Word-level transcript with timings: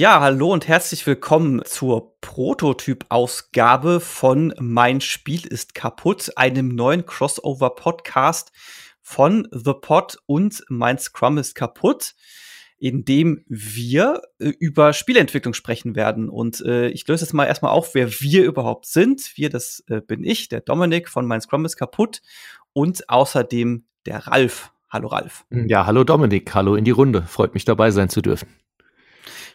Ja, 0.00 0.22
hallo 0.22 0.50
und 0.50 0.66
herzlich 0.66 1.06
willkommen 1.06 1.60
zur 1.66 2.18
Prototyp-Ausgabe 2.22 4.00
von 4.00 4.54
Mein 4.58 5.02
Spiel 5.02 5.46
ist 5.46 5.74
kaputt, 5.74 6.30
einem 6.36 6.74
neuen 6.74 7.04
Crossover-Podcast 7.04 8.50
von 9.02 9.46
The 9.52 9.74
Pod 9.78 10.16
und 10.24 10.64
Mein 10.70 10.98
Scrum 10.98 11.36
ist 11.36 11.54
kaputt, 11.54 12.14
in 12.78 13.04
dem 13.04 13.44
wir 13.46 14.22
äh, 14.38 14.48
über 14.58 14.94
Spielentwicklung 14.94 15.52
sprechen 15.52 15.94
werden. 15.94 16.30
Und 16.30 16.62
äh, 16.62 16.88
ich 16.88 17.06
löse 17.06 17.26
jetzt 17.26 17.34
mal 17.34 17.44
erstmal 17.44 17.72
auf, 17.72 17.94
wer 17.94 18.10
wir 18.10 18.44
überhaupt 18.44 18.86
sind. 18.86 19.32
Wir, 19.34 19.50
das 19.50 19.84
äh, 19.88 20.00
bin 20.00 20.24
ich, 20.24 20.48
der 20.48 20.62
Dominik 20.62 21.10
von 21.10 21.26
Mein 21.26 21.42
Scrum 21.42 21.66
ist 21.66 21.76
kaputt 21.76 22.22
und 22.72 23.10
außerdem 23.10 23.84
der 24.06 24.26
Ralf. 24.26 24.72
Hallo 24.88 25.08
Ralf. 25.08 25.44
Ja, 25.50 25.84
hallo 25.84 26.04
Dominik, 26.04 26.54
hallo 26.54 26.74
in 26.74 26.86
die 26.86 26.90
Runde. 26.90 27.20
Freut 27.20 27.52
mich 27.52 27.66
dabei 27.66 27.90
sein 27.90 28.08
zu 28.08 28.22
dürfen. 28.22 28.48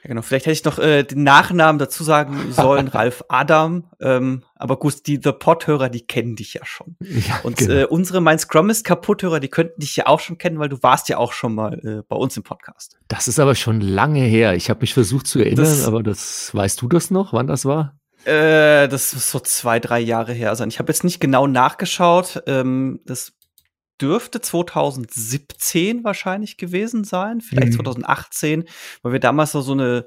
Ja, 0.05 0.09
genau. 0.09 0.21
Vielleicht 0.21 0.45
hätte 0.45 0.53
ich 0.53 0.63
noch 0.63 0.77
äh, 0.77 1.01
den 1.01 1.23
Nachnamen 1.23 1.79
dazu 1.79 2.03
sagen 2.03 2.51
sollen, 2.51 2.87
Ralf 2.93 3.23
Adam. 3.27 3.89
Ähm, 3.99 4.43
aber 4.55 4.77
gut, 4.77 5.07
die 5.07 5.19
The 5.21 5.31
Pod-Hörer, 5.31 5.89
die 5.89 6.05
kennen 6.05 6.35
dich 6.35 6.53
ja 6.53 6.63
schon. 6.63 6.95
Ja, 6.99 7.39
und 7.41 7.57
genau. 7.57 7.73
äh, 7.73 7.85
unsere 7.85 8.21
Mein 8.21 8.37
Scrum 8.37 8.69
ist 8.69 8.85
kaputt-Hörer, 8.85 9.39
die 9.39 9.47
könnten 9.47 9.81
dich 9.81 9.95
ja 9.95 10.05
auch 10.05 10.19
schon 10.19 10.37
kennen, 10.37 10.59
weil 10.59 10.69
du 10.69 10.77
warst 10.83 11.09
ja 11.09 11.17
auch 11.17 11.33
schon 11.33 11.55
mal 11.55 11.79
äh, 11.83 12.03
bei 12.07 12.15
uns 12.15 12.37
im 12.37 12.43
Podcast. 12.43 12.99
Das 13.07 13.27
ist 13.27 13.39
aber 13.39 13.55
schon 13.55 13.81
lange 13.81 14.21
her. 14.21 14.53
Ich 14.53 14.69
habe 14.69 14.81
mich 14.81 14.93
versucht 14.93 15.25
zu 15.25 15.39
erinnern, 15.39 15.65
das, 15.65 15.87
aber 15.87 16.03
das 16.03 16.53
weißt 16.53 16.79
du 16.83 16.87
das 16.87 17.09
noch, 17.09 17.33
wann 17.33 17.47
das 17.47 17.65
war? 17.65 17.97
Äh, 18.25 18.87
das 18.87 19.13
ist 19.13 19.31
so 19.31 19.39
zwei, 19.39 19.79
drei 19.79 19.99
Jahre 19.99 20.33
her 20.33 20.55
sein. 20.55 20.69
Ich 20.69 20.77
habe 20.77 20.91
jetzt 20.91 21.03
nicht 21.03 21.19
genau 21.19 21.47
nachgeschaut. 21.47 22.43
Ähm, 22.45 22.99
das 23.05 23.33
dürfte 24.01 24.41
2017 24.41 26.03
wahrscheinlich 26.03 26.57
gewesen 26.57 27.03
sein, 27.03 27.41
vielleicht 27.41 27.73
mhm. 27.73 27.77
2018, 27.77 28.65
weil 29.01 29.13
wir 29.13 29.19
damals 29.19 29.51
so 29.51 29.71
eine 29.71 30.05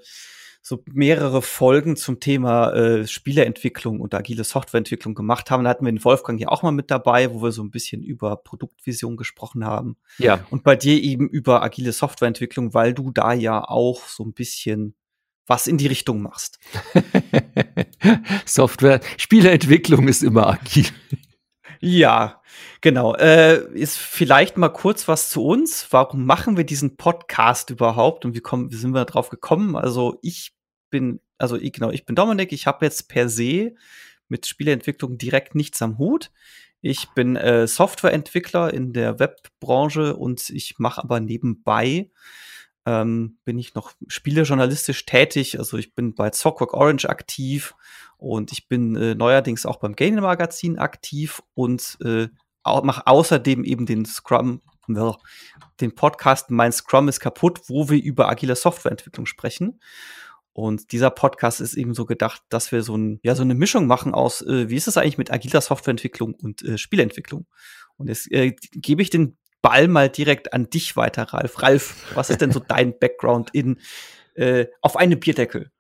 so 0.61 0.85
mehrere 0.93 1.41
Folgen 1.41 1.97
zum 1.97 2.21
Thema 2.21 2.73
äh, 2.73 3.07
Spieleentwicklung 3.07 4.01
und 4.01 4.13
agile 4.15 4.45
Softwareentwicklung 4.45 5.15
gemacht 5.15 5.51
haben. 5.51 5.65
Da 5.65 5.71
hatten 5.71 5.87
wir 5.87 5.93
den 5.93 6.05
Wolfgang 6.05 6.39
ja 6.39 6.49
auch 6.49 6.63
mal 6.63 6.73
mit 6.73 6.91
dabei, 6.91 7.33
wo 7.33 7.43
wir 7.43 7.53
so 7.53 7.63
ein 7.63 7.71
bisschen 7.71 8.03
über 8.03 8.37
Produktvision 8.37 9.17
gesprochen 9.17 9.65
haben. 9.65 9.97
Ja. 10.19 10.47
Und 10.51 10.65
bei 10.65 10.77
dir 10.77 11.03
eben 11.03 11.27
über 11.29 11.63
agile 11.63 11.93
Softwareentwicklung, 11.93 12.75
weil 12.75 12.93
du 12.93 13.11
da 13.11 13.33
ja 13.33 13.65
auch 13.65 14.07
so 14.07 14.25
ein 14.25 14.35
bisschen 14.35 14.95
was 15.47 15.67
in 15.67 15.79
die 15.79 15.87
Richtung 15.87 16.21
machst. 16.21 16.59
Software, 18.45 19.01
Spieleentwicklung 19.17 20.07
ist 20.07 20.23
immer 20.23 20.49
agil. 20.49 20.87
Ja, 21.81 22.43
genau. 22.81 23.15
Äh, 23.15 23.65
ist 23.75 23.99
vielleicht 23.99 24.57
mal 24.57 24.69
kurz 24.69 25.09
was 25.09 25.31
zu 25.31 25.45
uns. 25.45 25.87
Warum 25.91 26.25
machen 26.25 26.57
wir 26.57 26.65
diesen 26.65 26.97
Podcast 26.97 27.71
überhaupt 27.71 28.25
und 28.25 28.35
wie, 28.35 28.41
kommen, 28.41 28.71
wie 28.71 28.77
sind 28.77 28.93
wir 28.93 29.05
darauf 29.05 29.29
gekommen? 29.29 29.77
Also 29.77 30.19
ich 30.23 30.53
bin, 30.91 31.21
also 31.39 31.57
ich, 31.57 31.73
genau, 31.73 31.91
ich 31.91 32.07
bin 32.07 32.17
Dominik. 32.17 32.53
Ich 32.53 32.67
habe 32.67 32.85
jetzt 32.85 33.09
per 33.09 33.29
se 33.29 33.75
mit 34.29 34.47
Spieleentwicklung 34.47 35.19
direkt 35.19 35.55
nichts 35.55 35.81
am 35.83 35.99
Hut. 35.99 36.31
Ich 36.81 37.09
bin 37.15 37.37
äh, 37.37 37.67
Softwareentwickler 37.67 38.73
in 38.73 38.93
der 38.93 39.19
Webbranche 39.19 40.15
und 40.17 40.51
ich 40.51 40.79
mache 40.79 41.03
aber 41.03 41.21
nebenbei 41.21 42.11
ähm, 42.89 43.37
bin 43.45 43.59
ich 43.59 43.75
noch 43.75 43.93
spielejournalistisch 44.07 45.05
tätig. 45.05 45.59
Also 45.59 45.77
ich 45.77 45.95
bin 45.95 46.15
bei 46.15 46.31
Zockwork 46.31 46.73
Orange 46.73 47.09
aktiv 47.11 47.75
und 48.17 48.51
ich 48.51 48.67
bin 48.67 48.97
äh, 48.97 49.15
neuerdings 49.15 49.67
auch 49.67 49.77
beim 49.77 49.95
Gaming 49.95 50.23
Magazin 50.23 50.79
aktiv 50.79 51.43
und 51.55 51.99
äh, 52.03 52.29
mache 52.83 53.07
außerdem 53.07 53.65
eben 53.65 53.87
den 53.87 54.05
Scrum, 54.05 54.63
den 55.81 55.95
Podcast 55.95 56.51
Mein 56.51 56.73
Scrum 56.73 57.09
ist 57.09 57.21
kaputt, 57.21 57.61
wo 57.69 57.91
wir 57.91 58.03
über 58.03 58.29
agile 58.29 58.57
Softwareentwicklung 58.57 59.27
sprechen. 59.27 59.81
Und 60.53 60.91
dieser 60.91 61.11
Podcast 61.11 61.61
ist 61.61 61.75
eben 61.75 61.95
so 61.95 62.05
gedacht, 62.05 62.43
dass 62.49 62.73
wir 62.73 62.83
so, 62.83 62.97
ein, 62.97 63.21
ja, 63.23 63.37
so 63.37 63.43
eine 63.43 63.55
Mischung 63.55 63.87
machen 63.87 64.13
aus, 64.13 64.43
äh, 64.43 64.69
wie 64.69 64.75
ist 64.75 64.89
es 64.89 64.97
eigentlich 64.97 65.19
mit 65.19 65.31
agiler 65.31 65.61
Softwareentwicklung 65.61 66.35
und 66.35 66.63
äh, 66.63 66.79
Spielentwicklung. 66.79 67.47
Und 67.97 68.09
jetzt 68.09 68.31
äh, 68.33 68.57
gebe 68.73 69.03
ich 69.03 69.11
den 69.11 69.37
Ball 69.63 69.87
mal 69.87 70.09
direkt 70.09 70.53
an 70.53 70.69
dich 70.69 70.97
weiter, 70.97 71.23
Ralf. 71.25 71.63
Ralf, 71.63 71.95
was 72.17 72.31
ist 72.31 72.41
denn 72.41 72.51
so 72.51 72.59
dein 72.59 72.99
Background 72.99 73.51
in 73.53 73.79
äh, 74.35 74.67
auf 74.81 74.97
eine 74.97 75.17
Bierdeckel? 75.17 75.71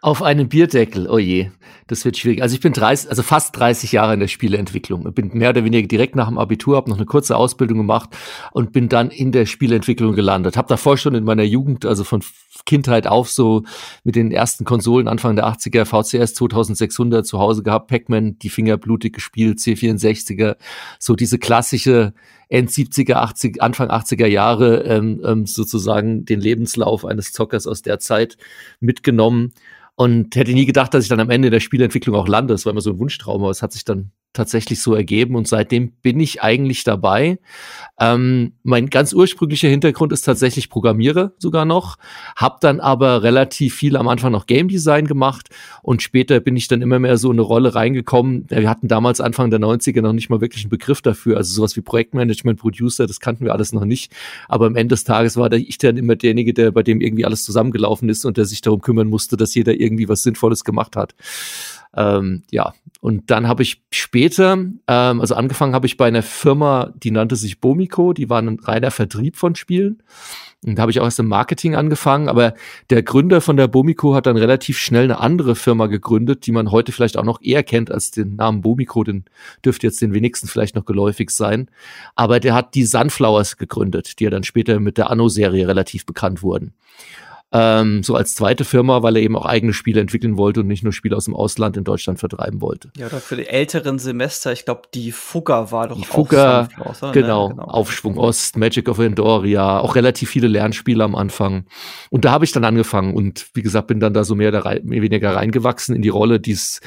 Auf 0.00 0.22
einem 0.22 0.48
Bierdeckel, 0.48 1.08
oh 1.10 1.18
je, 1.18 1.50
das 1.88 2.04
wird 2.04 2.16
schwierig. 2.16 2.40
Also 2.40 2.54
ich 2.54 2.60
bin 2.60 2.72
30, 2.72 3.10
also 3.10 3.24
fast 3.24 3.58
30 3.58 3.90
Jahre 3.90 4.14
in 4.14 4.20
der 4.20 4.28
Spieleentwicklung. 4.28 5.12
Bin 5.12 5.30
mehr 5.32 5.50
oder 5.50 5.64
weniger 5.64 5.88
direkt 5.88 6.14
nach 6.14 6.28
dem 6.28 6.38
Abitur, 6.38 6.76
habe 6.76 6.88
noch 6.88 6.98
eine 6.98 7.06
kurze 7.06 7.36
Ausbildung 7.36 7.78
gemacht 7.78 8.10
und 8.52 8.70
bin 8.72 8.88
dann 8.88 9.10
in 9.10 9.32
der 9.32 9.44
Spieleentwicklung 9.44 10.14
gelandet. 10.14 10.56
Habe 10.56 10.68
davor 10.68 10.98
schon 10.98 11.16
in 11.16 11.24
meiner 11.24 11.42
Jugend, 11.42 11.84
also 11.84 12.04
von 12.04 12.22
Kindheit 12.64 13.08
auf, 13.08 13.28
so 13.28 13.64
mit 14.04 14.14
den 14.14 14.30
ersten 14.30 14.64
Konsolen 14.64 15.08
Anfang 15.08 15.34
der 15.34 15.48
80er, 15.48 15.84
VCS 15.84 16.34
2600 16.34 17.26
zu 17.26 17.40
Hause 17.40 17.64
gehabt, 17.64 17.88
Pac-Man, 17.88 18.38
die 18.38 18.50
Finger 18.50 18.76
blutig 18.76 19.14
gespielt, 19.14 19.58
C64er, 19.58 20.58
so 21.00 21.16
diese 21.16 21.40
klassische 21.40 22.14
End 22.48 22.70
70er, 22.70 23.14
80, 23.14 23.60
Anfang 23.60 23.90
80er 23.90 24.26
Jahre 24.26 24.84
ähm, 24.84 25.20
ähm, 25.24 25.46
sozusagen 25.46 26.24
den 26.24 26.40
Lebenslauf 26.40 27.04
eines 27.04 27.32
Zockers 27.32 27.66
aus 27.66 27.82
der 27.82 27.98
Zeit 27.98 28.38
mitgenommen 28.78 29.52
und 29.98 30.36
hätte 30.36 30.52
nie 30.52 30.64
gedacht, 30.64 30.94
dass 30.94 31.02
ich 31.02 31.08
dann 31.08 31.18
am 31.18 31.28
Ende 31.28 31.50
der 31.50 31.58
Spielentwicklung 31.58 32.14
auch 32.14 32.28
lande. 32.28 32.54
Das 32.54 32.64
war 32.64 32.70
immer 32.70 32.80
so 32.80 32.90
ein 32.90 33.00
Wunschtraum, 33.00 33.42
aber 33.42 33.50
es 33.50 33.62
hat 33.62 33.72
sich 33.72 33.84
dann 33.84 34.12
tatsächlich 34.32 34.80
so 34.82 34.94
ergeben 34.94 35.34
und 35.36 35.48
seitdem 35.48 35.90
bin 35.90 36.20
ich 36.20 36.42
eigentlich 36.42 36.84
dabei. 36.84 37.38
Ähm, 37.98 38.52
mein 38.62 38.88
ganz 38.88 39.12
ursprünglicher 39.12 39.68
Hintergrund 39.68 40.12
ist 40.12 40.22
tatsächlich 40.22 40.68
Programmierer 40.68 41.32
sogar 41.38 41.64
noch, 41.64 41.96
habe 42.36 42.58
dann 42.60 42.78
aber 42.78 43.22
relativ 43.22 43.74
viel 43.74 43.96
am 43.96 44.06
Anfang 44.06 44.32
noch 44.32 44.46
Game 44.46 44.68
Design 44.68 45.06
gemacht 45.06 45.48
und 45.82 46.02
später 46.02 46.40
bin 46.40 46.56
ich 46.56 46.68
dann 46.68 46.82
immer 46.82 46.98
mehr 46.98 47.16
so 47.16 47.30
in 47.30 47.34
eine 47.34 47.42
Rolle 47.42 47.74
reingekommen. 47.74 48.46
Wir 48.48 48.68
hatten 48.68 48.86
damals 48.86 49.20
Anfang 49.20 49.50
der 49.50 49.60
90er 49.60 50.02
noch 50.02 50.12
nicht 50.12 50.30
mal 50.30 50.40
wirklich 50.40 50.64
einen 50.64 50.70
Begriff 50.70 51.02
dafür, 51.02 51.36
also 51.36 51.52
sowas 51.52 51.76
wie 51.76 51.80
Projektmanagement, 51.80 52.60
Producer, 52.60 53.06
das 53.06 53.20
kannten 53.20 53.44
wir 53.44 53.52
alles 53.52 53.72
noch 53.72 53.84
nicht, 53.84 54.12
aber 54.48 54.66
am 54.66 54.76
Ende 54.76 54.92
des 54.92 55.04
Tages 55.04 55.36
war 55.36 55.50
ich 55.52 55.78
dann 55.78 55.96
immer 55.96 56.14
derjenige, 56.14 56.54
der 56.54 56.70
bei 56.70 56.82
dem 56.82 57.00
irgendwie 57.00 57.24
alles 57.24 57.44
zusammengelaufen 57.44 58.08
ist 58.08 58.24
und 58.24 58.36
der 58.36 58.44
sich 58.44 58.60
darum 58.60 58.82
kümmern 58.82 59.08
musste, 59.08 59.36
dass 59.36 59.54
jeder 59.54 59.80
irgendwie 59.80 60.08
was 60.08 60.22
Sinnvolles 60.22 60.64
gemacht 60.64 60.94
hat. 60.94 61.14
Ähm, 61.96 62.42
ja, 62.50 62.72
und 63.00 63.30
dann 63.30 63.46
habe 63.48 63.62
ich 63.62 63.82
später, 63.90 64.52
ähm, 64.52 65.20
also 65.20 65.34
angefangen 65.34 65.74
habe 65.74 65.86
ich 65.86 65.96
bei 65.96 66.06
einer 66.06 66.22
Firma, 66.22 66.92
die 66.96 67.10
nannte 67.10 67.36
sich 67.36 67.60
Bomico, 67.60 68.12
die 68.12 68.28
waren 68.28 68.48
ein 68.48 68.58
reiner 68.60 68.90
Vertrieb 68.90 69.36
von 69.36 69.54
Spielen. 69.54 70.02
Und 70.66 70.76
da 70.76 70.82
habe 70.82 70.90
ich 70.90 70.98
auch 70.98 71.04
erst 71.04 71.20
im 71.20 71.28
Marketing 71.28 71.76
angefangen, 71.76 72.28
aber 72.28 72.54
der 72.90 73.04
Gründer 73.04 73.40
von 73.40 73.56
der 73.56 73.68
Bomico 73.68 74.16
hat 74.16 74.26
dann 74.26 74.36
relativ 74.36 74.76
schnell 74.76 75.04
eine 75.04 75.20
andere 75.20 75.54
Firma 75.54 75.86
gegründet, 75.86 76.46
die 76.46 76.52
man 76.52 76.72
heute 76.72 76.90
vielleicht 76.90 77.16
auch 77.16 77.24
noch 77.24 77.40
eher 77.40 77.62
kennt 77.62 77.92
als 77.92 78.10
den 78.10 78.34
Namen 78.34 78.62
Bomico, 78.62 79.04
den 79.04 79.24
dürfte 79.64 79.86
jetzt 79.86 80.02
den 80.02 80.12
wenigsten 80.12 80.48
vielleicht 80.48 80.74
noch 80.74 80.84
geläufig 80.84 81.30
sein. 81.30 81.70
Aber 82.16 82.40
der 82.40 82.54
hat 82.54 82.74
die 82.74 82.84
Sunflowers 82.84 83.56
gegründet, 83.56 84.18
die 84.18 84.24
ja 84.24 84.30
dann 84.30 84.42
später 84.42 84.80
mit 84.80 84.98
der 84.98 85.10
Anno-Serie 85.10 85.68
relativ 85.68 86.04
bekannt 86.04 86.42
wurden 86.42 86.74
ähm, 87.50 88.02
so 88.02 88.14
als 88.14 88.34
zweite 88.34 88.64
Firma, 88.64 89.02
weil 89.02 89.16
er 89.16 89.22
eben 89.22 89.36
auch 89.36 89.46
eigene 89.46 89.72
Spiele 89.72 90.00
entwickeln 90.00 90.36
wollte 90.36 90.60
und 90.60 90.66
nicht 90.66 90.82
nur 90.82 90.92
Spiele 90.92 91.16
aus 91.16 91.24
dem 91.24 91.34
Ausland 91.34 91.76
in 91.76 91.84
Deutschland 91.84 92.18
vertreiben 92.18 92.60
wollte. 92.60 92.90
Ja, 92.96 93.06
oder 93.06 93.20
für 93.20 93.36
die 93.36 93.46
älteren 93.46 93.98
Semester, 93.98 94.52
ich 94.52 94.66
glaube, 94.66 94.82
die 94.92 95.12
Fugger 95.12 95.72
war 95.72 95.88
doch 95.88 95.96
die 95.96 96.04
Fugger, 96.04 96.68
auch 96.78 97.12
genau, 97.12 97.48
ne? 97.48 97.54
genau, 97.54 97.64
Aufschwung 97.64 98.18
Ost, 98.18 98.58
Magic 98.58 98.88
of 98.88 98.98
Endoria, 98.98 99.80
auch 99.80 99.94
relativ 99.94 100.28
viele 100.28 100.48
Lernspiele 100.48 101.02
am 101.02 101.14
Anfang. 101.14 101.64
Und 102.10 102.26
da 102.26 102.32
habe 102.32 102.44
ich 102.44 102.52
dann 102.52 102.64
angefangen 102.64 103.14
und 103.14 103.46
wie 103.54 103.62
gesagt, 103.62 103.86
bin 103.86 104.00
dann 104.00 104.12
da 104.12 104.24
so 104.24 104.34
mehr, 104.34 104.48
oder 104.48 104.78
mehr 104.82 105.02
weniger 105.02 105.34
reingewachsen 105.34 105.96
in 105.96 106.02
die 106.02 106.08
Rolle, 106.10 106.40
die 106.40 106.52
es 106.52 106.80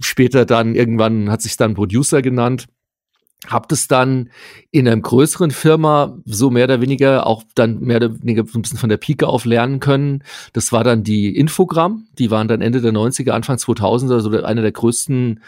später 0.00 0.44
dann 0.44 0.76
irgendwann 0.76 1.30
hat 1.30 1.42
sich 1.42 1.56
dann 1.56 1.74
Producer 1.74 2.22
genannt 2.22 2.66
hab 3.46 3.68
das 3.68 3.86
dann 3.86 4.30
in 4.70 4.88
einem 4.88 5.02
größeren 5.02 5.50
Firma 5.50 6.16
so 6.24 6.50
mehr 6.50 6.64
oder 6.64 6.80
weniger 6.80 7.26
auch 7.26 7.44
dann 7.54 7.80
mehr 7.80 7.98
oder 7.98 8.20
weniger 8.20 8.42
ein 8.42 8.62
bisschen 8.62 8.78
von 8.78 8.88
der 8.88 8.96
Pike 8.96 9.26
auf 9.26 9.44
lernen 9.44 9.78
können. 9.80 10.24
Das 10.52 10.72
war 10.72 10.84
dann 10.84 11.02
die 11.02 11.36
Infogramm. 11.36 12.08
Die 12.18 12.30
waren 12.30 12.48
dann 12.48 12.60
Ende 12.60 12.80
der 12.80 12.92
90er, 12.92 13.30
Anfang 13.30 13.56
2000er, 13.56 14.14
also 14.14 14.30
einer 14.30 14.62
der 14.62 14.72
größten 14.72 15.42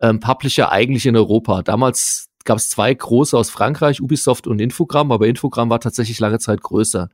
ähm, 0.00 0.20
Publisher 0.20 0.70
eigentlich 0.70 1.06
in 1.06 1.16
Europa. 1.16 1.62
Damals 1.62 2.28
gab 2.44 2.58
es 2.58 2.70
zwei 2.70 2.92
große 2.92 3.36
aus 3.36 3.50
Frankreich, 3.50 4.00
Ubisoft 4.00 4.46
und 4.46 4.60
Infogramm, 4.60 5.12
aber 5.12 5.26
Infogramm 5.26 5.70
war 5.70 5.80
tatsächlich 5.80 6.20
lange 6.20 6.38
Zeit 6.38 6.62
größer. 6.62 7.08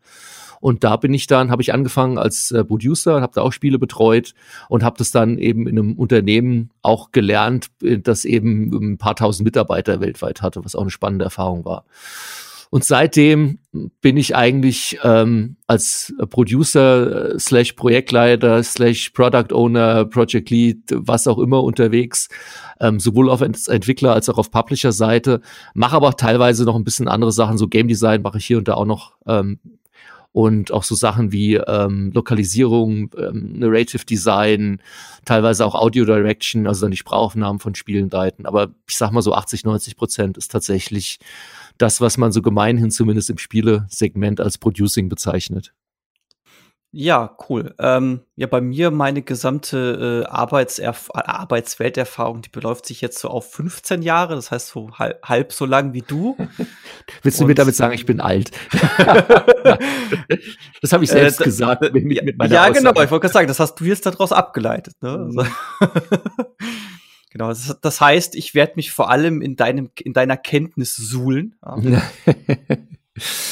Und 0.60 0.84
da 0.84 0.96
bin 0.96 1.14
ich 1.14 1.26
dann, 1.26 1.50
habe 1.50 1.62
ich 1.62 1.72
angefangen 1.72 2.18
als 2.18 2.50
äh, 2.50 2.64
Producer, 2.64 3.20
habe 3.20 3.32
da 3.34 3.42
auch 3.42 3.52
Spiele 3.52 3.78
betreut 3.78 4.34
und 4.68 4.82
habe 4.82 4.98
das 4.98 5.10
dann 5.10 5.38
eben 5.38 5.66
in 5.66 5.78
einem 5.78 5.94
Unternehmen 5.94 6.70
auch 6.82 7.12
gelernt, 7.12 7.68
äh, 7.82 7.98
das 7.98 8.24
eben 8.24 8.72
ein 8.72 8.98
paar 8.98 9.16
tausend 9.16 9.44
Mitarbeiter 9.44 10.00
weltweit 10.00 10.42
hatte, 10.42 10.64
was 10.64 10.74
auch 10.74 10.82
eine 10.82 10.90
spannende 10.90 11.24
Erfahrung 11.24 11.64
war. 11.64 11.84
Und 12.70 12.84
seitdem 12.84 13.58
bin 14.00 14.16
ich 14.16 14.34
eigentlich 14.34 14.98
ähm, 15.04 15.56
als 15.66 16.12
Producer 16.30 17.34
äh, 17.34 17.38
slash 17.38 17.72
Projektleiter 17.74 18.62
slash 18.62 19.10
Product 19.10 19.52
Owner, 19.52 20.04
Project 20.04 20.50
Lead, 20.50 20.78
was 20.90 21.28
auch 21.28 21.38
immer 21.38 21.62
unterwegs, 21.62 22.28
ähm, 22.80 22.98
sowohl 22.98 23.30
auf 23.30 23.40
Entwickler 23.40 24.14
als 24.14 24.28
auch 24.28 24.38
auf 24.38 24.50
Publisher-Seite, 24.50 25.40
mache 25.74 25.96
aber 25.96 26.16
teilweise 26.16 26.64
noch 26.64 26.76
ein 26.76 26.84
bisschen 26.84 27.08
andere 27.08 27.32
Sachen, 27.32 27.58
so 27.58 27.68
Game 27.68 27.88
Design 27.88 28.22
mache 28.22 28.38
ich 28.38 28.46
hier 28.46 28.58
und 28.58 28.68
da 28.68 28.74
auch 28.74 28.84
noch 28.84 29.12
ähm, 29.26 29.58
und 30.36 30.70
auch 30.70 30.84
so 30.84 30.94
Sachen 30.94 31.32
wie 31.32 31.54
ähm, 31.54 32.12
Lokalisierung, 32.12 33.10
ähm, 33.16 33.54
Narrative 33.58 34.04
Design, 34.04 34.82
teilweise 35.24 35.64
auch 35.64 35.74
Audio 35.74 36.04
Direction, 36.04 36.66
also 36.66 36.82
dann 36.82 36.90
die 36.90 36.98
Sprachaufnahmen 36.98 37.58
von 37.58 37.74
Spielen 37.74 38.10
leiten. 38.10 38.44
Aber 38.44 38.68
ich 38.86 38.98
sag 38.98 39.12
mal 39.12 39.22
so 39.22 39.32
80, 39.32 39.64
90 39.64 39.96
Prozent 39.96 40.36
ist 40.36 40.50
tatsächlich 40.50 41.20
das, 41.78 42.02
was 42.02 42.18
man 42.18 42.32
so 42.32 42.42
gemeinhin 42.42 42.90
zumindest 42.90 43.30
im 43.30 43.38
Spielesegment 43.38 44.38
als 44.38 44.58
Producing 44.58 45.08
bezeichnet. 45.08 45.72
Ja, 46.98 47.36
cool. 47.50 47.74
Ähm, 47.78 48.20
ja, 48.36 48.46
bei 48.46 48.62
mir 48.62 48.90
meine 48.90 49.20
gesamte 49.20 50.24
äh, 50.24 50.30
Arbeitserf 50.30 51.10
Arbeitswelterfahrung, 51.12 52.40
die 52.40 52.48
beläuft 52.48 52.86
sich 52.86 53.02
jetzt 53.02 53.18
so 53.18 53.28
auf 53.28 53.52
15 53.52 54.00
Jahre, 54.00 54.34
das 54.34 54.50
heißt 54.50 54.68
so 54.68 54.90
halb, 54.92 55.22
halb 55.22 55.52
so 55.52 55.66
lang 55.66 55.92
wie 55.92 56.00
du. 56.00 56.38
Willst 57.22 57.38
du 57.38 57.44
Und, 57.44 57.48
mir 57.48 57.54
damit 57.54 57.76
sagen, 57.76 57.92
ich 57.92 58.06
bin 58.06 58.18
alt? 58.18 58.50
das 60.80 60.90
habe 60.90 61.04
ich 61.04 61.10
äh, 61.10 61.20
selbst 61.20 61.42
äh, 61.42 61.44
gesagt. 61.44 61.82
Mit, 61.92 62.06
mit 62.06 62.38
meiner 62.38 62.54
ja, 62.54 62.62
Aussage. 62.62 62.78
genau, 62.78 62.92
ich 62.92 63.10
wollte 63.10 63.20
gerade 63.20 63.34
sagen, 63.34 63.48
das 63.48 63.60
hast 63.60 63.74
du 63.74 63.84
jetzt 63.84 64.06
daraus 64.06 64.32
abgeleitet. 64.32 64.94
Ne? 65.02 65.18
Mhm. 65.18 65.38
Also 65.38 65.50
genau, 67.30 67.48
das, 67.48 67.76
das, 67.82 68.00
heißt, 68.00 68.34
ich 68.36 68.54
werde 68.54 68.72
mich 68.76 68.90
vor 68.90 69.10
allem 69.10 69.42
in, 69.42 69.54
deinem, 69.54 69.90
in 70.02 70.14
deiner 70.14 70.38
Kenntnis 70.38 70.96
suhlen. 70.96 71.56
Ja. 71.62 72.00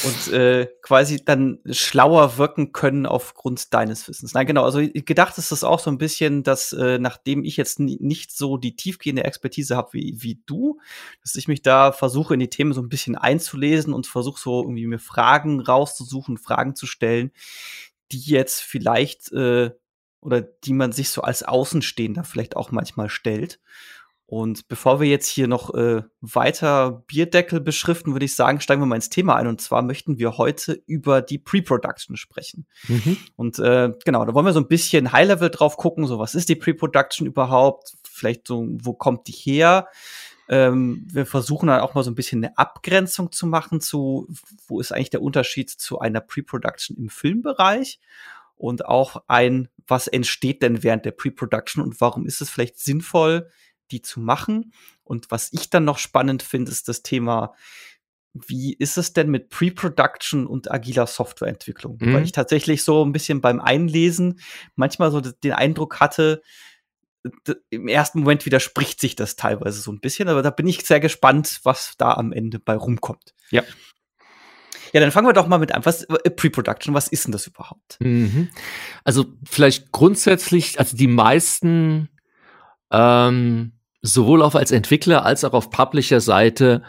Und 0.03 0.33
äh, 0.33 0.67
quasi 0.81 1.23
dann 1.23 1.59
schlauer 1.71 2.37
wirken 2.37 2.71
können 2.71 3.05
aufgrund 3.05 3.73
deines 3.73 4.07
Wissens. 4.07 4.33
Nein, 4.33 4.45
genau, 4.45 4.63
also 4.63 4.79
gedacht 4.79 5.37
ist 5.37 5.51
das 5.51 5.63
auch 5.63 5.79
so 5.79 5.89
ein 5.89 5.97
bisschen, 5.97 6.43
dass 6.43 6.73
äh, 6.73 6.99
nachdem 6.99 7.43
ich 7.43 7.57
jetzt 7.57 7.79
nicht 7.79 8.35
so 8.35 8.57
die 8.57 8.75
tiefgehende 8.75 9.23
Expertise 9.23 9.75
habe 9.75 9.93
wie, 9.93 10.17
wie 10.19 10.41
du, 10.45 10.79
dass 11.21 11.35
ich 11.35 11.47
mich 11.47 11.61
da 11.61 11.91
versuche 11.91 12.35
in 12.35 12.39
die 12.39 12.49
Themen 12.49 12.73
so 12.73 12.81
ein 12.81 12.89
bisschen 12.89 13.15
einzulesen 13.15 13.93
und 13.93 14.07
versuche 14.07 14.39
so 14.39 14.61
irgendwie 14.61 14.87
mir 14.87 14.99
Fragen 14.99 15.59
rauszusuchen, 15.59 16.37
Fragen 16.37 16.75
zu 16.75 16.85
stellen, 16.85 17.31
die 18.11 18.19
jetzt 18.19 18.61
vielleicht 18.61 19.31
äh, 19.31 19.71
oder 20.21 20.41
die 20.41 20.73
man 20.73 20.91
sich 20.91 21.09
so 21.09 21.21
als 21.21 21.43
Außenstehender 21.43 22.23
vielleicht 22.23 22.55
auch 22.55 22.71
manchmal 22.71 23.09
stellt. 23.09 23.59
Und 24.27 24.67
bevor 24.67 24.99
wir 24.99 25.07
jetzt 25.07 25.27
hier 25.27 25.47
noch 25.47 25.73
äh, 25.75 26.01
weiter 26.19 27.03
Bierdeckel 27.05 27.61
beschriften, 27.61 28.13
würde 28.13 28.25
ich 28.25 28.33
sagen, 28.33 28.59
steigen 28.59 28.81
wir 28.81 28.87
mal 28.87 28.95
ins 28.95 29.09
Thema 29.09 29.35
ein. 29.35 29.45
Und 29.45 29.61
zwar 29.61 29.83
möchten 29.83 30.17
wir 30.17 30.37
heute 30.37 30.81
über 30.87 31.21
die 31.21 31.37
Pre-Production 31.37 32.17
sprechen. 32.17 32.65
Mhm. 32.87 33.17
Und 33.35 33.59
äh, 33.59 33.91
genau, 34.03 34.25
da 34.25 34.33
wollen 34.33 34.47
wir 34.47 34.53
so 34.53 34.59
ein 34.59 34.67
bisschen 34.67 35.11
High-Level 35.11 35.51
drauf 35.51 35.77
gucken. 35.77 36.07
So, 36.07 36.17
was 36.17 36.33
ist 36.33 36.49
die 36.49 36.55
Pre-Production 36.55 37.27
überhaupt? 37.27 37.93
Vielleicht 38.03 38.47
so, 38.47 38.65
wo 38.67 38.93
kommt 38.93 39.27
die 39.27 39.31
her? 39.31 39.89
Ähm, 40.47 41.05
wir 41.07 41.27
versuchen 41.27 41.67
dann 41.67 41.81
auch 41.81 41.93
mal 41.93 42.03
so 42.03 42.09
ein 42.09 42.15
bisschen 42.15 42.43
eine 42.43 42.57
Abgrenzung 42.57 43.31
zu 43.31 43.45
machen 43.45 43.79
zu, 43.79 44.27
wo 44.67 44.79
ist 44.79 44.91
eigentlich 44.91 45.11
der 45.11 45.21
Unterschied 45.21 45.69
zu 45.69 45.99
einer 45.99 46.21
Pre-Production 46.21 46.97
im 46.97 47.09
Filmbereich? 47.09 47.99
Und 48.57 48.85
auch 48.85 49.23
ein, 49.27 49.67
was 49.85 50.07
entsteht 50.07 50.63
denn 50.63 50.81
während 50.81 51.05
der 51.05 51.11
Pre-Production 51.11 51.83
und 51.83 51.99
warum 51.99 52.25
ist 52.25 52.41
es 52.41 52.49
vielleicht 52.49 52.79
sinnvoll, 52.79 53.49
die 53.91 54.01
zu 54.01 54.19
machen. 54.19 54.73
Und 55.03 55.31
was 55.31 55.51
ich 55.53 55.69
dann 55.69 55.85
noch 55.85 55.97
spannend 55.97 56.43
finde, 56.43 56.71
ist 56.71 56.87
das 56.87 57.03
Thema, 57.03 57.53
wie 58.33 58.73
ist 58.73 58.97
es 58.97 59.13
denn 59.13 59.29
mit 59.29 59.49
Pre-Production 59.49 60.45
und 60.45 60.69
agiler 60.69 61.07
Softwareentwicklung? 61.07 61.97
Mhm. 61.99 62.13
Weil 62.13 62.23
ich 62.23 62.31
tatsächlich 62.33 62.83
so 62.83 63.03
ein 63.03 63.13
bisschen 63.13 63.41
beim 63.41 63.59
Einlesen 63.61 64.39
manchmal 64.75 65.11
so 65.11 65.21
den 65.21 65.53
Eindruck 65.53 65.99
hatte, 65.99 66.41
im 67.69 67.87
ersten 67.87 68.19
Moment 68.19 68.45
widerspricht 68.45 68.99
sich 68.99 69.15
das 69.15 69.35
teilweise 69.35 69.81
so 69.81 69.91
ein 69.91 69.99
bisschen, 69.99 70.27
aber 70.27 70.41
da 70.43 70.51
bin 70.51 70.67
ich 70.67 70.85
sehr 70.85 70.99
gespannt, 70.99 71.59
was 71.63 71.95
da 71.97 72.13
am 72.13 72.31
Ende 72.31 72.59
bei 72.59 72.75
rumkommt. 72.75 73.33
Ja. 73.49 73.63
Ja, 74.93 75.01
dann 75.01 75.11
fangen 75.11 75.27
wir 75.27 75.33
doch 75.33 75.47
mal 75.47 75.57
mit 75.57 75.73
an. 75.73 75.85
Was 75.85 76.03
äh, 76.03 76.29
Pre-Production, 76.29 76.93
was 76.93 77.07
ist 77.07 77.25
denn 77.25 77.31
das 77.31 77.47
überhaupt? 77.47 77.97
Mhm. 77.99 78.49
Also 79.03 79.25
vielleicht 79.43 79.91
grundsätzlich, 79.91 80.79
also 80.79 80.95
die 80.95 81.07
meisten 81.07 82.09
ähm, 82.91 83.73
sowohl 84.05 84.41
auf 84.41 84.55
als 84.55 84.71
Entwickler 84.71 85.25
als 85.25 85.43
auch 85.43 85.53
auf 85.53 85.69
Publisher-Seite 85.69 86.83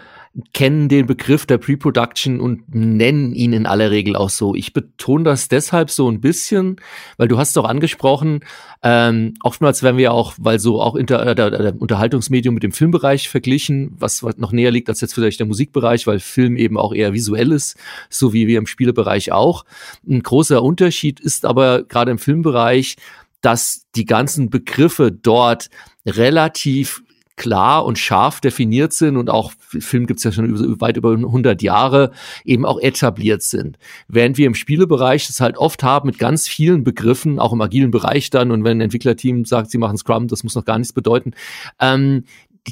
kennen 0.53 0.91
den 0.91 1.07
Begriff 1.07 1.47
der 1.47 1.57
Pre-Production 1.57 2.41
und 2.41 2.75
nennen 2.75 3.33
ihn 3.33 3.55
in 3.55 3.65
aller 3.65 3.91
Regel 3.91 4.17
auch 4.17 4.29
so. 4.29 4.55
Ich 4.55 4.75
betone 4.75 5.25
das 5.25 5.49
deshalb 5.49 5.91
so 5.91 6.11
ein 6.11 6.21
bisschen, 6.21 6.77
weil 7.17 7.27
du 7.27 7.39
hast 7.39 7.51
es 7.51 7.57
auch 7.57 7.65
angesprochen, 7.65 8.41
ähm, 8.83 9.33
oftmals 9.43 9.83
werden 9.83 9.97
wir 9.97 10.13
auch, 10.13 10.35
weil 10.37 10.59
so 10.59 10.83
auch 10.83 10.95
inter, 10.95 11.27
äh, 11.27 11.35
der, 11.35 11.81
Unterhaltungsmedium 11.81 12.53
mit 12.53 12.63
dem 12.63 12.73
Filmbereich 12.73 13.31
verglichen, 13.31 13.95
was 13.99 14.23
noch 14.37 14.53
näher 14.53 14.71
liegt 14.71 14.91
als 14.91 15.01
jetzt 15.01 15.15
vielleicht 15.15 15.41
der 15.41 15.47
Musikbereich, 15.47 16.07
weil 16.07 16.21
Film 16.21 16.59
eben 16.59 16.77
auch 16.77 16.93
eher 16.93 17.15
visuell 17.15 17.51
ist, 17.51 17.79
so 18.11 18.35
wie 18.35 18.47
wir 18.47 18.59
im 18.59 18.67
Spielebereich 18.67 19.33
auch. 19.33 19.65
Ein 20.07 20.23
großer 20.23 20.63
Unterschied 20.63 21.19
ist 21.19 21.47
aber 21.47 21.83
gerade 21.85 22.11
im 22.11 22.19
Filmbereich, 22.19 22.97
dass 23.41 23.87
die 23.95 24.05
ganzen 24.05 24.51
Begriffe 24.51 25.13
dort 25.13 25.71
relativ 26.05 27.03
klar 27.37 27.85
und 27.85 27.99
scharf 27.99 28.41
definiert 28.41 28.93
sind 28.93 29.17
und 29.17 29.31
auch 29.31 29.53
Film 29.59 30.07
gibt's 30.07 30.25
ja 30.25 30.33
schon 30.33 30.81
weit 30.81 30.97
über 30.97 31.13
100 31.13 31.63
Jahre 31.63 32.13
eben 32.45 32.65
auch 32.65 32.81
etabliert 32.81 33.43
sind. 33.43 33.79
Während 34.09 34.39
wir 34.39 34.47
im 34.47 34.55
Spielebereich 34.55 35.27
das 35.27 35.41
halt 35.41 35.57
oft 35.59 35.83
haben 35.83 36.07
mit 36.07 36.19
ganz 36.19 36.49
vielen 36.49 36.83
Begriffen, 36.83 37.39
auch 37.39 37.53
im 37.53 37.61
agilen 37.61 37.91
Bereich 37.91 38.31
dann 38.31 38.51
und 38.51 38.65
wenn 38.65 38.79
ein 38.79 38.83
Entwicklerteam 38.83 39.45
sagt, 39.45 39.71
sie 39.71 39.79
machen 39.79 39.99
Scrum, 39.99 40.29
das 40.29 40.45
muss 40.45 40.55
noch 40.55 40.65
gar 40.65 40.79
nichts 40.79 40.93
bedeuten, 40.93 41.33
ähm, 41.81 42.25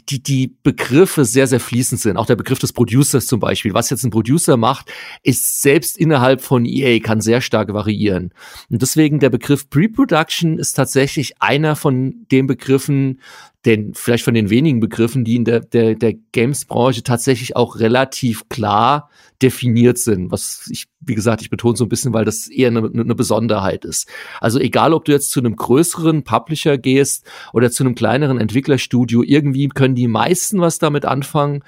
die, 0.09 0.23
die 0.23 0.55
Begriffe 0.63 1.25
sehr, 1.25 1.47
sehr 1.47 1.61
fließend 1.61 2.01
sind. 2.01 2.17
Auch 2.17 2.27
der 2.27 2.37
Begriff 2.37 2.59
des 2.59 2.73
Producers 2.73 3.27
zum 3.27 3.41
Beispiel. 3.41 3.75
Was 3.75 3.91
jetzt 3.91 4.05
ein 4.05 4.11
Producer 4.11 4.57
macht, 4.57 4.91
ist 5.23 5.63
selbst 5.63 5.97
innerhalb 5.97 6.41
von 6.41 6.65
EA 6.65 6.99
kann 7.01 7.21
sehr 7.21 7.41
stark 7.41 7.73
variieren. 7.73 8.33
Und 8.71 8.83
deswegen 8.83 9.21
der 9.21 9.31
Begriff 9.31 9.71
Pre-Production 9.71 10.59
ist 10.59 10.75
tatsächlich 10.75 11.41
einer 11.41 11.77
von 11.77 12.27
den 12.31 12.47
Begriffen, 12.47 13.21
den, 13.67 13.95
vielleicht 13.95 14.25
von 14.25 14.35
den 14.35 14.51
wenigen 14.51 14.81
Begriffen, 14.81 15.25
die 15.25 15.37
in 15.37 15.45
der, 15.45 15.61
der, 15.61 15.95
der 15.95 16.15
Games-Branche 16.33 17.03
tatsächlich 17.03 17.57
auch 17.57 17.79
relativ 17.79 18.49
klar 18.49 19.11
definiert 19.41 19.99
sind. 19.99 20.31
Was 20.31 20.69
ich, 20.71 20.87
wie 21.01 21.15
gesagt, 21.15 21.41
ich 21.43 21.51
betone 21.51 21.77
so 21.77 21.85
ein 21.85 21.89
bisschen, 21.89 22.13
weil 22.13 22.25
das 22.25 22.49
eher 22.49 22.69
eine, 22.69 22.85
eine 22.85 23.15
Besonderheit 23.15 23.85
ist. 23.85 24.09
Also 24.41 24.59
egal, 24.59 24.93
ob 24.93 25.05
du 25.07 25.13
jetzt 25.13 25.31
zu 25.31 25.41
einem 25.41 25.57
größeren 25.57 26.25
Publisher 26.25 26.77
gehst 26.79 27.27
oder 27.53 27.71
zu 27.71 27.85
einem 27.85 27.95
kleineren 27.95 28.39
Entwicklerstudio, 28.39 29.23
irgendwie 29.23 29.69
können 29.69 29.95
die 29.95 30.09
meisten 30.09 30.61
was 30.61 30.79
damit 30.79 31.05
anfangen 31.05 31.63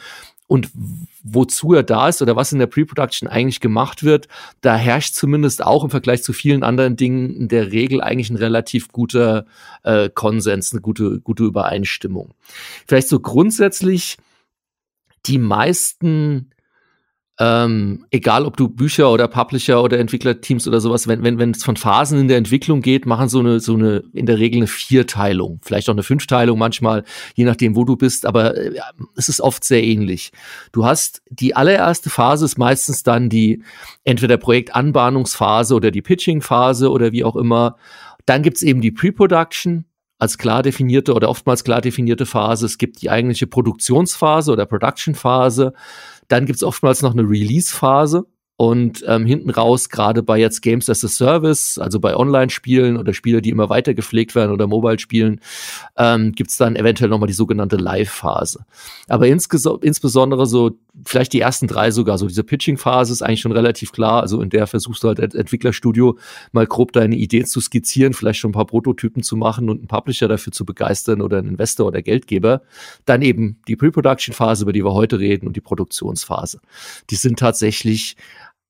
und 0.47 0.71
wozu 1.23 1.75
er 1.75 1.83
da 1.83 2.09
ist 2.09 2.23
oder 2.23 2.37
was 2.37 2.53
in 2.53 2.59
der 2.59 2.67
Pre-Production 2.67 3.29
eigentlich 3.29 3.61
gemacht 3.61 4.05
wird, 4.05 4.29
da 4.61 4.77
herrscht 4.77 5.15
zumindest 5.15 5.65
auch 5.65 5.83
im 5.83 5.91
Vergleich 5.91 6.23
zu 6.23 6.33
vielen 6.33 6.63
anderen 6.63 6.97
Dingen 6.97 7.35
in 7.35 7.49
der 7.49 7.73
Regel 7.73 8.01
eigentlich 8.01 8.31
ein 8.31 8.37
relativ 8.37 8.89
guter 8.89 9.47
äh, 9.83 10.09
Konsens, 10.09 10.73
eine 10.73 10.81
gute, 10.81 11.21
gute 11.21 11.45
Übereinstimmung. 11.45 12.35
Vielleicht 12.87 13.09
so 13.09 13.19
grundsätzlich 13.19 14.19
die 15.27 15.39
meisten 15.39 16.51
ähm, 17.39 18.07
egal 18.11 18.47
ob 18.47 18.57
du 18.57 18.69
Bücher 18.69 19.11
oder 19.11 19.29
Publisher 19.29 19.83
oder 19.83 19.99
Entwicklerteams 19.99 20.67
oder 20.67 20.81
sowas, 20.81 21.07
wenn 21.07 21.23
wenn 21.23 21.39
wenn 21.39 21.51
es 21.51 21.63
von 21.63 21.77
Phasen 21.77 22.19
in 22.19 22.29
der 22.29 22.39
Entwicklung 22.39 22.81
geht, 22.81 23.05
machen 23.05 23.29
so 23.29 23.41
eine 23.41 23.61
so 23.61 23.75
eine 23.75 24.05
in 24.15 24.25
der 24.25 24.39
Regel 24.39 24.59
eine 24.59 24.67
Vierteilung, 24.67 25.61
vielleicht 25.63 25.91
auch 25.91 25.95
eine 25.95 26.03
Fünfteilung 26.03 26.59
manchmal, 26.59 27.05
je 27.35 27.45
nachdem 27.45 27.77
wo 27.77 27.85
du 27.85 27.97
bist, 27.97 28.25
aber 28.25 28.57
äh, 28.57 28.81
es 29.17 29.29
ist 29.29 29.43
oft 29.43 29.65
sehr 29.65 29.85
ähnlich. 29.85 30.33
Du 30.73 30.87
hast 30.87 31.23
die 31.29 31.55
allererste 31.55 32.09
Phase 32.09 32.47
ist 32.47 32.57
meistens 32.57 33.03
dann 33.03 33.29
die 33.29 33.63
entweder 34.05 34.39
Projektanbahnungsphase 34.39 35.75
oder 35.75 35.91
die 35.91 36.03
Pitching-Phase 36.03 36.91
oder 36.91 37.13
wie 37.13 37.25
auch 37.25 37.37
immer. 37.37 37.77
Dann 38.25 38.43
gibt's 38.43 38.63
eben 38.63 38.81
die 38.81 38.91
Pre-Production, 38.93 39.85
als 40.19 40.39
klar 40.39 40.63
definierte 40.63 41.13
oder 41.13 41.29
oftmals 41.29 41.65
klar 41.65 41.81
definierte 41.81 42.25
Phase. 42.27 42.67
Es 42.67 42.79
gibt 42.79 43.03
die 43.03 43.11
eigentliche 43.11 43.47
Produktionsphase 43.47 44.51
oder 44.51 44.65
Production-Phase. 44.65 45.75
Dann 46.29 46.47
gibt's 46.47 46.63
oftmals 46.63 47.03
noch 47.03 47.13
eine 47.13 47.23
Release-Phase. 47.23 48.27
Und 48.59 49.05
ähm, 49.07 49.27
hinten 49.27 49.51
raus, 49.51 49.91
gerade 49.91 50.23
bei 50.23 50.39
jetzt 50.39 50.63
Games 50.63 50.89
as 50.89 51.05
a 51.05 51.09
Service, 51.09 51.77
also 51.79 52.01
bei 52.01 52.17
Online-Spielen 52.17 52.97
oder 52.97 53.13
Spiele, 53.13 53.43
die 53.43 53.51
immer 53.51 53.69
weiter 53.69 53.93
gepflegt 53.93 54.35
werden 54.35 54.51
oder 54.51 54.67
Mobile-Spielen, 54.67 55.43
ähm, 55.99 56.33
gibt 56.33 56.59
dann 56.59 56.75
eventuell 56.75 57.11
nochmal 57.11 57.27
die 57.27 57.35
sogenannte 57.35 57.77
Live-Phase. 57.77 58.65
Aber 59.09 59.27
insbesondere 59.27 60.47
so, 60.47 60.71
vielleicht 61.05 61.35
die 61.35 61.41
ersten 61.41 61.67
drei 61.67 61.91
sogar, 61.91 62.17
so 62.17 62.27
diese 62.27 62.45
Pitching-Phase 62.45 63.13
ist 63.13 63.21
eigentlich 63.21 63.43
schon 63.43 63.53
relativ 63.53 63.93
klar. 63.93 64.23
Also 64.23 64.41
in 64.41 64.49
der 64.49 64.67
versuchst 64.67 65.05
du 65.05 65.09
halt 65.09 65.21
als 65.21 65.35
Entwicklerstudio 65.35 66.17
mal 66.53 66.67
grob 66.67 66.93
deine 66.93 67.17
Idee 67.17 67.45
zu 67.45 67.61
skizzieren, 67.61 68.15
vielleicht 68.15 68.41
schon 68.41 68.53
ein 68.53 68.55
paar 68.55 68.67
Prototypen 68.67 69.23
zu 69.23 69.37
machen 69.37 69.69
und 69.69 69.81
einen 69.81 69.89
Publisher 69.89 70.29
dafür 70.29 70.55
zu 70.55 70.65
begeistern 70.65 71.21
oder 71.21 71.39
einen 71.39 71.49
Investor 71.49 71.89
oder 71.89 72.01
Geldgeber. 72.01 72.63
Dann 73.05 73.21
eben 73.21 73.59
die 73.69 73.77
Pre-Production-Phase, 73.77 74.63
über 74.63 74.73
die 74.73 74.83
wir 74.83 74.95
heute 74.95 75.19
reden, 75.19 75.47
und 75.47 75.57
die 75.57 75.61
Produktionsphase. 75.61 76.61
Die 77.11 77.17
sind 77.17 77.39
tatsächlich 77.39 78.17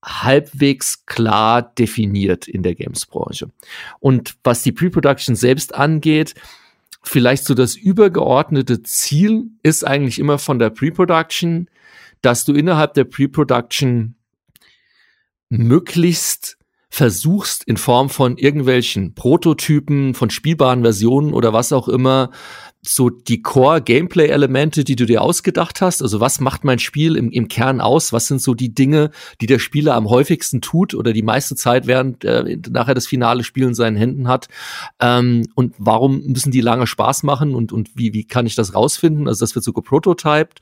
halbwegs 0.06 1.04
klar 1.04 1.62
definiert 1.62 2.46
in 2.46 2.62
der 2.62 2.74
Games-Branche. 2.74 3.50
Und 3.98 4.36
was 4.44 4.62
die 4.62 4.72
Pre-Production 4.72 5.34
selbst 5.34 5.74
angeht, 5.74 6.34
vielleicht 7.02 7.44
so 7.44 7.54
das 7.54 7.74
übergeordnete 7.74 8.82
Ziel 8.82 9.50
ist 9.62 9.84
eigentlich 9.84 10.18
immer 10.18 10.38
von 10.38 10.58
der 10.58 10.70
Pre-Production, 10.70 11.68
dass 12.22 12.44
du 12.44 12.54
innerhalb 12.54 12.94
der 12.94 13.04
Pre-Production 13.04 14.14
möglichst 15.48 16.56
versuchst 16.88 17.64
in 17.64 17.76
Form 17.76 18.08
von 18.08 18.38
irgendwelchen 18.38 19.14
Prototypen, 19.14 20.14
von 20.14 20.30
spielbaren 20.30 20.82
Versionen 20.82 21.34
oder 21.34 21.52
was 21.52 21.72
auch 21.72 21.88
immer, 21.88 22.30
so 22.88 23.10
die 23.10 23.42
Core-Gameplay-Elemente, 23.42 24.84
die 24.84 24.96
du 24.96 25.06
dir 25.06 25.22
ausgedacht 25.22 25.80
hast? 25.80 26.02
Also 26.02 26.20
was 26.20 26.40
macht 26.40 26.64
mein 26.64 26.78
Spiel 26.78 27.16
im, 27.16 27.30
im 27.30 27.48
Kern 27.48 27.80
aus? 27.80 28.12
Was 28.12 28.26
sind 28.26 28.40
so 28.40 28.54
die 28.54 28.74
Dinge, 28.74 29.10
die 29.40 29.46
der 29.46 29.58
Spieler 29.58 29.94
am 29.94 30.08
häufigsten 30.08 30.60
tut 30.60 30.94
oder 30.94 31.12
die 31.12 31.22
meiste 31.22 31.54
Zeit, 31.56 31.86
während 31.86 32.24
äh, 32.24 32.58
nachher 32.70 32.94
das 32.94 33.06
finale 33.06 33.44
Spiel 33.44 33.64
in 33.64 33.74
seinen 33.74 33.96
Händen 33.96 34.28
hat? 34.28 34.48
Ähm, 35.00 35.46
und 35.54 35.74
warum 35.78 36.22
müssen 36.22 36.50
die 36.50 36.60
lange 36.60 36.86
Spaß 36.86 37.22
machen 37.22 37.54
und, 37.54 37.72
und 37.72 37.90
wie, 37.94 38.12
wie 38.12 38.24
kann 38.24 38.46
ich 38.46 38.54
das 38.54 38.74
rausfinden? 38.74 39.28
Also 39.28 39.44
das 39.44 39.54
wird 39.54 39.64
so 39.64 39.72
geprototyped. 39.72 40.60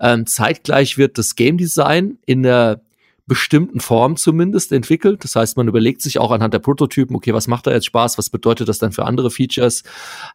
Ähm, 0.00 0.26
zeitgleich 0.26 0.98
wird 0.98 1.18
das 1.18 1.36
Game 1.36 1.58
Design 1.58 2.18
in 2.26 2.42
der 2.42 2.80
bestimmten 3.28 3.78
Form 3.78 4.16
zumindest 4.16 4.72
entwickelt. 4.72 5.22
Das 5.22 5.36
heißt, 5.36 5.56
man 5.56 5.68
überlegt 5.68 6.00
sich 6.00 6.18
auch 6.18 6.32
anhand 6.32 6.54
der 6.54 6.58
Prototypen, 6.58 7.14
okay, 7.14 7.34
was 7.34 7.46
macht 7.46 7.66
da 7.66 7.70
jetzt 7.70 7.86
Spaß, 7.86 8.18
was 8.18 8.30
bedeutet 8.30 8.68
das 8.68 8.78
dann 8.78 8.90
für 8.90 9.04
andere 9.04 9.30
Features? 9.30 9.84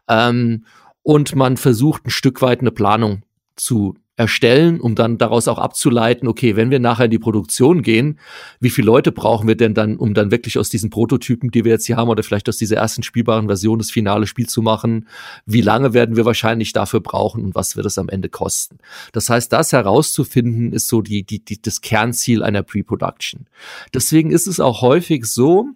Ähm, 0.07 0.63
und 1.03 1.35
man 1.35 1.57
versucht 1.57 2.07
ein 2.07 2.09
Stück 2.09 2.41
weit 2.41 2.61
eine 2.61 2.71
Planung 2.71 3.21
zu 3.55 3.95
erstellen, 4.15 4.79
um 4.79 4.93
dann 4.93 5.17
daraus 5.17 5.47
auch 5.47 5.57
abzuleiten, 5.57 6.27
okay, 6.27 6.55
wenn 6.55 6.69
wir 6.69 6.79
nachher 6.79 7.05
in 7.05 7.11
die 7.11 7.19
Produktion 7.19 7.81
gehen, 7.81 8.19
wie 8.59 8.69
viele 8.69 8.85
Leute 8.85 9.11
brauchen 9.11 9.47
wir 9.47 9.55
denn 9.55 9.73
dann, 9.73 9.97
um 9.97 10.13
dann 10.13 10.29
wirklich 10.29 10.59
aus 10.59 10.69
diesen 10.69 10.91
Prototypen, 10.91 11.49
die 11.49 11.65
wir 11.65 11.71
jetzt 11.71 11.87
hier 11.87 11.97
haben, 11.97 12.09
oder 12.09 12.21
vielleicht 12.21 12.47
aus 12.47 12.57
dieser 12.57 12.75
ersten 12.77 13.01
spielbaren 13.01 13.47
Version 13.47 13.79
das 13.79 13.89
finale 13.89 14.27
Spiel 14.27 14.47
zu 14.47 14.61
machen, 14.61 15.07
wie 15.47 15.61
lange 15.61 15.93
werden 15.93 16.15
wir 16.15 16.25
wahrscheinlich 16.25 16.73
dafür 16.73 16.99
brauchen 16.99 17.43
und 17.43 17.55
was 17.55 17.75
wird 17.75 17.87
es 17.87 17.97
am 17.97 18.07
Ende 18.07 18.29
kosten. 18.29 18.77
Das 19.13 19.31
heißt, 19.31 19.51
das 19.51 19.73
herauszufinden, 19.73 20.73
ist 20.73 20.89
so 20.89 21.01
die, 21.01 21.23
die, 21.23 21.43
die, 21.43 21.59
das 21.59 21.81
Kernziel 21.81 22.43
einer 22.43 22.61
Pre-Production. 22.61 23.47
Deswegen 23.95 24.29
ist 24.29 24.45
es 24.45 24.59
auch 24.59 24.83
häufig 24.83 25.25
so, 25.25 25.69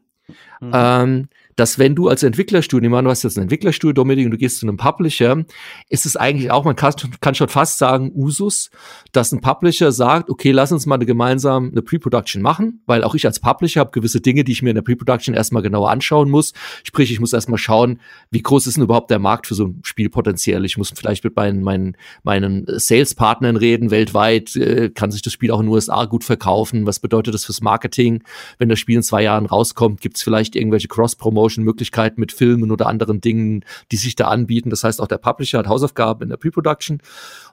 mhm. 0.62 0.72
ähm, 0.74 1.28
dass 1.58 1.80
wenn 1.80 1.96
du 1.96 2.08
als 2.08 2.22
Entwicklerstudio, 2.22 2.90
du 2.90 3.10
hast 3.10 3.24
jetzt 3.24 3.38
ein 3.38 3.42
Entwicklerstudio, 3.42 3.92
Dominik, 3.92 4.26
und 4.26 4.32
du 4.32 4.38
gehst 4.38 4.60
zu 4.60 4.68
einem 4.68 4.78
Publisher, 4.78 5.44
ist 5.90 6.06
es 6.06 6.16
eigentlich 6.16 6.52
auch, 6.52 6.64
man 6.64 6.76
kann, 6.76 6.94
kann 7.20 7.34
schon 7.34 7.50
fast 7.50 7.80
sagen, 7.80 8.12
Usus, 8.14 8.70
dass 9.12 9.32
ein 9.32 9.42
Publisher 9.42 9.92
sagt, 9.92 10.30
okay, 10.30 10.52
lass 10.52 10.72
uns 10.72 10.86
mal 10.86 10.96
eine 10.96 11.08
gemeinsam 11.08 11.72
eine 11.72 11.82
Pre-Production 11.82 12.44
machen, 12.44 12.84
weil 12.86 13.04
auch 13.04 13.16
ich 13.16 13.26
als 13.26 13.40
Publisher 13.40 13.80
habe 13.80 13.90
gewisse 13.92 14.22
Dinge, 14.22 14.44
die 14.44 14.52
ich 14.52 14.62
mir 14.62 14.70
in 14.70 14.76
der 14.76 14.84
Pre-Production 14.84 15.34
erstmal 15.34 15.64
genauer 15.64 15.90
anschauen 15.90 16.30
muss. 16.30 16.54
Sprich, 16.84 17.12
ich 17.12 17.20
muss 17.20 17.34
erstmal 17.34 17.58
schauen, 17.58 18.00
wie 18.30 18.44
groß 18.44 18.68
ist 18.68 18.78
denn 18.78 18.84
überhaupt 18.84 19.10
der 19.10 19.20
Markt 19.20 19.48
für 19.48 19.56
so 19.56 19.66
ein 19.66 19.80
Spiel 19.84 20.10
potenziell. 20.10 20.64
Ich 20.64 20.78
muss 20.78 20.94
vielleicht 20.96 21.24
mit 21.24 21.36
meinen, 21.36 21.64
meinen, 21.64 21.98
meinen 22.22 22.66
Sales-Partnern 22.68 23.56
reden, 23.56 23.90
weltweit, 23.90 24.56
äh, 24.56 24.92
kann 24.92 25.10
sich 25.10 25.24
das 25.24 25.34
Spiel 25.34 25.50
auch 25.50 25.60
in 25.60 25.66
den 25.66 25.74
USA 25.74 26.06
gut 26.06 26.24
verkaufen, 26.24 26.86
was 26.86 27.00
bedeutet 27.00 27.34
das 27.34 27.46
fürs 27.46 27.62
Marketing, 27.62 28.22
wenn 28.60 28.70
das 28.70 28.78
Spiel 28.78 28.98
in 28.98 29.04
zwei 29.04 29.24
Jahren 29.24 29.48
rauskommt, 29.48 30.02
gibt 30.02 30.18
es 30.18 30.24
vielleicht 30.24 30.56
irgendwelche 30.56 30.88
Cross-Promotion 30.88 31.47
Promotion-Möglichkeiten 31.48 32.20
mit 32.20 32.32
Filmen 32.32 32.72
oder 32.72 32.88
anderen 32.88 33.22
Dingen, 33.22 33.64
die 33.92 33.98
sich 33.98 34.16
da 34.16 34.28
anbieten. 34.28 34.70
Das 34.70 34.84
heißt, 34.84 35.02
auch 35.02 35.08
der 35.08 35.18
Publisher 35.18 35.60
hat 35.60 35.68
Hausaufgaben 35.68 36.24
in 36.24 36.30
der 36.30 36.38
Pre-Production. 36.38 37.02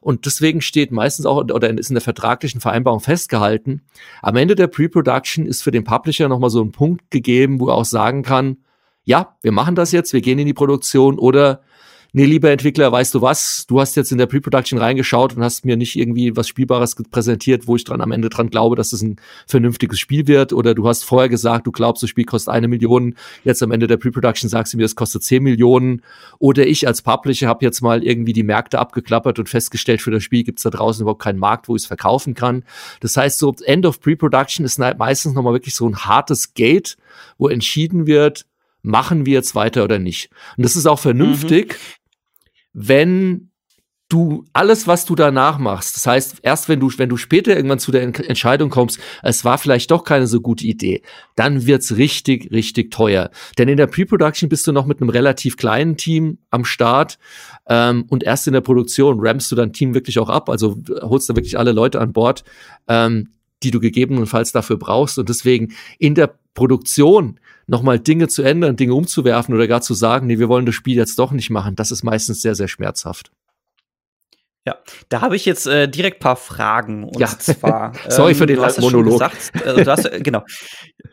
Und 0.01 0.27
deswegen 0.27 0.61
steht 0.61 0.91
meistens 0.93 1.27
auch 1.27 1.37
oder 1.37 1.71
ist 1.71 1.91
in 1.91 1.95
der 1.95 2.03
vertraglichen 2.03 2.61
Vereinbarung 2.61 3.01
festgehalten, 3.01 3.83
am 4.23 4.37
Ende 4.37 4.55
der 4.55 4.67
Pre-Production 4.67 5.47
ist 5.47 5.63
für 5.63 5.71
den 5.71 5.85
Publisher 5.85 6.29
nochmal 6.29 6.51
so 6.51 6.63
ein 6.63 6.73
Punkt 6.73 7.11
gegeben, 7.11 7.61
wo 7.61 7.69
er 7.69 7.75
auch 7.75 7.85
sagen 7.85 8.23
kann, 8.23 8.59
ja, 9.05 9.37
wir 9.43 9.53
machen 9.53 9.75
das 9.75 9.93
jetzt, 9.93 10.13
wir 10.13 10.23
gehen 10.23 10.39
in 10.39 10.47
die 10.47 10.55
Produktion 10.55 11.19
oder 11.19 11.61
nee, 12.15 12.25
lieber 12.25 12.51
Entwickler, 12.51 12.93
weißt 12.93 13.15
du 13.15 13.21
was, 13.21 13.67
du 13.67 13.81
hast 13.81 13.97
jetzt 13.97 14.13
in 14.13 14.19
der 14.19 14.27
Pre-Production 14.27 14.79
reingeschaut 14.79 15.37
und 15.37 15.43
hast 15.43 15.65
mir 15.65 15.77
nicht 15.77 15.97
irgendwie 15.97 16.37
was 16.37 16.49
Spielbares 16.49 16.95
präsentiert, 17.11 17.67
wo 17.67 17.77
ich 17.77 17.85
dran 17.85 18.01
am 18.01 18.13
Ende 18.13 18.29
dran 18.31 18.51
glaube, 18.51 18.77
dass 18.77 18.93
es 18.93 19.01
das 19.01 19.03
ein 19.03 19.17
vernünftiges 19.47 19.99
Spiel 19.99 20.29
wird. 20.29 20.53
Oder 20.53 20.75
du 20.75 20.87
hast 20.87 21.03
vorher 21.03 21.29
gesagt, 21.29 21.67
du 21.67 21.73
glaubst, 21.73 22.03
das 22.03 22.11
Spiel 22.11 22.25
kostet 22.25 22.55
eine 22.55 22.69
Million, 22.69 23.17
jetzt 23.43 23.63
am 23.63 23.73
Ende 23.73 23.89
der 23.89 23.97
Pre-Production 23.97 24.49
sagst 24.49 24.73
du 24.73 24.77
mir, 24.77 24.85
es 24.85 24.95
kostet 24.95 25.25
zehn 25.25 25.43
Millionen. 25.43 26.03
Oder 26.39 26.67
ich 26.67 26.87
als 26.87 27.03
Publisher 27.03 27.49
habe 27.49 27.65
jetzt 27.65 27.83
mal 27.83 28.05
irgendwie 28.05 28.33
die 28.33 28.45
Märkte 28.45 28.79
abgeklappert 28.79 29.41
und 29.41 29.49
festgestellt, 29.49 30.01
für 30.01 30.13
das 30.13 30.23
Spiel 30.23 30.45
gibt 30.45 30.61
es 30.61 30.63
da 30.63 30.71
draußen 30.71 31.03
überhaupt 31.03 31.23
keinen 31.23 31.41
Markt, 31.41 31.69
wo 31.69 31.75
ich 31.75 31.83
es 31.83 31.87
verkaufen 31.87 32.35
kann. 32.35 32.63
Das 33.01 33.17
heißt, 33.17 33.39
so 33.41 33.55
End 33.65 33.85
of 33.87 34.01
Pre-Production 34.01 34.65
ist 34.65 34.79
meistens 34.79 35.35
nochmal 35.35 35.55
wirklich 35.55 35.75
so 35.75 35.89
ein 35.89 35.97
hartes 35.97 36.55
Gate, 36.55 36.97
wo 37.39 37.49
entschieden 37.49 38.07
wird, 38.07 38.47
machen 38.83 39.27
wir 39.27 39.33
jetzt 39.33 39.57
weiter 39.57 39.83
oder 39.83 39.99
nicht. 39.99 40.31
Und 40.57 40.65
das 40.65 40.77
ist 40.77 40.87
auch 40.87 41.01
vernünftig, 41.01 41.73
mhm 41.73 42.04
wenn 42.75 43.51
du 44.09 44.45
alles, 44.53 44.87
was 44.87 45.07
du 45.07 45.15
danach 45.15 45.59
machst, 45.59 45.97
das 45.97 46.07
heißt, 46.07 46.37
erst 46.43 46.69
wenn 46.69 46.79
du, 46.79 46.91
wenn 46.99 47.09
du 47.09 47.17
später 47.17 47.57
irgendwann 47.57 47.79
zu 47.79 47.91
der 47.91 48.03
Entscheidung 48.03 48.69
kommst, 48.69 49.01
es 49.23 49.45
war 49.45 49.57
vielleicht 49.57 49.91
doch 49.91 50.05
keine 50.05 50.27
so 50.27 50.41
gute 50.41 50.67
Idee, 50.67 51.03
dann 51.37 51.67
wird's 51.67 51.97
richtig, 51.97 52.53
richtig 52.53 52.91
teuer. 52.91 53.31
Denn 53.57 53.69
in 53.69 53.79
der 53.79 53.87
Pre-Production 53.87 54.49
bist 54.49 54.67
du 54.67 54.73
noch 54.73 54.85
mit 54.85 55.01
einem 55.01 55.09
relativ 55.09 55.57
kleinen 55.57 55.97
Team 55.97 56.39
am 56.51 56.65
Start 56.65 57.19
ähm, 57.67 58.05
und 58.09 58.23
erst 58.23 58.47
in 58.47 58.53
der 58.53 58.61
Produktion 58.61 59.19
rampst 59.21 59.51
du 59.51 59.57
dein 59.57 59.73
Team 59.73 59.95
wirklich 59.95 60.19
auch 60.19 60.29
ab, 60.29 60.51
also 60.51 60.77
holst 61.01 61.31
da 61.31 61.35
wirklich 61.35 61.59
alle 61.59 61.73
Leute 61.73 62.01
an 62.01 62.13
Bord, 62.13 62.45
ähm, 62.89 63.31
die 63.63 63.71
du 63.71 63.81
gegebenenfalls 63.81 64.53
dafür 64.53 64.77
brauchst. 64.77 65.19
Und 65.19 65.31
deswegen 65.31 65.73
in 65.99 66.15
der 66.15 66.39
Produktion 66.53 67.41
nochmal 67.67 67.99
Dinge 67.99 68.29
zu 68.29 68.43
ändern, 68.43 68.77
Dinge 68.77 68.95
umzuwerfen 68.95 69.55
oder 69.55 69.67
gar 69.67 69.81
zu 69.81 69.95
sagen, 69.95 70.27
nee, 70.27 70.39
wir 70.39 70.49
wollen 70.49 70.67
das 70.67 70.75
Spiel 70.75 70.97
jetzt 70.97 71.19
doch 71.19 71.33
nicht 71.33 71.51
machen, 71.51 71.77
das 71.77 71.91
ist 71.91 72.03
meistens 72.03 72.41
sehr, 72.43 72.55
sehr 72.55 72.69
schmerzhaft. 72.69 73.31
Ja, 74.67 74.79
da 75.11 75.21
habe 75.21 75.37
ich 75.37 75.45
jetzt 75.45 75.67
äh, 75.67 75.89
direkt 75.89 76.21
paar 76.21 76.37
Fragen. 76.37 77.05
Und 77.05 77.21
ja. 77.21 77.27
zwar. 77.27 77.93
Sorry 78.09 78.33
ähm, 78.33 78.39
für 78.39 78.47
den 78.47 78.57
langen 78.57 78.81
Monolog. 78.81 79.13
Gesagt, 79.13 79.53
du 79.63 79.87
hast, 79.87 80.07
äh, 80.07 80.21
genau. 80.23 80.43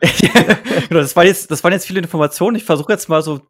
genau. 0.00 1.00
Das, 1.00 1.14
war 1.16 1.26
jetzt, 1.26 1.50
das 1.50 1.62
waren 1.62 1.72
jetzt 1.72 1.86
viele 1.86 1.98
Informationen. 1.98 2.56
Ich 2.56 2.64
versuche 2.64 2.92
jetzt 2.92 3.10
mal 3.10 3.20
so, 3.20 3.42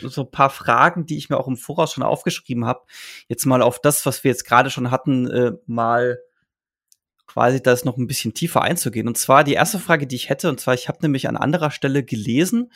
so 0.00 0.22
ein 0.22 0.30
paar 0.30 0.48
Fragen, 0.48 1.04
die 1.04 1.18
ich 1.18 1.28
mir 1.28 1.36
auch 1.36 1.46
im 1.46 1.58
Voraus 1.58 1.92
schon 1.92 2.02
aufgeschrieben 2.02 2.64
habe, 2.64 2.80
jetzt 3.28 3.44
mal 3.44 3.60
auf 3.60 3.80
das, 3.82 4.06
was 4.06 4.24
wir 4.24 4.30
jetzt 4.30 4.46
gerade 4.46 4.70
schon 4.70 4.90
hatten, 4.90 5.30
äh, 5.30 5.52
mal 5.66 6.18
quasi 7.32 7.62
das 7.62 7.84
noch 7.84 7.96
ein 7.96 8.08
bisschen 8.08 8.34
tiefer 8.34 8.62
einzugehen. 8.62 9.06
Und 9.06 9.16
zwar 9.16 9.44
die 9.44 9.52
erste 9.52 9.78
Frage, 9.78 10.08
die 10.08 10.16
ich 10.16 10.28
hätte, 10.28 10.48
und 10.48 10.58
zwar, 10.58 10.74
ich 10.74 10.88
habe 10.88 10.98
nämlich 11.02 11.28
an 11.28 11.36
anderer 11.36 11.70
Stelle 11.70 12.02
gelesen, 12.02 12.72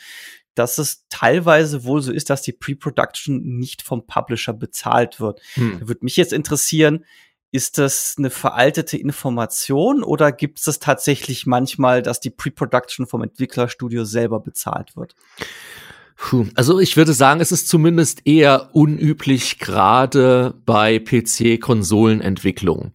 dass 0.53 0.77
es 0.77 1.05
teilweise 1.09 1.83
wohl 1.83 2.01
so 2.01 2.13
ist, 2.13 2.29
dass 2.29 2.41
die 2.41 2.53
Pre-Production 2.53 3.41
nicht 3.43 3.81
vom 3.81 4.07
Publisher 4.07 4.53
bezahlt 4.53 5.19
wird. 5.19 5.41
Hm. 5.55 5.79
Da 5.81 5.87
würde 5.89 6.05
mich 6.05 6.15
jetzt 6.15 6.31
interessieren, 6.31 7.03
ist 7.51 7.77
das 7.77 8.15
eine 8.17 8.29
veraltete 8.29 8.97
Information 8.97 10.03
oder 10.03 10.31
gibt 10.31 10.59
es 10.59 10.65
das 10.65 10.79
tatsächlich 10.79 11.45
manchmal, 11.45 12.01
dass 12.01 12.21
die 12.21 12.29
Pre-Production 12.29 13.07
vom 13.07 13.23
Entwicklerstudio 13.23 14.05
selber 14.05 14.39
bezahlt 14.39 14.95
wird? 14.95 15.15
Puh, 16.17 16.45
also 16.55 16.79
ich 16.79 16.95
würde 16.95 17.11
sagen, 17.11 17.41
es 17.41 17.51
ist 17.51 17.67
zumindest 17.67 18.25
eher 18.25 18.69
unüblich, 18.73 19.59
gerade 19.59 20.53
bei 20.65 20.97
PC-Konsolenentwicklung. 20.97 22.93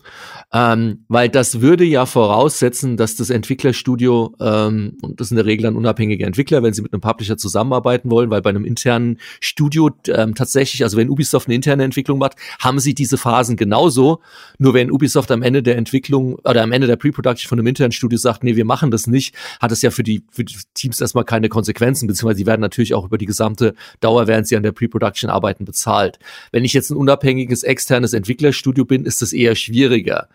Ähm, 0.52 1.04
weil 1.06 1.28
das 1.28 1.60
würde 1.60 1.84
ja 1.84 2.06
voraussetzen, 2.06 2.96
dass 2.96 3.16
das 3.16 3.30
Entwicklerstudio, 3.30 4.34
ähm, 4.40 4.96
und 5.02 5.20
das 5.20 5.28
sind 5.28 5.36
in 5.36 5.44
der 5.44 5.52
Regel 5.52 5.64
dann 5.64 5.76
unabhängige 5.76 6.24
Entwickler, 6.24 6.62
wenn 6.62 6.72
sie 6.72 6.82
mit 6.82 6.92
einem 6.92 7.02
Publisher 7.02 7.36
zusammenarbeiten 7.36 8.10
wollen, 8.10 8.30
weil 8.30 8.42
bei 8.42 8.50
einem 8.50 8.64
internen 8.64 9.18
Studio 9.40 9.90
ähm, 10.08 10.34
tatsächlich, 10.34 10.82
also 10.82 10.96
wenn 10.96 11.10
Ubisoft 11.10 11.46
eine 11.46 11.54
interne 11.54 11.84
Entwicklung 11.84 12.18
macht, 12.18 12.36
haben 12.58 12.80
sie 12.80 12.94
diese 12.94 13.18
Phasen 13.18 13.56
genauso. 13.56 14.20
Nur 14.58 14.74
wenn 14.74 14.90
Ubisoft 14.90 15.30
am 15.30 15.42
Ende 15.42 15.62
der 15.62 15.76
Entwicklung 15.76 16.36
oder 16.36 16.62
am 16.62 16.72
Ende 16.72 16.86
der 16.86 16.96
Pre-Production 16.96 17.48
von 17.48 17.58
einem 17.58 17.68
internen 17.68 17.92
Studio 17.92 18.18
sagt, 18.18 18.42
nee, 18.42 18.56
wir 18.56 18.64
machen 18.64 18.90
das 18.90 19.06
nicht, 19.06 19.36
hat 19.60 19.72
es 19.72 19.82
ja 19.82 19.90
für 19.90 20.02
die, 20.02 20.24
für 20.32 20.42
die 20.42 20.56
Teams 20.74 21.00
erstmal 21.00 21.24
keine 21.24 21.48
Konsequenzen, 21.48 22.08
beziehungsweise 22.08 22.38
die 22.38 22.46
werden 22.46 22.62
natürlich 22.62 22.94
auch 22.94 23.09
über 23.10 23.18
die 23.18 23.26
gesamte 23.26 23.74
Dauer, 24.00 24.26
während 24.26 24.46
sie 24.46 24.56
an 24.56 24.62
der 24.62 24.72
Pre-Production 24.72 25.28
arbeiten, 25.28 25.64
bezahlt. 25.64 26.18
Wenn 26.52 26.64
ich 26.64 26.72
jetzt 26.72 26.90
ein 26.90 26.96
unabhängiges 26.96 27.64
externes 27.64 28.12
Entwicklerstudio 28.12 28.84
bin, 28.84 29.04
ist 29.04 29.20
das 29.20 29.32
eher 29.32 29.54
schwieriger. 29.56 30.28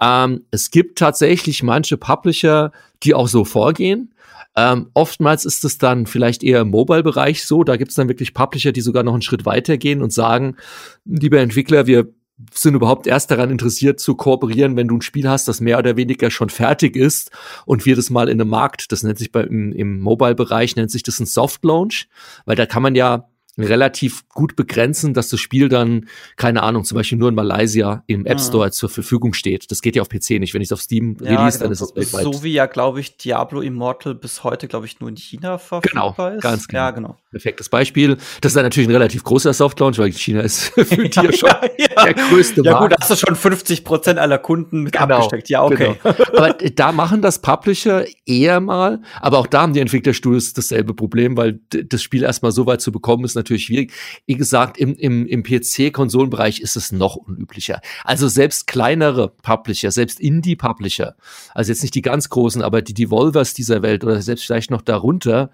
Ähm, 0.00 0.44
es 0.50 0.70
gibt 0.70 0.98
tatsächlich 0.98 1.62
manche 1.62 1.96
Publisher, 1.96 2.72
die 3.02 3.14
auch 3.14 3.28
so 3.28 3.44
vorgehen. 3.44 4.14
Ähm, 4.54 4.90
oftmals 4.92 5.46
ist 5.46 5.64
es 5.64 5.78
dann 5.78 6.06
vielleicht 6.06 6.42
eher 6.42 6.60
im 6.60 6.68
Mobile-Bereich 6.70 7.46
so. 7.46 7.64
Da 7.64 7.76
gibt 7.76 7.90
es 7.90 7.96
dann 7.96 8.08
wirklich 8.08 8.34
Publisher, 8.34 8.72
die 8.72 8.82
sogar 8.82 9.02
noch 9.02 9.14
einen 9.14 9.22
Schritt 9.22 9.46
weiter 9.46 9.78
gehen 9.78 10.02
und 10.02 10.12
sagen, 10.12 10.56
lieber 11.04 11.40
Entwickler, 11.40 11.86
wir 11.86 12.08
sind 12.52 12.74
überhaupt 12.74 13.06
erst 13.06 13.30
daran 13.30 13.50
interessiert 13.50 14.00
zu 14.00 14.14
kooperieren, 14.14 14.76
wenn 14.76 14.88
du 14.88 14.96
ein 14.96 15.02
Spiel 15.02 15.28
hast, 15.28 15.48
das 15.48 15.60
mehr 15.60 15.78
oder 15.78 15.96
weniger 15.96 16.30
schon 16.30 16.50
fertig 16.50 16.96
ist 16.96 17.30
und 17.66 17.86
wir 17.86 17.96
das 17.96 18.10
mal 18.10 18.28
in 18.28 18.40
einem 18.40 18.50
Markt, 18.50 18.92
das 18.92 19.02
nennt 19.02 19.18
sich 19.18 19.32
bei, 19.32 19.42
im, 19.42 19.72
im 19.72 20.00
Mobile-Bereich, 20.00 20.76
nennt 20.76 20.90
sich 20.90 21.02
das 21.02 21.20
ein 21.20 21.26
Soft 21.26 21.64
Launch, 21.64 22.08
weil 22.44 22.56
da 22.56 22.66
kann 22.66 22.82
man 22.82 22.94
ja 22.94 23.28
relativ 23.58 24.28
gut 24.28 24.56
begrenzen, 24.56 25.12
dass 25.12 25.28
das 25.28 25.40
Spiel 25.40 25.68
dann, 25.68 26.08
keine 26.36 26.62
Ahnung, 26.62 26.84
zum 26.84 26.96
Beispiel 26.96 27.18
nur 27.18 27.28
in 27.28 27.34
Malaysia 27.34 28.02
im 28.06 28.24
App 28.24 28.38
mhm. 28.38 28.42
Store 28.42 28.66
mhm. 28.66 28.72
zur 28.72 28.88
Verfügung 28.88 29.34
steht. 29.34 29.70
Das 29.70 29.82
geht 29.82 29.94
ja 29.94 30.02
auf 30.02 30.08
PC 30.08 30.40
nicht. 30.40 30.54
Wenn 30.54 30.62
ich 30.62 30.68
es 30.68 30.72
auf 30.72 30.80
Steam 30.80 31.16
ja, 31.20 31.36
release, 31.36 31.58
genau. 31.58 31.64
dann 31.64 31.72
ist 31.72 31.80
es 31.82 31.94
weltweit. 31.94 32.24
So 32.24 32.42
wie 32.42 32.52
ja, 32.52 32.66
glaube 32.66 33.00
ich, 33.00 33.18
Diablo 33.18 33.60
Immortal 33.60 34.14
bis 34.14 34.42
heute, 34.42 34.68
glaube 34.68 34.86
ich, 34.86 35.00
nur 35.00 35.10
in 35.10 35.16
China 35.16 35.58
verfügbar 35.58 36.14
genau, 36.14 36.36
ist. 36.36 36.42
Ganz 36.42 36.66
genau. 36.66 36.82
Ja, 36.82 36.90
genau. 36.92 37.16
Perfektes 37.30 37.68
Beispiel. 37.68 38.16
Das 38.40 38.50
ist 38.50 38.56
dann 38.56 38.64
natürlich 38.64 38.88
ein 38.88 38.92
relativ 38.92 39.22
großer 39.22 39.52
Softlaunch, 39.52 39.98
weil 39.98 40.12
China 40.12 40.40
ist 40.40 40.68
für 40.74 41.02
ja, 41.02 41.22
dir 41.22 41.32
schon 41.32 41.50
ja, 41.78 42.04
der 42.04 42.14
größte 42.14 42.62
Ja 42.64 42.72
Markt. 42.72 42.90
gut, 42.90 43.00
hast 43.00 43.10
du 43.10 43.26
schon 43.26 43.36
50 43.36 43.84
Prozent 43.84 44.18
aller 44.18 44.38
Kunden 44.38 44.82
mit 44.82 44.94
genau, 44.94 45.16
abgesteckt. 45.16 45.50
Ja, 45.50 45.62
okay. 45.62 45.96
Genau. 46.02 46.14
Aber 46.36 46.54
da 46.54 46.92
machen 46.92 47.20
das 47.20 47.40
Publisher 47.40 48.06
eher 48.24 48.60
mal, 48.60 49.02
aber 49.20 49.38
auch 49.38 49.46
da 49.46 49.62
haben 49.62 49.74
die 49.74 49.80
Entwicklerstudios 49.80 50.54
dasselbe 50.54 50.94
Problem, 50.94 51.36
weil 51.36 51.60
das 51.70 52.02
Spiel 52.02 52.22
erstmal 52.22 52.52
so 52.52 52.66
weit 52.66 52.80
zu 52.80 52.92
bekommen 52.92 53.24
ist 53.24 53.36
natürlich 53.42 53.64
schwierig 53.64 53.92
wie 54.26 54.36
gesagt, 54.36 54.78
im, 54.78 54.94
im, 54.96 55.26
im 55.26 55.42
PC-Konsolenbereich 55.42 56.60
ist 56.60 56.76
es 56.76 56.92
noch 56.92 57.16
unüblicher. 57.16 57.80
Also 58.04 58.28
selbst 58.28 58.66
kleinere 58.66 59.28
Publisher, 59.28 59.90
selbst 59.90 60.20
Indie-Publisher, 60.20 61.16
also 61.54 61.72
jetzt 61.72 61.82
nicht 61.82 61.94
die 61.94 62.02
ganz 62.02 62.28
großen, 62.28 62.62
aber 62.62 62.82
die 62.82 62.94
Devolvers 62.94 63.54
dieser 63.54 63.82
Welt 63.82 64.04
oder 64.04 64.22
selbst 64.22 64.44
vielleicht 64.44 64.70
noch 64.70 64.82
darunter, 64.82 65.50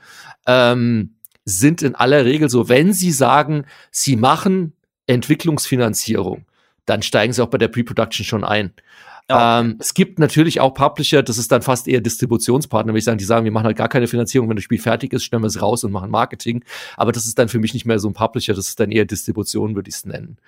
ähm, 0.46 1.14
sind 1.44 1.82
in 1.82 1.94
aller 1.94 2.24
Regel 2.24 2.48
so, 2.50 2.68
wenn 2.68 2.92
sie 2.92 3.10
sagen, 3.10 3.64
sie 3.90 4.16
machen 4.16 4.74
Entwicklungsfinanzierung, 5.06 6.44
dann 6.84 7.02
steigen 7.02 7.32
sie 7.32 7.42
auch 7.42 7.48
bei 7.48 7.58
der 7.58 7.68
Pre-Production 7.68 8.24
schon 8.24 8.44
ein. 8.44 8.72
Ja. 9.30 9.60
Ähm, 9.60 9.76
es 9.78 9.92
gibt 9.92 10.18
natürlich 10.18 10.60
auch 10.60 10.72
Publisher, 10.72 11.22
das 11.22 11.36
ist 11.36 11.52
dann 11.52 11.60
fast 11.60 11.86
eher 11.86 12.00
Distributionspartner, 12.00 12.92
würde 12.92 12.98
ich 12.98 13.04
sagen, 13.04 13.18
die 13.18 13.24
sagen, 13.24 13.44
wir 13.44 13.52
machen 13.52 13.66
halt 13.66 13.76
gar 13.76 13.88
keine 13.88 14.06
Finanzierung, 14.06 14.48
wenn 14.48 14.56
das 14.56 14.64
Spiel 14.64 14.78
fertig 14.78 15.12
ist, 15.12 15.24
stellen 15.24 15.42
wir 15.42 15.48
es 15.48 15.60
raus 15.60 15.84
und 15.84 15.92
machen 15.92 16.10
Marketing. 16.10 16.64
Aber 16.96 17.12
das 17.12 17.26
ist 17.26 17.38
dann 17.38 17.48
für 17.48 17.58
mich 17.58 17.74
nicht 17.74 17.84
mehr 17.84 17.98
so 17.98 18.08
ein 18.08 18.14
Publisher, 18.14 18.54
das 18.54 18.68
ist 18.68 18.80
dann 18.80 18.90
eher 18.90 19.04
Distribution, 19.04 19.74
würde 19.74 19.90
ich 19.90 19.96
es 19.96 20.06
nennen. 20.06 20.38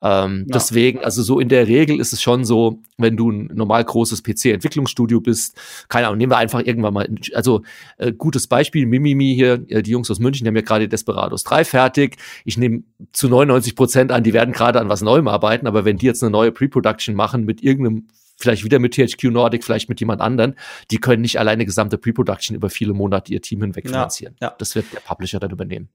Ähm, 0.00 0.44
ja. 0.46 0.54
Deswegen, 0.54 1.00
also 1.00 1.22
so 1.22 1.40
in 1.40 1.48
der 1.48 1.66
Regel 1.66 1.98
ist 1.98 2.12
es 2.12 2.22
schon 2.22 2.44
so, 2.44 2.80
wenn 2.98 3.16
du 3.16 3.30
ein 3.30 3.50
normal 3.52 3.84
großes 3.84 4.22
PC-Entwicklungsstudio 4.22 5.20
bist, 5.20 5.56
keine 5.88 6.06
Ahnung, 6.06 6.18
nehmen 6.18 6.32
wir 6.32 6.38
einfach 6.38 6.60
irgendwann 6.64 6.94
mal, 6.94 7.08
also 7.34 7.62
äh, 7.96 8.12
gutes 8.12 8.46
Beispiel, 8.46 8.86
Mimimi 8.86 9.34
hier, 9.34 9.64
äh, 9.68 9.82
die 9.82 9.90
Jungs 9.90 10.10
aus 10.10 10.20
München, 10.20 10.44
die 10.44 10.48
haben 10.48 10.56
ja 10.56 10.62
gerade 10.62 10.88
Desperados 10.88 11.42
3 11.44 11.64
fertig. 11.64 12.16
Ich 12.44 12.56
nehme 12.56 12.84
zu 13.12 13.28
99 13.28 13.74
Prozent 13.74 14.12
an, 14.12 14.22
die 14.22 14.32
werden 14.32 14.52
gerade 14.54 14.80
an 14.80 14.88
was 14.88 15.02
Neuem 15.02 15.26
arbeiten, 15.26 15.66
aber 15.66 15.84
wenn 15.84 15.96
die 15.96 16.06
jetzt 16.06 16.22
eine 16.22 16.30
neue 16.30 16.52
Pre-Production 16.52 17.14
machen 17.14 17.44
mit 17.44 17.62
irgendeinem 17.62 18.08
vielleicht 18.40 18.62
wieder 18.62 18.78
mit 18.78 18.94
THQ 18.94 19.24
Nordic, 19.24 19.64
vielleicht 19.64 19.88
mit 19.88 19.98
jemand 19.98 20.20
anderen, 20.20 20.54
die 20.92 20.98
können 20.98 21.22
nicht 21.22 21.40
alleine 21.40 21.64
gesamte 21.64 21.98
Pre-Production 21.98 22.54
über 22.54 22.70
viele 22.70 22.94
Monate 22.94 23.32
ihr 23.32 23.42
Team 23.42 23.62
hinweg 23.62 23.88
finanzieren. 23.88 24.36
Ja, 24.40 24.48
ja. 24.48 24.54
Das 24.56 24.76
wird 24.76 24.92
der 24.92 25.00
Publisher 25.00 25.40
dann 25.40 25.50
übernehmen. 25.50 25.88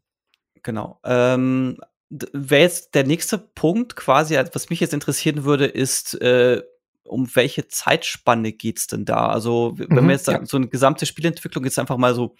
Genau. 0.62 1.00
Ähm, 1.06 1.78
wäre 2.32 2.62
jetzt 2.62 2.96
der 2.96 3.06
nächste 3.06 3.38
Punkt 3.38 3.96
quasi, 3.96 4.38
was 4.54 4.70
mich 4.70 4.80
jetzt 4.80 4.94
interessieren 4.94 5.44
würde, 5.44 5.66
ist, 5.66 6.20
äh, 6.22 6.62
um 7.06 7.28
welche 7.36 7.68
Zeitspanne 7.68 8.54
geht's 8.54 8.88
denn 8.88 9.06
da? 9.06 9.28
Also, 9.28 9.74
wenn 9.78 9.88
mhm, 9.90 10.08
wir 10.08 10.14
jetzt 10.14 10.26
sagen, 10.26 10.44
ja. 10.44 10.50
so 10.50 10.58
eine 10.58 10.68
gesamte 10.68 11.06
Spielentwicklung 11.06 11.66
ist 11.66 11.80
einfach 11.80 11.98
mal 11.98 12.16
so 12.16 12.36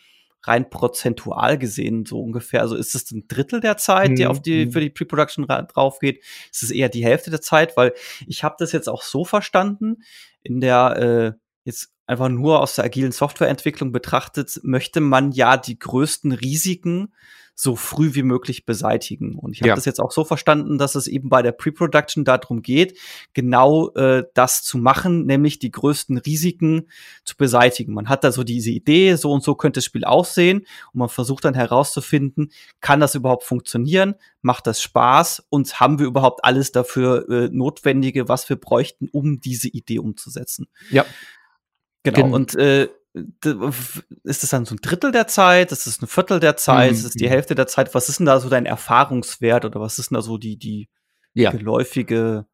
rein 0.46 0.70
prozentual 0.70 1.58
gesehen, 1.58 2.06
so 2.06 2.22
ungefähr. 2.22 2.62
Also 2.62 2.76
ist 2.76 2.96
es 2.96 3.10
ein 3.12 3.28
Drittel 3.28 3.62
der 3.62 3.78
Zeit, 3.78 4.12
mhm. 4.12 4.16
die 4.16 4.28
auf 4.28 4.42
die, 4.42 4.66
mhm. 4.66 4.72
für 4.72 4.82
die 4.82 4.90
Pre-Production 4.90 5.48
drauf 5.48 6.00
geht? 6.00 6.22
Ist 6.52 6.64
es 6.64 6.72
eher 6.72 6.90
die 6.90 7.04
Hälfte 7.04 7.30
der 7.30 7.42
Zeit? 7.42 7.78
Weil 7.78 7.94
ich 8.28 8.44
habe 8.44 8.56
das 8.60 8.72
jetzt 8.74 8.90
auch 8.90 9.04
so 9.04 9.24
verstanden, 9.26 10.04
in 10.42 10.60
der 10.60 10.98
äh, 10.98 11.40
jetzt 11.64 11.94
einfach 12.06 12.28
nur 12.28 12.62
aus 12.62 12.76
der 12.76 12.86
agilen 12.86 13.14
Softwareentwicklung 13.14 13.94
betrachtet, 13.94 14.60
möchte 14.64 15.00
man 15.00 15.32
ja 15.32 15.56
die 15.56 15.80
größten 15.80 16.34
Risiken 16.34 17.14
so 17.56 17.76
früh 17.76 18.16
wie 18.16 18.24
möglich 18.24 18.66
beseitigen. 18.66 19.36
Und 19.36 19.52
ich 19.52 19.62
habe 19.62 19.70
ja. 19.70 19.76
das 19.76 19.86
jetzt 19.86 20.00
auch 20.00 20.12
so 20.12 20.24
verstanden, 20.24 20.78
dass 20.78 20.96
es 20.96 21.08
eben 21.08 21.30
bei 21.30 21.42
der 21.42 21.52
Pre-Production 21.52 22.26
darum 22.26 22.62
geht, 22.62 22.98
genau 23.34 23.92
äh, 23.92 24.24
das 24.34 24.64
zu 24.64 24.78
machen, 24.78 25.26
nämlich 25.26 25.60
die 25.60 25.72
größten 25.72 26.18
Risiken 26.18 26.90
zu 27.26 27.38
beseitigen. 27.38 27.94
Man 27.94 28.10
hat 28.10 28.24
da 28.24 28.32
so 28.32 28.44
diese 28.44 28.72
Idee, 28.72 29.16
so 29.16 29.32
und 29.32 29.44
so 29.44 29.56
könnte 29.56 29.78
das 29.78 29.86
Spiel 29.86 30.04
aussehen 30.04 30.60
und 30.94 31.00
man 31.00 31.10
versucht 31.10 31.46
dann 31.46 31.54
herauszufinden, 31.54 32.52
kann 32.82 33.00
das 33.00 33.16
überhaupt 33.16 33.44
funktionieren, 33.44 34.16
macht 34.42 34.66
das 34.66 34.82
Spaß 34.82 35.46
und 35.50 35.80
haben 35.80 36.00
wir 36.00 36.08
überhaupt 36.08 36.44
alles 36.44 36.72
dafür 36.72 37.30
äh, 37.30 37.50
Notwendige, 37.52 38.28
was 38.28 38.50
wir 38.50 38.56
bräuchten, 38.56 39.10
um 39.12 39.40
diese 39.40 39.68
Idee 39.68 40.00
umzusetzen. 40.00 40.68
Ja. 40.90 41.06
Genau. 42.04 42.16
Gen 42.16 42.34
und 42.34 42.56
äh, 42.56 42.90
ist 44.24 44.44
es 44.44 44.50
dann 44.50 44.66
so 44.66 44.76
ein 44.76 44.80
Drittel 44.82 45.12
der 45.12 45.28
Zeit? 45.28 45.72
Ist 45.72 45.86
es 45.86 46.02
ein 46.02 46.08
Viertel 46.08 46.40
der 46.40 46.58
Zeit? 46.58 46.92
Mhm. 46.92 46.98
Ist 46.98 47.06
es 47.06 47.12
die 47.14 47.30
Hälfte 47.30 47.56
der 47.56 47.68
Zeit? 47.68 47.94
Was 47.94 48.10
ist 48.10 48.20
denn 48.20 48.26
da 48.26 48.40
so 48.40 48.50
dein 48.50 48.66
Erfahrungswert 48.66 49.66
oder 49.66 49.80
was 49.80 50.00
ist 50.00 50.10
denn 50.10 50.16
da 50.16 50.22
so 50.22 50.38
die, 50.38 50.58
die 50.58 50.90
ja. 51.34 51.52
geläufige? 51.52 52.46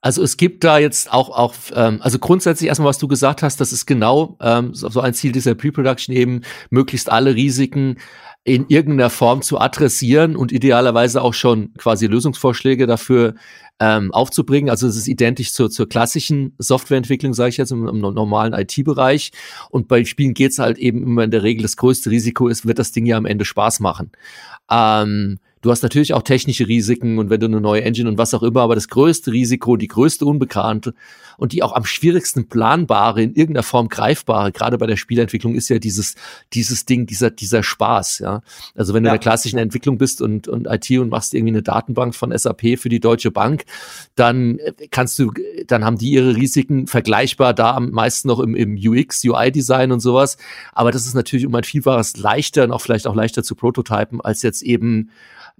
Also 0.00 0.22
es 0.22 0.36
gibt 0.36 0.64
da 0.64 0.78
jetzt 0.78 1.12
auch, 1.12 1.30
auch 1.30 1.54
ähm, 1.74 2.00
also 2.02 2.18
grundsätzlich 2.18 2.68
erstmal, 2.68 2.88
was 2.88 2.98
du 2.98 3.08
gesagt 3.08 3.42
hast, 3.42 3.60
das 3.60 3.72
ist 3.72 3.86
genau 3.86 4.36
ähm, 4.40 4.72
so 4.72 5.00
ein 5.00 5.14
Ziel 5.14 5.32
dieser 5.32 5.54
Pre-Production 5.54 6.14
eben, 6.14 6.42
möglichst 6.70 7.10
alle 7.10 7.34
Risiken 7.34 7.98
in 8.44 8.66
irgendeiner 8.68 9.10
Form 9.10 9.42
zu 9.42 9.58
adressieren 9.58 10.36
und 10.36 10.52
idealerweise 10.52 11.20
auch 11.20 11.34
schon 11.34 11.74
quasi 11.74 12.06
Lösungsvorschläge 12.06 12.86
dafür 12.86 13.34
ähm, 13.80 14.12
aufzubringen. 14.12 14.70
Also 14.70 14.86
es 14.86 14.96
ist 14.96 15.08
identisch 15.08 15.52
zur, 15.52 15.70
zur 15.70 15.88
klassischen 15.88 16.54
Softwareentwicklung, 16.58 17.34
sage 17.34 17.50
ich 17.50 17.56
jetzt, 17.58 17.70
im, 17.70 17.86
im 17.86 18.00
normalen 18.00 18.52
IT-Bereich. 18.52 19.32
Und 19.70 19.88
bei 19.88 20.04
Spielen 20.04 20.34
geht 20.34 20.52
es 20.52 20.58
halt 20.58 20.78
eben 20.78 21.02
immer 21.02 21.24
in 21.24 21.30
der 21.30 21.42
Regel, 21.42 21.62
das 21.62 21.76
größte 21.76 22.10
Risiko 22.10 22.48
ist, 22.48 22.66
wird 22.66 22.78
das 22.78 22.92
Ding 22.92 23.06
ja 23.06 23.16
am 23.16 23.26
Ende 23.26 23.44
Spaß 23.44 23.80
machen. 23.80 24.10
Ähm, 24.70 25.38
Du 25.60 25.72
hast 25.72 25.82
natürlich 25.82 26.14
auch 26.14 26.22
technische 26.22 26.68
Risiken 26.68 27.18
und 27.18 27.30
wenn 27.30 27.40
du 27.40 27.46
eine 27.46 27.60
neue 27.60 27.82
Engine 27.82 28.08
und 28.08 28.18
was 28.18 28.32
auch 28.32 28.44
immer, 28.44 28.60
aber 28.60 28.76
das 28.76 28.88
größte 28.88 29.32
Risiko, 29.32 29.76
die 29.76 29.88
größte 29.88 30.24
Unbekannte 30.24 30.94
und 31.38 31.52
die 31.52 31.62
auch 31.62 31.72
am 31.72 31.84
schwierigsten 31.84 32.48
planbare, 32.48 33.22
in 33.22 33.34
irgendeiner 33.34 33.62
Form 33.62 33.88
greifbare, 33.88 34.52
gerade 34.52 34.76
bei 34.76 34.86
der 34.86 34.96
Spielentwicklung, 34.96 35.54
ist 35.54 35.70
ja 35.70 35.78
dieses, 35.78 36.16
dieses 36.52 36.84
Ding, 36.84 37.06
dieser, 37.06 37.30
dieser 37.30 37.62
Spaß, 37.62 38.18
ja. 38.18 38.42
Also 38.74 38.92
wenn 38.92 39.04
du 39.04 39.08
ja. 39.08 39.14
in 39.14 39.20
der 39.20 39.22
klassischen 39.22 39.58
Entwicklung 39.58 39.96
bist 39.96 40.20
und, 40.20 40.48
und 40.48 40.66
IT 40.66 40.90
und 40.98 41.08
machst 41.08 41.32
irgendwie 41.32 41.52
eine 41.52 41.62
Datenbank 41.62 42.14
von 42.14 42.36
SAP 42.36 42.78
für 42.78 42.88
die 42.88 43.00
Deutsche 43.00 43.30
Bank, 43.30 43.64
dann 44.16 44.58
kannst 44.90 45.18
du, 45.18 45.32
dann 45.66 45.84
haben 45.84 45.96
die 45.96 46.10
ihre 46.10 46.36
Risiken 46.36 46.88
vergleichbar 46.88 47.54
da 47.54 47.74
am 47.74 47.90
meisten 47.90 48.28
noch 48.28 48.40
im, 48.40 48.56
im 48.56 48.76
UX, 48.76 49.24
UI-Design 49.24 49.92
und 49.92 50.00
sowas. 50.00 50.36
Aber 50.72 50.90
das 50.90 51.06
ist 51.06 51.14
natürlich 51.14 51.46
um 51.46 51.54
ein 51.54 51.64
Vielfaches 51.64 52.16
leichter 52.16 52.64
und 52.64 52.72
auch 52.72 52.80
vielleicht 52.80 53.06
auch 53.06 53.14
leichter 53.14 53.44
zu 53.44 53.54
prototypen, 53.54 54.20
als 54.20 54.42
jetzt 54.42 54.62
eben 54.62 55.10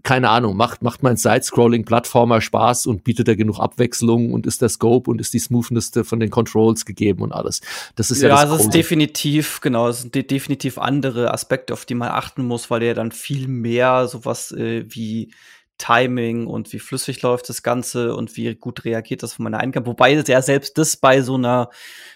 keine 0.02 0.30
Ahnung, 0.30 0.56
macht, 0.56 0.82
macht 0.82 1.02
mein 1.02 1.16
Side-Scrolling-Plattformer 1.16 2.40
Spaß 2.40 2.86
und 2.86 3.04
bietet 3.04 3.28
er 3.28 3.36
genug 3.36 3.58
Abwechslung 3.58 4.32
und 4.32 4.46
ist 4.46 4.62
der 4.62 4.68
Scope 4.68 5.10
und 5.10 5.20
ist 5.20 5.34
die 5.34 5.38
Smoothness 5.68 6.06
von 6.06 6.20
den 6.20 6.30
Controls 6.30 6.84
gegeben 6.84 7.22
und 7.22 7.32
alles. 7.32 7.60
Das 7.96 8.10
ist 8.10 8.22
ja, 8.22 8.28
ja 8.28 8.42
das, 8.42 8.50
das 8.50 8.60
ist 8.62 8.74
definitiv, 8.74 9.60
genau, 9.60 9.88
es 9.88 10.02
sind 10.02 10.14
definitiv 10.14 10.78
andere 10.78 11.32
Aspekte, 11.32 11.72
auf 11.72 11.84
die 11.84 11.94
man 11.94 12.08
achten 12.08 12.44
muss, 12.44 12.70
weil 12.70 12.80
der 12.80 12.94
dann 12.94 13.12
viel 13.12 13.48
mehr 13.48 14.08
sowas 14.08 14.52
äh, 14.52 14.84
wie 14.88 15.32
Timing 15.78 16.48
und 16.48 16.72
wie 16.72 16.80
flüssig 16.80 17.22
läuft 17.22 17.48
das 17.48 17.62
Ganze 17.62 18.16
und 18.16 18.36
wie 18.36 18.52
gut 18.56 18.84
reagiert 18.84 19.22
das 19.22 19.34
von 19.34 19.44
meiner 19.44 19.60
Eingabe. 19.60 19.86
Wobei 19.86 20.12
ja 20.12 20.42
selbst 20.42 20.76
das 20.76 20.96
bei 20.96 21.22
so 21.22 21.36
einer 21.36 21.70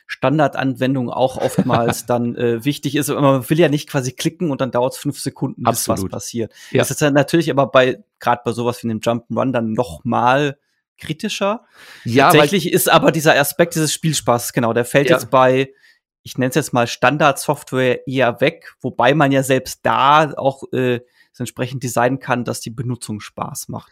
Standardanwendung 0.09 1.11
auch 1.11 1.37
oftmals 1.37 2.05
dann 2.07 2.35
äh, 2.35 2.65
wichtig 2.65 2.97
ist. 2.97 3.09
Man 3.09 3.49
will 3.49 3.61
ja 3.61 3.69
nicht 3.69 3.89
quasi 3.89 4.13
klicken 4.13 4.51
und 4.51 4.61
dann 4.61 4.73
dauert 4.73 4.95
es 4.95 4.99
fünf 4.99 5.21
Sekunden, 5.21 5.63
bis 5.63 5.89
Absolut. 5.89 6.11
was 6.11 6.11
passiert. 6.11 6.53
Ja. 6.73 6.79
Das 6.79 6.91
ist 6.91 7.01
dann 7.01 7.15
natürlich 7.15 7.51
aber 7.51 7.69
bei, 7.69 8.03
gerade 8.19 8.43
bei 8.45 8.51
sowas 8.51 8.83
wie 8.83 8.91
einem 8.91 8.99
Jump'n'Run 8.99 9.53
dann 9.53 9.73
noch 9.73 10.05
mal 10.05 10.59
kritischer. 10.99 11.65
Ja, 12.05 12.31
Tatsächlich 12.31 12.73
ist 12.73 12.91
aber 12.91 13.13
dieser 13.13 13.39
Aspekt 13.39 13.75
dieses 13.75 13.93
Spielspaßes, 13.93 14.53
genau, 14.53 14.73
der 14.73 14.85
fällt 14.85 15.11
ja. 15.11 15.17
jetzt 15.17 15.31
bei 15.31 15.73
ich 16.23 16.39
nenne 16.39 16.51
es 16.51 16.55
jetzt 16.55 16.73
mal 16.73 16.87
Standardsoftware 16.87 18.07
eher 18.07 18.41
weg, 18.41 18.75
wobei 18.81 19.15
man 19.15 19.33
ja 19.33 19.43
selbst 19.43 19.81
da 19.83 20.33
auch 20.37 20.63
äh, 20.73 21.01
entsprechend 21.39 21.83
designen 21.83 22.21
kann, 22.21 22.45
dass 22.45 22.61
die 22.61 22.71
Benutzung 22.71 23.21
Spaß 23.21 23.69
macht. 23.69 23.91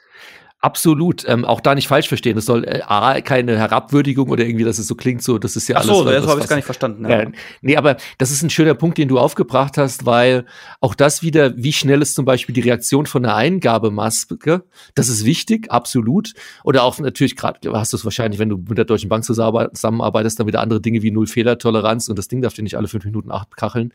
Absolut. 0.63 1.25
Ähm, 1.27 1.47
auch 1.47 1.61
da 1.61 1.75
nicht 1.75 1.89
falsch 1.89 2.09
verstehen. 2.09 2.37
Das 2.37 2.45
soll 2.45 2.65
äh, 2.65 2.83
A, 2.87 3.23
keine 3.23 3.57
Herabwürdigung 3.57 4.29
oder 4.29 4.45
irgendwie, 4.45 4.65
dass 4.65 4.79
es 4.79 4.87
so 4.87 4.95
klingt, 4.95 5.23
so, 5.23 5.39
das 5.39 5.57
ist 5.57 5.69
ja 5.69 5.77
Ach 5.77 5.81
alles. 5.81 5.91
Ach 5.91 5.97
so, 5.97 6.05
das 6.05 6.27
habe 6.27 6.41
ich 6.41 6.49
gar 6.49 6.57
nicht 6.57 6.67
verstanden. 6.67 7.09
Ja. 7.09 7.21
Äh, 7.21 7.33
nee, 7.63 7.77
aber 7.79 7.97
das 8.19 8.31
ist 8.31 8.43
ein 8.43 8.51
schöner 8.51 8.75
Punkt, 8.75 8.99
den 8.99 9.09
du 9.09 9.19
aufgebracht 9.19 9.79
hast, 9.79 10.05
weil 10.05 10.45
auch 10.81 10.95
das 10.95 11.23
wieder, 11.23 11.57
wie 11.57 11.73
schnell 11.73 12.03
ist 12.03 12.15
zum 12.15 12.27
Beispiel 12.27 12.55
die 12.55 12.61
Reaktion 12.61 13.07
von 13.07 13.25
einer 13.25 13.37
Eingabemaske, 13.37 14.65
das 14.95 15.09
ist 15.09 15.25
wichtig, 15.25 15.71
absolut. 15.71 16.35
Oder 16.63 16.83
auch 16.83 16.99
natürlich, 16.99 17.37
gerade 17.37 17.73
hast 17.73 17.95
du 17.95 17.97
es 17.97 18.05
wahrscheinlich, 18.05 18.39
wenn 18.39 18.51
du 18.51 18.59
mit 18.59 18.77
der 18.77 18.85
Deutschen 18.85 19.09
Bank 19.09 19.25
zusammenarbeitest, 19.25 20.41
dann 20.41 20.47
wieder 20.47 20.61
andere 20.61 20.83
Dinge 20.83 21.01
wie 21.01 21.11
Null-Fehler-Toleranz 21.11 22.09
und 22.09 22.19
das 22.19 22.29
Ding 22.29 22.43
darf 22.43 22.53
dir 22.53 22.65
nicht 22.65 22.77
alle 22.77 22.89
fünf 22.89 23.07
Minuten 23.07 23.31
acht 23.31 23.57
kacheln. 23.57 23.95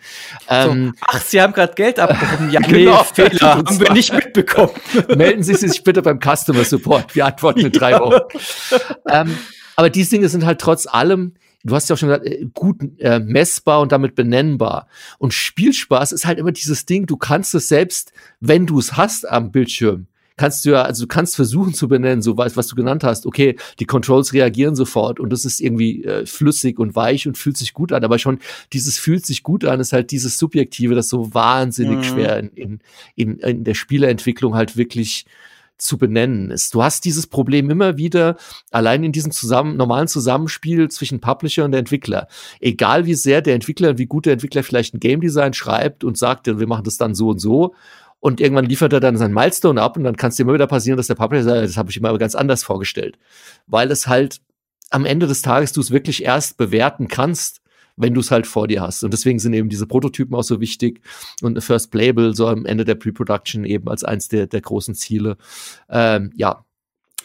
Ähm, 0.49 0.93
so. 0.95 1.05
Ach, 1.07 1.21
Sie 1.21 1.39
haben 1.39 1.53
gerade 1.53 1.73
Geld 1.75 1.99
abgehoben. 1.99 2.49
Ja, 2.49 2.59
genau, 2.67 3.01
nee, 3.01 3.29
Fehler 3.29 3.55
haben 3.55 3.79
wir 3.79 3.93
nicht 3.93 4.13
mitbekommen. 4.15 4.71
Melden 5.15 5.43
Sie 5.43 5.53
sich 5.53 5.83
bitte 5.83 6.01
beim 6.01 6.19
Customer 6.19 6.54
Support. 6.63 7.15
Wir 7.15 7.25
antworten 7.25 7.65
in 7.65 7.71
drei. 7.71 7.99
Wochen. 7.99 8.21
ähm, 9.09 9.37
aber 9.75 9.89
diese 9.89 10.11
Dinge 10.11 10.29
sind 10.29 10.45
halt 10.45 10.61
trotz 10.61 10.87
allem 10.87 11.33
du 11.65 11.75
hast 11.75 11.89
ja 11.89 11.95
auch 11.95 11.99
schon 11.99 12.09
gesagt, 12.09 12.27
äh, 12.27 12.45
gut 12.53 12.77
äh, 12.99 13.19
messbar 13.19 13.81
und 13.81 13.91
damit 13.91 14.15
benennbar. 14.15 14.87
Und 15.17 15.33
Spielspaß 15.33 16.11
ist 16.11 16.25
halt 16.25 16.37
immer 16.39 16.51
dieses 16.51 16.85
Ding, 16.85 17.07
du 17.07 17.17
kannst 17.17 17.53
es 17.55 17.67
selbst, 17.67 18.13
wenn 18.39 18.65
du 18.65 18.79
es 18.79 18.95
hast 18.95 19.27
am 19.27 19.51
Bildschirm, 19.51 20.07
kannst 20.37 20.65
du 20.65 20.71
ja, 20.71 20.83
also 20.83 21.05
du 21.05 21.07
kannst 21.07 21.35
versuchen 21.35 21.73
zu 21.73 21.87
benennen, 21.87 22.21
so 22.21 22.37
was, 22.37 22.57
was 22.57 22.67
du 22.67 22.75
genannt 22.75 23.03
hast, 23.03 23.25
okay, 23.25 23.55
die 23.79 23.85
Controls 23.85 24.33
reagieren 24.33 24.75
sofort 24.75 25.19
und 25.19 25.31
das 25.31 25.45
ist 25.45 25.61
irgendwie 25.61 26.03
äh, 26.03 26.25
flüssig 26.25 26.77
und 26.77 26.95
weich 26.95 27.27
und 27.27 27.37
fühlt 27.37 27.57
sich 27.57 27.73
gut 27.73 27.91
an, 27.91 28.03
aber 28.03 28.19
schon 28.19 28.39
dieses 28.73 28.97
fühlt 28.97 29.25
sich 29.25 29.43
gut 29.43 29.65
an, 29.65 29.79
ist 29.79 29.93
halt 29.93 30.11
dieses 30.11 30.37
Subjektive, 30.37 30.93
das 30.93 31.07
so 31.07 31.33
wahnsinnig 31.33 31.97
mhm. 31.97 32.03
schwer 32.03 32.37
in, 32.37 32.49
in, 32.49 32.79
in, 33.15 33.39
in 33.39 33.63
der 33.63 33.75
Spieleentwicklung 33.75 34.55
halt 34.55 34.77
wirklich 34.77 35.25
zu 35.77 35.97
benennen 35.97 36.51
ist. 36.51 36.73
Du 36.73 36.83
hast 36.83 37.05
dieses 37.05 37.27
Problem 37.27 37.69
immer 37.69 37.97
wieder 37.97 38.37
allein 38.71 39.03
in 39.03 39.11
diesem 39.11 39.31
zusammen, 39.31 39.77
normalen 39.77 40.07
Zusammenspiel 40.07 40.89
zwischen 40.89 41.19
Publisher 41.19 41.65
und 41.65 41.73
Entwickler. 41.73 42.27
Egal 42.59 43.05
wie 43.05 43.13
sehr 43.13 43.41
der 43.41 43.55
Entwickler 43.55 43.89
und 43.89 43.97
wie 43.97 44.05
gut 44.05 44.25
der 44.25 44.33
Entwickler 44.33 44.63
vielleicht 44.63 44.93
ein 44.93 44.99
Game 44.99 45.21
Design 45.21 45.53
schreibt 45.53 46.03
und 46.03 46.17
sagt, 46.17 46.47
wir 46.47 46.67
machen 46.67 46.83
das 46.83 46.97
dann 46.97 47.15
so 47.15 47.29
und 47.29 47.39
so 47.39 47.73
und 48.25 48.41
irgendwann 48.41 48.65
liefert 48.65 48.91
er 48.91 48.99
dann 48.99 49.17
sein 49.17 49.33
Milestone 49.33 49.79
ab 49.79 49.97
und 49.97 50.03
dann 50.03 50.17
kann 50.17 50.29
es 50.29 50.35
dir 50.35 50.43
immer 50.43 50.55
wieder 50.55 50.65
passieren, 50.65 50.97
dass 50.97 51.05
der 51.05 51.13
Publisher 51.13 51.43
sagt, 51.43 51.63
das 51.63 51.77
habe 51.77 51.91
ich 51.91 51.97
immer 51.97 52.17
ganz 52.17 52.33
anders 52.33 52.63
vorgestellt. 52.63 53.19
Weil 53.67 53.91
es 53.91 54.07
halt 54.07 54.41
am 54.89 55.05
Ende 55.05 55.27
des 55.27 55.43
Tages 55.43 55.73
du 55.73 55.81
es 55.81 55.91
wirklich 55.91 56.23
erst 56.23 56.57
bewerten 56.57 57.07
kannst, 57.07 57.61
wenn 57.97 58.13
du 58.13 58.19
es 58.19 58.31
halt 58.31 58.47
vor 58.47 58.67
dir 58.67 58.81
hast. 58.81 59.03
Und 59.03 59.11
deswegen 59.11 59.39
sind 59.39 59.53
eben 59.53 59.69
diese 59.69 59.87
Prototypen 59.87 60.35
auch 60.35 60.43
so 60.43 60.59
wichtig 60.59 61.01
und 61.41 61.61
First 61.63 61.91
Playable 61.91 62.33
so 62.35 62.47
am 62.47 62.65
Ende 62.65 62.85
der 62.85 62.95
Pre-Production 62.95 63.63
eben 63.63 63.87
als 63.87 64.03
eins 64.03 64.27
der, 64.27 64.47
der 64.47 64.61
großen 64.61 64.95
Ziele. 64.95 65.37
Ähm, 65.89 66.31
ja, 66.35 66.65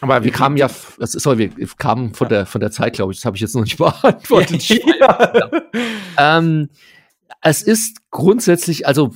aber 0.01 0.23
wir 0.23 0.31
kamen 0.31 0.57
ja, 0.57 0.67
sorry, 0.99 1.51
wir 1.55 1.67
kamen 1.77 2.13
von 2.15 2.27
der 2.27 2.47
von 2.47 2.59
der 2.59 2.71
Zeit, 2.71 2.93
glaube 2.93 3.13
ich. 3.13 3.19
Das 3.19 3.25
habe 3.25 3.37
ich 3.37 3.41
jetzt 3.41 3.55
noch 3.55 3.63
nicht 3.63 3.77
beantwortet. 3.77 4.67
Ja. 4.99 5.33
ja. 5.33 5.51
Ähm, 6.17 6.69
es 7.41 7.61
ist 7.63 7.97
grundsätzlich, 8.11 8.87
also 8.87 9.11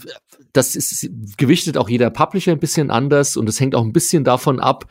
das 0.54 0.76
ist 0.76 1.10
gewichtet 1.38 1.78
auch 1.78 1.90
jeder 1.90 2.10
Publisher 2.10 2.52
ein 2.52 2.60
bisschen 2.60 2.90
anders 2.90 3.38
und 3.38 3.50
es 3.50 3.60
hängt 3.60 3.76
auch 3.76 3.84
ein 3.84 3.94
bisschen 3.94 4.24
davon 4.24 4.60
ab. 4.60 4.86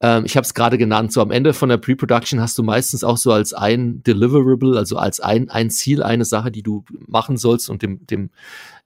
Ähm, 0.00 0.24
ich 0.24 0.36
habe 0.36 0.44
es 0.44 0.54
gerade 0.54 0.78
genannt, 0.78 1.12
so 1.12 1.20
am 1.20 1.30
Ende 1.30 1.52
von 1.52 1.68
der 1.68 1.76
Pre-Production 1.76 2.40
hast 2.40 2.58
du 2.58 2.62
meistens 2.62 3.04
auch 3.04 3.16
so 3.16 3.32
als 3.32 3.52
ein 3.52 4.02
Deliverable, 4.02 4.76
also 4.76 4.96
als 4.96 5.20
ein, 5.20 5.50
ein 5.50 5.70
Ziel, 5.70 6.02
eine 6.02 6.24
Sache, 6.24 6.50
die 6.50 6.62
du 6.62 6.84
machen 7.06 7.36
sollst 7.36 7.68
und 7.70 7.82
dem, 7.82 8.06
dem 8.06 8.30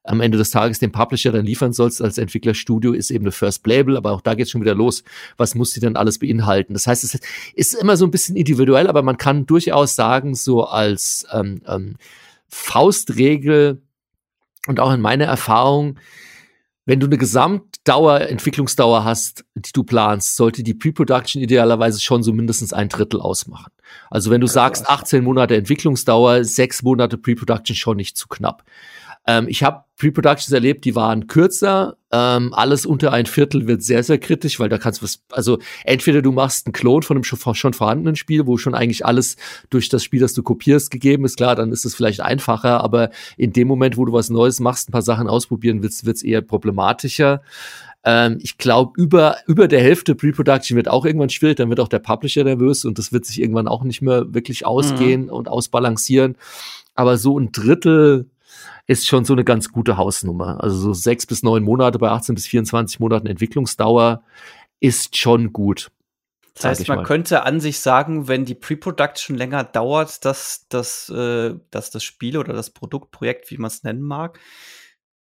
am 0.06 0.20
Ende 0.20 0.36
des 0.36 0.50
Tages 0.50 0.78
dem 0.78 0.92
Publisher 0.92 1.32
dann 1.32 1.46
liefern 1.46 1.72
sollst 1.72 2.02
als 2.02 2.18
Entwicklerstudio, 2.18 2.92
ist 2.92 3.10
eben 3.10 3.24
eine 3.24 3.32
First 3.32 3.62
Playable, 3.62 3.96
aber 3.96 4.12
auch 4.12 4.20
da 4.20 4.34
geht 4.34 4.50
schon 4.50 4.60
wieder 4.60 4.74
los. 4.74 5.02
Was 5.38 5.54
muss 5.54 5.72
die 5.72 5.80
denn 5.80 5.96
alles 5.96 6.18
beinhalten? 6.18 6.74
Das 6.74 6.86
heißt, 6.86 7.04
es 7.04 7.18
ist 7.54 7.74
immer 7.74 7.96
so 7.96 8.04
ein 8.04 8.10
bisschen 8.10 8.36
individuell, 8.36 8.88
aber 8.88 9.02
man 9.02 9.16
kann 9.16 9.46
durchaus 9.46 9.96
sagen, 9.96 10.34
so 10.34 10.64
als 10.64 11.26
ähm, 11.32 11.62
ähm, 11.66 11.96
Faustregel, 12.48 13.80
und 14.66 14.80
auch 14.80 14.92
in 14.92 15.00
meiner 15.00 15.24
Erfahrung, 15.24 15.98
wenn 16.86 17.00
du 17.00 17.06
eine 17.06 17.16
Gesamtdauer, 17.16 18.20
Entwicklungsdauer 18.22 19.04
hast, 19.04 19.44
die 19.54 19.72
du 19.72 19.84
planst, 19.84 20.36
sollte 20.36 20.62
die 20.62 20.74
Pre-Production 20.74 21.40
idealerweise 21.40 22.00
schon 22.00 22.22
so 22.22 22.32
mindestens 22.32 22.72
ein 22.72 22.88
Drittel 22.88 23.20
ausmachen. 23.20 23.72
Also 24.10 24.30
wenn 24.30 24.40
du 24.40 24.46
sagst, 24.46 24.88
18 24.88 25.24
Monate 25.24 25.56
Entwicklungsdauer, 25.56 26.44
sechs 26.44 26.82
Monate 26.82 27.16
Pre-Production 27.16 27.74
schon 27.74 27.96
nicht 27.96 28.16
zu 28.16 28.28
knapp. 28.28 28.64
Ähm, 29.26 29.46
ich 29.48 29.62
habe 29.62 29.84
Pre-Productions 29.96 30.52
erlebt, 30.52 30.84
die 30.84 30.96
waren 30.96 31.28
kürzer. 31.28 31.96
Ähm, 32.10 32.52
alles 32.52 32.84
unter 32.84 33.12
ein 33.12 33.26
Viertel 33.26 33.66
wird 33.66 33.82
sehr, 33.82 34.02
sehr 34.02 34.18
kritisch, 34.18 34.58
weil 34.58 34.68
da 34.68 34.76
kannst 34.76 35.00
du 35.00 35.04
was, 35.04 35.22
also 35.30 35.58
entweder 35.84 36.20
du 36.20 36.32
machst 36.32 36.66
einen 36.66 36.72
Klon 36.72 37.02
von 37.02 37.16
einem 37.16 37.24
schon, 37.24 37.72
vorhandenen 37.72 38.16
Spiel, 38.16 38.46
wo 38.46 38.58
schon 38.58 38.74
eigentlich 38.74 39.06
alles 39.06 39.36
durch 39.70 39.88
das 39.88 40.02
Spiel, 40.02 40.20
das 40.20 40.34
du 40.34 40.42
kopierst, 40.42 40.90
gegeben 40.90 41.24
ist. 41.24 41.36
Klar, 41.36 41.54
dann 41.54 41.72
ist 41.72 41.84
es 41.84 41.94
vielleicht 41.94 42.20
einfacher, 42.20 42.82
aber 42.82 43.10
in 43.36 43.52
dem 43.52 43.68
Moment, 43.68 43.96
wo 43.96 44.04
du 44.04 44.12
was 44.12 44.30
Neues 44.30 44.58
machst, 44.58 44.88
ein 44.88 44.92
paar 44.92 45.02
Sachen 45.02 45.28
ausprobieren 45.28 45.82
willst, 45.82 46.04
wird 46.04 46.16
es 46.16 46.22
eher 46.22 46.42
problematischer. 46.42 47.42
Ähm, 48.04 48.38
ich 48.42 48.58
glaube, 48.58 49.00
über, 49.00 49.36
über 49.46 49.68
der 49.68 49.80
Hälfte 49.80 50.16
Pre-Production 50.16 50.76
wird 50.76 50.88
auch 50.88 51.06
irgendwann 51.06 51.30
schwierig, 51.30 51.56
dann 51.56 51.70
wird 51.70 51.80
auch 51.80 51.88
der 51.88 52.00
Publisher 52.00 52.42
nervös 52.42 52.84
und 52.84 52.98
das 52.98 53.12
wird 53.12 53.24
sich 53.24 53.40
irgendwann 53.40 53.68
auch 53.68 53.84
nicht 53.84 54.02
mehr 54.02 54.34
wirklich 54.34 54.66
ausgehen 54.66 55.26
mhm. 55.26 55.30
und 55.30 55.48
ausbalancieren. 55.48 56.36
Aber 56.96 57.16
so 57.16 57.38
ein 57.38 57.52
Drittel 57.52 58.26
ist 58.86 59.06
schon 59.06 59.24
so 59.24 59.32
eine 59.32 59.44
ganz 59.44 59.70
gute 59.70 59.96
Hausnummer. 59.96 60.62
Also 60.62 60.76
so 60.76 60.92
sechs 60.92 61.26
bis 61.26 61.42
neun 61.42 61.62
Monate 61.62 61.98
bei 61.98 62.10
18 62.10 62.34
bis 62.34 62.46
24 62.46 63.00
Monaten 63.00 63.26
Entwicklungsdauer 63.26 64.22
ist 64.80 65.16
schon 65.16 65.52
gut. 65.52 65.90
Das 66.54 66.64
heißt, 66.66 66.88
man 66.88 66.98
mal. 66.98 67.04
könnte 67.04 67.42
an 67.42 67.58
sich 67.58 67.80
sagen, 67.80 68.28
wenn 68.28 68.44
die 68.44 68.54
Pre-Production 68.54 69.36
länger 69.36 69.64
dauert, 69.64 70.24
dass, 70.24 70.66
dass, 70.68 71.08
äh, 71.08 71.54
dass 71.70 71.90
das 71.90 72.04
Spiel 72.04 72.36
oder 72.38 72.52
das 72.52 72.70
Produktprojekt, 72.70 73.50
wie 73.50 73.58
man 73.58 73.68
es 73.68 73.82
nennen 73.82 74.02
mag, 74.02 74.38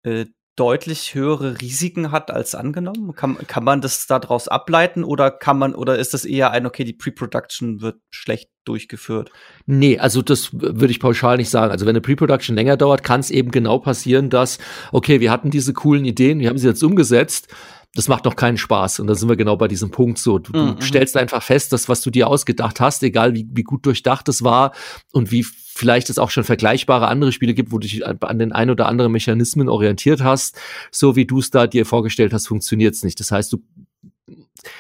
äh, 0.03 0.25
deutlich 0.57 1.13
höhere 1.13 1.61
Risiken 1.61 2.11
hat 2.11 2.31
als 2.31 2.55
angenommen? 2.55 3.13
Kann, 3.15 3.37
kann 3.47 3.63
man 3.63 3.79
das 3.79 4.07
daraus 4.07 4.47
ableiten 4.47 5.03
oder 5.03 5.31
kann 5.31 5.57
man, 5.57 5.73
oder 5.73 5.97
ist 5.97 6.13
das 6.13 6.25
eher 6.25 6.51
ein, 6.51 6.65
okay, 6.65 6.83
die 6.83 6.93
Pre-Production 6.93 7.79
wird 7.79 7.97
schlecht 8.09 8.49
durchgeführt? 8.65 9.29
Nee, 9.65 9.99
also 9.99 10.21
das 10.21 10.53
würde 10.53 10.91
ich 10.91 10.99
pauschal 10.99 11.37
nicht 11.37 11.49
sagen. 11.49 11.71
Also 11.71 11.85
wenn 11.85 11.91
eine 11.91 12.01
Pre-Production 12.01 12.55
länger 12.55 12.75
dauert, 12.75 13.03
kann 13.03 13.19
es 13.19 13.31
eben 13.31 13.51
genau 13.51 13.77
passieren, 13.79 14.29
dass, 14.29 14.57
okay, 14.91 15.21
wir 15.21 15.31
hatten 15.31 15.51
diese 15.51 15.73
coolen 15.73 16.05
Ideen, 16.05 16.39
wir 16.39 16.49
haben 16.49 16.57
sie 16.57 16.67
jetzt 16.67 16.83
umgesetzt, 16.83 17.53
das 17.93 18.07
macht 18.07 18.25
noch 18.25 18.35
keinen 18.35 18.57
Spaß. 18.57 18.99
Und 18.99 19.07
da 19.07 19.15
sind 19.15 19.27
wir 19.27 19.35
genau 19.35 19.57
bei 19.57 19.67
diesem 19.67 19.89
Punkt 19.89 20.19
so. 20.19 20.37
Du, 20.37 20.55
mhm. 20.55 20.75
du 20.75 20.85
stellst 20.85 21.17
einfach 21.17 21.41
fest, 21.41 21.73
dass 21.73 21.89
was 21.89 22.01
du 22.01 22.11
dir 22.11 22.27
ausgedacht 22.27 22.79
hast, 22.79 23.01
egal 23.01 23.33
wie, 23.33 23.47
wie 23.51 23.63
gut 23.63 23.85
durchdacht 23.85 24.29
es 24.29 24.43
war 24.43 24.73
und 25.13 25.31
wie 25.31 25.43
vielleicht 25.43 26.09
es 26.09 26.19
auch 26.19 26.29
schon 26.29 26.43
vergleichbare 26.43 27.07
andere 27.07 27.31
Spiele 27.31 27.53
gibt, 27.53 27.71
wo 27.71 27.79
du 27.79 27.87
dich 27.87 28.05
an 28.05 28.39
den 28.39 28.51
ein 28.51 28.69
oder 28.69 28.87
anderen 28.87 29.11
Mechanismen 29.11 29.69
orientiert 29.69 30.21
hast, 30.21 30.59
so 30.91 31.15
wie 31.15 31.25
du 31.25 31.39
es 31.39 31.49
da 31.49 31.67
dir 31.67 31.85
vorgestellt 31.85 32.33
hast, 32.33 32.47
funktioniert 32.47 32.95
es 32.95 33.03
nicht. 33.03 33.19
Das 33.19 33.31
heißt, 33.31 33.53
du 33.53 33.63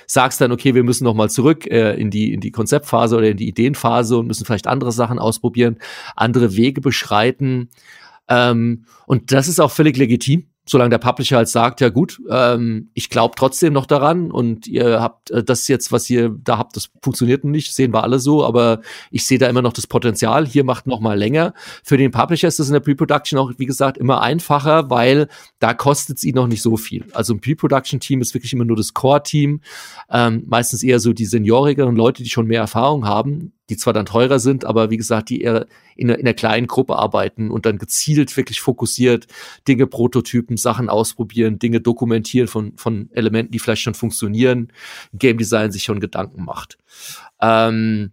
sagst 0.05 0.41
dann, 0.41 0.51
okay, 0.51 0.75
wir 0.75 0.83
müssen 0.83 1.03
noch 1.03 1.13
mal 1.13 1.29
zurück 1.29 1.65
äh, 1.65 1.93
in 1.93 2.11
die 2.11 2.33
in 2.33 2.39
die 2.39 2.51
Konzeptphase 2.51 3.15
oder 3.15 3.29
in 3.29 3.37
die 3.37 3.47
Ideenphase 3.47 4.17
und 4.17 4.27
müssen 4.27 4.45
vielleicht 4.45 4.67
andere 4.67 4.91
Sachen 4.91 5.17
ausprobieren, 5.17 5.77
andere 6.15 6.55
Wege 6.55 6.81
beschreiten. 6.81 7.69
Ähm, 8.27 8.85
und 9.05 9.31
das 9.31 9.47
ist 9.47 9.59
auch 9.59 9.71
völlig 9.71 9.97
legitim 9.97 10.47
solange 10.67 10.89
der 10.89 10.97
Publisher 10.97 11.37
halt 11.37 11.47
sagt, 11.47 11.81
ja 11.81 11.89
gut, 11.89 12.21
ähm, 12.29 12.89
ich 12.93 13.09
glaube 13.09 13.35
trotzdem 13.37 13.73
noch 13.73 13.85
daran 13.85 14.31
und 14.31 14.67
ihr 14.67 15.01
habt 15.01 15.31
äh, 15.31 15.43
das 15.43 15.67
jetzt, 15.67 15.91
was 15.91 16.09
ihr 16.09 16.29
da 16.29 16.57
habt, 16.57 16.75
das 16.75 16.89
funktioniert 17.01 17.43
nicht, 17.45 17.73
sehen 17.73 17.93
wir 17.93 18.03
alle 18.03 18.19
so, 18.19 18.45
aber 18.45 18.81
ich 19.09 19.25
sehe 19.25 19.37
da 19.37 19.47
immer 19.47 19.61
noch 19.61 19.73
das 19.73 19.87
Potenzial, 19.87 20.45
hier 20.45 20.63
macht 20.63 20.85
noch 20.85 20.99
mal 20.99 21.17
länger. 21.17 21.53
Für 21.83 21.97
den 21.97 22.11
Publisher 22.11 22.49
ist 22.49 22.59
das 22.59 22.67
in 22.67 22.73
der 22.73 22.81
Pre-Production 22.81 23.39
auch, 23.39 23.51
wie 23.57 23.65
gesagt, 23.65 23.97
immer 23.97 24.21
einfacher, 24.21 24.89
weil 24.89 25.27
da 25.59 25.73
kostet 25.73 26.17
es 26.17 26.23
ihn 26.23 26.35
noch 26.35 26.47
nicht 26.47 26.61
so 26.61 26.77
viel. 26.77 27.05
Also 27.13 27.33
ein 27.33 27.39
Pre-Production-Team 27.39 28.21
ist 28.21 28.33
wirklich 28.33 28.53
immer 28.53 28.65
nur 28.65 28.77
das 28.77 28.93
Core-Team, 28.93 29.61
ähm, 30.11 30.43
meistens 30.47 30.83
eher 30.83 30.99
so 30.99 31.13
die 31.13 31.25
seniorigeren 31.25 31.95
Leute, 31.95 32.23
die 32.23 32.29
schon 32.29 32.47
mehr 32.47 32.61
Erfahrung 32.61 33.05
haben, 33.05 33.53
die 33.69 33.77
zwar 33.77 33.93
dann 33.93 34.05
teurer 34.05 34.39
sind, 34.39 34.65
aber 34.65 34.89
wie 34.89 34.97
gesagt, 34.97 35.29
die 35.29 35.41
eher 35.41 35.67
in, 35.95 36.09
in 36.09 36.15
einer 36.15 36.33
kleinen 36.33 36.67
Gruppe 36.67 36.95
arbeiten 36.95 37.51
und 37.51 37.65
dann 37.65 37.77
gezielt 37.77 38.35
wirklich 38.37 38.61
fokussiert 38.61 39.27
Dinge 39.67 39.87
Prototypen, 39.87 40.57
Sachen 40.57 40.89
ausprobieren, 40.89 41.59
Dinge 41.59 41.81
dokumentieren 41.81 42.47
von, 42.47 42.77
von 42.77 43.09
Elementen, 43.11 43.51
die 43.51 43.59
vielleicht 43.59 43.81
schon 43.81 43.93
funktionieren, 43.93 44.71
Game 45.13 45.37
Design 45.37 45.71
sich 45.71 45.83
schon 45.83 45.99
Gedanken 45.99 46.45
macht. 46.45 46.77
Ähm, 47.41 48.11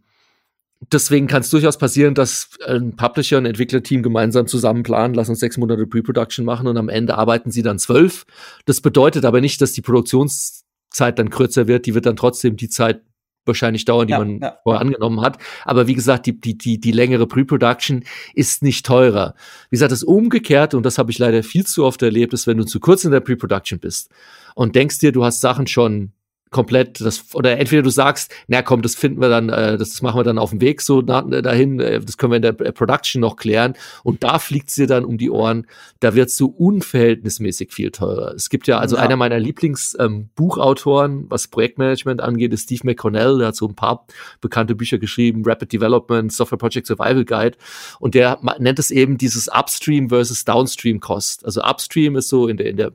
deswegen 0.93 1.27
kann 1.29 1.43
es 1.43 1.51
durchaus 1.51 1.79
passieren, 1.79 2.15
dass 2.15 2.51
ein 2.67 2.97
Publisher 2.97 3.39
und 3.39 3.47
Entwicklerteam 3.47 4.03
gemeinsam 4.03 4.47
zusammen 4.47 4.83
planen, 4.83 5.15
lassen 5.15 5.33
uns 5.33 5.41
sechs 5.41 5.57
Monate 5.57 5.87
Pre-Production 5.87 6.45
machen 6.45 6.67
und 6.67 6.77
am 6.77 6.89
Ende 6.89 7.17
arbeiten 7.17 7.51
sie 7.51 7.63
dann 7.63 7.79
zwölf. 7.79 8.27
Das 8.65 8.81
bedeutet 8.81 9.25
aber 9.25 9.41
nicht, 9.41 9.61
dass 9.61 9.73
die 9.73 9.83
Produktionszeit 9.83 11.19
dann 11.19 11.31
kürzer 11.31 11.69
wird, 11.69 11.87
die 11.87 11.95
wird 11.95 12.07
dann 12.07 12.17
trotzdem 12.17 12.57
die 12.57 12.69
Zeit 12.69 13.03
wahrscheinlich 13.47 13.85
dauern, 13.85 14.07
die 14.07 14.13
ja, 14.13 14.19
man 14.19 14.41
ja. 14.41 14.59
vorher 14.63 14.81
angenommen 14.81 15.21
hat. 15.21 15.39
Aber 15.65 15.87
wie 15.87 15.95
gesagt, 15.95 16.27
die, 16.27 16.41
die, 16.41 16.57
die, 16.57 16.81
die 16.81 16.93
längere 16.93 17.27
Pre-Production 17.27 18.05
ist 18.35 18.63
nicht 18.63 18.87
teurer. 18.87 19.35
Wie 19.71 19.77
gesagt, 19.77 19.93
das 19.93 20.03
Umgekehrte, 20.03 20.77
und 20.77 20.85
das 20.85 20.99
habe 20.99 21.11
ich 21.11 21.19
leider 21.19 21.43
viel 21.43 21.67
zu 21.67 21.85
oft 21.85 22.03
erlebt, 22.03 22.33
ist, 22.33 22.47
wenn 22.47 22.59
du 22.59 22.65
zu 22.65 22.81
kurz 22.81 23.05
in 23.05 23.11
der 23.11 23.21
Pre-Production 23.21 23.79
bist 23.79 24.11
und 24.55 24.75
denkst 24.75 24.99
dir, 24.99 25.13
du 25.13 25.25
hast 25.25 25.41
Sachen 25.41 25.67
schon 25.67 26.13
komplett 26.55 27.01
das 27.01 27.35
oder 27.35 27.59
entweder 27.59 27.83
du 27.83 27.91
sagst, 27.91 28.33
na 28.47 28.63
komm, 28.63 28.81
das 28.81 28.95
finden 28.95 29.21
wir 29.21 29.29
dann, 29.29 29.49
äh, 29.49 29.77
das 29.77 30.01
machen 30.03 30.21
wir 30.21 30.23
dann 30.23 30.39
auf 30.39 30.51
dem 30.51 30.61
Weg 30.61 30.83
so 30.83 31.03
na, 31.05 31.21
dahin, 31.23 31.81
äh, 31.81 31.99
das 31.99 32.17
können 32.17 32.31
wir 32.31 32.37
in 32.37 32.43
der 32.43 32.53
Production 32.53 33.21
noch 33.21 33.35
klären 33.35 33.75
und 34.05 34.23
da 34.23 34.39
fliegt's 34.39 34.77
dir 34.77 34.87
dann 34.87 35.05
um 35.05 35.19
die 35.19 35.31
Ohren, 35.31 35.67
da 35.99 36.15
wird's 36.15 36.37
so 36.37 36.47
unverhältnismäßig 36.47 37.73
viel 37.73 37.91
teurer. 37.91 38.35
Es 38.35 38.51
gibt 38.51 38.69
ja 38.69 38.79
also 38.79 38.95
ja. 38.95 39.03
einer 39.03 39.17
meiner 39.17 39.41
Lieblingsbuchautoren, 39.41 41.13
ähm, 41.13 41.27
was 41.29 41.49
Projektmanagement 41.49 42.21
angeht, 42.21 42.53
ist 42.53 42.63
Steve 42.63 42.83
McConnell, 42.85 43.39
der 43.39 43.49
hat 43.49 43.57
so 43.57 43.67
ein 43.67 43.75
paar 43.75 44.07
bekannte 44.41 44.77
Bücher 44.77 44.99
geschrieben, 44.99 45.43
Rapid 45.45 45.73
Development, 45.73 46.33
Software 46.33 46.59
Project 46.59 46.87
Survival 46.87 47.25
Guide 47.25 47.59
und 47.99 48.15
der 48.15 48.39
nennt 48.61 48.79
es 48.79 48.93
eben 48.93 49.19
dieses 49.19 49.49
Upstream 49.49 50.09
versus 50.09 50.45
Downstream 50.45 51.01
Cost. 51.01 51.45
Also 51.45 51.63
Upstream 51.63 52.15
ist 52.15 52.29
so 52.29 52.47
in 52.47 52.59
der 52.59 52.67
in 52.67 52.77
der 52.77 52.93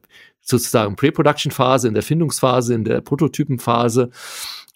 sozusagen 0.49 0.95
Pre-Production-Phase, 0.95 1.87
in 1.87 1.93
der 1.93 2.03
Findungsphase, 2.03 2.73
in 2.73 2.83
der 2.83 3.01
Prototypenphase. 3.01 4.09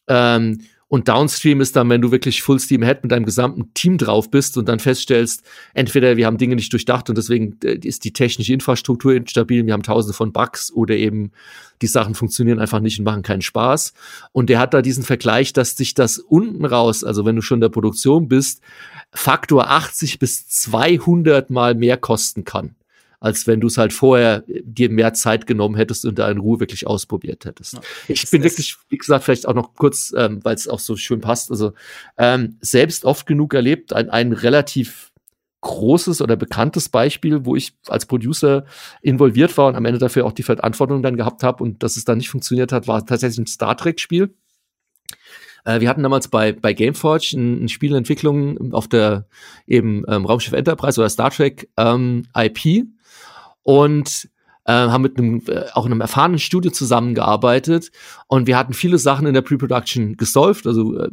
Ähm, 0.07 0.59
Und 0.89 1.07
Downstream 1.07 1.59
ist 1.59 1.75
dann, 1.75 1.89
wenn 1.89 2.01
du 2.01 2.11
wirklich 2.11 2.43
Full 2.43 2.59
Steam 2.59 2.83
Head 2.83 3.01
mit 3.01 3.11
deinem 3.11 3.25
gesamten 3.25 3.73
Team 3.73 3.97
drauf 3.97 4.29
bist 4.29 4.59
und 4.59 4.69
dann 4.69 4.77
feststellst, 4.77 5.41
entweder 5.73 6.17
wir 6.17 6.27
haben 6.27 6.37
Dinge 6.37 6.55
nicht 6.55 6.71
durchdacht 6.71 7.09
und 7.09 7.17
deswegen 7.17 7.57
äh, 7.63 7.79
ist 7.81 8.03
die 8.03 8.13
technische 8.13 8.53
Infrastruktur 8.53 9.15
instabil, 9.15 9.65
wir 9.65 9.73
haben 9.73 9.81
tausende 9.81 10.13
von 10.13 10.31
Bugs 10.31 10.71
oder 10.71 10.95
eben 10.95 11.31
die 11.81 11.87
Sachen 11.87 12.13
funktionieren 12.13 12.59
einfach 12.59 12.79
nicht 12.79 12.99
und 12.99 13.05
machen 13.05 13.23
keinen 13.23 13.41
Spaß. 13.41 13.93
Und 14.33 14.51
der 14.51 14.59
hat 14.59 14.75
da 14.75 14.83
diesen 14.83 15.03
Vergleich, 15.03 15.51
dass 15.51 15.75
sich 15.75 15.95
das 15.95 16.19
unten 16.19 16.63
raus, 16.63 17.03
also 17.03 17.25
wenn 17.25 17.37
du 17.37 17.41
schon 17.41 17.57
in 17.57 17.61
der 17.61 17.69
Produktion 17.69 18.27
bist, 18.27 18.61
Faktor 19.11 19.71
80 19.71 20.19
bis 20.19 20.47
200 20.47 21.49
mal 21.49 21.73
mehr 21.73 21.97
kosten 21.97 22.43
kann 22.43 22.75
als 23.23 23.47
wenn 23.47 23.61
du 23.61 23.67
es 23.67 23.77
halt 23.77 23.93
vorher 23.93 24.43
äh, 24.47 24.61
dir 24.65 24.89
mehr 24.89 25.13
Zeit 25.13 25.47
genommen 25.47 25.75
hättest 25.75 26.05
und 26.05 26.19
da 26.19 26.29
in 26.29 26.39
Ruhe 26.39 26.59
wirklich 26.59 26.85
ausprobiert 26.85 27.45
hättest. 27.45 27.73
Ja. 27.73 27.81
Ich 28.09 28.29
bin 28.29 28.43
wirklich, 28.43 28.75
wie 28.89 28.97
gesagt, 28.97 29.23
vielleicht 29.23 29.47
auch 29.47 29.53
noch 29.53 29.73
kurz, 29.75 30.13
ähm, 30.15 30.41
weil 30.43 30.55
es 30.55 30.67
auch 30.67 30.79
so 30.79 30.97
schön 30.97 31.21
passt, 31.21 31.49
also 31.49 31.71
ähm, 32.17 32.57
selbst 32.59 33.05
oft 33.05 33.25
genug 33.25 33.53
erlebt, 33.53 33.93
ein, 33.93 34.09
ein 34.09 34.33
relativ 34.33 35.11
großes 35.61 36.21
oder 36.21 36.35
bekanntes 36.35 36.89
Beispiel, 36.89 37.45
wo 37.45 37.55
ich 37.55 37.73
als 37.87 38.05
Producer 38.05 38.65
involviert 39.01 39.57
war 39.57 39.67
und 39.67 39.75
am 39.75 39.85
Ende 39.85 39.99
dafür 39.99 40.25
auch 40.25 40.33
die 40.33 40.43
Verantwortung 40.43 41.01
dann 41.01 41.15
gehabt 41.15 41.43
habe 41.43 41.63
und 41.63 41.81
dass 41.81 41.95
es 41.95 42.03
dann 42.03 42.17
nicht 42.17 42.29
funktioniert 42.29 42.73
hat, 42.73 42.89
war 42.89 43.05
tatsächlich 43.05 43.39
ein 43.39 43.47
Star 43.47 43.77
Trek-Spiel. 43.77 44.35
Äh, 45.63 45.79
wir 45.79 45.87
hatten 45.87 46.03
damals 46.03 46.27
bei, 46.27 46.51
bei 46.51 46.73
Gameforge 46.73 47.37
ein, 47.37 47.63
ein 47.63 47.69
Spielentwicklung 47.69 48.73
auf 48.73 48.89
der 48.89 49.27
eben 49.65 50.03
ähm, 50.09 50.25
Raumschiff 50.25 50.51
Enterprise 50.51 50.99
oder 50.99 51.09
Star 51.09 51.31
Trek 51.31 51.69
ähm, 51.77 52.23
IP 52.35 52.85
und 53.63 54.29
äh, 54.65 54.71
haben 54.71 55.01
mit 55.01 55.17
einem 55.17 55.41
äh, 55.47 55.65
auch 55.73 55.85
einem 55.85 56.01
erfahrenen 56.01 56.39
Studio 56.39 56.71
zusammengearbeitet 56.71 57.91
und 58.27 58.47
wir 58.47 58.57
hatten 58.57 58.73
viele 58.73 58.97
Sachen 58.97 59.27
in 59.27 59.33
der 59.33 59.41
Pre-Production 59.41 60.15
gesolved, 60.15 60.67
also 60.67 60.97
äh, 60.97 61.09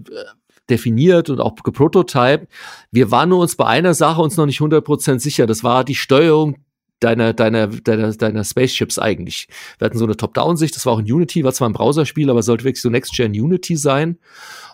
definiert 0.68 1.30
und 1.30 1.40
auch 1.40 1.56
geprototyped. 1.56 2.48
Wir 2.92 3.10
waren 3.10 3.30
nur 3.30 3.40
uns 3.40 3.56
bei 3.56 3.66
einer 3.66 3.94
Sache 3.94 4.22
uns 4.22 4.36
noch 4.36 4.46
nicht 4.46 4.60
100% 4.60 5.18
sicher. 5.18 5.46
Das 5.46 5.64
war 5.64 5.82
die 5.82 5.96
Steuerung 5.96 6.58
deiner, 7.00 7.32
deiner, 7.32 7.66
deiner, 7.66 8.12
deiner 8.12 8.44
Spaceships 8.44 8.98
eigentlich. 8.98 9.48
Wir 9.78 9.86
hatten 9.86 9.98
so 9.98 10.04
eine 10.04 10.16
Top-Down-Sicht, 10.16 10.76
das 10.76 10.86
war 10.86 10.92
auch 10.92 11.00
in 11.00 11.10
Unity, 11.10 11.44
war 11.44 11.52
zwar 11.52 11.68
ein 11.68 11.72
Browserspiel, 11.72 12.30
aber 12.30 12.42
sollte 12.42 12.64
wirklich 12.64 12.82
so 12.82 12.90
Next-Gen 12.90 13.32
Unity 13.32 13.76
sein. 13.76 14.18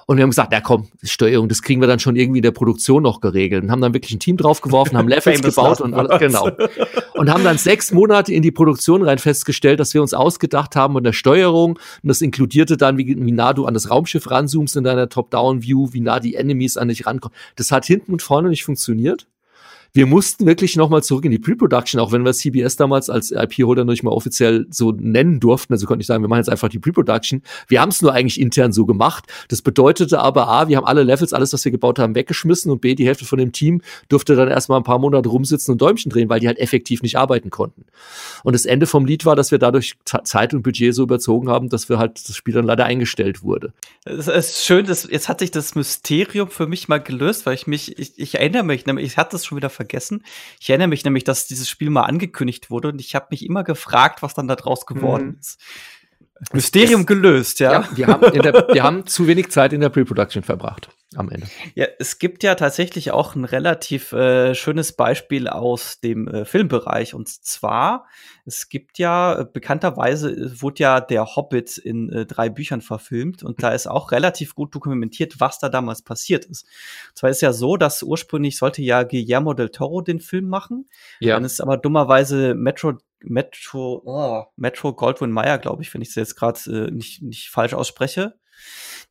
Und 0.08 0.18
wir 0.18 0.22
haben 0.22 0.30
gesagt, 0.30 0.52
ja 0.52 0.60
komm, 0.60 0.86
Steuerung, 1.02 1.48
das 1.48 1.62
kriegen 1.62 1.80
wir 1.80 1.88
dann 1.88 1.98
schon 1.98 2.14
irgendwie 2.14 2.38
in 2.38 2.44
der 2.44 2.52
Produktion 2.52 3.02
noch 3.02 3.20
geregelt. 3.20 3.64
Und 3.64 3.72
haben 3.72 3.80
dann 3.80 3.92
wirklich 3.92 4.12
ein 4.12 4.20
Team 4.20 4.36
draufgeworfen, 4.36 4.96
haben 4.96 5.08
Levels 5.08 5.42
gebaut 5.42 5.80
und 5.80 5.94
alles, 5.94 6.20
genau. 6.20 6.48
Und 7.14 7.28
haben 7.28 7.42
dann 7.42 7.58
sechs 7.58 7.90
Monate 7.90 8.32
in 8.32 8.42
die 8.42 8.52
Produktion 8.52 9.02
rein 9.02 9.18
festgestellt, 9.18 9.80
dass 9.80 9.94
wir 9.94 10.02
uns 10.02 10.14
ausgedacht 10.14 10.76
haben 10.76 10.94
und 10.94 11.02
der 11.02 11.12
Steuerung. 11.12 11.72
Und 12.02 12.08
das 12.08 12.20
inkludierte 12.20 12.76
dann, 12.76 12.98
wie, 12.98 13.16
wie 13.18 13.32
nah 13.32 13.52
du 13.52 13.66
an 13.66 13.74
das 13.74 13.90
Raumschiff 13.90 14.30
ranzoomst 14.30 14.76
in 14.76 14.84
deiner 14.84 15.08
Top-Down-View, 15.08 15.92
wie 15.92 16.00
nah 16.00 16.20
die 16.20 16.36
Enemies 16.36 16.76
an 16.76 16.86
dich 16.86 17.04
rankommen. 17.04 17.36
Das 17.56 17.72
hat 17.72 17.84
hinten 17.84 18.12
und 18.12 18.22
vorne 18.22 18.48
nicht 18.48 18.64
funktioniert 18.64 19.26
wir 19.96 20.04
mussten 20.04 20.44
wirklich 20.44 20.76
nochmal 20.76 21.02
zurück 21.02 21.24
in 21.24 21.30
die 21.30 21.38
Pre-Production, 21.38 21.98
auch 21.98 22.12
wenn 22.12 22.22
wir 22.22 22.34
CBS 22.34 22.76
damals 22.76 23.08
als 23.08 23.30
IP-Holder 23.30 23.86
noch 23.86 23.92
nicht 23.92 24.02
mal 24.02 24.10
offiziell 24.10 24.66
so 24.68 24.92
nennen 24.92 25.40
durften. 25.40 25.72
Also 25.72 25.86
konnte 25.86 26.02
ich 26.02 26.06
sagen, 26.06 26.22
wir 26.22 26.28
machen 26.28 26.40
jetzt 26.40 26.50
einfach 26.50 26.68
die 26.68 26.78
Pre-Production. 26.78 27.40
Wir 27.66 27.80
haben 27.80 27.88
es 27.88 28.02
nur 28.02 28.12
eigentlich 28.12 28.38
intern 28.38 28.74
so 28.74 28.84
gemacht. 28.84 29.24
Das 29.48 29.62
bedeutete 29.62 30.20
aber 30.20 30.48
A, 30.48 30.68
wir 30.68 30.76
haben 30.76 30.84
alle 30.84 31.02
Levels, 31.02 31.32
alles, 31.32 31.54
was 31.54 31.64
wir 31.64 31.72
gebaut 31.72 31.98
haben, 31.98 32.14
weggeschmissen 32.14 32.70
und 32.70 32.82
B, 32.82 32.94
die 32.94 33.06
Hälfte 33.06 33.24
von 33.24 33.38
dem 33.38 33.52
Team 33.52 33.80
durfte 34.10 34.36
dann 34.36 34.48
erstmal 34.48 34.78
ein 34.78 34.84
paar 34.84 34.98
Monate 34.98 35.30
rumsitzen 35.30 35.72
und 35.72 35.80
Däumchen 35.80 36.12
drehen, 36.12 36.28
weil 36.28 36.40
die 36.40 36.46
halt 36.46 36.58
effektiv 36.58 37.00
nicht 37.00 37.16
arbeiten 37.16 37.48
konnten. 37.48 37.86
Und 38.44 38.52
das 38.52 38.66
Ende 38.66 38.86
vom 38.86 39.06
Lied 39.06 39.24
war, 39.24 39.34
dass 39.34 39.50
wir 39.50 39.58
dadurch 39.58 39.94
Zeit 40.04 40.52
und 40.52 40.62
Budget 40.62 40.94
so 40.94 41.04
überzogen 41.04 41.48
haben, 41.48 41.70
dass 41.70 41.88
wir 41.88 41.96
halt 41.96 42.28
das 42.28 42.36
Spiel 42.36 42.52
dann 42.52 42.66
leider 42.66 42.84
eingestellt 42.84 43.42
wurde. 43.42 43.72
Es 44.04 44.28
ist 44.28 44.62
schön, 44.62 44.84
dass 44.84 45.08
jetzt 45.10 45.30
hat 45.30 45.38
sich 45.38 45.52
das 45.52 45.74
Mysterium 45.74 46.50
für 46.50 46.66
mich 46.66 46.86
mal 46.86 46.98
gelöst, 46.98 47.46
weil 47.46 47.54
ich 47.54 47.66
mich, 47.66 47.98
ich, 47.98 48.12
ich 48.18 48.34
erinnere 48.34 48.62
mich, 48.62 48.86
ich 48.86 49.16
hatte 49.16 49.36
es 49.36 49.46
schon 49.46 49.56
wieder 49.56 49.70
vergessen 49.70 49.85
vergessen. 49.86 50.24
Ich 50.60 50.68
erinnere 50.68 50.88
mich 50.88 51.04
nämlich, 51.04 51.24
dass 51.24 51.46
dieses 51.46 51.68
Spiel 51.68 51.90
mal 51.90 52.02
angekündigt 52.02 52.70
wurde 52.70 52.88
und 52.88 53.00
ich 53.00 53.14
habe 53.14 53.28
mich 53.30 53.44
immer 53.44 53.64
gefragt, 53.64 54.22
was 54.22 54.34
dann 54.34 54.48
da 54.48 54.56
draus 54.56 54.86
geworden 54.86 55.26
mhm. 55.26 55.38
ist. 55.40 55.60
Mysterium 56.52 57.06
gelöst, 57.06 57.60
ja. 57.60 57.72
ja 57.72 57.88
wir, 57.94 58.06
haben 58.08 58.42
der, 58.42 58.68
wir 58.70 58.82
haben 58.82 59.06
zu 59.06 59.26
wenig 59.26 59.50
Zeit 59.50 59.72
in 59.72 59.80
der 59.80 59.88
Pre-Production 59.88 60.42
verbracht 60.42 60.90
am 61.14 61.30
Ende. 61.30 61.46
Ja, 61.74 61.86
es 61.98 62.18
gibt 62.18 62.42
ja 62.42 62.56
tatsächlich 62.56 63.12
auch 63.12 63.36
ein 63.36 63.44
relativ 63.44 64.12
äh, 64.12 64.54
schönes 64.54 64.92
Beispiel 64.92 65.46
aus 65.46 66.00
dem 66.00 66.26
äh, 66.26 66.44
Filmbereich. 66.44 67.14
Und 67.14 67.28
zwar, 67.28 68.06
es 68.44 68.68
gibt 68.68 68.98
ja, 68.98 69.40
äh, 69.40 69.46
bekannterweise 69.50 70.30
äh, 70.30 70.60
wurde 70.60 70.82
ja 70.82 71.00
der 71.00 71.36
Hobbit 71.36 71.78
in 71.78 72.10
äh, 72.10 72.26
drei 72.26 72.48
Büchern 72.48 72.80
verfilmt 72.80 73.44
und 73.44 73.62
da 73.62 73.70
ist 73.70 73.86
auch 73.86 74.10
relativ 74.10 74.54
gut 74.54 74.74
dokumentiert, 74.74 75.38
was 75.38 75.60
da 75.60 75.68
damals 75.68 76.02
passiert 76.02 76.44
ist. 76.44 76.64
Und 77.10 77.18
zwar 77.18 77.30
ist 77.30 77.40
ja 77.40 77.52
so, 77.52 77.76
dass 77.76 78.02
ursprünglich 78.02 78.58
sollte 78.58 78.82
ja 78.82 79.04
Guillermo 79.04 79.54
del 79.54 79.68
Toro 79.68 80.00
den 80.00 80.18
Film 80.18 80.48
machen. 80.48 80.88
Ja. 81.20 81.34
Dann 81.34 81.44
ist 81.44 81.60
aber 81.60 81.76
dummerweise 81.76 82.54
Metro 82.54 82.94
Metro, 83.20 84.02
oh, 84.04 84.44
Metro 84.56 84.92
Goldwyn 84.92 85.30
Mayer, 85.30 85.58
glaube 85.58 85.82
ich, 85.82 85.92
wenn 85.94 86.02
ich 86.02 86.10
es 86.10 86.14
jetzt 86.16 86.36
gerade 86.36 86.60
äh, 86.70 86.90
nicht, 86.90 87.22
nicht 87.22 87.48
falsch 87.48 87.74
ausspreche. 87.74 88.34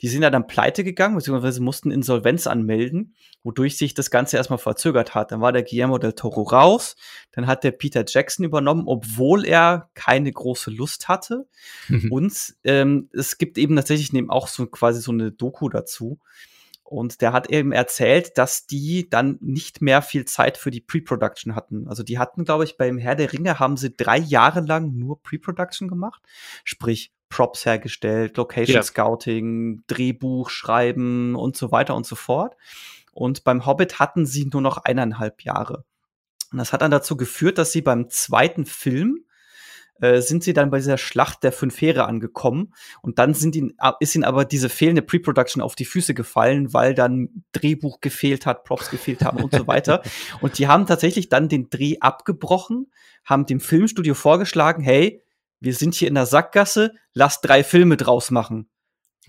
Die 0.01 0.07
sind 0.07 0.23
ja 0.23 0.29
dann 0.29 0.47
pleite 0.47 0.83
gegangen, 0.83 1.15
beziehungsweise 1.15 1.61
mussten 1.61 1.91
Insolvenz 1.91 2.47
anmelden, 2.47 3.15
wodurch 3.43 3.77
sich 3.77 3.93
das 3.93 4.11
Ganze 4.11 4.37
erstmal 4.37 4.59
verzögert 4.59 5.15
hat. 5.15 5.31
Dann 5.31 5.41
war 5.41 5.51
der 5.51 5.63
Guillermo 5.63 5.97
del 5.97 6.13
Toro 6.13 6.43
raus, 6.43 6.95
dann 7.31 7.47
hat 7.47 7.63
der 7.63 7.71
Peter 7.71 8.03
Jackson 8.07 8.45
übernommen, 8.45 8.83
obwohl 8.87 9.45
er 9.45 9.89
keine 9.93 10.31
große 10.31 10.71
Lust 10.71 11.07
hatte. 11.07 11.47
Mhm. 11.87 12.11
Und 12.11 12.55
ähm, 12.63 13.09
es 13.13 13.37
gibt 13.37 13.57
eben 13.57 13.75
tatsächlich 13.75 14.13
neben 14.13 14.29
auch 14.29 14.47
so 14.47 14.65
quasi 14.67 15.01
so 15.01 15.11
eine 15.11 15.31
Doku 15.31 15.69
dazu. 15.69 16.19
Und 16.87 17.21
der 17.21 17.33
hat 17.33 17.49
eben 17.49 17.71
erzählt, 17.71 18.37
dass 18.37 18.67
die 18.67 19.09
dann 19.09 19.39
nicht 19.41 19.81
mehr 19.81 20.03
viel 20.03 20.25
Zeit 20.25 20.55
für 20.55 20.69
die 20.69 20.81
Pre-Production 20.81 21.55
hatten. 21.55 21.87
Also 21.87 22.03
die 22.03 22.19
hatten, 22.19 22.45
glaube 22.45 22.63
ich, 22.63 22.77
beim 22.77 22.99
Herr 22.99 23.15
der 23.15 23.33
Ringe 23.33 23.57
haben 23.57 23.75
sie 23.75 23.95
drei 23.95 24.19
Jahre 24.19 24.61
lang 24.61 24.95
nur 24.95 25.19
Pre-Production 25.23 25.87
gemacht. 25.87 26.21
Sprich, 26.63 27.11
Props 27.29 27.65
hergestellt, 27.65 28.37
Location 28.37 28.75
ja. 28.75 28.83
Scouting, 28.83 29.83
Drehbuch 29.87 30.49
schreiben 30.49 31.35
und 31.35 31.57
so 31.57 31.71
weiter 31.71 31.95
und 31.95 32.05
so 32.05 32.15
fort. 32.15 32.55
Und 33.11 33.43
beim 33.43 33.65
Hobbit 33.65 33.99
hatten 33.99 34.25
sie 34.25 34.49
nur 34.51 34.61
noch 34.61 34.77
eineinhalb 34.77 35.43
Jahre. 35.43 35.85
Und 36.51 36.59
das 36.59 36.73
hat 36.73 36.81
dann 36.81 36.91
dazu 36.91 37.17
geführt, 37.17 37.57
dass 37.57 37.71
sie 37.71 37.81
beim 37.81 38.09
zweiten 38.09 38.65
Film 38.65 39.25
äh, 40.01 40.21
sind 40.21 40.43
sie 40.43 40.53
dann 40.53 40.71
bei 40.71 40.77
dieser 40.77 40.97
Schlacht 40.97 41.43
der 41.43 41.53
fünf 41.53 41.79
Heere 41.79 42.05
angekommen 42.05 42.73
und 43.01 43.17
dann 43.17 43.33
sind 43.33 43.55
ihnen, 43.55 43.73
ist 44.01 44.15
ihnen 44.15 44.25
aber 44.25 44.43
diese 44.43 44.67
fehlende 44.67 45.01
Pre-Production 45.01 45.61
auf 45.61 45.75
die 45.75 45.85
Füße 45.85 46.13
gefallen, 46.13 46.73
weil 46.73 46.93
dann 46.93 47.45
Drehbuch 47.53 48.01
gefehlt 48.01 48.45
hat, 48.45 48.65
Props 48.65 48.89
gefehlt 48.89 49.23
haben 49.23 49.41
und 49.41 49.53
so 49.53 49.67
weiter. 49.67 50.01
Und 50.41 50.59
die 50.59 50.67
haben 50.67 50.85
tatsächlich 50.85 51.29
dann 51.29 51.47
den 51.47 51.69
Dreh 51.69 51.97
abgebrochen, 51.99 52.91
haben 53.23 53.45
dem 53.45 53.59
Filmstudio 53.59 54.13
vorgeschlagen, 54.13 54.83
hey, 54.83 55.23
wir 55.59 55.73
sind 55.73 55.95
hier 55.95 56.07
in 56.07 56.15
der 56.15 56.25
Sackgasse, 56.25 56.93
lass 57.13 57.41
drei 57.41 57.63
Filme 57.63 57.97
draus 57.97 58.31
machen. 58.31 58.69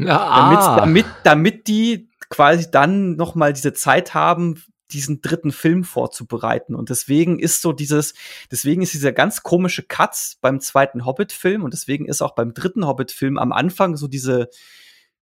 Ah. 0.00 0.50
Damit, 0.50 0.60
damit, 0.60 1.06
damit 1.24 1.68
die 1.68 2.10
quasi 2.28 2.70
dann 2.70 3.16
noch 3.16 3.34
mal 3.34 3.52
diese 3.52 3.72
Zeit 3.72 4.14
haben, 4.14 4.62
diesen 4.92 5.20
dritten 5.20 5.52
Film 5.52 5.84
vorzubereiten. 5.84 6.74
Und 6.74 6.90
deswegen 6.90 7.38
ist 7.38 7.62
so 7.62 7.72
dieses, 7.72 8.14
deswegen 8.50 8.82
ist 8.82 8.94
dieser 8.94 9.12
ganz 9.12 9.42
komische 9.42 9.82
Cut 9.82 10.36
beim 10.40 10.60
zweiten 10.60 11.04
Hobbit-Film 11.04 11.64
und 11.64 11.72
deswegen 11.72 12.06
ist 12.06 12.22
auch 12.22 12.34
beim 12.34 12.54
dritten 12.54 12.86
Hobbit-Film 12.86 13.38
am 13.38 13.52
Anfang 13.52 13.96
so 13.96 14.06
diese, 14.06 14.48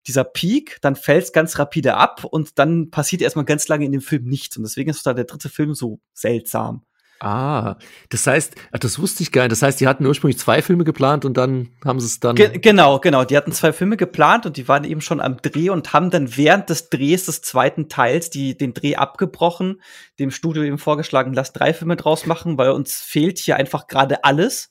dieser 0.06 0.24
Peak, 0.24 0.78
dann 0.82 0.96
fällt 0.96 1.24
es 1.24 1.32
ganz 1.32 1.58
rapide 1.58 1.94
ab 1.96 2.24
und 2.24 2.58
dann 2.58 2.90
passiert 2.90 3.22
erstmal 3.22 3.46
ganz 3.46 3.68
lange 3.68 3.86
in 3.86 3.92
dem 3.92 4.02
Film 4.02 4.24
nichts. 4.24 4.56
Und 4.56 4.64
deswegen 4.64 4.90
ist 4.90 5.06
da 5.06 5.14
der 5.14 5.24
dritte 5.24 5.48
Film 5.48 5.74
so 5.74 6.00
seltsam. 6.12 6.84
Ah, 7.20 7.76
das 8.10 8.26
heißt, 8.26 8.54
das 8.72 8.98
wusste 8.98 9.22
ich 9.22 9.32
gar 9.32 9.42
nicht. 9.42 9.52
Das 9.52 9.62
heißt, 9.62 9.80
die 9.80 9.86
hatten 9.86 10.04
ursprünglich 10.04 10.38
zwei 10.38 10.60
Filme 10.62 10.84
geplant 10.84 11.24
und 11.24 11.36
dann 11.36 11.70
haben 11.84 12.00
sie 12.00 12.06
es 12.06 12.20
dann. 12.20 12.36
Ge 12.36 12.58
genau, 12.58 12.98
genau. 12.98 13.24
Die 13.24 13.36
hatten 13.36 13.52
zwei 13.52 13.72
Filme 13.72 13.96
geplant 13.96 14.46
und 14.46 14.56
die 14.56 14.68
waren 14.68 14.84
eben 14.84 15.00
schon 15.00 15.20
am 15.20 15.38
Dreh 15.38 15.70
und 15.70 15.92
haben 15.92 16.10
dann 16.10 16.36
während 16.36 16.70
des 16.70 16.90
Drehs 16.90 17.26
des 17.26 17.40
zweiten 17.40 17.88
Teils 17.88 18.30
die, 18.30 18.56
den 18.56 18.74
Dreh 18.74 18.96
abgebrochen, 18.96 19.80
dem 20.18 20.30
Studio 20.30 20.62
eben 20.64 20.78
vorgeschlagen, 20.78 21.32
lass 21.32 21.52
drei 21.52 21.72
Filme 21.72 21.96
draus 21.96 22.26
machen, 22.26 22.58
weil 22.58 22.70
uns 22.70 22.96
fehlt 22.96 23.38
hier 23.38 23.56
einfach 23.56 23.86
gerade 23.86 24.24
alles. 24.24 24.70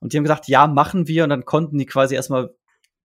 Und 0.00 0.12
die 0.12 0.16
haben 0.16 0.24
gesagt, 0.24 0.48
ja, 0.48 0.66
machen 0.66 1.06
wir. 1.06 1.24
Und 1.24 1.30
dann 1.30 1.44
konnten 1.44 1.78
die 1.78 1.86
quasi 1.86 2.16
erstmal 2.16 2.54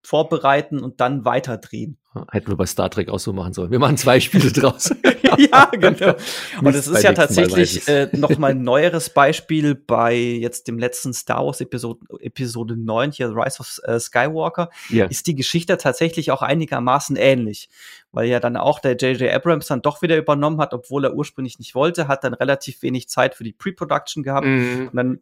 vorbereiten 0.08 0.80
und 0.80 1.02
dann 1.02 1.26
weiterdrehen. 1.26 1.98
Hätten 2.32 2.48
wir 2.48 2.56
bei 2.56 2.66
Star 2.66 2.90
Trek 2.90 3.10
auch 3.10 3.20
so 3.20 3.34
machen 3.34 3.52
sollen. 3.52 3.72
Wir 3.72 3.78
machen 3.78 3.98
zwei 3.98 4.22
Spiele 4.22 4.54
draus. 4.54 4.90
ja, 5.38 5.66
genau. 5.66 6.16
Und 6.64 6.74
es 6.74 6.88
ist 6.88 7.04
ja 7.04 7.12
tatsächlich 7.12 7.86
äh, 7.90 8.08
noch 8.14 8.38
mal 8.38 8.52
ein 8.52 8.62
neueres 8.64 9.10
Beispiel 9.10 9.76
bei 9.76 10.16
jetzt 10.16 10.70
dem 10.70 10.80
letzten 10.80 11.14
Star 11.14 11.46
Wars 11.46 11.60
Episode, 11.60 12.00
Episode 12.22 12.78
9, 12.78 13.12
hier 13.12 13.36
Rise 13.36 13.60
of 13.60 13.80
äh, 13.84 14.00
Skywalker, 14.00 14.70
yeah. 14.90 15.08
ist 15.08 15.28
die 15.28 15.36
Geschichte 15.36 15.78
tatsächlich 15.78 16.32
auch 16.32 16.42
einigermaßen 16.42 17.18
ähnlich. 17.18 17.70
Weil 18.14 18.30
ja 18.30 18.40
dann 18.40 18.56
auch 18.56 18.80
der 18.80 18.96
J.J. 18.96 19.30
Abrams 19.32 19.68
dann 19.68 19.82
doch 19.82 20.02
wieder 20.02 20.18
übernommen 20.18 20.62
hat, 20.62 20.74
obwohl 20.74 21.04
er 21.04 21.14
ursprünglich 21.14 21.60
nicht 21.60 21.76
wollte, 21.76 22.08
hat 22.08 22.24
dann 22.24 22.34
relativ 22.34 22.82
wenig 22.82 23.10
Zeit 23.10 23.36
für 23.36 23.44
die 23.44 23.54
Pre-Production 23.54 24.24
gehabt. 24.24 24.48
Mhm. 24.48 24.88
Und 24.88 24.96
dann 24.96 25.20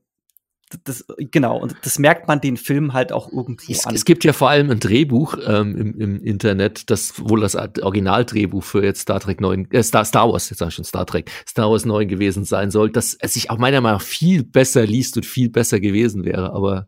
das, 0.84 1.06
genau, 1.18 1.58
und 1.58 1.76
das 1.84 2.00
merkt 2.00 2.28
man 2.28 2.42
den 2.42 2.58
Film 2.58 2.94
halt 2.94 3.12
auch 3.12 3.32
irgendwie 3.32 3.74
es, 3.74 3.86
an. 3.86 3.96
Es 3.96 4.06
gibt 4.06 4.24
ja 4.24 4.34
vor 4.34 4.50
allem 4.50 4.70
ein 4.70 4.80
Drehbuch 4.80 5.38
ähm, 5.46 5.76
im, 5.76 6.00
im 6.00 6.24
Internet, 6.24 6.90
das 6.90 7.14
wohl 7.18 7.42
das 7.42 7.56
Originaldrehbuch 7.56 8.64
für 8.64 8.84
jetzt 8.84 9.02
Star 9.02 9.20
Trek 9.20 9.42
9, 9.42 9.72
äh, 9.72 9.84
Star, 9.84 10.06
Star 10.06 10.32
Wars, 10.32 10.50
jetzt 10.50 10.60
sag 10.60 10.70
ich 10.70 10.76
schon 10.76 10.86
Star 10.86 11.06
Trek, 11.06 11.32
Star 11.48 11.70
Wars 11.70 11.86
9 11.86 12.08
gewesen 12.08 12.46
sein 12.46 12.72
soll, 12.72 12.92
dass 12.92 13.16
es 13.20 13.34
sich 13.34 13.50
auch 13.50 13.58
meiner 13.58 13.82
Meinung 13.82 14.00
nach 14.00 14.06
viel 14.06 14.44
besser 14.44 14.86
liest 14.86 15.18
und 15.18 15.26
viel 15.26 15.50
besser 15.50 15.80
gewesen 15.80 16.26
wäre. 16.26 16.54
Aber 16.54 16.88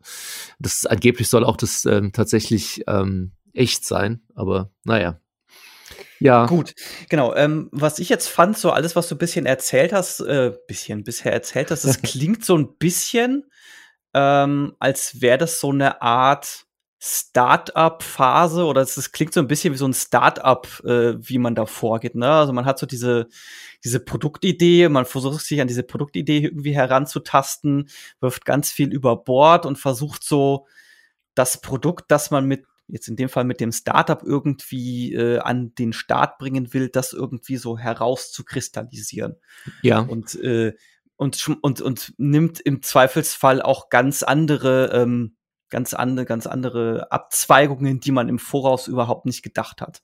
das 0.60 0.86
angeblich 0.86 1.30
soll 1.30 1.43
auch 1.43 1.58
das 1.58 1.86
ähm, 1.86 2.12
tatsächlich 2.12 2.84
ähm, 2.88 3.32
echt 3.54 3.86
sein. 3.86 4.21
Aber 4.36 4.71
naja. 4.84 5.19
Ja. 6.19 6.45
Gut, 6.45 6.73
genau. 7.10 7.36
Ähm, 7.36 7.69
was 7.71 8.00
ich 8.00 8.10
jetzt 8.10 8.28
fand, 8.28 8.58
so 8.58 8.71
alles, 8.71 8.95
was 8.95 9.08
du 9.08 9.15
ein 9.15 9.19
bisschen 9.19 9.45
erzählt 9.45 9.93
hast, 9.93 10.19
äh, 10.21 10.54
bisschen 10.67 11.04
bisher 11.04 11.32
erzählt 11.32 11.71
hast, 11.71 11.86
das 11.86 12.02
klingt 12.02 12.43
so 12.43 12.58
ein 12.58 12.76
bisschen, 12.78 13.45
ähm, 14.18 14.76
als 14.80 15.22
wäre 15.22 15.38
das 15.38 15.60
so 15.60 15.70
eine 15.70 16.02
Art 16.02 16.66
Start-up-Phase 17.00 18.66
oder 18.66 18.82
es 18.82 19.12
klingt 19.12 19.32
so 19.32 19.40
ein 19.40 19.48
bisschen 19.48 19.72
wie 19.72 19.78
so 19.78 19.88
ein 19.88 19.94
Start-up, 19.94 20.82
äh, 20.84 21.14
wie 21.20 21.38
man 21.38 21.54
da 21.54 21.68
vorgeht. 21.68 22.16
Ne? 22.16 22.28
Also 22.28 22.52
man 22.52 22.66
hat 22.66 22.80
so 22.80 22.88
diese, 22.88 23.28
diese 23.84 24.00
Produktidee, 24.00 24.90
man 24.90 25.06
versucht 25.06 25.46
sich 25.46 25.62
an 25.62 25.68
diese 25.68 25.84
Produktidee 25.84 26.40
irgendwie 26.40 26.74
heranzutasten, 26.74 27.90
wirft 28.20 28.46
ganz 28.46 28.72
viel 28.72 28.92
über 28.92 29.16
Bord 29.16 29.68
und 29.68 29.78
versucht 29.78 30.24
so 30.24 30.66
das 31.36 31.62
Produkt, 31.62 32.06
das 32.10 32.32
man 32.32 32.46
mit 32.46 32.66
jetzt 32.88 33.10
in 33.10 33.18
dem 33.18 33.30
Fall 33.30 33.44
mit 33.44 33.60
dem 33.60 33.74
Startup 33.74 34.24
irgendwie 34.24 35.14
äh, 35.14 35.40
an 35.40 35.76
den 35.76 35.94
Start 35.94 36.40
bringen 36.40 36.74
will, 36.74 36.90
das 36.90 37.14
irgendwie 37.14 37.58
so 37.58 37.78
herauszukristallisieren. 37.78 39.36
Ja. 39.84 40.00
Und, 40.00 40.34
äh, 40.42 40.74
und, 41.18 41.50
und, 41.62 41.82
und 41.82 42.14
nimmt 42.18 42.60
im 42.60 42.82
Zweifelsfall 42.82 43.62
auch 43.62 43.90
ganz 43.90 44.24
andere, 44.24 44.92
ähm, 44.94 45.36
ganz 45.70 45.94
andere, 45.94 46.26
ganz 46.26 46.48
andere 46.48 47.12
Abzweigungen, 47.12 48.00
die 48.00 48.12
man 48.12 48.30
im 48.30 48.40
Voraus 48.40 48.88
überhaupt 48.88 49.26
nicht 49.26 49.44
gedacht 49.44 49.82
hat. 49.82 50.02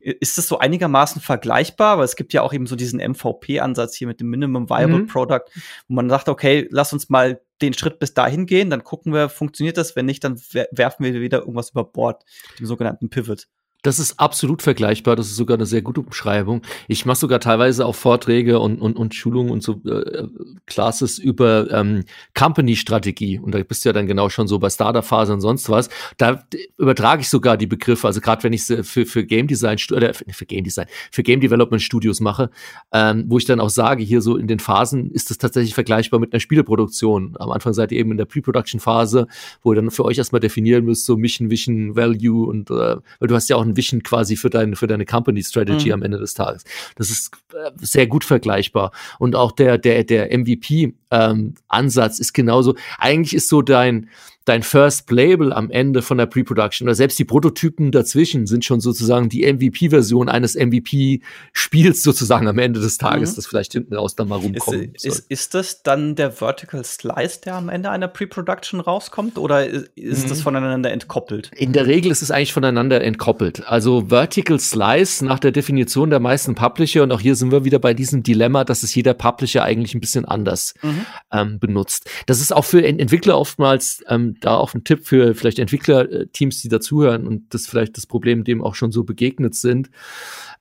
Ist 0.00 0.38
das 0.38 0.48
so 0.48 0.58
einigermaßen 0.58 1.22
vergleichbar? 1.22 1.98
Weil 1.98 2.04
es 2.04 2.16
gibt 2.16 2.32
ja 2.32 2.42
auch 2.42 2.52
eben 2.52 2.66
so 2.66 2.74
diesen 2.76 2.98
MVP-Ansatz 2.98 3.94
hier 3.94 4.08
mit 4.08 4.20
dem 4.20 4.28
Minimum 4.28 4.68
Viable 4.68 5.00
mhm. 5.00 5.06
Product, 5.06 5.44
wo 5.86 5.94
man 5.94 6.08
sagt, 6.08 6.28
okay, 6.28 6.66
lass 6.70 6.92
uns 6.92 7.08
mal 7.08 7.40
den 7.62 7.74
Schritt 7.74 8.00
bis 8.00 8.14
dahin 8.14 8.46
gehen, 8.46 8.70
dann 8.70 8.82
gucken 8.82 9.12
wir, 9.12 9.28
funktioniert 9.28 9.76
das? 9.76 9.94
Wenn 9.94 10.06
nicht, 10.06 10.24
dann 10.24 10.40
werfen 10.72 11.04
wir 11.04 11.14
wieder 11.14 11.40
irgendwas 11.40 11.70
über 11.70 11.84
Bord, 11.84 12.24
dem 12.58 12.66
sogenannten 12.66 13.10
Pivot. 13.10 13.46
Das 13.84 13.98
ist 13.98 14.18
absolut 14.18 14.62
vergleichbar. 14.62 15.14
Das 15.14 15.26
ist 15.26 15.36
sogar 15.36 15.58
eine 15.58 15.66
sehr 15.66 15.82
gute 15.82 16.00
Umschreibung. 16.00 16.62
Ich 16.88 17.04
mache 17.04 17.18
sogar 17.18 17.38
teilweise 17.38 17.84
auch 17.84 17.94
Vorträge 17.94 18.58
und, 18.58 18.80
und, 18.80 18.96
und 18.96 19.14
Schulungen 19.14 19.50
und 19.50 19.62
so 19.62 19.78
äh, 19.84 20.26
Classes 20.64 21.18
über 21.18 21.70
ähm, 21.70 22.04
Company-Strategie. 22.34 23.38
Und 23.38 23.54
da 23.54 23.62
bist 23.62 23.84
du 23.84 23.90
ja 23.90 23.92
dann 23.92 24.06
genau 24.06 24.30
schon 24.30 24.48
so 24.48 24.58
bei 24.58 24.70
Startup-Phase 24.70 25.34
und 25.34 25.42
sonst 25.42 25.68
was. 25.68 25.90
Da 26.16 26.42
übertrage 26.78 27.20
ich 27.20 27.28
sogar 27.28 27.58
die 27.58 27.66
Begriffe. 27.66 28.06
Also 28.06 28.22
gerade 28.22 28.42
wenn 28.42 28.54
ich 28.54 28.62
für, 28.62 29.04
für 29.04 29.26
Game 29.26 29.48
Design 29.48 29.76
oder 29.92 30.14
für 30.14 30.46
Game 30.46 30.64
Design, 30.64 30.86
für 31.12 31.22
Game 31.22 31.40
Development 31.40 31.82
Studios 31.82 32.20
mache, 32.20 32.48
ähm, 32.90 33.26
wo 33.28 33.36
ich 33.36 33.44
dann 33.44 33.60
auch 33.60 33.68
sage, 33.68 34.02
hier 34.02 34.22
so 34.22 34.38
in 34.38 34.46
den 34.46 34.60
Phasen 34.60 35.10
ist 35.10 35.28
das 35.28 35.36
tatsächlich 35.36 35.74
vergleichbar 35.74 36.20
mit 36.20 36.32
einer 36.32 36.40
Spieleproduktion. 36.40 37.36
Am 37.38 37.50
Anfang 37.50 37.74
seid 37.74 37.92
ihr 37.92 37.98
eben 37.98 38.12
in 38.12 38.16
der 38.16 38.24
Pre-Production-Phase, 38.24 39.26
wo 39.62 39.72
ihr 39.72 39.76
dann 39.76 39.90
für 39.90 40.06
euch 40.06 40.16
erstmal 40.16 40.40
definieren 40.40 40.86
müsst, 40.86 41.04
so 41.04 41.18
Mission, 41.18 41.50
Vision, 41.50 41.96
Value 41.96 42.48
und 42.48 42.70
äh, 42.70 42.96
weil 43.18 43.28
du 43.28 43.34
hast 43.34 43.50
ja 43.50 43.56
auch 43.56 43.62
ein 43.62 43.73
Vision 43.76 44.02
quasi 44.02 44.36
für 44.36 44.50
deine, 44.50 44.76
für 44.76 44.86
deine 44.86 45.04
Company 45.04 45.42
Strategy 45.42 45.88
mhm. 45.88 45.94
am 45.94 46.02
Ende 46.02 46.18
des 46.18 46.34
Tages. 46.34 46.64
Das 46.96 47.10
ist 47.10 47.32
äh, 47.52 47.70
sehr 47.76 48.06
gut 48.06 48.24
vergleichbar. 48.24 48.92
Und 49.18 49.36
auch 49.36 49.52
der, 49.52 49.78
der, 49.78 50.04
der 50.04 50.36
MVP 50.36 50.94
ähm, 51.10 51.54
Ansatz 51.68 52.18
ist 52.18 52.32
genauso. 52.32 52.74
Eigentlich 52.98 53.34
ist 53.34 53.48
so 53.48 53.62
dein, 53.62 54.08
dein 54.44 54.62
First 54.62 55.10
Label 55.10 55.52
am 55.52 55.70
Ende 55.70 56.02
von 56.02 56.18
der 56.18 56.26
Pre-Production 56.26 56.86
oder 56.86 56.94
selbst 56.94 57.18
die 57.18 57.24
Prototypen 57.24 57.92
dazwischen 57.92 58.46
sind 58.46 58.64
schon 58.64 58.80
sozusagen 58.80 59.28
die 59.28 59.50
MVP-Version 59.50 60.28
eines 60.28 60.54
MVP-Spiels 60.54 62.02
sozusagen 62.02 62.46
am 62.46 62.58
Ende 62.58 62.80
des 62.80 62.98
Tages, 62.98 63.32
mhm. 63.32 63.36
das 63.36 63.46
vielleicht 63.46 63.72
hinten 63.72 63.94
raus 63.94 64.16
dann 64.16 64.28
mal 64.28 64.36
rumkommt. 64.36 64.94
Ist, 64.94 65.06
ist, 65.06 65.30
ist, 65.30 65.54
das 65.54 65.82
dann 65.82 66.14
der 66.14 66.30
Vertical 66.30 66.84
Slice, 66.84 67.40
der 67.44 67.54
am 67.54 67.68
Ende 67.68 67.90
einer 67.90 68.08
Pre-Production 68.08 68.80
rauskommt 68.80 69.38
oder 69.38 69.66
ist, 69.66 69.88
ist 69.94 70.24
mhm. 70.24 70.28
das 70.28 70.42
voneinander 70.42 70.90
entkoppelt? 70.90 71.50
In 71.56 71.72
der 71.72 71.86
Regel 71.86 72.12
ist 72.12 72.22
es 72.22 72.30
eigentlich 72.30 72.52
voneinander 72.52 73.00
entkoppelt. 73.00 73.66
Also 73.66 74.08
Vertical 74.08 74.60
Slice 74.60 75.24
nach 75.24 75.38
der 75.38 75.52
Definition 75.52 76.10
der 76.10 76.20
meisten 76.20 76.54
Publisher 76.54 77.02
und 77.02 77.12
auch 77.12 77.20
hier 77.20 77.34
sind 77.34 77.50
wir 77.50 77.64
wieder 77.64 77.78
bei 77.78 77.94
diesem 77.94 78.22
Dilemma, 78.22 78.64
dass 78.64 78.82
es 78.82 78.94
jeder 78.94 79.14
Publisher 79.14 79.64
eigentlich 79.64 79.94
ein 79.94 80.00
bisschen 80.00 80.26
anders 80.26 80.74
mhm. 80.82 81.06
ähm, 81.32 81.58
benutzt. 81.58 82.10
Das 82.26 82.40
ist 82.40 82.54
auch 82.54 82.64
für 82.64 82.84
Entwickler 82.84 83.38
oftmals 83.38 84.04
ähm, 84.08 84.33
da 84.40 84.56
auch 84.56 84.74
ein 84.74 84.84
Tipp 84.84 85.06
für 85.06 85.34
vielleicht 85.34 85.58
Entwicklerteams, 85.58 86.60
die 86.62 86.68
dazuhören 86.68 87.26
und 87.26 87.52
das 87.54 87.66
vielleicht 87.66 87.96
das 87.96 88.06
Problem 88.06 88.44
dem 88.44 88.62
auch 88.62 88.74
schon 88.74 88.92
so 88.92 89.04
begegnet 89.04 89.54
sind. 89.54 89.90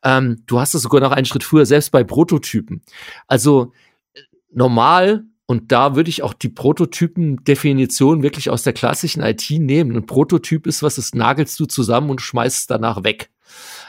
Ähm, 0.03 0.43
du 0.47 0.59
hast 0.59 0.73
es 0.73 0.81
sogar 0.81 1.01
noch 1.01 1.11
einen 1.11 1.25
Schritt 1.25 1.43
früher, 1.43 1.65
selbst 1.65 1.91
bei 1.91 2.03
Prototypen. 2.03 2.81
Also 3.27 3.73
normal 4.51 5.25
und 5.45 5.71
da 5.71 5.95
würde 5.95 6.09
ich 6.09 6.23
auch 6.23 6.33
die 6.33 6.49
Prototypen-Definition 6.49 8.23
wirklich 8.23 8.49
aus 8.49 8.63
der 8.63 8.73
klassischen 8.73 9.21
IT 9.21 9.49
nehmen. 9.49 9.95
Ein 9.95 10.05
Prototyp 10.05 10.65
ist 10.65 10.81
was, 10.83 10.95
das 10.95 11.13
nagelst 11.13 11.59
du 11.59 11.65
zusammen 11.65 12.09
und 12.09 12.21
schmeißt 12.21 12.59
es 12.59 12.67
danach 12.67 13.03
weg. 13.03 13.29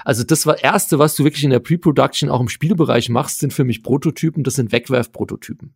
Also 0.04 0.24
das 0.24 0.46
war 0.46 0.62
erste, 0.62 0.98
was 0.98 1.14
du 1.14 1.24
wirklich 1.24 1.44
in 1.44 1.50
der 1.50 1.60
Pre-Production 1.60 2.28
auch 2.28 2.40
im 2.40 2.48
Spielbereich 2.48 3.08
machst, 3.08 3.38
sind 3.38 3.52
für 3.52 3.64
mich 3.64 3.82
Prototypen. 3.82 4.44
Das 4.44 4.54
sind 4.54 4.72
Wegwerfprototypen. 4.72 5.74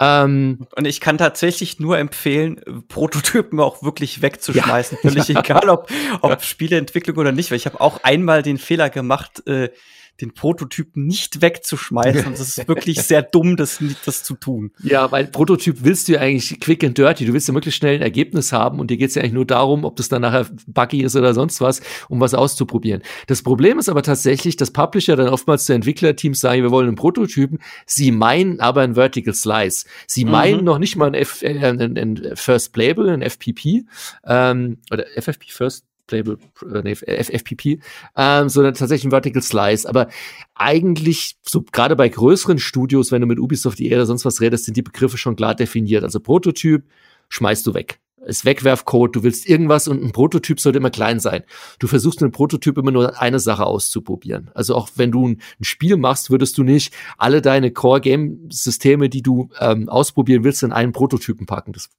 Ähm, 0.00 0.66
und 0.76 0.86
ich 0.86 1.00
kann 1.00 1.18
tatsächlich 1.18 1.80
nur 1.80 1.98
empfehlen, 1.98 2.60
Prototypen 2.88 3.58
auch 3.58 3.82
wirklich 3.82 4.22
wegzuschmeißen. 4.22 4.98
Ja, 5.02 5.10
Völlig 5.10 5.28
egal, 5.36 5.68
ob, 5.68 5.90
ob 6.20 6.42
Spieleentwicklung 6.42 7.16
oder 7.16 7.32
nicht, 7.32 7.50
weil 7.50 7.56
ich 7.56 7.66
habe 7.66 7.80
auch 7.80 8.02
einmal 8.04 8.42
den 8.42 8.58
Fehler 8.58 8.90
gemacht, 8.90 9.46
äh, 9.48 9.70
den 10.20 10.34
Prototypen 10.34 11.06
nicht 11.06 11.40
wegzuschmeißen. 11.40 12.26
Und 12.26 12.38
das 12.38 12.58
ist 12.58 12.68
wirklich 12.68 13.00
sehr 13.02 13.22
dumm, 13.22 13.56
das, 13.56 13.82
das 14.04 14.24
zu 14.24 14.34
tun. 14.34 14.72
Ja, 14.82 15.10
weil 15.12 15.26
Prototyp 15.26 15.78
willst 15.80 16.08
du 16.08 16.14
ja 16.14 16.20
eigentlich 16.20 16.58
quick 16.60 16.82
and 16.82 16.98
dirty. 16.98 17.24
Du 17.24 17.32
willst 17.32 17.48
ja 17.48 17.54
möglichst 17.54 17.78
schnell 17.78 17.94
ein 17.94 18.02
Ergebnis 18.02 18.52
haben 18.52 18.80
und 18.80 18.90
dir 18.90 18.96
geht 18.96 19.10
es 19.10 19.14
ja 19.14 19.22
eigentlich 19.22 19.34
nur 19.34 19.46
darum, 19.46 19.84
ob 19.84 19.96
das 19.96 20.08
dann 20.08 20.22
nachher 20.22 20.46
buggy 20.66 21.02
ist 21.02 21.14
oder 21.14 21.34
sonst 21.34 21.60
was, 21.60 21.80
um 22.08 22.20
was 22.20 22.34
auszuprobieren. 22.34 23.02
Das 23.26 23.42
Problem 23.42 23.78
ist 23.78 23.88
aber 23.88 24.02
tatsächlich, 24.02 24.56
dass 24.56 24.72
Publisher 24.72 25.16
dann 25.16 25.28
oftmals 25.28 25.64
zu 25.66 25.72
Entwicklerteams 25.72 26.40
sagen, 26.40 26.62
wir 26.62 26.70
wollen 26.70 26.88
einen 26.88 26.96
Prototypen. 26.96 27.58
Sie 27.86 28.10
meinen 28.10 28.60
aber 28.60 28.82
ein 28.82 28.94
Vertical 28.94 29.34
Slice. 29.34 29.86
Sie 30.06 30.24
mhm. 30.24 30.30
meinen 30.30 30.64
noch 30.64 30.78
nicht 30.78 30.96
mal 30.96 31.06
ein, 31.06 31.14
F, 31.14 31.42
äh, 31.42 31.58
ein, 31.58 31.96
ein 31.96 32.32
First 32.34 32.72
Playable, 32.72 33.12
ein 33.12 33.22
FPP 33.22 33.84
ähm, 34.26 34.78
oder 34.90 35.04
FFP 35.16 35.50
First 35.50 35.87
Playable, 36.08 36.38
äh, 36.74 36.82
nee, 36.82 36.94
FFPP, 36.94 37.80
ähm, 38.16 38.48
sondern 38.48 38.74
tatsächlich 38.74 39.04
ein 39.04 39.10
Vertical 39.12 39.42
Slice. 39.42 39.88
Aber 39.88 40.08
eigentlich, 40.56 41.36
so 41.42 41.62
gerade 41.62 41.94
bei 41.94 42.08
größeren 42.08 42.58
Studios, 42.58 43.12
wenn 43.12 43.20
du 43.20 43.28
mit 43.28 43.38
Ubisoft, 43.38 43.78
die 43.78 43.94
oder 43.94 44.06
sonst 44.06 44.24
was 44.24 44.40
redest, 44.40 44.64
sind 44.64 44.76
die 44.76 44.82
Begriffe 44.82 45.16
schon 45.16 45.36
klar 45.36 45.54
definiert. 45.54 46.02
Also 46.02 46.18
Prototyp 46.18 46.82
schmeißt 47.28 47.64
du 47.66 47.74
weg 47.74 48.00
ist 48.28 48.44
Wegwerfcode, 48.44 49.16
du 49.16 49.22
willst 49.22 49.48
irgendwas 49.48 49.88
und 49.88 50.02
ein 50.02 50.12
Prototyp 50.12 50.60
sollte 50.60 50.78
immer 50.78 50.90
klein 50.90 51.20
sein. 51.20 51.42
Du 51.78 51.86
versuchst 51.86 52.22
einen 52.22 52.32
Prototyp 52.32 52.78
immer 52.78 52.90
nur 52.90 53.20
eine 53.20 53.40
Sache 53.40 53.66
auszuprobieren. 53.66 54.50
Also 54.54 54.74
auch 54.74 54.88
wenn 54.96 55.10
du 55.10 55.28
ein, 55.28 55.40
ein 55.60 55.64
Spiel 55.64 55.96
machst, 55.96 56.30
würdest 56.30 56.58
du 56.58 56.62
nicht 56.62 56.94
alle 57.16 57.42
deine 57.42 57.70
Core-Game-Systeme, 57.70 59.08
die 59.08 59.22
du 59.22 59.50
ähm, 59.60 59.88
ausprobieren 59.88 60.44
willst, 60.44 60.62
in 60.62 60.72
einen 60.72 60.92
Prototypen 60.92 61.46
packen. 61.46 61.72
Das 61.72 61.90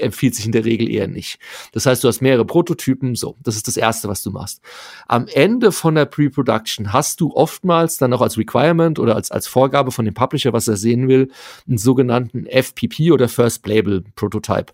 empfiehlt 0.00 0.34
sich 0.34 0.46
in 0.46 0.52
der 0.52 0.64
Regel 0.64 0.88
eher 0.88 1.08
nicht. 1.08 1.38
Das 1.72 1.86
heißt, 1.86 2.04
du 2.04 2.08
hast 2.08 2.20
mehrere 2.20 2.44
Prototypen, 2.44 3.14
so, 3.14 3.36
das 3.42 3.56
ist 3.56 3.66
das 3.66 3.76
Erste, 3.76 4.08
was 4.08 4.22
du 4.22 4.30
machst. 4.30 4.60
Am 5.06 5.26
Ende 5.28 5.72
von 5.72 5.94
der 5.94 6.04
Pre-Production 6.04 6.92
hast 6.92 7.20
du 7.20 7.32
oftmals 7.34 7.96
dann 7.96 8.12
auch 8.12 8.20
als 8.20 8.36
Requirement 8.36 8.98
oder 8.98 9.16
als, 9.16 9.30
als 9.30 9.46
Vorgabe 9.46 9.92
von 9.92 10.04
dem 10.04 10.14
Publisher, 10.14 10.52
was 10.52 10.68
er 10.68 10.76
sehen 10.76 11.08
will, 11.08 11.30
einen 11.66 11.78
sogenannten 11.78 12.46
FPP 12.46 13.12
oder 13.12 13.28
First 13.28 13.62
Playable 13.62 14.04
Prototype. 14.14 14.72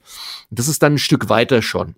Das 0.50 0.68
ist 0.68 0.81
dann 0.82 0.94
ein 0.94 0.98
Stück 0.98 1.28
weiter 1.28 1.62
schon. 1.62 1.96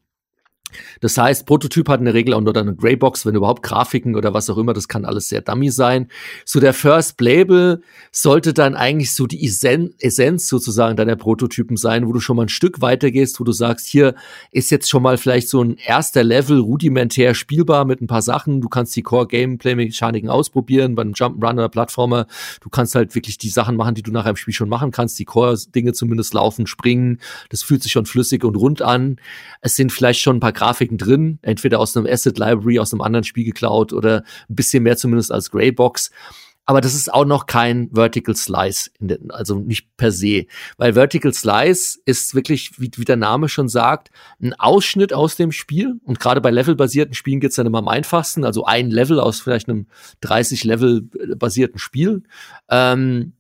Das 1.01 1.17
heißt, 1.17 1.47
Prototyp 1.47 1.89
hat 1.89 2.01
in 2.01 2.07
der 2.07 2.15
Regel 2.15 2.35
auch 2.35 2.41
nur 2.41 2.57
eine 2.57 2.75
Graybox, 2.75 3.27
wenn 3.27 3.35
überhaupt 3.35 3.63
Grafiken 3.63 4.17
oder 4.17 4.35
was 4.35 4.49
auch 4.51 4.59
immer, 4.59 4.73
das 4.73 4.89
kann 4.89 5.05
alles 5.05 5.29
sehr 5.29 5.41
dummy 5.41 5.71
sein. 5.71 6.09
So 6.45 6.61
der 6.61 6.75
First 6.75 7.21
Label 7.21 7.83
sollte 8.13 8.53
dann 8.53 8.75
eigentlich 8.75 9.15
so 9.15 9.27
die 9.27 9.45
Essenz 9.45 10.49
sozusagen 10.49 10.97
deiner 10.97 11.17
Prototypen 11.17 11.77
sein, 11.77 12.07
wo 12.07 12.13
du 12.13 12.21
schon 12.21 12.37
mal 12.37 12.43
ein 12.43 12.49
Stück 12.49 12.81
weiter 12.81 13.11
gehst, 13.11 13.41
wo 13.41 13.45
du 13.45 13.53
sagst, 13.53 13.87
hier 13.87 14.15
ist 14.51 14.71
jetzt 14.71 14.89
schon 14.89 15.03
mal 15.03 15.17
vielleicht 15.17 15.49
so 15.49 15.63
ein 15.63 15.77
erster 15.77 16.23
Level 16.25 16.59
rudimentär 16.59 17.35
spielbar 17.35 17.85
mit 17.85 18.01
ein 18.01 18.07
paar 18.07 18.23
Sachen. 18.23 18.61
Du 18.61 18.69
kannst 18.69 18.95
die 18.97 19.03
Core 19.03 19.27
Gameplay 19.27 19.75
Mechaniken 19.75 20.31
ausprobieren, 20.31 20.95
beim 20.95 21.13
Jump'n'Run 21.13 21.55
oder 21.55 21.69
Plattformer. 21.69 22.27
Du 22.61 22.69
kannst 22.69 22.95
halt 22.95 23.15
wirklich 23.15 23.39
die 23.39 23.49
Sachen 23.49 23.77
machen, 23.77 23.95
die 23.95 24.03
du 24.03 24.11
nach 24.11 24.25
einem 24.25 24.37
Spiel 24.37 24.55
schon 24.55 24.69
machen 24.69 24.91
kannst, 24.91 25.19
die 25.19 25.25
Core 25.25 25.57
Dinge 25.75 25.93
zumindest 25.93 26.35
laufen, 26.35 26.67
springen. 26.67 27.21
Das 27.51 27.63
fühlt 27.63 27.83
sich 27.83 27.93
schon 27.93 28.07
flüssig 28.07 28.45
und 28.45 28.57
rund 28.57 28.83
an. 28.83 29.17
Es 29.61 29.77
sind 29.77 29.93
vielleicht 29.93 30.21
schon 30.21 30.37
ein 30.37 30.41
paar 30.41 30.53
Grafiken 30.65 30.97
drin, 30.97 31.39
entweder 31.43 31.79
aus 31.79 31.95
einem 31.95 32.07
Asset 32.07 32.39
Library, 32.39 32.79
aus 32.79 32.93
einem 32.93 33.03
anderen 33.03 33.25
Spiel 33.25 33.45
geklaut 33.45 33.93
oder 33.93 34.25
ein 34.49 34.57
bisschen 34.57 34.83
mehr 34.83 34.97
zumindest 34.97 35.31
als 35.31 35.51
Greybox. 35.51 36.11
aber 36.67 36.81
das 36.81 36.95
ist 36.95 37.13
auch 37.13 37.27
noch 37.27 37.45
kein 37.45 37.91
Vertical 37.93 38.35
Slice, 38.35 38.91
den, 38.99 39.31
also 39.31 39.57
nicht 39.59 39.95
per 39.99 40.11
se. 40.11 40.47
Weil 40.79 40.95
Vertical 40.95 41.35
Slice 41.35 41.99
ist 42.07 42.35
wirklich, 42.35 42.81
wie, 42.81 42.91
wie 42.97 43.05
der 43.05 43.17
Name 43.17 43.51
schon 43.51 43.69
sagt, 43.69 44.11
ein 44.41 44.55
Ausschnitt 44.55 45.13
aus 45.13 45.37
dem 45.37 45.53
Spiel. 45.53 46.01
Und 46.05 46.21
gerade 46.21 46.41
bei 46.41 46.51
levelbasierten 46.51 47.15
Spielen 47.15 47.41
geht's 47.41 47.57
dann 47.57 47.67
immer 47.67 47.81
am 47.81 47.89
einfachsten. 47.89 48.47
Also 48.47 48.65
ein 48.65 48.91
Level 48.91 49.21
aus 49.21 49.41
vielleicht 49.41 49.69
einem 49.69 49.89
30-Level-basierten 50.23 51.79
Spiel. 51.79 52.23
Ähm, 52.71 53.35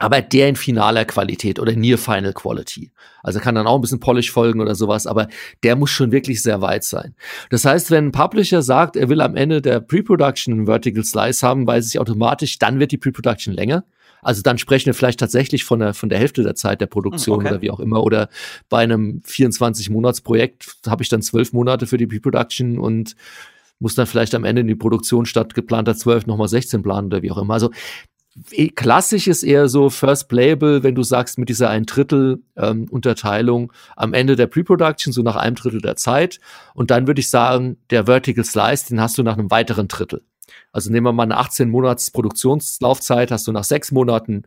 aber 0.00 0.22
der 0.22 0.48
in 0.48 0.56
finaler 0.56 1.04
Qualität 1.04 1.60
oder 1.60 1.72
Near 1.76 1.98
Final 1.98 2.32
Quality. 2.32 2.90
Also 3.22 3.38
kann 3.38 3.54
dann 3.54 3.66
auch 3.66 3.74
ein 3.76 3.82
bisschen 3.82 4.00
Polish 4.00 4.32
folgen 4.32 4.60
oder 4.60 4.74
sowas, 4.74 5.06
aber 5.06 5.28
der 5.62 5.76
muss 5.76 5.90
schon 5.90 6.10
wirklich 6.10 6.42
sehr 6.42 6.62
weit 6.62 6.84
sein. 6.84 7.14
Das 7.50 7.66
heißt, 7.66 7.90
wenn 7.90 8.06
ein 8.06 8.12
Publisher 8.12 8.62
sagt, 8.62 8.96
er 8.96 9.10
will 9.10 9.20
am 9.20 9.36
Ende 9.36 9.60
der 9.60 9.80
Pre-Production 9.80 10.54
einen 10.54 10.66
Vertical 10.66 11.04
Slice 11.04 11.46
haben, 11.46 11.66
weiß 11.66 11.86
ich 11.88 12.00
automatisch, 12.00 12.58
dann 12.58 12.80
wird 12.80 12.92
die 12.92 12.96
Pre-Production 12.96 13.52
länger. 13.52 13.84
Also 14.22 14.40
dann 14.42 14.56
sprechen 14.56 14.86
wir 14.86 14.94
vielleicht 14.94 15.20
tatsächlich 15.20 15.64
von 15.64 15.80
der, 15.80 15.92
von 15.92 16.08
der 16.08 16.18
Hälfte 16.18 16.42
der 16.42 16.54
Zeit 16.54 16.80
der 16.80 16.86
Produktion 16.86 17.40
okay. 17.40 17.48
oder 17.48 17.62
wie 17.62 17.70
auch 17.70 17.80
immer. 17.80 18.02
Oder 18.02 18.30
bei 18.70 18.78
einem 18.78 19.22
24-Monats-Projekt 19.26 20.76
habe 20.86 21.02
ich 21.02 21.10
dann 21.10 21.20
zwölf 21.20 21.52
Monate 21.52 21.86
für 21.86 21.98
die 21.98 22.06
Pre-Production 22.06 22.78
und 22.78 23.16
muss 23.78 23.94
dann 23.94 24.06
vielleicht 24.06 24.34
am 24.34 24.44
Ende 24.44 24.60
in 24.60 24.66
die 24.66 24.74
Produktion 24.74 25.26
statt 25.26 25.54
geplanter 25.54 25.94
zwölf 25.94 26.26
nochmal 26.26 26.48
16 26.48 26.82
planen 26.82 27.06
oder 27.06 27.22
wie 27.22 27.30
auch 27.30 27.38
immer. 27.38 27.54
Also 27.54 27.70
klassisch 28.74 29.26
ist 29.26 29.42
eher 29.42 29.68
so 29.68 29.90
First 29.90 30.28
Playable, 30.28 30.82
wenn 30.82 30.94
du 30.94 31.02
sagst, 31.02 31.38
mit 31.38 31.48
dieser 31.48 31.70
ein 31.70 31.86
Drittel 31.86 32.42
ähm, 32.56 32.86
Unterteilung 32.90 33.72
am 33.96 34.14
Ende 34.14 34.36
der 34.36 34.46
Pre-Production, 34.46 35.12
so 35.12 35.22
nach 35.22 35.36
einem 35.36 35.56
Drittel 35.56 35.80
der 35.80 35.96
Zeit. 35.96 36.40
Und 36.74 36.90
dann 36.90 37.06
würde 37.06 37.20
ich 37.20 37.30
sagen, 37.30 37.76
der 37.90 38.06
Vertical 38.06 38.44
Slice, 38.44 38.88
den 38.88 39.00
hast 39.00 39.18
du 39.18 39.22
nach 39.22 39.36
einem 39.36 39.50
weiteren 39.50 39.88
Drittel. 39.88 40.22
Also 40.72 40.90
nehmen 40.90 41.06
wir 41.06 41.12
mal 41.12 41.24
eine 41.24 41.36
18 41.36 41.68
Monats 41.68 42.10
Produktionslaufzeit, 42.10 43.30
hast 43.30 43.46
du 43.46 43.52
nach 43.52 43.64
sechs 43.64 43.92
Monaten 43.92 44.44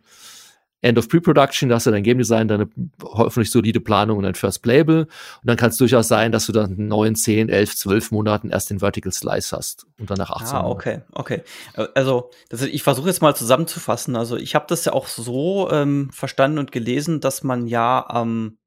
End 0.84 0.98
of 0.98 1.08
Pre-Production, 1.08 1.70
da 1.70 1.76
hast 1.76 1.88
du 1.88 1.92
dein 1.92 2.04
Game 2.04 2.18
Design, 2.18 2.50
deine 2.50 2.70
hoffentlich 3.02 3.50
solide 3.50 3.80
Planung 3.80 4.18
und 4.18 4.26
ein 4.26 4.36
First 4.36 4.62
Playable. 4.62 5.04
Und 5.04 5.08
dann 5.44 5.56
kann 5.56 5.70
es 5.70 5.78
durchaus 5.78 6.10
sein, 6.10 6.34
dass 6.34 6.46
du 6.46 6.52
dann 6.52 6.76
in 6.78 6.88
neun, 6.90 7.16
zehn, 7.16 7.48
elf, 7.48 7.76
zwölf 7.76 8.12
Monaten 8.12 8.50
erst 8.50 8.70
den 8.70 8.80
Vertical 8.80 9.14
Slice 9.14 9.56
hast 9.56 9.88
und 9.98 10.10
dann 10.10 10.18
nach 10.18 10.30
18 10.30 10.58
Ah, 10.58 10.68
okay, 10.68 11.02
okay. 11.14 11.42
Äh, 11.76 11.88
also, 11.96 12.32
das, 12.50 12.62
ich 12.64 12.84
versuche 12.84 13.08
jetzt 13.08 13.22
mal 13.22 13.34
zusammenzufassen. 13.34 14.18
Also, 14.18 14.36
ich 14.36 14.56
habe 14.56 14.66
das 14.68 14.84
ja 14.84 14.92
auch 14.92 15.08
so 15.08 15.72
ähm, 15.72 16.10
verstanden 16.12 16.58
und 16.58 16.74
gelesen, 16.74 17.22
dass 17.22 17.44
man 17.44 17.66
ja 17.66 18.06
am 18.08 18.58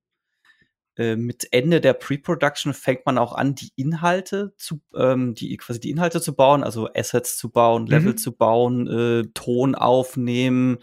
äh, 0.96 1.16
mit 1.16 1.48
Ende 1.52 1.80
der 1.80 1.92
Pre-Production 1.92 2.72
fängt 2.72 3.04
man 3.06 3.18
auch 3.18 3.34
an, 3.34 3.54
die 3.54 3.72
Inhalte 3.76 4.54
zu, 4.56 4.80
ähm, 4.96 5.34
die 5.34 5.56
quasi 5.56 5.78
die 5.80 5.90
Inhalte 5.90 6.20
zu 6.20 6.34
bauen, 6.34 6.64
also 6.64 6.88
Assets 6.94 7.36
zu 7.36 7.50
bauen, 7.50 7.86
Level 7.86 8.12
mhm. 8.12 8.16
zu 8.16 8.32
bauen, 8.32 8.86
äh, 8.88 9.28
Ton 9.34 9.74
aufnehmen, 9.74 10.78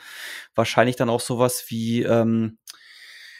wahrscheinlich 0.55 0.95
dann 0.95 1.09
auch 1.09 1.19
sowas 1.21 1.65
wie 1.69 2.03
ähm, 2.03 2.57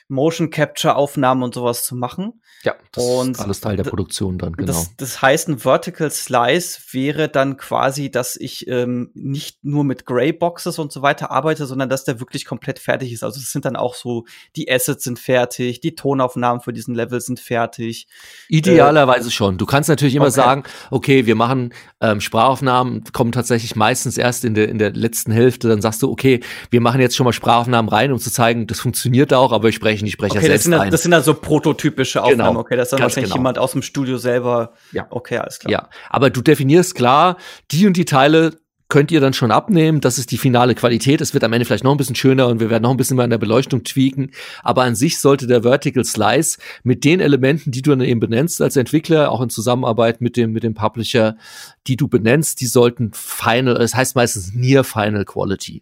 Motion 0.08 0.49
Capture 0.49 0.95
Aufnahmen 0.95 1.43
und 1.43 1.54
sowas 1.54 1.86
zu 1.86 1.95
machen. 1.95 2.41
Ja, 2.64 2.76
das 2.93 3.04
und 3.04 3.32
ist 3.32 3.39
alles 3.41 3.60
Teil 3.60 3.76
der 3.76 3.84
Produktion 3.84 4.38
dann, 4.38 4.54
genau. 4.54 4.68
Das, 4.68 4.95
das 4.95 5.22
heißt, 5.22 5.49
ein 5.49 5.60
Vertical 5.60 6.10
Slice 6.10 6.80
wäre 6.91 7.28
dann 7.28 7.58
quasi, 7.58 8.10
dass 8.10 8.38
ich 8.38 8.68
ähm, 8.68 9.12
nicht 9.14 9.66
nur 9.66 9.84
mit 9.84 10.06
Gray 10.06 10.32
Boxes 10.32 10.80
und 10.80 10.91
so 10.91 11.01
weiter 11.01 11.30
arbeite, 11.30 11.66
sondern 11.66 11.89
dass 11.89 12.06
der 12.06 12.22
wirklich 12.22 12.45
komplett 12.45 12.80
fertig 12.80 13.12
ist. 13.12 13.24
Also 13.24 13.41
es 13.41 13.51
sind 13.51 13.66
dann 13.66 13.76
auch 13.76 13.95
so, 13.95 14.26
die 14.56 14.72
Assets 14.72 15.04
sind 15.04 15.20
fertig, 15.20 15.82
die 15.82 15.95
Tonaufnahmen 15.95 16.62
für 16.62 16.72
diesen 16.72 16.95
Level 16.95 17.20
sind 17.20 17.41
fertig. 17.41 18.08
Idealerweise 18.47 19.28
äh, 19.28 19.32
schon. 19.32 19.58
Du 19.58 19.66
kannst 19.66 19.89
natürlich 19.89 20.16
immer 20.16 20.26
okay. 20.26 20.34
sagen, 20.34 20.64
okay, 20.89 21.26
wir 21.26 21.36
machen 21.36 21.74
ähm, 21.99 22.22
Sprachaufnahmen, 22.22 23.04
kommen 23.12 23.34
tatsächlich 23.34 23.76
meistens 23.76 24.18
erst 24.18 24.45
in 24.45 24.54
der, 24.54 24.70
in 24.70 24.78
der 24.78 24.91
letzten 24.91 25.34
Hälfte. 25.34 25.68
Dann 25.68 25.82
sagst 25.82 26.01
du, 26.01 26.10
okay, 26.10 26.39
wir 26.70 26.80
machen 26.80 27.01
jetzt 27.01 27.18
schon 27.18 27.26
mal 27.26 27.34
Sprachaufnahmen 27.34 27.89
rein, 27.89 28.14
um 28.14 28.20
zu 28.20 28.32
zeigen, 28.32 28.68
das 28.68 28.80
funktioniert 28.80 29.34
auch, 29.34 29.51
aber 29.51 29.64
wir 29.66 29.74
sprechen 29.94 30.06
die 30.06 30.12
Sprecher 30.12 30.36
okay, 30.38 30.48
selbst 30.48 30.56
das 30.56 30.64
sind, 30.64 30.74
ein. 30.74 30.91
Das 30.91 31.02
sind 31.02 31.12
dann 31.12 31.24
so 31.24 31.34
prototypische 31.34 32.24
Aufnahmen. 32.24 32.50
Genau. 32.50 32.60
Okay, 32.60 32.76
das 32.76 32.88
ist 32.88 32.94
dann 32.94 33.02
wahrscheinlich 33.02 33.32
genau. 33.32 33.39
jemand 33.41 33.60
aus 33.60 33.72
dem 33.72 33.82
Studio 33.82 34.18
selber. 34.18 34.74
Ja. 34.91 35.08
Okay, 35.10 35.38
alles 35.38 35.60
klar. 35.60 35.72
Ja, 35.72 35.89
aber 36.10 36.30
du 36.30 36.41
definierst 36.41 36.96
klar, 36.96 37.38
die 37.72 37.88
und 37.88 37.98
die 37.98 38.06
Teile 38.06 38.54
könnt 38.89 39.12
ihr 39.12 39.22
dann 39.22 39.34
schon 39.34 39.52
abnehmen. 39.52 40.02
Das 40.02 40.20
ist 40.20 40.30
die 40.32 40.38
finale 40.38 40.76
Qualität. 40.76 41.20
Es 41.20 41.34
wird 41.34 41.44
am 41.44 41.52
Ende 41.52 41.66
vielleicht 41.66 41.84
noch 41.84 41.91
ein 41.91 41.98
bisschen 41.98 42.16
schöner 42.16 42.48
und 42.48 42.60
wir 42.60 42.70
werden 42.70 42.84
noch 42.84 42.91
ein 42.91 42.98
bisschen 42.98 43.16
mehr 43.16 43.24
an 43.24 43.32
der 43.32 43.39
Beleuchtung 43.39 43.84
tweaken. 43.84 44.32
Aber 44.62 44.84
an 44.84 44.94
sich 44.94 45.20
sollte 45.20 45.48
der 45.48 45.64
Vertical 45.64 46.06
Slice 46.06 46.60
mit 46.84 47.04
den 47.04 47.20
Elementen, 47.20 47.72
die 47.72 47.82
du 47.82 47.89
dann 47.89 48.02
eben 48.02 48.20
benennst 48.20 48.62
als 48.62 48.76
Entwickler, 48.76 49.32
auch 49.32 49.41
in 49.41 49.50
Zusammenarbeit 49.50 50.22
mit 50.22 50.38
dem, 50.38 50.52
mit 50.52 50.62
dem 50.62 50.76
Publisher, 50.76 51.38
die 51.88 51.96
du 51.96 52.08
benennst, 52.08 52.62
die 52.62 52.68
sollten 52.68 53.12
final, 53.14 53.76
das 53.76 53.96
heißt 53.96 54.16
meistens 54.16 54.54
near 54.54 54.84
final 54.84 55.26
quality. 55.26 55.82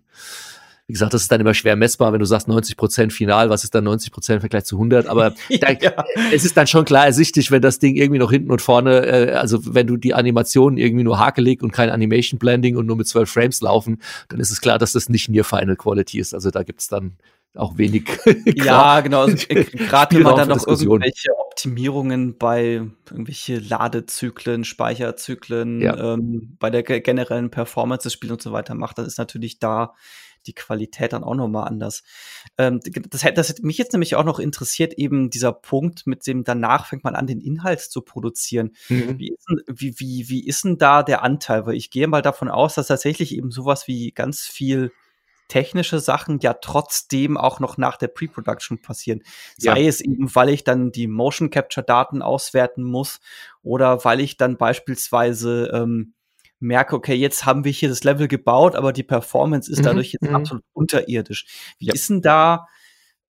Wie 0.92 0.94
gesagt, 0.94 1.14
das 1.14 1.22
ist 1.22 1.32
dann 1.32 1.40
immer 1.40 1.54
schwer 1.54 1.78
messbar, 1.78 2.12
wenn 2.12 2.20
du 2.20 2.26
sagst 2.26 2.50
90 2.50 2.76
Prozent 2.76 3.14
final, 3.14 3.50
was 3.50 3.64
ist 3.64 3.74
dann 3.74 3.86
90 3.86 4.12
Prozent 4.12 4.36
im 4.36 4.42
Vergleich 4.42 4.66
zu 4.66 4.76
100? 4.76 5.08
Aber 5.08 5.30
da, 5.62 5.72
ja. 5.72 6.04
es 6.34 6.44
ist 6.44 6.58
dann 6.58 6.68
schon 6.68 6.84
klar 6.84 7.06
ersichtlich, 7.06 7.50
wenn 7.50 7.62
das 7.62 7.80
Ding 7.80 7.96
irgendwie 7.96 8.20
noch 8.20 8.30
hinten 8.30 8.52
und 8.52 8.62
vorne, 8.62 9.06
äh, 9.06 9.32
also 9.32 9.74
wenn 9.74 9.88
du 9.88 9.96
die 9.96 10.14
Animationen 10.14 10.78
irgendwie 10.78 11.06
nur 11.06 11.18
hakelig 11.18 11.64
und 11.64 11.72
kein 11.72 11.90
Animation 11.90 12.40
Blending 12.40 12.76
und 12.76 12.88
nur 12.88 12.98
mit 12.98 13.08
12 13.08 13.32
Frames 13.32 13.62
laufen, 13.62 14.02
dann 14.28 14.42
ist 14.42 14.52
es 14.52 14.60
klar, 14.60 14.80
dass 14.80 14.92
das 14.92 15.08
nicht 15.08 15.30
Near 15.30 15.46
Final 15.46 15.78
Quality 15.78 16.20
ist. 16.20 16.34
Also 16.34 16.52
da 16.52 16.64
gibt's 16.64 16.90
dann 16.90 17.14
auch 17.56 17.78
wenig. 17.78 18.10
ja, 18.56 19.00
genau. 19.00 19.22
Also, 19.22 19.48
Gerade 19.50 20.18
wenn 20.18 20.24
man 20.24 20.36
dann 20.36 20.50
noch 20.50 20.68
irgendwelche 20.68 21.30
Optimierungen 21.38 22.38
bei 22.38 22.82
irgendwelche 23.10 23.60
Ladezyklen, 23.60 24.66
Speicherzyklen, 24.66 25.82
ja. 25.82 26.16
ähm, 26.16 26.58
bei 26.60 26.70
der 26.70 26.84
generellen 26.84 27.50
Performance 27.50 28.04
des 28.04 28.14
Spiels 28.14 28.32
und 28.34 28.42
so 28.42 28.52
weiter 28.52 28.76
macht, 28.76 28.98
dann 28.98 29.06
ist 29.06 29.18
natürlich 29.18 29.60
da 29.60 29.94
die 30.48 30.54
Qualität 30.54 31.14
dann 31.14 31.24
auch 31.24 31.36
nochmal 31.36 31.68
anders. 31.68 32.04
Ähm, 32.58 32.80
das, 33.10 33.22
das 33.22 33.50
hätte 33.50 33.66
mich 33.66 33.78
jetzt 33.78 33.94
nämlich 33.94 34.16
auch 34.16 34.24
noch 34.24 34.40
interessiert, 34.40 34.94
eben 34.94 35.30
dieser 35.30 35.54
Punkt, 35.54 36.08
mit 36.08 36.26
dem 36.28 36.44
danach 36.44 36.88
fängt 36.88 37.04
man 37.04 37.16
an, 37.16 37.28
den 37.28 37.42
Inhalt 37.42 37.82
zu 37.82 38.02
produzieren. 38.02 38.72
Mhm. 38.90 39.20
Wie, 39.20 39.34
ist 39.34 39.46
denn, 39.50 39.62
wie, 39.68 40.00
wie, 40.00 40.30
wie 40.30 40.48
ist 40.48 40.64
denn 40.64 40.78
da 40.78 41.04
der 41.04 41.24
Anteil? 41.24 41.66
Weil 41.66 41.76
ich 41.76 41.90
gehe 41.90 42.08
mal 42.08 42.22
davon 42.22 42.50
aus, 42.50 42.76
dass 42.76 42.88
tatsächlich 42.88 43.36
eben 43.36 43.52
sowas 43.52 43.88
wie 43.88 44.12
ganz 44.12 44.42
viel 44.42 44.92
technische 45.52 46.00
Sachen 46.00 46.40
ja 46.40 46.54
trotzdem 46.54 47.36
auch 47.36 47.60
noch 47.60 47.78
nach 47.78 47.98
der 47.98 48.08
Pre-Production 48.08 48.82
passieren. 48.82 49.22
Sei 49.58 49.82
ja. 49.82 49.90
es 49.90 50.00
eben, 50.00 50.34
weil 50.34 50.48
ich 50.48 50.64
dann 50.64 50.94
die 50.94 51.08
Motion 51.08 51.50
Capture 51.50 51.86
Daten 51.86 52.22
auswerten 52.22 52.84
muss 52.84 53.20
oder 53.62 54.06
weil 54.06 54.22
ich 54.22 54.38
dann 54.38 54.56
beispielsweise 54.56 55.70
ähm, 55.74 56.14
merke, 56.62 56.96
okay, 56.96 57.16
jetzt 57.16 57.46
haben 57.46 57.64
wir 57.64 57.72
hier 57.72 57.90
das 57.90 58.04
Level 58.04 58.28
gebaut, 58.28 58.76
aber 58.76 58.94
die 58.94 59.04
Performance 59.04 59.70
ist 59.70 59.80
mhm, 59.80 59.84
dadurch 59.84 60.14
jetzt 60.14 60.30
mhm. 60.30 60.36
absolut 60.36 60.64
unterirdisch. 60.74 61.46
Wie 61.80 61.88
ja. 61.88 61.94
ist 61.94 62.10
denn 62.10 62.22
da, 62.22 62.68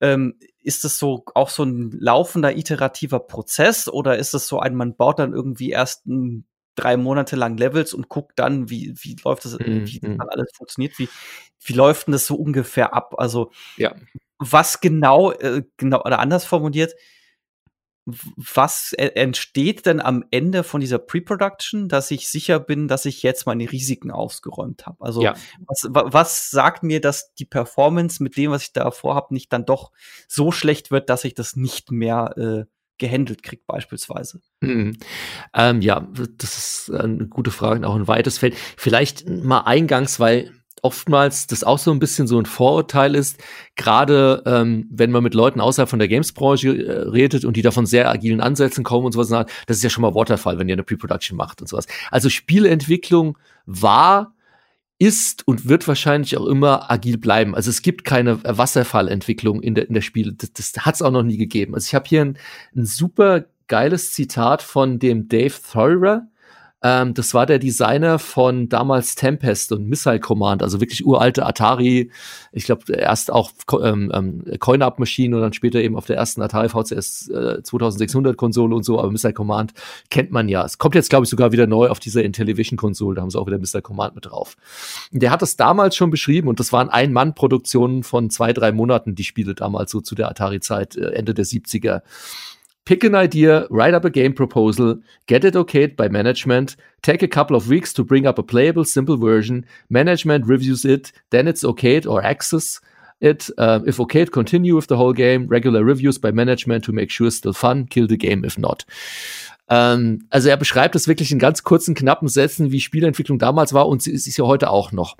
ähm, 0.01 0.35
ist 0.61 0.83
das 0.83 0.97
so 0.97 1.23
auch 1.33 1.49
so 1.49 1.63
ein 1.63 1.91
laufender, 1.91 2.55
iterativer 2.55 3.19
Prozess 3.19 3.89
oder 3.89 4.17
ist 4.17 4.33
es 4.33 4.47
so 4.47 4.59
ein, 4.59 4.75
man 4.75 4.95
baut 4.95 5.19
dann 5.19 5.33
irgendwie 5.33 5.71
erst 5.71 6.05
ein, 6.05 6.45
drei 6.75 6.97
Monate 6.97 7.35
lang 7.35 7.57
Levels 7.57 7.93
und 7.93 8.09
guckt 8.09 8.39
dann, 8.39 8.69
wie, 8.69 8.93
wie 8.97 9.15
läuft 9.23 9.45
das, 9.45 9.57
mhm. 9.59 9.85
wie 9.85 9.99
das 9.99 10.09
mhm. 10.09 10.17
dann 10.17 10.29
alles 10.29 10.51
funktioniert, 10.55 10.97
wie, 10.97 11.09
wie 11.63 11.73
läuft 11.73 12.07
denn 12.07 12.13
das 12.13 12.25
so 12.25 12.35
ungefähr 12.35 12.93
ab? 12.93 13.15
Also, 13.17 13.51
ja. 13.77 13.95
was 14.39 14.81
genau, 14.81 15.31
äh, 15.31 15.63
genau, 15.77 16.01
oder 16.03 16.19
anders 16.19 16.45
formuliert, 16.45 16.93
was 18.05 18.93
entsteht 18.93 19.85
denn 19.85 20.01
am 20.01 20.25
Ende 20.29 20.63
von 20.63 20.81
dieser 20.81 20.99
Pre-Production, 20.99 21.87
dass 21.87 22.11
ich 22.11 22.27
sicher 22.27 22.59
bin, 22.59 22.87
dass 22.87 23.05
ich 23.05 23.23
jetzt 23.23 23.45
meine 23.45 23.71
Risiken 23.71 24.11
ausgeräumt 24.11 24.85
habe? 24.85 24.97
Also 24.99 25.21
ja. 25.21 25.35
was, 25.67 25.87
was 25.89 26.49
sagt 26.49 26.83
mir, 26.83 26.99
dass 26.99 27.33
die 27.35 27.45
Performance 27.45 28.21
mit 28.21 28.35
dem, 28.35 28.51
was 28.51 28.63
ich 28.63 28.73
da 28.73 28.91
vorhabe, 28.91 29.33
nicht 29.33 29.53
dann 29.53 29.65
doch 29.65 29.91
so 30.27 30.51
schlecht 30.51 30.91
wird, 30.91 31.09
dass 31.09 31.23
ich 31.23 31.33
das 31.33 31.55
nicht 31.55 31.91
mehr 31.91 32.33
äh, 32.37 32.65
gehandelt 32.97 33.41
kriege, 33.41 33.63
beispielsweise? 33.65 34.41
Mhm. 34.59 34.97
Ähm, 35.53 35.81
ja, 35.81 36.07
das 36.37 36.57
ist 36.57 36.91
eine 36.91 37.27
gute 37.27 37.51
Frage, 37.51 37.87
auch 37.87 37.95
ein 37.95 38.07
weites 38.07 38.37
Feld. 38.37 38.55
Vielleicht 38.75 39.27
mal 39.29 39.61
eingangs, 39.61 40.19
weil 40.19 40.51
oftmals 40.81 41.47
das 41.47 41.63
auch 41.63 41.79
so 41.79 41.91
ein 41.91 41.99
bisschen 41.99 42.27
so 42.27 42.37
ein 42.39 42.45
Vorurteil 42.45 43.15
ist, 43.15 43.41
gerade 43.75 44.43
ähm, 44.45 44.87
wenn 44.89 45.11
man 45.11 45.23
mit 45.23 45.33
Leuten 45.33 45.61
außerhalb 45.61 45.89
von 45.89 45.99
der 45.99 46.07
Games-Branche 46.07 46.69
äh, 46.69 46.91
redet 47.09 47.45
und 47.45 47.55
die 47.55 47.61
davon 47.61 47.85
sehr 47.85 48.09
agilen 48.09 48.41
Ansätzen 48.41 48.83
kommen 48.83 49.05
und 49.05 49.13
sowas, 49.13 49.29
das 49.29 49.77
ist 49.77 49.83
ja 49.83 49.89
schon 49.89 50.01
mal 50.01 50.15
Waterfall, 50.15 50.59
wenn 50.59 50.67
ihr 50.67 50.75
eine 50.75 50.83
Pre-Production 50.83 51.37
macht 51.37 51.61
und 51.61 51.67
sowas. 51.67 51.87
Also 52.11 52.29
Spielentwicklung 52.29 53.37
war 53.65 54.33
ist 54.99 55.45
und 55.47 55.67
wird 55.67 55.87
wahrscheinlich 55.87 56.37
auch 56.37 56.45
immer 56.45 56.89
agil 56.89 57.17
bleiben. 57.17 57.55
Also 57.55 57.69
es 57.69 57.81
gibt 57.81 58.05
keine 58.05 58.41
Wasserfallentwicklung 58.43 59.61
in 59.61 59.75
der, 59.75 59.87
in 59.87 59.93
der 59.93 60.01
Spiele. 60.01 60.33
Das, 60.33 60.53
das 60.53 60.73
hat 60.85 60.95
es 60.95 61.01
auch 61.01 61.11
noch 61.11 61.23
nie 61.23 61.37
gegeben. 61.37 61.75
Also 61.75 61.87
ich 61.87 61.95
habe 61.95 62.05
hier 62.07 62.21
ein, 62.21 62.37
ein 62.75 62.85
super 62.85 63.45
geiles 63.67 64.11
Zitat 64.13 64.61
von 64.61 64.99
dem 64.99 65.27
Dave 65.27 65.55
Thorer, 65.71 66.27
Ähm, 66.83 67.13
das 67.13 67.33
war 67.33 67.45
der 67.45 67.59
Designer 67.59 68.19
von 68.19 68.67
damals 68.67 69.15
Tempest 69.15 69.71
und 69.71 69.87
Missile 69.87 70.19
Command, 70.19 70.61
also 70.61 70.81
wirklich 70.81 71.05
uralte 71.05 71.45
Atari. 71.45 72.11
Ich 72.51 72.65
glaube, 72.65 72.91
erst 72.91 73.31
auch 73.31 73.51
ähm, 73.81 74.11
ähm, 74.13 74.43
Coin-Up-Maschinen 74.59 75.33
und 75.33 75.41
dann 75.41 75.53
später 75.53 75.79
eben 75.79 75.95
auf 75.95 76.05
der 76.05 76.17
ersten 76.17 76.41
Atari 76.41 76.67
VCS 76.67 77.29
äh, 77.29 77.63
2600 77.63 78.35
Konsole 78.35 78.75
und 78.75 78.83
so. 78.83 78.99
Aber 78.99 79.09
Missile 79.11 79.33
Command 79.33 79.73
kennt 80.09 80.31
man 80.31 80.49
ja. 80.49 80.65
Es 80.65 80.77
kommt 80.77 80.95
jetzt, 80.95 81.09
glaube 81.09 81.23
ich, 81.23 81.29
sogar 81.29 81.53
wieder 81.53 81.67
neu 81.67 81.87
auf 81.87 82.01
dieser 82.01 82.23
Intellivision-Konsole. 82.23 83.15
Da 83.15 83.21
haben 83.21 83.29
sie 83.29 83.39
auch 83.39 83.47
wieder 83.47 83.59
Missile 83.59 83.81
Command 83.81 84.15
mit 84.15 84.25
drauf. 84.25 84.57
Der 85.11 85.31
hat 85.31 85.41
das 85.41 85.55
damals 85.55 85.95
schon 85.95 86.09
beschrieben 86.09 86.49
und 86.49 86.59
das 86.59 86.73
waren 86.73 86.89
Ein-Mann-Produktionen 86.89 88.03
von 88.03 88.29
zwei, 88.29 88.51
drei 88.51 88.73
Monaten, 88.73 89.15
die 89.15 89.23
Spiele 89.23 89.55
damals 89.55 89.89
so 89.89 90.01
zu 90.01 90.15
der 90.15 90.29
Atari-Zeit, 90.29 90.97
äh, 90.97 91.11
Ende 91.11 91.33
der 91.33 91.45
70er. 91.45 92.01
Pick 92.85 93.05
an 93.05 93.15
idea, 93.15 93.65
write 93.69 93.93
up 93.93 94.03
a 94.03 94.09
game 94.09 94.33
proposal, 94.33 94.99
get 95.27 95.45
it 95.45 95.53
okayed 95.53 95.95
by 95.95 96.09
management, 96.09 96.75
take 97.01 97.23
a 97.23 97.29
couple 97.29 97.55
of 97.55 97.69
weeks 97.69 97.93
to 97.93 98.03
bring 98.03 98.27
up 98.27 98.37
a 98.37 98.43
playable, 98.43 98.83
simple 98.83 99.15
version, 99.15 99.65
management 99.89 100.45
reviews 100.45 100.83
it, 100.83 101.13
then 101.29 101.47
it's 101.47 101.63
okayed 101.63 102.05
or 102.05 102.21
access 102.21 102.81
it. 103.21 103.49
Uh, 103.57 103.79
if 103.85 103.97
okayed, 103.97 104.31
continue 104.33 104.75
with 104.75 104.87
the 104.87 104.97
whole 104.97 105.13
game, 105.13 105.47
regular 105.47 105.83
reviews 105.85 106.17
by 106.17 106.31
management 106.31 106.83
to 106.83 106.91
make 106.91 107.09
sure 107.09 107.27
it's 107.27 107.37
still 107.37 107.53
fun, 107.53 107.85
kill 107.85 108.05
the 108.05 108.17
game 108.17 108.43
if 108.43 108.57
not. 108.57 108.83
Ähm, 109.69 110.27
also 110.29 110.49
er 110.49 110.57
beschreibt 110.57 110.95
es 110.95 111.07
wirklich 111.07 111.31
in 111.31 111.39
ganz 111.39 111.63
kurzen, 111.63 111.95
knappen 111.95 112.27
Sätzen, 112.27 112.71
wie 112.71 112.81
Spielentwicklung 112.81 113.39
damals 113.39 113.73
war 113.73 113.87
und 113.87 114.01
sie 114.01 114.11
ist 114.11 114.35
ja 114.35 114.43
heute 114.43 114.69
auch 114.69 114.91
noch. 114.91 115.15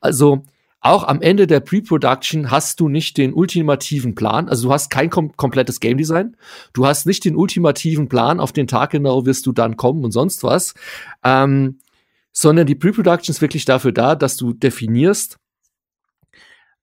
Also 0.00 0.44
auch 0.82 1.04
am 1.04 1.22
Ende 1.22 1.46
der 1.46 1.60
Pre-Production 1.60 2.50
hast 2.50 2.80
du 2.80 2.88
nicht 2.88 3.16
den 3.16 3.32
ultimativen 3.32 4.14
Plan, 4.14 4.48
also 4.48 4.68
du 4.68 4.74
hast 4.74 4.90
kein 4.90 5.10
kom 5.10 5.34
komplettes 5.36 5.78
Game 5.78 5.96
Design, 5.96 6.36
du 6.72 6.84
hast 6.84 7.06
nicht 7.06 7.24
den 7.24 7.36
ultimativen 7.36 8.08
Plan, 8.08 8.40
auf 8.40 8.52
den 8.52 8.66
Tag 8.66 8.90
genau 8.90 9.24
wirst 9.24 9.46
du 9.46 9.52
dann 9.52 9.76
kommen 9.76 10.04
und 10.04 10.10
sonst 10.10 10.42
was, 10.42 10.74
ähm, 11.22 11.78
sondern 12.32 12.66
die 12.66 12.74
Pre-Production 12.74 13.32
ist 13.32 13.40
wirklich 13.40 13.64
dafür 13.64 13.92
da, 13.92 14.16
dass 14.16 14.36
du 14.36 14.52
definierst, 14.52 15.38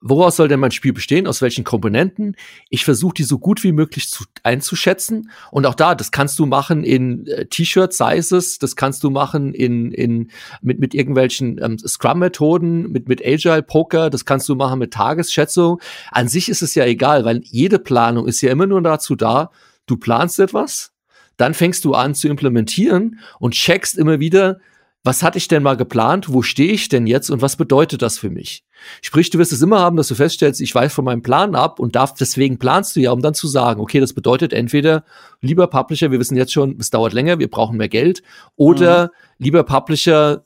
woraus 0.02 0.38
soll 0.38 0.47
denn 0.47 0.60
mein 0.60 0.72
Spiel 0.72 0.93
bestehen, 0.93 1.28
aus 1.28 1.41
welchen 1.41 1.64
Komponenten. 1.64 2.36
Ich 2.70 2.86
versuche 2.86 3.16
die 3.16 3.24
so 3.24 3.38
gut 3.38 3.64
wie 3.64 3.72
möglich 3.72 4.10
zu, 4.10 4.24
einzuschätzen. 4.43 5.30
Und 5.52 5.66
auch 5.66 5.76
da, 5.76 5.95
das 5.95 6.12
kannst 6.12 6.39
du 6.39 6.45
machen 6.45 6.84
in 6.84 7.28
äh, 7.28 7.45
T-Shirt-Sizes, 7.47 8.60
das 8.60 8.76
kannst 8.76 9.04
du 9.04 9.10
machen 9.10 9.54
in, 9.54 9.91
in, 9.91 10.32
mit, 10.62 10.80
mit 10.80 10.93
irgendwelchen 10.93 11.60
ähm, 11.62 11.78
Scrum-Methoden, 11.78 12.91
mit, 12.91 13.10
mit 13.10 13.26
Agile-Poker, 13.26 14.10
das 14.10 14.26
kannst 14.26 14.47
du 14.47 14.56
machen 14.56 14.80
mit 14.80 14.93
Tagesschätzung. 14.93 15.82
An 16.12 16.28
sich 16.28 16.50
ist 16.50 16.62
es 16.62 16.76
ja 16.76 16.86
egal, 16.86 17.26
weil 17.26 17.41
jede 17.43 17.80
Planung 17.80 18.28
ist 18.28 18.41
ja 18.41 18.52
immer 18.52 18.68
nur 18.68 18.82
dazu 18.82 19.16
da, 19.16 19.52
du 19.86 19.97
planst 19.97 20.39
etwas, 20.39 20.93
dann 21.36 21.54
fängst 21.54 21.84
du 21.86 21.93
an 21.93 22.16
zu 22.16 22.28
implementieren 22.28 23.20
und 23.39 23.54
checkst 23.54 23.97
immer 23.97 24.20
wieder, 24.20 24.60
was 25.04 25.24
hatte 25.24 25.38
ich 25.38 25.47
denn 25.47 25.64
mal 25.64 25.78
geplant, 25.78 26.34
wo 26.34 26.41
stehe 26.41 26.74
ich 26.74 26.89
denn 26.89 27.08
jetzt 27.08 27.30
und 27.30 27.41
was 27.41 27.56
bedeutet 27.56 28.02
das 28.02 28.18
für 28.18 28.30
mich? 28.30 28.64
Sprich, 29.02 29.30
du 29.30 29.38
wirst 29.38 29.54
es 29.54 29.62
immer 29.62 29.80
haben, 29.80 29.95
dass 29.95 30.10
du 30.10 30.16
feststellst, 30.16 30.60
ich 30.62 30.76
weiß 30.76 30.93
von 30.93 31.06
meinem 31.06 31.22
Plan 31.22 31.56
ab 31.56 31.80
und 31.80 31.95
darf, 31.95 32.14
deswegen 32.14 32.60
planst 32.60 32.95
du 32.95 33.00
ja, 33.00 33.12
um 33.12 33.22
dann 33.22 33.34
zu 33.34 33.47
sagen, 33.47 33.82
okay, 33.82 34.00
das 34.00 34.14
bedeutet 34.14 34.52
entweder, 34.52 35.04
lieber 35.41 35.68
Publisher, 35.68 36.12
wir 36.12 36.20
wissen 36.20 36.38
jetzt 36.38 36.54
schon, 36.54 36.78
es 36.80 36.89
dauert 36.89 37.14
länger, 37.14 37.39
wir 37.39 37.50
brauchen 37.50 37.78
mehr 37.78 37.89
Geld, 37.89 38.24
oder 38.56 39.06
mhm. 39.06 39.43
lieber 39.45 39.64
Publisher, 39.64 40.43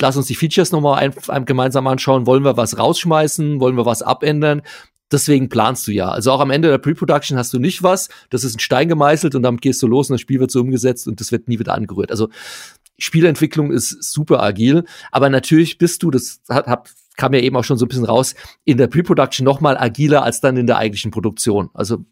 lass 0.00 0.16
uns 0.16 0.26
die 0.26 0.34
Features 0.34 0.70
nochmal 0.70 1.00
ein, 1.00 1.14
ein, 1.28 1.44
gemeinsam 1.44 1.86
anschauen, 1.86 2.26
wollen 2.26 2.44
wir 2.44 2.56
was 2.56 2.78
rausschmeißen, 2.78 3.60
wollen 3.60 3.76
wir 3.76 3.86
was 3.86 4.02
abändern, 4.02 4.62
Deswegen 5.10 5.48
planst 5.48 5.86
du 5.86 5.92
ja. 5.92 6.10
Also 6.10 6.32
auch 6.32 6.40
am 6.40 6.50
Ende 6.50 6.68
der 6.68 6.78
Pre-Production 6.78 7.38
hast 7.38 7.52
du 7.54 7.58
nicht 7.58 7.82
was, 7.82 8.10
das 8.28 8.44
ist 8.44 8.56
ein 8.56 8.60
Stein 8.60 8.88
gemeißelt 8.88 9.34
und 9.34 9.42
damit 9.42 9.62
gehst 9.62 9.82
du 9.82 9.86
los 9.86 10.10
und 10.10 10.14
das 10.14 10.20
Spiel 10.20 10.38
wird 10.38 10.50
so 10.50 10.60
umgesetzt 10.60 11.08
und 11.08 11.20
das 11.20 11.32
wird 11.32 11.48
nie 11.48 11.58
wieder 11.58 11.72
angerührt. 11.72 12.10
Also 12.10 12.28
Spielentwicklung 12.98 13.72
ist 13.72 14.02
super 14.02 14.42
agil, 14.42 14.84
aber 15.10 15.30
natürlich 15.30 15.78
bist 15.78 16.02
du, 16.02 16.10
das 16.10 16.40
hat, 16.48 16.66
hat 16.66 16.90
kam 17.18 17.34
ja 17.34 17.40
eben 17.40 17.56
auch 17.56 17.64
schon 17.64 17.76
so 17.76 17.84
ein 17.84 17.88
bisschen 17.88 18.06
raus, 18.06 18.34
in 18.64 18.78
der 18.78 18.86
Pre-Production 18.86 19.44
noch 19.44 19.60
mal 19.60 19.76
agiler 19.76 20.22
als 20.22 20.40
dann 20.40 20.56
in 20.56 20.66
der 20.66 20.78
eigentlichen 20.78 21.10
Produktion. 21.10 21.68
Also 21.74 22.04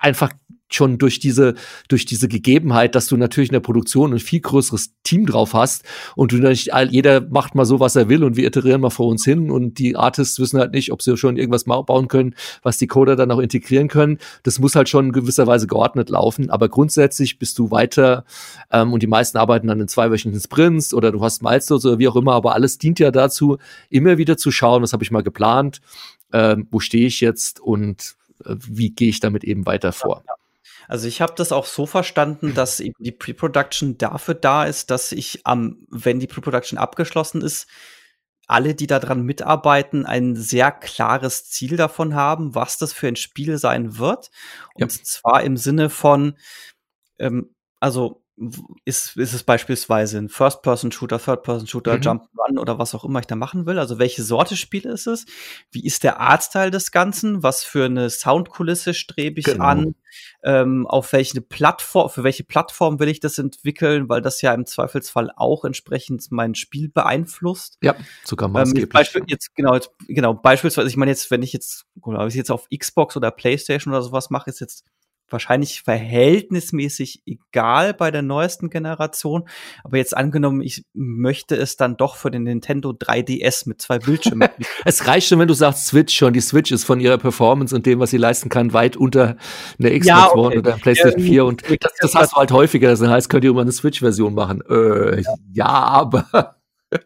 einfach 0.00 0.32
schon 0.74 0.98
durch 0.98 1.18
diese, 1.18 1.54
durch 1.88 2.06
diese 2.06 2.28
Gegebenheit, 2.28 2.94
dass 2.94 3.06
du 3.06 3.16
natürlich 3.16 3.50
in 3.50 3.54
der 3.54 3.60
Produktion 3.60 4.12
ein 4.12 4.18
viel 4.18 4.40
größeres 4.40 4.94
Team 5.02 5.26
drauf 5.26 5.54
hast 5.54 5.84
und 6.16 6.32
du 6.32 6.36
nicht, 6.36 6.70
jeder 6.90 7.20
macht 7.20 7.54
mal 7.54 7.64
so, 7.64 7.80
was 7.80 7.96
er 7.96 8.08
will 8.08 8.24
und 8.24 8.36
wir 8.36 8.46
iterieren 8.46 8.80
mal 8.80 8.90
vor 8.90 9.08
uns 9.08 9.24
hin 9.24 9.50
und 9.50 9.78
die 9.78 9.96
Artists 9.96 10.38
wissen 10.38 10.58
halt 10.58 10.72
nicht, 10.72 10.92
ob 10.92 11.02
sie 11.02 11.16
schon 11.16 11.36
irgendwas 11.36 11.64
bauen 11.64 12.08
können, 12.08 12.34
was 12.62 12.78
die 12.78 12.86
Coder 12.86 13.16
dann 13.16 13.30
auch 13.30 13.38
integrieren 13.38 13.88
können. 13.88 14.18
Das 14.42 14.58
muss 14.58 14.74
halt 14.74 14.88
schon 14.88 15.06
in 15.06 15.12
gewisser 15.12 15.46
Weise 15.46 15.66
geordnet 15.66 16.10
laufen, 16.10 16.50
aber 16.50 16.68
grundsätzlich 16.68 17.38
bist 17.38 17.58
du 17.58 17.70
weiter 17.70 18.24
ähm, 18.70 18.92
und 18.92 19.02
die 19.02 19.06
meisten 19.06 19.38
arbeiten 19.38 19.66
dann 19.66 19.80
in 19.80 19.88
zweiwöchigen 19.88 20.38
Sprints 20.38 20.94
oder 20.94 21.12
du 21.12 21.22
hast 21.22 21.42
Milestones 21.42 21.84
oder 21.84 21.98
wie 21.98 22.08
auch 22.08 22.16
immer, 22.16 22.34
aber 22.34 22.54
alles 22.54 22.78
dient 22.78 22.98
ja 22.98 23.10
dazu, 23.10 23.58
immer 23.90 24.18
wieder 24.18 24.36
zu 24.36 24.50
schauen, 24.50 24.82
was 24.82 24.92
habe 24.92 25.04
ich 25.04 25.10
mal 25.10 25.22
geplant, 25.22 25.80
ähm, 26.32 26.66
wo 26.70 26.80
stehe 26.80 27.06
ich 27.06 27.20
jetzt 27.20 27.60
und 27.60 28.16
äh, 28.44 28.56
wie 28.58 28.90
gehe 28.90 29.08
ich 29.08 29.20
damit 29.20 29.44
eben 29.44 29.66
weiter 29.66 29.92
vor. 29.92 30.22
Ja, 30.26 30.34
also 30.88 31.08
ich 31.08 31.20
habe 31.20 31.34
das 31.36 31.52
auch 31.52 31.66
so 31.66 31.86
verstanden, 31.86 32.54
dass 32.54 32.80
eben 32.80 32.94
die 32.98 33.12
Pre-Production 33.12 33.98
dafür 33.98 34.34
da 34.34 34.64
ist, 34.64 34.90
dass 34.90 35.12
ich 35.12 35.40
am, 35.44 35.86
wenn 35.90 36.20
die 36.20 36.26
Pre-Production 36.26 36.78
abgeschlossen 36.78 37.42
ist, 37.42 37.66
alle, 38.46 38.74
die 38.74 38.86
daran 38.86 39.22
mitarbeiten, 39.22 40.04
ein 40.04 40.36
sehr 40.36 40.72
klares 40.72 41.48
Ziel 41.48 41.76
davon 41.76 42.14
haben, 42.14 42.54
was 42.54 42.76
das 42.76 42.92
für 42.92 43.08
ein 43.08 43.16
Spiel 43.16 43.56
sein 43.56 43.98
wird. 43.98 44.30
Und 44.74 44.92
ja. 44.92 45.02
zwar 45.04 45.42
im 45.42 45.56
Sinne 45.56 45.90
von, 45.90 46.36
ähm, 47.18 47.54
also 47.80 48.21
ist, 48.84 49.16
ist 49.16 49.32
es 49.32 49.42
beispielsweise 49.42 50.18
ein 50.18 50.28
First-Person-Shooter, 50.28 51.18
Third-Person-Shooter, 51.18 51.96
mhm. 51.96 52.02
Jump-Run 52.02 52.58
oder 52.58 52.78
was 52.78 52.94
auch 52.94 53.04
immer 53.04 53.20
ich 53.20 53.26
da 53.26 53.36
machen 53.36 53.66
will. 53.66 53.78
Also 53.78 53.98
welche 53.98 54.22
Sorte 54.22 54.56
Spiel 54.56 54.86
ist 54.86 55.06
es? 55.06 55.26
Wie 55.70 55.84
ist 55.84 56.04
der 56.04 56.20
Artstyle 56.20 56.70
des 56.70 56.92
Ganzen? 56.92 57.42
Was 57.42 57.64
für 57.64 57.84
eine 57.84 58.10
Soundkulisse 58.10 58.94
strebe 58.94 59.40
ich 59.40 59.46
genau. 59.46 59.64
an? 59.64 59.94
Ähm, 60.42 60.86
auf 60.86 61.12
welche 61.12 61.40
Plattform, 61.40 62.10
für 62.10 62.24
welche 62.24 62.44
Plattform 62.44 62.98
will 62.98 63.08
ich 63.08 63.20
das 63.20 63.38
entwickeln? 63.38 64.08
Weil 64.08 64.22
das 64.22 64.42
ja 64.42 64.52
im 64.52 64.66
Zweifelsfall 64.66 65.30
auch 65.34 65.64
entsprechend 65.64 66.30
mein 66.30 66.54
Spiel 66.54 66.88
beeinflusst. 66.88 67.78
Ja, 67.82 67.94
sogar 68.24 68.48
maßgeblich. 68.48 69.14
Ähm, 69.14 69.24
jetzt, 69.26 69.54
genau, 69.54 69.74
jetzt, 69.74 69.90
genau, 70.08 70.34
beispielsweise, 70.34 70.88
ich 70.88 70.96
meine 70.96 71.10
jetzt, 71.10 71.30
wenn 71.30 71.42
ich 71.42 71.52
jetzt, 71.52 71.86
wenn 72.04 72.28
ich 72.28 72.34
jetzt 72.34 72.50
auf 72.50 72.68
Xbox 72.76 73.16
oder 73.16 73.30
Playstation 73.30 73.92
oder 73.92 74.02
sowas 74.02 74.30
mache, 74.30 74.50
ist 74.50 74.60
jetzt 74.60 74.84
wahrscheinlich 75.32 75.82
verhältnismäßig 75.82 77.22
egal 77.26 77.94
bei 77.94 78.10
der 78.10 78.22
neuesten 78.22 78.70
Generation. 78.70 79.48
Aber 79.84 79.96
jetzt 79.96 80.16
angenommen, 80.16 80.60
ich 80.60 80.84
möchte 80.92 81.56
es 81.56 81.76
dann 81.76 81.96
doch 81.96 82.16
für 82.16 82.30
den 82.30 82.44
Nintendo 82.44 82.90
3DS 82.90 83.68
mit 83.68 83.80
zwei 83.80 83.98
Bildschirmen. 83.98 84.48
es 84.84 85.06
reicht 85.06 85.28
schon, 85.28 85.38
wenn 85.38 85.48
du 85.48 85.54
sagst 85.54 85.86
Switch 85.86 86.16
schon. 86.16 86.32
Die 86.32 86.40
Switch 86.40 86.70
ist 86.70 86.84
von 86.84 87.00
ihrer 87.00 87.18
Performance 87.18 87.74
und 87.74 87.86
dem, 87.86 87.98
was 87.98 88.10
sie 88.10 88.18
leisten 88.18 88.48
kann, 88.48 88.72
weit 88.72 88.96
unter 88.96 89.36
einer 89.78 89.90
Xbox 89.90 90.06
ja, 90.06 90.28
okay. 90.28 90.38
One 90.38 90.58
oder 90.58 90.72
PlayStation 90.72 91.20
ja, 91.20 91.26
4. 91.26 91.44
Und 91.44 91.62
das, 91.80 91.92
das 92.00 92.14
hast 92.14 92.32
du 92.32 92.36
halt 92.36 92.52
häufiger. 92.52 92.88
Das 92.88 93.02
heißt, 93.02 93.28
könnt 93.28 93.44
ihr 93.44 93.50
immer 93.50 93.62
eine 93.62 93.72
Switch-Version 93.72 94.34
machen. 94.34 94.62
Äh, 94.68 95.22
ja. 95.22 95.34
ja, 95.52 95.66
aber 95.66 96.56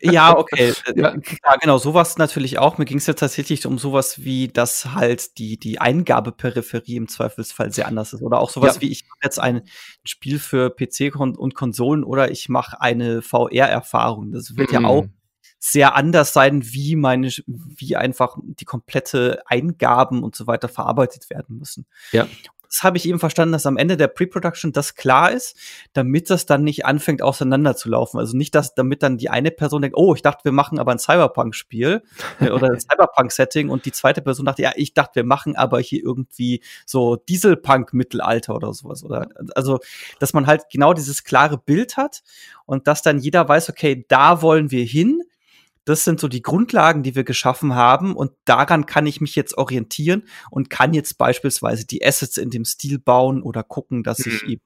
ja, 0.00 0.36
okay. 0.36 0.74
ja. 0.94 1.14
ja, 1.14 1.56
genau, 1.60 1.78
sowas 1.78 2.18
natürlich 2.18 2.58
auch. 2.58 2.78
Mir 2.78 2.84
ging 2.84 2.98
es 2.98 3.06
ja 3.06 3.14
tatsächlich 3.14 3.66
um 3.66 3.78
sowas 3.78 4.24
wie, 4.24 4.48
dass 4.48 4.94
halt 4.94 5.38
die, 5.38 5.58
die 5.58 5.80
Eingabeperipherie 5.80 6.96
im 6.96 7.08
Zweifelsfall 7.08 7.72
sehr 7.72 7.86
anders 7.86 8.12
ist. 8.12 8.22
Oder 8.22 8.40
auch 8.40 8.50
sowas 8.50 8.76
ja. 8.76 8.80
wie, 8.82 8.90
ich 8.90 9.06
mache 9.08 9.18
jetzt 9.22 9.38
ein 9.38 9.62
Spiel 10.04 10.38
für 10.38 10.70
PC 10.70 11.14
und 11.16 11.54
Konsolen 11.54 12.04
oder 12.04 12.30
ich 12.30 12.48
mache 12.48 12.80
eine 12.80 13.22
VR-Erfahrung. 13.22 14.32
Das 14.32 14.56
wird 14.56 14.72
mhm. 14.72 14.74
ja 14.74 14.88
auch 14.88 15.04
sehr 15.58 15.96
anders 15.96 16.32
sein, 16.32 16.62
wie 16.64 16.96
meine, 16.96 17.30
wie 17.46 17.96
einfach 17.96 18.36
die 18.42 18.66
komplette 18.66 19.42
Eingaben 19.46 20.22
und 20.22 20.36
so 20.36 20.46
weiter 20.46 20.68
verarbeitet 20.68 21.30
werden 21.30 21.58
müssen. 21.58 21.86
Ja 22.12 22.28
das 22.68 22.82
habe 22.82 22.96
ich 22.96 23.08
eben 23.08 23.18
verstanden, 23.18 23.52
dass 23.52 23.66
am 23.66 23.76
Ende 23.76 23.96
der 23.96 24.08
Pre-Production 24.08 24.72
das 24.72 24.94
klar 24.94 25.32
ist, 25.32 25.56
damit 25.92 26.30
das 26.30 26.46
dann 26.46 26.62
nicht 26.64 26.84
anfängt 26.84 27.22
auseinanderzulaufen. 27.22 28.18
Also 28.18 28.36
nicht, 28.36 28.54
dass 28.54 28.74
damit 28.74 29.02
dann 29.02 29.18
die 29.18 29.30
eine 29.30 29.50
Person 29.50 29.82
denkt, 29.82 29.96
oh, 29.96 30.14
ich 30.14 30.22
dachte, 30.22 30.44
wir 30.44 30.52
machen 30.52 30.78
aber 30.78 30.92
ein 30.92 30.98
Cyberpunk-Spiel 30.98 32.02
äh, 32.40 32.50
oder 32.50 32.68
ein 32.68 32.80
Cyberpunk-Setting 32.80 33.68
und 33.68 33.84
die 33.84 33.92
zweite 33.92 34.22
Person 34.22 34.46
dachte, 34.46 34.62
ja, 34.62 34.72
ich 34.76 34.94
dachte, 34.94 35.16
wir 35.16 35.24
machen 35.24 35.56
aber 35.56 35.80
hier 35.80 36.02
irgendwie 36.02 36.62
so 36.84 37.16
Dieselpunk-Mittelalter 37.16 38.54
oder 38.54 38.72
sowas. 38.72 39.04
Oder 39.04 39.28
also, 39.54 39.78
dass 40.18 40.32
man 40.32 40.46
halt 40.46 40.64
genau 40.70 40.92
dieses 40.92 41.24
klare 41.24 41.58
Bild 41.58 41.96
hat 41.96 42.22
und 42.64 42.86
dass 42.86 43.02
dann 43.02 43.18
jeder 43.18 43.48
weiß, 43.48 43.70
okay, 43.70 44.04
da 44.08 44.42
wollen 44.42 44.70
wir 44.70 44.84
hin 44.84 45.22
das 45.86 46.04
sind 46.04 46.20
so 46.20 46.28
die 46.28 46.42
Grundlagen, 46.42 47.02
die 47.02 47.14
wir 47.14 47.24
geschaffen 47.24 47.74
haben 47.74 48.14
und 48.14 48.32
daran 48.44 48.86
kann 48.86 49.06
ich 49.06 49.20
mich 49.20 49.36
jetzt 49.36 49.56
orientieren 49.56 50.24
und 50.50 50.68
kann 50.68 50.92
jetzt 50.92 51.16
beispielsweise 51.16 51.86
die 51.86 52.04
Assets 52.04 52.36
in 52.36 52.50
dem 52.50 52.64
Stil 52.64 52.98
bauen 52.98 53.42
oder 53.42 53.62
gucken, 53.62 54.02
dass 54.02 54.18
mhm. 54.18 54.32
ich 54.32 54.42
eben 54.44 54.62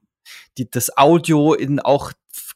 die, 0.59 0.69
das 0.69 0.97
Audio 0.97 1.55
in 1.55 1.79
auch 1.79 2.13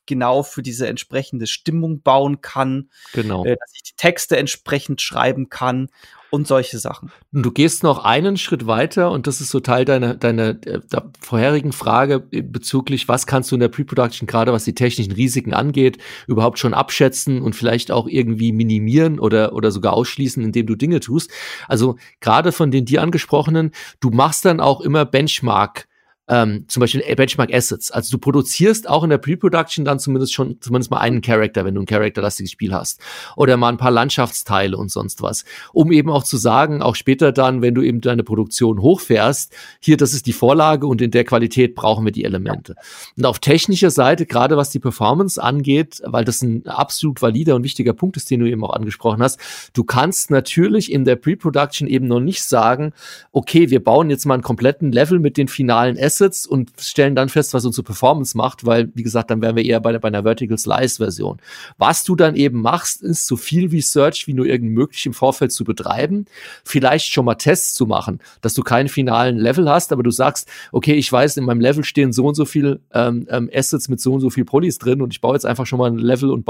genau 0.07 0.43
für 0.43 0.63
diese 0.63 0.87
entsprechende 0.87 1.47
Stimmung 1.47 2.03
bauen 2.03 2.41
kann, 2.41 2.91
genau. 3.13 3.45
äh, 3.45 3.57
dass 3.59 3.73
ich 3.75 3.83
die 3.83 3.97
Texte 3.97 4.37
entsprechend 4.37 5.01
schreiben 5.01 5.49
kann 5.49 5.89
und 6.35 6.49
solche 6.49 6.79
Sachen. 6.79 7.13
Du 7.31 7.53
gehst 7.53 7.85
noch 7.85 8.05
einen 8.05 8.37
Schritt 8.37 8.67
weiter 8.67 9.13
und 9.13 9.29
das 9.29 9.41
ist 9.41 9.51
so 9.51 9.61
Teil 9.61 9.85
deiner, 9.85 10.17
deiner 10.17 10.51
äh, 10.67 10.81
vorherigen 11.21 11.73
Frage 11.73 12.19
bezüglich, 12.19 13.07
was 13.07 13.29
kannst 13.29 13.53
du 13.53 13.55
in 13.57 13.61
der 13.61 13.69
Pre-Production, 13.69 14.27
gerade 14.27 14.53
was 14.53 14.65
die 14.65 14.75
technischen 14.75 15.13
Risiken 15.13 15.55
angeht, 15.55 15.99
überhaupt 16.27 16.59
schon 16.59 16.75
abschätzen 16.75 17.41
und 17.41 17.55
vielleicht 17.55 17.93
auch 17.93 18.09
irgendwie 18.09 18.51
minimieren 18.51 19.21
oder, 19.21 19.53
oder 19.53 19.71
sogar 19.71 19.93
ausschließen, 19.93 20.43
indem 20.43 20.67
du 20.67 20.75
Dinge 20.75 20.99
tust. 20.99 21.31
Also 21.69 21.97
gerade 22.21 22.51
von 22.51 22.73
den 22.73 22.85
dir 22.85 23.01
angesprochenen, 23.01 23.71
du 24.01 24.11
machst 24.11 24.45
dann 24.45 24.59
auch 24.59 24.81
immer 24.81 25.05
Benchmark- 25.05 25.87
ähm, 26.29 26.65
zum 26.69 26.81
Beispiel 26.81 27.03
Benchmark 27.17 27.53
Assets. 27.53 27.91
Also 27.91 28.13
du 28.13 28.19
produzierst 28.19 28.89
auch 28.89 29.05
in 29.05 29.11
der 29.11 29.19
Pre-Production 29.19 29.85
dann 29.85 29.99
zumindest 29.99 30.33
schon 30.33 30.59
zumindest 30.61 30.91
mal 30.91 30.99
einen 30.99 31.21
Charakter, 31.21 31.65
wenn 31.65 31.75
du 31.75 31.83
ein 31.83 31.87
charakterlastiges 31.87 32.51
Spiel 32.51 32.73
hast. 32.73 33.01
Oder 33.37 33.57
mal 33.57 33.69
ein 33.69 33.77
paar 33.77 33.91
Landschaftsteile 33.91 34.77
und 34.77 34.91
sonst 34.91 35.21
was. 35.21 35.45
Um 35.73 35.93
eben 35.93 36.11
auch 36.11 36.25
zu 36.25 36.39
sagen, 36.39 36.81
auch 36.81 36.95
später 36.95 37.31
dann, 37.31 37.61
wenn 37.61 37.75
du 37.75 37.83
eben 37.83 38.01
deine 38.01 38.25
Produktion 38.25 38.81
hochfährst, 38.81 39.53
hier, 39.81 39.99
das 39.99 40.15
ist 40.15 40.27
die 40.27 40.33
Vorlage 40.33 40.87
und 40.87 41.03
in 41.03 41.11
der 41.11 41.25
Qualität 41.25 41.75
brauchen 41.75 42.05
wir 42.07 42.13
die 42.13 42.25
Elemente. 42.25 42.75
Und 43.17 43.27
auf 43.27 43.39
technischer 43.39 43.91
Seite, 43.91 44.25
gerade 44.25 44.57
was 44.57 44.71
die 44.71 44.81
Performance 44.81 45.43
angeht, 45.43 46.01
weil 46.05 46.25
das 46.25 46.41
ein 46.41 46.67
absolut 46.67 47.21
valider 47.21 47.55
und 47.55 47.65
wichtiger 47.65 47.93
Punkt 47.93 48.17
ist, 48.17 48.31
den 48.31 48.41
du 48.41 48.47
eben 48.47 48.65
auch 48.65 48.73
angesprochen 48.73 49.23
hast, 49.23 49.39
du 49.75 49.85
kannst 49.85 50.31
natürlich 50.31 50.91
in 50.91 51.05
der 51.05 51.17
Pre-Production 51.17 51.87
eben 51.87 52.07
noch 52.07 52.21
nicht 52.21 52.45
sagen, 52.45 52.95
okay, 53.33 53.69
wir 53.69 53.85
bauen 53.85 54.09
jetzt 54.09 54.25
mal 54.25 54.35
einen 54.35 54.43
kompletten 54.43 54.91
Level 54.91 55.19
mit 55.19 55.37
den 55.37 55.49
finalen 55.49 55.99
Assets 55.99 56.14
Assets 56.15 56.47
und 56.47 56.71
stellen 56.79 57.15
dann 57.15 57.29
fest, 57.29 57.55
was 57.55 57.65
unsere 57.65 57.83
Performance 57.83 58.37
macht, 58.37 58.65
weil, 58.65 58.91
wie 58.95 59.03
gesagt, 59.03 59.31
dann 59.31 59.43
wären 59.43 59.57
wir 59.57 59.65
eher 59.65 59.81
bei, 59.81 59.99
bei 59.99 60.09
einer 60.09 60.23
Vertical 60.23 60.57
Slice 60.57 60.99
Version. 60.99 61.39
Was 61.79 62.05
du 62.05 62.15
dann 62.15 62.37
eben 62.37 62.61
machst, 62.63 63.03
ist 63.03 63.27
so 63.27 63.37
viel 63.37 63.69
Research 63.69 64.27
wie 64.27 64.35
nur 64.35 64.47
irgend 64.47 64.73
möglich 64.73 65.05
im 65.07 65.13
Vorfeld 65.13 65.53
zu 65.53 65.65
betreiben, 65.65 66.27
vielleicht 66.65 67.13
schon 67.13 67.25
mal 67.25 67.35
Tests 67.35 67.75
zu 67.75 67.87
machen, 67.87 68.21
dass 68.41 68.55
du 68.55 68.63
keinen 68.63 68.89
finalen 68.89 69.37
Level 69.37 69.69
hast, 69.69 69.93
aber 69.93 70.03
du 70.03 70.11
sagst, 70.11 70.49
okay, 70.73 70.95
ich 70.95 71.11
weiß, 71.11 71.37
in 71.37 71.45
meinem 71.45 71.61
Level 71.61 71.85
stehen 71.85 72.13
so 72.13 72.27
und 72.27 72.35
so 72.35 72.45
viel 72.45 72.81
ähm, 72.93 73.27
ähm, 73.31 73.51
Assets 73.53 73.89
mit 73.89 74.01
so 74.01 74.13
und 74.15 74.21
so 74.21 74.31
viel 74.31 74.45
Polys 74.45 74.79
drin 74.79 75.03
und 75.03 75.13
ich 75.13 75.21
baue 75.21 75.35
jetzt 75.35 75.47
einfach 75.47 75.67
schon 75.67 75.79
mal 75.79 75.91
ein 75.91 75.99
Level 75.99 76.31
und 76.31 76.45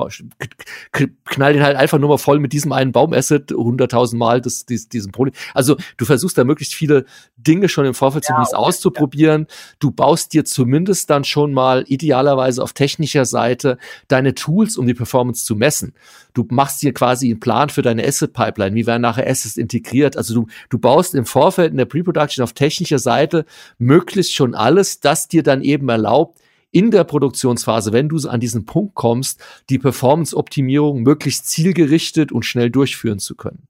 knall 1.24 1.52
den 1.52 1.62
halt 1.62 1.76
einfach 1.76 1.98
nur 1.98 2.08
mal 2.08 2.18
voll 2.18 2.40
mit 2.40 2.52
diesem 2.52 2.72
einen 2.72 2.92
Baumasset 2.92 3.52
100.000 3.52 4.16
Mal 4.16 4.40
das, 4.40 4.66
dies, 4.66 4.88
diesen 4.88 5.12
Poly. 5.12 5.32
Also 5.54 5.76
du 5.96 6.04
versuchst 6.04 6.36
da 6.36 6.44
möglichst 6.44 6.74
viele 6.74 7.04
Dinge 7.46 7.68
schon 7.68 7.86
im 7.86 7.94
Vorfeld 7.94 8.24
ja, 8.24 8.28
zumindest 8.28 8.54
okay, 8.54 8.64
auszuprobieren. 8.64 9.46
Ja. 9.48 9.56
Du 9.78 9.90
baust 9.90 10.32
dir 10.32 10.44
zumindest 10.44 11.10
dann 11.10 11.24
schon 11.24 11.52
mal 11.52 11.84
idealerweise 11.86 12.62
auf 12.62 12.72
technischer 12.72 13.24
Seite 13.24 13.78
deine 14.08 14.34
Tools, 14.34 14.76
um 14.76 14.86
die 14.86 14.94
Performance 14.94 15.44
zu 15.44 15.54
messen. 15.54 15.94
Du 16.32 16.46
machst 16.50 16.82
dir 16.82 16.92
quasi 16.92 17.30
einen 17.30 17.40
Plan 17.40 17.68
für 17.68 17.82
deine 17.82 18.06
Asset-Pipeline. 18.06 18.74
Wie 18.74 18.86
werden 18.86 19.02
nachher 19.02 19.28
Assets 19.28 19.56
integriert? 19.56 20.16
Also 20.16 20.34
du, 20.34 20.46
du 20.68 20.78
baust 20.78 21.14
im 21.14 21.26
Vorfeld 21.26 21.70
in 21.70 21.78
der 21.78 21.84
Pre-Production 21.84 22.42
auf 22.42 22.52
technischer 22.52 22.98
Seite 22.98 23.44
möglichst 23.78 24.34
schon 24.34 24.54
alles, 24.54 25.00
das 25.00 25.28
dir 25.28 25.42
dann 25.42 25.62
eben 25.62 25.88
erlaubt, 25.88 26.40
in 26.74 26.90
der 26.90 27.04
Produktionsphase, 27.04 27.92
wenn 27.92 28.08
du 28.08 28.16
an 28.28 28.40
diesen 28.40 28.64
Punkt 28.64 28.96
kommst, 28.96 29.40
die 29.70 29.78
Performance-Optimierung 29.78 31.02
möglichst 31.02 31.48
zielgerichtet 31.48 32.32
und 32.32 32.44
schnell 32.44 32.68
durchführen 32.68 33.20
zu 33.20 33.36
können. 33.36 33.68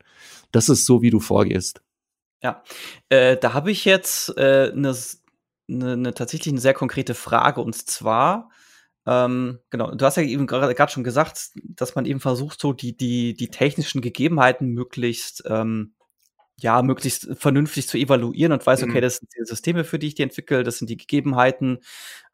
Das 0.53 0.71
ist 0.71 0.87
so, 0.87 1.03
wie 1.03 1.11
du 1.11 1.21
vorgehst. 1.21 1.84
Ja, 2.43 2.63
äh, 3.09 3.37
da 3.37 3.55
habe 3.55 3.71
ich 3.71 3.85
jetzt 3.85 4.37
eine 4.37 4.69
äh, 4.69 4.73
ne, 4.75 4.95
ne, 5.67 5.97
ne, 5.97 6.15
tatsächlich 6.15 6.53
eine 6.53 6.61
sehr 6.61 6.75
konkrete 6.75 7.15
Frage 7.15 7.61
und 7.61 7.75
zwar, 7.75 8.51
ähm, 9.07 9.61
genau, 9.71 9.95
du 9.95 10.05
hast 10.05 10.17
ja 10.17 10.23
eben 10.23 10.47
gerade 10.47 10.93
schon 10.93 11.05
gesagt, 11.05 11.51
dass 11.63 11.95
man 11.95 12.07
eben 12.07 12.21
versucht, 12.21 12.61
so 12.61 12.73
die, 12.73 12.97
die, 12.97 13.35
die 13.35 13.51
technischen 13.51 14.01
Gegebenheiten 14.01 14.69
möglichst, 14.69 15.43
ähm, 15.47 15.95
ja, 16.57 16.83
möglichst 16.83 17.29
vernünftig 17.37 17.89
zu 17.89 17.99
evaluieren 17.99 18.53
und 18.53 18.65
weiß, 18.65 18.85
okay, 18.85 18.99
mhm. 18.99 19.03
das 19.03 19.17
sind 19.17 19.29
die 19.37 19.45
Systeme, 19.45 19.85
für 19.85 19.99
die 19.99 20.07
ich 20.07 20.15
die 20.15 20.23
entwickle, 20.23 20.63
das 20.63 20.79
sind 20.79 20.89
die 20.89 20.97
Gegebenheiten, 20.97 21.81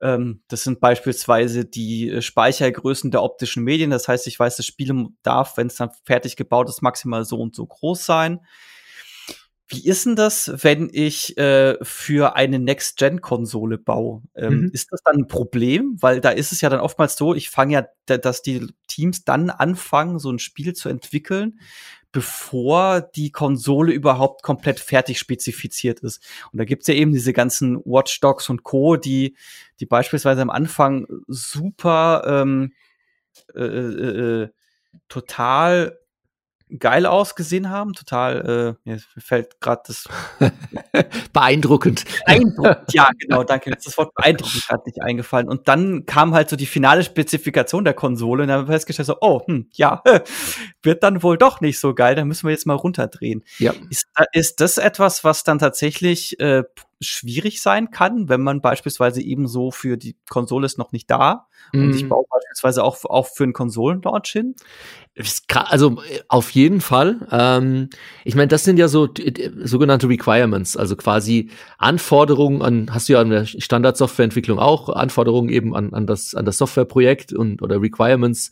ähm, 0.00 0.42
das 0.48 0.62
sind 0.62 0.78
beispielsweise 0.78 1.64
die 1.64 2.20
Speichergrößen 2.20 3.10
der 3.10 3.22
optischen 3.22 3.64
Medien, 3.64 3.90
das 3.90 4.08
heißt, 4.08 4.26
ich 4.26 4.38
weiß, 4.38 4.56
das 4.56 4.66
Spiel 4.66 5.08
darf, 5.22 5.56
wenn 5.56 5.68
es 5.68 5.76
dann 5.76 5.90
fertig 6.04 6.36
gebaut 6.36 6.68
ist, 6.68 6.82
maximal 6.82 7.24
so 7.24 7.38
und 7.38 7.56
so 7.56 7.66
groß 7.66 8.04
sein. 8.04 8.40
Wie 9.72 9.86
ist 9.86 10.04
denn 10.04 10.16
das, 10.16 10.50
wenn 10.64 10.90
ich 10.92 11.38
äh, 11.38 11.76
für 11.80 12.34
eine 12.34 12.58
Next-Gen-Konsole 12.58 13.78
baue? 13.78 14.22
Ähm, 14.34 14.62
mhm. 14.62 14.70
Ist 14.72 14.90
das 14.90 15.00
dann 15.04 15.18
ein 15.18 15.26
Problem? 15.28 15.96
Weil 16.00 16.20
da 16.20 16.30
ist 16.30 16.50
es 16.50 16.60
ja 16.60 16.68
dann 16.68 16.80
oftmals 16.80 17.16
so, 17.16 17.36
ich 17.36 17.50
fange 17.50 17.74
ja, 17.74 18.16
dass 18.18 18.42
die 18.42 18.66
Teams 18.88 19.24
dann 19.24 19.48
anfangen, 19.48 20.18
so 20.18 20.28
ein 20.28 20.40
Spiel 20.40 20.72
zu 20.72 20.88
entwickeln, 20.88 21.60
bevor 22.10 23.00
die 23.00 23.30
Konsole 23.30 23.92
überhaupt 23.92 24.42
komplett 24.42 24.80
fertig 24.80 25.20
spezifiziert 25.20 26.00
ist. 26.00 26.20
Und 26.52 26.58
da 26.58 26.64
gibt's 26.64 26.88
ja 26.88 26.94
eben 26.94 27.12
diese 27.12 27.32
ganzen 27.32 27.76
Watchdogs 27.84 28.50
und 28.50 28.64
Co., 28.64 28.96
die, 28.96 29.36
die 29.78 29.86
beispielsweise 29.86 30.42
am 30.42 30.50
Anfang 30.50 31.06
super 31.28 32.24
ähm, 32.26 32.72
äh, 33.54 33.62
äh, 33.62 34.42
äh 34.42 34.48
total 35.08 35.99
geil 36.78 37.06
ausgesehen 37.06 37.70
haben, 37.70 37.92
total, 37.92 38.76
äh, 38.84 38.88
mir 38.88 39.00
fällt 39.18 39.60
gerade 39.60 39.82
das 39.86 40.08
beeindruckend. 41.32 42.04
Beeindruckend, 42.26 42.92
ja, 42.92 43.10
genau, 43.18 43.44
danke. 43.44 43.70
Das 43.70 43.96
Wort 43.98 44.14
beeindruckend 44.14 44.66
gerade 44.66 44.82
nicht 44.86 45.02
eingefallen. 45.02 45.48
Und 45.48 45.68
dann 45.68 46.06
kam 46.06 46.34
halt 46.34 46.48
so 46.48 46.56
die 46.56 46.66
finale 46.66 47.02
Spezifikation 47.02 47.84
der 47.84 47.94
Konsole 47.94 48.42
und 48.42 48.48
dann 48.48 48.60
haben 48.60 48.68
wir 48.68 48.74
festgestellt, 48.74 49.06
so, 49.06 49.16
oh, 49.20 49.40
hm, 49.46 49.68
ja, 49.72 50.02
wird 50.82 51.02
dann 51.02 51.22
wohl 51.22 51.38
doch 51.38 51.60
nicht 51.60 51.80
so 51.80 51.94
geil, 51.94 52.14
dann 52.14 52.28
müssen 52.28 52.46
wir 52.46 52.52
jetzt 52.52 52.66
mal 52.66 52.74
runterdrehen. 52.74 53.44
Ja. 53.58 53.72
Ist, 53.90 54.06
ist 54.32 54.60
das 54.60 54.78
etwas, 54.78 55.24
was 55.24 55.44
dann 55.44 55.58
tatsächlich 55.58 56.38
äh, 56.40 56.64
schwierig 57.00 57.62
sein 57.62 57.90
kann, 57.90 58.28
wenn 58.28 58.42
man 58.42 58.60
beispielsweise 58.60 59.22
eben 59.22 59.48
so 59.48 59.70
für 59.70 59.96
die 59.96 60.16
Konsole 60.28 60.66
ist 60.66 60.78
noch 60.78 60.92
nicht 60.92 61.10
da 61.10 61.46
mm. 61.72 61.78
und 61.78 61.94
ich 61.94 62.04
mhm. 62.04 62.10
baue 62.10 62.24
beispielsweise 62.30 62.84
auch, 62.84 63.04
auch 63.04 63.26
für 63.26 63.44
einen 63.44 63.52
Konsolenlaunch 63.52 64.28
hin? 64.28 64.54
Also 65.54 66.00
auf 66.28 66.50
jeden 66.50 66.80
Fall. 66.80 67.26
Ähm, 67.30 67.90
ich 68.24 68.34
meine, 68.34 68.48
das 68.48 68.64
sind 68.64 68.78
ja 68.78 68.88
so 68.88 69.08
sogenannte 69.62 70.08
Requirements, 70.08 70.76
also 70.76 70.94
quasi 70.96 71.50
Anforderungen 71.78 72.62
an, 72.62 72.92
hast 72.92 73.08
du 73.08 73.14
ja 73.14 73.20
an 73.20 73.30
der 73.30 73.46
Standardsoftwareentwicklung 73.46 74.58
auch, 74.58 74.88
Anforderungen 74.90 75.48
eben 75.48 75.74
an, 75.74 75.94
an 75.94 76.06
das, 76.06 76.34
an 76.34 76.44
das 76.44 76.58
Softwareprojekt 76.58 77.32
und 77.32 77.62
oder 77.62 77.80
Requirements. 77.80 78.50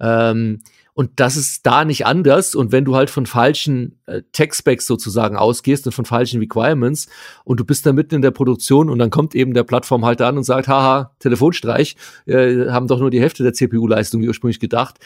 Ähm, 0.00 0.62
und 1.00 1.12
das 1.16 1.38
ist 1.38 1.64
da 1.64 1.86
nicht 1.86 2.04
anders. 2.04 2.54
Und 2.54 2.72
wenn 2.72 2.84
du 2.84 2.94
halt 2.94 3.08
von 3.08 3.24
falschen 3.24 3.98
äh, 4.04 4.20
Tech-Specs 4.32 4.86
sozusagen 4.86 5.34
ausgehst 5.34 5.86
und 5.86 5.92
von 5.92 6.04
falschen 6.04 6.40
Requirements 6.40 7.08
und 7.42 7.58
du 7.58 7.64
bist 7.64 7.86
da 7.86 7.94
mitten 7.94 8.16
in 8.16 8.20
der 8.20 8.32
Produktion 8.32 8.90
und 8.90 8.98
dann 8.98 9.08
kommt 9.08 9.34
eben 9.34 9.54
der 9.54 9.62
Plattformhalter 9.62 10.26
an 10.26 10.36
und 10.36 10.44
sagt, 10.44 10.68
haha, 10.68 11.14
Telefonstreich, 11.18 11.96
äh, 12.26 12.68
haben 12.68 12.86
doch 12.86 13.00
nur 13.00 13.08
die 13.08 13.18
Hälfte 13.18 13.42
der 13.42 13.54
CPU-Leistung 13.54 14.22
ursprünglich 14.22 14.60
gedacht, 14.60 14.98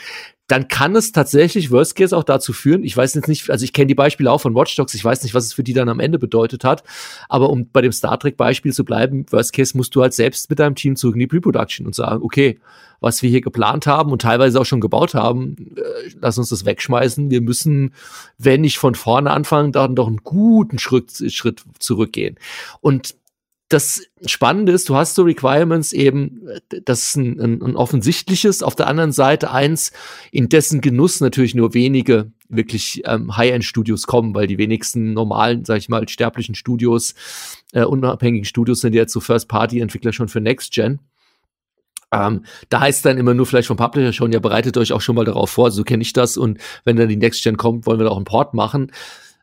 dann 0.48 0.66
kann 0.66 0.96
es 0.96 1.12
tatsächlich 1.12 1.70
Worst 1.70 1.94
Case 1.94 2.16
auch 2.16 2.24
dazu 2.24 2.52
führen. 2.52 2.82
Ich 2.82 2.96
weiß 2.96 3.14
jetzt 3.14 3.28
nicht, 3.28 3.48
also 3.48 3.62
ich 3.62 3.72
kenne 3.72 3.86
die 3.86 3.94
Beispiele 3.94 4.32
auch 4.32 4.40
von 4.40 4.56
Watch 4.56 4.74
Dogs, 4.74 4.94
ich 4.94 5.04
weiß 5.04 5.22
nicht, 5.22 5.32
was 5.32 5.44
es 5.44 5.52
für 5.52 5.62
die 5.62 5.74
dann 5.74 5.88
am 5.88 6.00
Ende 6.00 6.18
bedeutet 6.18 6.64
hat, 6.64 6.82
aber 7.28 7.50
um 7.50 7.70
bei 7.70 7.82
dem 7.82 7.92
Star 7.92 8.18
Trek 8.18 8.36
Beispiel 8.36 8.72
zu 8.72 8.84
bleiben, 8.84 9.26
Worst 9.30 9.52
Case 9.52 9.76
musst 9.76 9.94
du 9.94 10.02
halt 10.02 10.12
selbst 10.12 10.50
mit 10.50 10.58
deinem 10.58 10.74
Team 10.74 10.96
zurück 10.96 11.14
in 11.14 11.20
die 11.20 11.28
Pre-Production 11.28 11.86
und 11.86 11.94
sagen, 11.94 12.20
okay, 12.20 12.58
was 13.04 13.22
wir 13.22 13.30
hier 13.30 13.40
geplant 13.40 13.86
haben 13.86 14.10
und 14.10 14.22
teilweise 14.22 14.60
auch 14.60 14.66
schon 14.66 14.80
gebaut 14.80 15.14
haben, 15.14 15.76
äh, 15.76 16.10
lass 16.20 16.38
uns 16.38 16.48
das 16.48 16.64
wegschmeißen. 16.64 17.30
Wir 17.30 17.40
müssen, 17.40 17.94
wenn 18.38 18.62
nicht 18.62 18.78
von 18.78 18.94
vorne 18.94 19.30
anfangen, 19.30 19.72
dann 19.72 19.94
doch 19.94 20.08
einen 20.08 20.24
guten 20.24 20.78
Schritt, 20.78 21.32
Schritt 21.32 21.62
zurückgehen. 21.78 22.36
Und 22.80 23.14
das 23.68 24.02
Spannende 24.26 24.72
ist, 24.72 24.88
du 24.88 24.94
hast 24.94 25.14
so 25.14 25.22
Requirements 25.22 25.92
eben, 25.92 26.46
das 26.84 27.02
ist 27.02 27.16
ein, 27.16 27.40
ein, 27.40 27.62
ein, 27.62 27.76
offensichtliches, 27.76 28.62
auf 28.62 28.74
der 28.74 28.86
anderen 28.86 29.10
Seite 29.12 29.50
eins, 29.50 29.90
in 30.30 30.48
dessen 30.48 30.80
Genuss 30.80 31.20
natürlich 31.20 31.54
nur 31.54 31.72
wenige 31.72 32.30
wirklich 32.48 33.02
ähm, 33.06 33.36
High-End-Studios 33.36 34.06
kommen, 34.06 34.34
weil 34.34 34.46
die 34.46 34.58
wenigsten 34.58 35.14
normalen, 35.14 35.64
sag 35.64 35.78
ich 35.78 35.88
mal, 35.88 36.06
sterblichen 36.08 36.54
Studios, 36.54 37.14
äh, 37.72 37.84
unabhängigen 37.84 38.44
Studios 38.44 38.80
sind 38.80 38.94
jetzt 38.94 39.12
so 39.12 39.20
First-Party-Entwickler 39.20 40.12
schon 40.12 40.28
für 40.28 40.40
Next-Gen. 40.40 41.00
Ähm, 42.14 42.44
da 42.68 42.80
heißt 42.80 43.04
dann 43.04 43.18
immer 43.18 43.34
nur 43.34 43.44
vielleicht 43.44 43.66
vom 43.66 43.76
Publisher 43.76 44.12
schon, 44.12 44.32
ja, 44.32 44.38
bereitet 44.38 44.76
euch 44.76 44.92
auch 44.92 45.00
schon 45.00 45.16
mal 45.16 45.24
darauf 45.24 45.50
vor, 45.50 45.72
so 45.72 45.82
kenne 45.82 46.02
ich 46.02 46.12
das 46.12 46.36
und 46.36 46.58
wenn 46.84 46.96
dann 46.96 47.08
die 47.08 47.16
Next 47.16 47.42
Gen 47.42 47.56
kommt, 47.56 47.86
wollen 47.86 47.98
wir 47.98 48.04
da 48.04 48.10
auch 48.10 48.16
einen 48.16 48.24
Port 48.24 48.54
machen. 48.54 48.92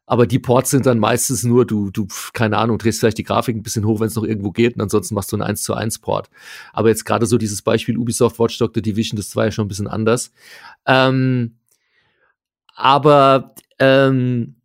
Aber 0.06 0.28
die 0.28 0.40
Ports 0.40 0.72
sind 0.72 0.86
dann 0.86 1.00
meistens 1.00 1.44
nur, 1.44 1.66
du, 1.66 1.90
du, 1.90 2.08
keine 2.34 2.58
Ahnung, 2.58 2.78
drehst 2.78 3.00
vielleicht 3.00 3.18
die 3.18 3.24
Grafik 3.24 3.56
ein 3.56 3.64
bisschen 3.64 3.86
hoch, 3.86 4.00
wenn 4.00 4.08
es 4.08 4.16
noch 4.16 4.24
irgendwo 4.24 4.52
geht, 4.52 4.76
und 4.76 4.82
ansonsten 4.82 5.16
machst 5.16 5.32
du 5.32 5.38
einen 5.38 5.44
1 5.44 5.64
zu 5.64 5.74
1 5.74 6.00
Port. 6.00 6.30
Aber 6.74 6.90
jetzt 6.90 7.06
gerade 7.06 7.26
so 7.26 7.38
dieses 7.38 7.62
Beispiel 7.62 7.98
Ubisoft 7.98 8.40
Watch 8.40 8.58
Dog 8.58 8.72
The 8.74 8.82
Division, 8.82 9.16
das 9.16 9.36
war 9.36 9.46
ja 9.46 9.52
schon 9.52 9.66
ein 9.66 9.70
bisschen 9.70 9.88
anders. 9.88 10.32
Ähm, 10.86 11.56
aber 12.76 13.54
ähm, 13.80 14.56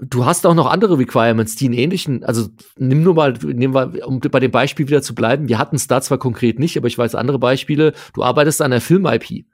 du 0.00 0.24
hast 0.24 0.46
auch 0.46 0.54
noch 0.54 0.66
andere 0.66 0.98
Requirements, 0.98 1.56
die 1.56 1.66
in 1.66 1.72
ähnlichen, 1.72 2.24
also 2.24 2.48
nimm 2.76 3.02
nur 3.02 3.14
mal, 3.14 3.32
nehmen 3.42 3.74
wir, 3.74 4.06
um 4.06 4.20
bei 4.20 4.40
dem 4.40 4.50
Beispiel 4.50 4.88
wieder 4.88 5.02
zu 5.02 5.14
bleiben, 5.14 5.48
wir 5.48 5.58
hatten 5.58 5.76
es 5.76 5.86
da 5.86 6.00
zwar 6.00 6.18
konkret 6.18 6.58
nicht, 6.58 6.76
aber 6.76 6.88
ich 6.88 6.98
weiß 6.98 7.14
andere 7.14 7.38
Beispiele, 7.38 7.92
du 8.12 8.22
arbeitest 8.22 8.60
an 8.60 8.72
einer 8.72 8.80
Film-IP. 8.80 9.46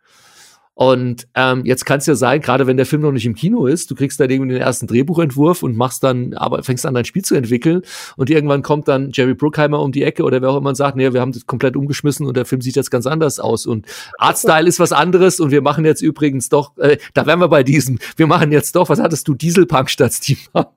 Und 0.81 1.29
ähm, 1.35 1.67
jetzt 1.67 1.85
kann 1.85 1.99
es 1.99 2.07
ja 2.07 2.15
sein, 2.15 2.41
gerade 2.41 2.67
wenn 2.67 2.79
der 2.79 2.87
Film 2.87 3.03
noch 3.03 3.13
nicht 3.13 3.27
im 3.27 3.35
Kino 3.35 3.67
ist, 3.67 3.91
du 3.91 3.95
kriegst 3.95 4.19
dann 4.19 4.31
irgendwie 4.31 4.55
den 4.55 4.63
ersten 4.63 4.87
Drehbuchentwurf 4.87 5.63
und 5.63 5.77
machst 5.77 6.03
dann, 6.03 6.33
aber 6.33 6.63
fängst 6.63 6.87
an, 6.87 6.95
dein 6.95 7.05
Spiel 7.05 7.23
zu 7.23 7.35
entwickeln. 7.35 7.83
Und 8.17 8.31
irgendwann 8.31 8.63
kommt 8.63 8.89
dann 8.89 9.11
Jerry 9.13 9.35
Bruckheimer 9.35 9.79
um 9.83 9.93
die 9.93 10.03
Ecke 10.05 10.23
oder 10.23 10.41
wer 10.41 10.49
auch 10.49 10.57
immer 10.57 10.71
und 10.71 10.77
sagt, 10.77 10.97
nee, 10.97 11.13
wir 11.13 11.21
haben 11.21 11.33
das 11.33 11.45
komplett 11.45 11.77
umgeschmissen 11.77 12.27
und 12.27 12.35
der 12.35 12.47
Film 12.47 12.63
sieht 12.63 12.77
jetzt 12.77 12.91
ganz 12.91 13.07
anders 13.07 13.41
aus. 13.41 13.67
Und 13.67 13.85
Artstyle 14.17 14.67
ist 14.67 14.81
was 14.81 14.93
anderes 14.93 15.39
und 15.39 15.51
wir 15.51 15.61
machen 15.61 15.85
jetzt 15.85 16.01
übrigens 16.01 16.49
doch, 16.49 16.75
äh, 16.79 16.97
da 17.13 17.27
wären 17.27 17.41
wir 17.41 17.49
bei 17.49 17.63
diesem, 17.63 17.99
wir 18.17 18.27
machen 18.27 18.51
jetzt 18.51 18.75
doch, 18.75 18.89
was 18.89 19.01
hattest 19.01 19.29
du, 19.29 19.35
Dieselpunk 19.35 19.91
statt 19.91 20.15
Steampunk? 20.15 20.69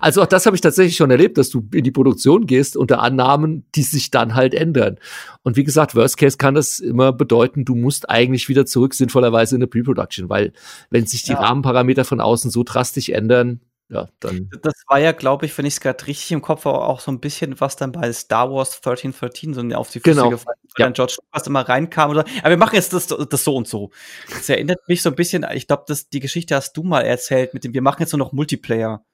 Also 0.00 0.22
auch 0.22 0.26
das 0.26 0.46
habe 0.46 0.56
ich 0.56 0.60
tatsächlich 0.60 0.96
schon 0.96 1.10
erlebt, 1.10 1.38
dass 1.38 1.50
du 1.50 1.66
in 1.72 1.84
die 1.84 1.90
Produktion 1.90 2.46
gehst 2.46 2.76
unter 2.76 3.00
Annahmen, 3.00 3.66
die 3.74 3.82
sich 3.82 4.10
dann 4.10 4.34
halt 4.34 4.54
ändern. 4.54 4.98
Und 5.42 5.56
wie 5.56 5.64
gesagt, 5.64 5.94
Worst 5.94 6.18
Case 6.18 6.36
kann 6.36 6.54
das 6.54 6.80
immer 6.80 7.12
bedeuten, 7.12 7.64
du 7.64 7.74
musst 7.74 8.10
eigentlich 8.10 8.48
wieder 8.48 8.66
zurück 8.66 8.94
sinnvollerweise 8.94 9.56
in 9.56 9.60
der 9.60 9.68
Pre-Production, 9.68 10.28
weil 10.28 10.52
wenn 10.90 11.06
sich 11.06 11.22
die 11.22 11.32
ja. 11.32 11.40
Rahmenparameter 11.40 12.04
von 12.04 12.20
außen 12.20 12.50
so 12.50 12.62
drastisch 12.62 13.08
ändern, 13.08 13.60
ja, 13.92 14.08
dann. 14.20 14.48
Das 14.62 14.72
war 14.88 14.98
ja, 14.98 15.12
glaube 15.12 15.44
ich, 15.44 15.56
wenn 15.58 15.66
ich 15.66 15.74
es 15.74 15.80
gerade 15.80 16.06
richtig 16.06 16.32
im 16.32 16.40
Kopf 16.40 16.64
habe, 16.64 16.78
auch 16.78 17.00
so 17.00 17.12
ein 17.12 17.20
bisschen, 17.20 17.60
was 17.60 17.76
dann 17.76 17.92
bei 17.92 18.10
Star 18.10 18.50
Wars 18.50 18.76
1313 18.76 19.52
so 19.52 19.76
auf 19.76 19.90
die 19.90 20.00
Füße 20.00 20.14
genau. 20.14 20.30
gefallen 20.30 20.56
ist, 20.66 20.78
ja. 20.78 20.86
dann 20.86 20.94
George 20.94 21.16
Lucas 21.20 21.46
immer 21.46 21.68
reinkam 21.68 22.10
oder, 22.10 22.24
aber 22.40 22.50
wir 22.50 22.56
machen 22.56 22.76
jetzt 22.76 22.94
das, 22.94 23.08
das 23.08 23.44
so 23.44 23.54
und 23.54 23.68
so. 23.68 23.90
Das 24.30 24.48
erinnert 24.48 24.78
mich 24.88 25.02
so 25.02 25.10
ein 25.10 25.14
bisschen, 25.14 25.44
ich 25.52 25.66
glaube, 25.66 25.94
die 26.10 26.20
Geschichte 26.20 26.56
hast 26.56 26.72
du 26.72 26.84
mal 26.84 27.02
erzählt 27.02 27.52
mit 27.52 27.64
dem, 27.64 27.74
wir 27.74 27.82
machen 27.82 28.00
jetzt 28.00 28.12
nur 28.12 28.18
noch 28.18 28.32
Multiplayer. 28.32 29.04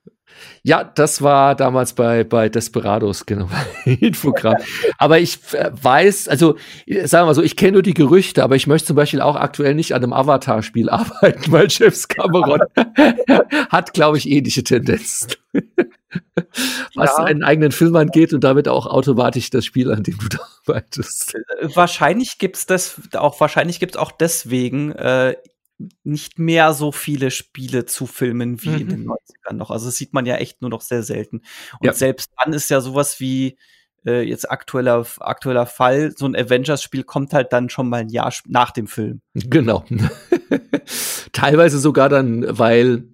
Ja, 0.63 0.85
das 0.85 1.23
war 1.23 1.55
damals 1.55 1.95
bei, 1.95 2.25
bei 2.25 2.49
Desperados, 2.49 3.27
genau, 3.27 3.49
Infogramm. 3.85 4.57
aber 4.99 5.19
ich 5.19 5.39
äh, 5.55 5.71
weiß, 5.73 6.29
also 6.29 6.57
sagen 7.05 7.23
wir 7.23 7.27
mal 7.27 7.35
so, 7.35 7.43
ich 7.43 7.57
kenne 7.57 7.73
nur 7.73 7.83
die 7.83 7.95
Gerüchte, 7.95 8.43
aber 8.43 8.57
ich 8.57 8.67
möchte 8.67 8.89
zum 8.89 8.97
Beispiel 8.97 9.21
auch 9.21 9.37
aktuell 9.37 9.75
nicht 9.75 9.95
an 9.95 10.03
einem 10.03 10.13
Avatar-Spiel 10.13 10.91
arbeiten, 10.91 11.51
weil 11.51 11.67
James 11.71 12.09
Cameron 12.09 12.61
hat, 13.71 13.95
glaube 13.95 14.19
ich, 14.19 14.29
ähnliche 14.29 14.63
Tendenzen. 14.63 15.33
Was 16.95 17.17
ja. 17.19 17.25
einen 17.25 17.45
eigenen 17.45 17.73
Film 17.73 17.95
angeht 17.97 18.33
und 18.33 18.45
damit 18.45 18.69
auch 18.69 18.87
automatisch 18.87 19.51
das 19.51 19.65
Spiel, 19.65 19.93
an 19.93 20.03
dem 20.03 20.19
du 20.19 20.29
da 20.29 20.39
arbeitest. 20.67 21.35
Äh, 21.35 21.69
wahrscheinlich 21.75 22.39
gibt's 22.39 22.67
das 22.67 23.01
auch, 23.15 23.41
wahrscheinlich 23.41 23.81
gibt's 23.81 23.97
auch 23.97 24.13
deswegen 24.13 24.93
äh, 24.93 25.37
nicht 26.03 26.39
mehr 26.39 26.72
so 26.72 26.93
viele 26.93 27.31
Spiele 27.31 27.87
zu 27.87 28.07
filmen 28.07 28.62
wie 28.62 28.70
mhm. 28.70 28.81
in 28.81 28.89
den 28.89 29.09
90ern 29.09 29.55
noch. 29.55 29.70
Also 29.70 29.87
das 29.87 29.97
sieht 29.97 30.12
man 30.12 30.26
ja 30.26 30.37
echt 30.37 30.61
nur 30.61 30.70
noch 30.70 30.81
sehr 30.81 31.03
selten. 31.03 31.43
Und 31.79 31.87
ja. 31.87 31.93
selbst 31.93 32.33
dann 32.37 32.53
ist 32.53 32.68
ja 32.68 32.81
sowas 32.81 33.20
wie 33.20 33.57
äh, 34.07 34.22
jetzt 34.22 34.51
aktueller, 34.51 35.07
aktueller 35.20 35.66
Fall, 35.66 36.12
so 36.16 36.26
ein 36.26 36.37
Avengers-Spiel 36.37 37.05
kommt 37.05 37.33
halt 37.33 37.53
dann 37.53 37.68
schon 37.68 37.89
mal 37.89 38.01
ein 38.01 38.09
Jahr 38.09 38.33
nach 38.47 38.70
dem 38.70 38.87
Film. 38.87 39.20
Genau. 39.35 39.85
Teilweise 41.33 41.79
sogar 41.79 42.09
dann, 42.09 42.45
weil 42.59 43.05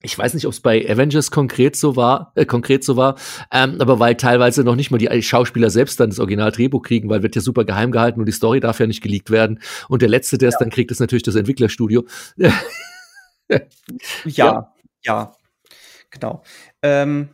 ich 0.00 0.16
weiß 0.16 0.34
nicht, 0.34 0.46
ob 0.46 0.52
es 0.52 0.60
bei 0.60 0.88
Avengers 0.88 1.30
konkret 1.30 1.74
so 1.74 1.96
war, 1.96 2.32
äh, 2.36 2.46
konkret 2.46 2.84
so 2.84 2.96
war, 2.96 3.16
ähm, 3.50 3.80
aber 3.80 3.98
weil 3.98 4.14
teilweise 4.14 4.62
noch 4.62 4.76
nicht 4.76 4.90
mal 4.90 4.98
die 4.98 5.22
Schauspieler 5.22 5.70
selbst 5.70 5.98
dann 5.98 6.10
das 6.10 6.20
Original-Drehbuch 6.20 6.82
kriegen, 6.82 7.08
weil 7.08 7.22
wird 7.22 7.34
ja 7.34 7.42
super 7.42 7.64
geheim 7.64 7.90
gehalten 7.90 8.20
und 8.20 8.26
die 8.26 8.32
Story 8.32 8.60
darf 8.60 8.78
ja 8.78 8.86
nicht 8.86 9.02
geleakt 9.02 9.30
werden. 9.30 9.60
Und 9.88 10.02
der 10.02 10.08
letzte, 10.08 10.38
der 10.38 10.50
es 10.50 10.58
dann 10.58 10.70
kriegt, 10.70 10.90
ist 10.92 11.00
natürlich 11.00 11.24
das 11.24 11.34
Entwicklerstudio. 11.34 12.06
ja, 12.36 12.52
ja, 14.24 14.72
ja, 15.02 15.32
genau. 16.10 16.44
Ähm, 16.82 17.30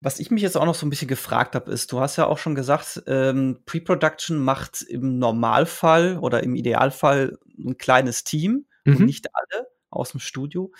was 0.00 0.20
ich 0.20 0.30
mich 0.30 0.42
jetzt 0.42 0.56
auch 0.56 0.66
noch 0.66 0.74
so 0.74 0.86
ein 0.86 0.90
bisschen 0.90 1.08
gefragt 1.08 1.54
habe, 1.54 1.70
ist, 1.70 1.92
du 1.92 2.00
hast 2.00 2.16
ja 2.16 2.26
auch 2.26 2.38
schon 2.38 2.54
gesagt, 2.54 3.02
ähm, 3.06 3.60
Pre-Production 3.66 4.38
macht 4.38 4.82
im 4.82 5.18
Normalfall 5.18 6.18
oder 6.18 6.42
im 6.42 6.54
Idealfall 6.54 7.38
ein 7.58 7.76
kleines 7.76 8.24
Team 8.24 8.66
mhm. 8.84 8.96
und 8.96 9.06
nicht 9.06 9.28
alle 9.34 9.66
aus 9.90 10.12
dem 10.12 10.20
Studio. 10.20 10.72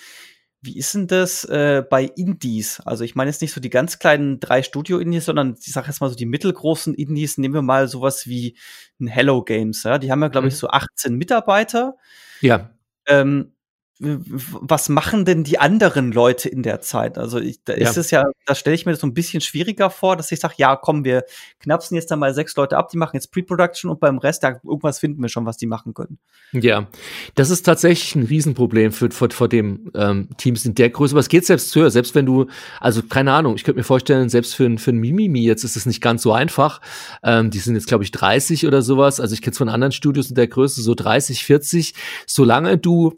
Wie 0.65 0.79
ist 0.79 0.95
denn 0.95 1.07
das 1.07 1.45
äh, 1.45 1.83
bei 1.89 2.05
Indies? 2.05 2.81
Also 2.87 3.05
ich 3.05 3.15
meine 3.15 3.31
jetzt 3.31 3.43
nicht 3.43 3.53
so 3.53 3.61
die 3.61 3.71
ganz 3.71 3.99
kleinen 3.99 4.41
drei 4.41 4.63
Studio-Indies, 4.63 5.27
sondern 5.27 5.57
ich 5.61 5.73
sage 5.73 5.89
jetzt 5.89 6.01
mal 6.01 6.09
so 6.09 6.17
die 6.17 6.27
mittelgroßen 6.27 6.95
Indies. 6.95 7.37
Nehmen 7.37 7.55
wir 7.55 7.63
mal 7.63 7.87
sowas 7.87 8.27
wie 8.27 8.57
ein 9.01 9.07
Hello 9.07 9.43
Games. 9.43 9.83
Ja? 9.83 9.99
Die 9.99 10.11
haben 10.11 10.23
ja, 10.23 10.29
glaube 10.29 10.49
ich, 10.49 10.55
mhm. 10.55 10.59
so 10.59 10.69
18 10.69 11.17
Mitarbeiter. 11.17 11.97
Ja. 12.41 12.71
Ähm, 13.07 13.54
was 14.01 14.89
machen 14.89 15.25
denn 15.25 15.45
die 15.45 15.61
anderen 15.61 16.11
Leute 16.11 16.49
in 16.49 16.65
der 16.65 16.81
Zeit? 16.81 17.17
Also 17.17 17.39
ich, 17.39 17.63
da 17.63 17.75
ist 17.75 17.95
ja. 17.95 18.01
es 18.01 18.11
ja, 18.11 18.25
da 18.45 18.57
stelle 18.57 18.75
ich 18.75 18.87
mir 18.87 18.93
das 18.93 19.01
so 19.01 19.07
ein 19.07 19.15
bisschen 19.15 19.41
schwieriger 19.41 19.89
vor, 19.89 20.17
dass 20.17 20.33
ich 20.33 20.41
sage, 20.41 20.55
ja, 20.57 20.75
komm, 20.75 21.05
wir 21.05 21.25
knapsen 21.61 21.95
jetzt 21.95 22.11
dann 22.11 22.19
mal 22.19 22.35
sechs 22.35 22.57
Leute 22.57 22.77
ab, 22.77 22.89
die 22.89 22.97
machen 22.97 23.15
jetzt 23.15 23.31
Pre-Production 23.31 23.91
und 23.91 24.01
beim 24.01 24.19
Rest, 24.19 24.43
da 24.43 24.61
irgendwas 24.65 24.99
finden 24.99 25.23
wir 25.23 25.29
schon, 25.29 25.47
was 25.47 25.59
die 25.59 25.67
machen 25.67 25.95
können. 25.95 26.19
Ja, 26.53 26.89
das 27.37 27.51
ist 27.51 27.63
tatsächlich 27.63 28.17
ein 28.17 28.25
Riesenproblem 28.25 28.91
für, 28.91 29.11
vor, 29.13 29.31
vor 29.31 29.49
dem 29.49 29.93
ähm, 29.95 30.29
Teams 30.39 30.65
in 30.65 30.75
der 30.75 30.91
Größe. 30.91 31.15
Aber 31.15 31.21
es 31.21 31.29
geht 31.29 31.47
selbst 31.47 31.75
höher, 31.77 31.91
selbst 31.91 32.17
wenn 32.17 32.27
du, 32.27 32.47
also 32.81 33.01
keine 33.03 33.33
Ahnung, 33.33 33.55
ich 33.55 33.63
könnte 33.63 33.79
mir 33.79 33.85
vorstellen, 33.85 34.29
selbst 34.29 34.57
für, 34.57 34.77
für 34.79 34.91
ein 34.91 34.99
Mimimi 34.99 35.45
jetzt 35.45 35.63
ist 35.63 35.77
es 35.77 35.87
nicht 35.87 36.01
ganz 36.01 36.23
so 36.23 36.33
einfach. 36.33 36.81
Ähm, 37.23 37.51
die 37.51 37.59
sind 37.59 37.77
jetzt, 37.77 37.87
glaube 37.87 38.03
ich, 38.03 38.11
30 38.11 38.67
oder 38.67 38.83
sowas. 38.83 39.21
Also 39.21 39.35
ich 39.35 39.43
kenne 39.43 39.53
es 39.53 39.59
von 39.59 39.69
anderen 39.69 39.93
Studios 39.93 40.31
in 40.31 40.35
der 40.35 40.49
Größe, 40.49 40.83
so 40.83 40.95
30, 40.97 41.45
40. 41.45 41.95
Solange 42.27 42.77
du 42.77 43.15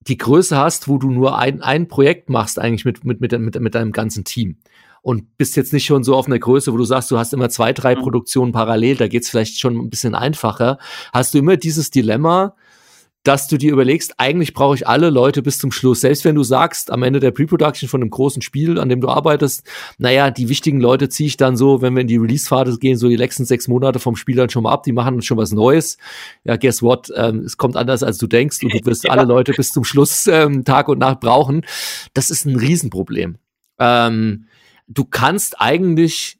die 0.00 0.16
Größe 0.16 0.56
hast, 0.56 0.88
wo 0.88 0.98
du 0.98 1.10
nur 1.10 1.38
ein, 1.38 1.62
ein 1.62 1.88
Projekt 1.88 2.30
machst 2.30 2.58
eigentlich 2.58 2.84
mit, 2.84 3.04
mit, 3.04 3.20
mit, 3.20 3.32
mit, 3.32 3.60
mit 3.60 3.74
deinem 3.74 3.92
ganzen 3.92 4.24
Team. 4.24 4.56
Und 5.02 5.36
bist 5.36 5.56
jetzt 5.56 5.72
nicht 5.72 5.86
schon 5.86 6.04
so 6.04 6.16
auf 6.16 6.26
einer 6.26 6.38
Größe, 6.38 6.72
wo 6.72 6.76
du 6.76 6.84
sagst, 6.84 7.10
du 7.10 7.18
hast 7.18 7.32
immer 7.32 7.48
zwei, 7.50 7.72
drei 7.72 7.94
mhm. 7.94 8.00
Produktionen 8.00 8.52
parallel, 8.52 8.96
da 8.96 9.08
geht's 9.08 9.30
vielleicht 9.30 9.58
schon 9.58 9.76
ein 9.76 9.90
bisschen 9.90 10.14
einfacher. 10.14 10.78
Hast 11.12 11.34
du 11.34 11.38
immer 11.38 11.56
dieses 11.56 11.90
Dilemma, 11.90 12.54
dass 13.28 13.46
du 13.46 13.58
dir 13.58 13.72
überlegst, 13.72 14.14
eigentlich 14.16 14.54
brauche 14.54 14.74
ich 14.74 14.88
alle 14.88 15.10
Leute 15.10 15.42
bis 15.42 15.58
zum 15.58 15.70
Schluss. 15.70 16.00
Selbst 16.00 16.24
wenn 16.24 16.34
du 16.34 16.42
sagst, 16.42 16.90
am 16.90 17.02
Ende 17.02 17.20
der 17.20 17.30
Pre-Production 17.30 17.86
von 17.86 18.00
einem 18.00 18.08
großen 18.08 18.40
Spiel, 18.40 18.80
an 18.80 18.88
dem 18.88 19.02
du 19.02 19.08
arbeitest, 19.10 19.64
naja, 19.98 20.30
die 20.30 20.48
wichtigen 20.48 20.80
Leute 20.80 21.10
ziehe 21.10 21.26
ich 21.26 21.36
dann 21.36 21.54
so, 21.54 21.82
wenn 21.82 21.94
wir 21.94 22.00
in 22.00 22.06
die 22.06 22.16
Release-Phase 22.16 22.78
gehen, 22.78 22.96
so 22.96 23.06
die 23.06 23.16
letzten 23.16 23.44
sechs 23.44 23.68
Monate 23.68 23.98
vom 23.98 24.16
Spiel 24.16 24.36
dann 24.36 24.48
schon 24.48 24.62
mal 24.62 24.72
ab, 24.72 24.84
die 24.84 24.92
machen 24.92 25.20
schon 25.20 25.36
was 25.36 25.52
Neues. 25.52 25.98
Ja, 26.44 26.56
guess 26.56 26.82
what? 26.82 27.12
Ähm, 27.14 27.40
es 27.40 27.58
kommt 27.58 27.76
anders, 27.76 28.02
als 28.02 28.16
du 28.16 28.26
denkst 28.26 28.64
und 28.64 28.72
du 28.72 28.86
wirst 28.86 29.04
ja. 29.04 29.10
alle 29.10 29.24
Leute 29.24 29.52
bis 29.52 29.72
zum 29.72 29.84
Schluss 29.84 30.26
ähm, 30.26 30.64
Tag 30.64 30.88
und 30.88 30.98
Nacht 30.98 31.20
brauchen. 31.20 31.66
Das 32.14 32.30
ist 32.30 32.46
ein 32.46 32.56
Riesenproblem. 32.56 33.36
Ähm, 33.78 34.46
du 34.86 35.04
kannst 35.04 35.60
eigentlich 35.60 36.38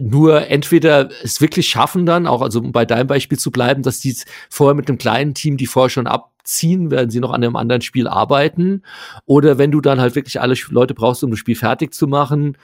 nur 0.00 0.48
entweder 0.48 1.08
es 1.22 1.40
wirklich 1.40 1.68
schaffen 1.68 2.06
dann, 2.06 2.26
auch 2.26 2.42
also 2.42 2.60
um 2.60 2.72
bei 2.72 2.84
deinem 2.84 3.06
Beispiel 3.06 3.38
zu 3.38 3.50
bleiben, 3.50 3.82
dass 3.82 4.00
die 4.00 4.16
vorher 4.50 4.74
mit 4.74 4.88
einem 4.88 4.98
kleinen 4.98 5.34
Team, 5.34 5.56
die 5.56 5.66
vorher 5.66 5.90
schon 5.90 6.06
abziehen, 6.06 6.90
werden 6.90 7.10
sie 7.10 7.20
noch 7.20 7.32
an 7.32 7.44
einem 7.44 7.56
anderen 7.56 7.82
Spiel 7.82 8.08
arbeiten. 8.08 8.82
Oder 9.26 9.58
wenn 9.58 9.70
du 9.70 9.80
dann 9.80 10.00
halt 10.00 10.14
wirklich 10.14 10.40
alle 10.40 10.54
Leute 10.70 10.94
brauchst, 10.94 11.22
um 11.22 11.30
das 11.30 11.38
Spiel 11.38 11.56
fertig 11.56 11.94
zu 11.94 12.06
machen, 12.06 12.56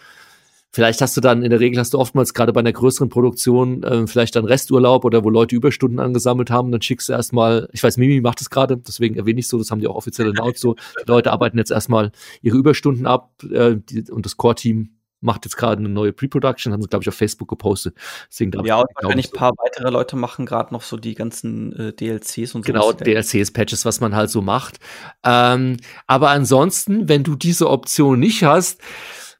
Vielleicht 0.72 1.00
hast 1.00 1.16
du 1.16 1.20
dann, 1.20 1.42
in 1.42 1.50
der 1.50 1.58
Regel 1.58 1.80
hast 1.80 1.94
du 1.94 1.98
oftmals 1.98 2.32
gerade 2.32 2.52
bei 2.52 2.60
einer 2.60 2.72
größeren 2.72 3.08
Produktion 3.08 3.82
äh, 3.82 4.06
vielleicht 4.06 4.36
dann 4.36 4.44
Resturlaub 4.44 5.04
oder 5.04 5.24
wo 5.24 5.30
Leute 5.30 5.56
Überstunden 5.56 5.98
angesammelt 5.98 6.48
haben, 6.50 6.70
dann 6.70 6.80
schickst 6.80 7.08
du 7.08 7.12
erstmal, 7.12 7.68
ich 7.72 7.82
weiß, 7.82 7.96
Mimi 7.96 8.20
macht 8.20 8.40
das 8.40 8.50
gerade, 8.50 8.76
deswegen 8.76 9.16
erwähne 9.16 9.40
ich 9.40 9.48
so, 9.48 9.58
das 9.58 9.72
haben 9.72 9.80
die 9.80 9.88
auch 9.88 9.96
offiziell 9.96 10.28
announced 10.28 10.60
so, 10.60 10.74
die 10.74 11.08
Leute 11.08 11.32
arbeiten 11.32 11.58
jetzt 11.58 11.72
erstmal 11.72 12.12
ihre 12.40 12.56
Überstunden 12.56 13.08
ab 13.08 13.32
äh, 13.50 13.78
die, 13.78 14.08
und 14.12 14.26
das 14.26 14.36
Core-Team 14.36 14.90
macht 15.20 15.44
jetzt 15.44 15.56
gerade 15.56 15.78
eine 15.78 15.88
neue 15.88 16.12
Pre-Production, 16.12 16.72
haben 16.72 16.82
sie, 16.82 16.88
glaube 16.88 17.02
ich, 17.02 17.08
auf 17.08 17.14
Facebook 17.14 17.48
gepostet. 17.48 17.94
Deswegen, 18.28 18.52
ja, 18.64 18.80
und 18.80 18.86
wahrscheinlich 18.94 19.32
ein 19.32 19.36
paar 19.36 19.52
weitere 19.58 19.90
Leute 19.90 20.16
machen 20.16 20.46
gerade 20.46 20.72
noch 20.72 20.82
so 20.82 20.96
die 20.96 21.14
ganzen 21.14 21.72
äh, 21.76 21.92
DLCs 21.92 22.54
und 22.54 22.64
so. 22.64 22.72
Genau, 22.72 22.92
DLCs, 22.92 23.52
Patches, 23.52 23.84
was 23.84 24.00
man 24.00 24.14
halt 24.14 24.30
so 24.30 24.42
macht. 24.42 24.78
Ähm, 25.24 25.76
aber 26.06 26.30
ansonsten, 26.30 27.08
wenn 27.08 27.24
du 27.24 27.36
diese 27.36 27.68
Option 27.68 28.18
nicht 28.18 28.44
hast, 28.44 28.80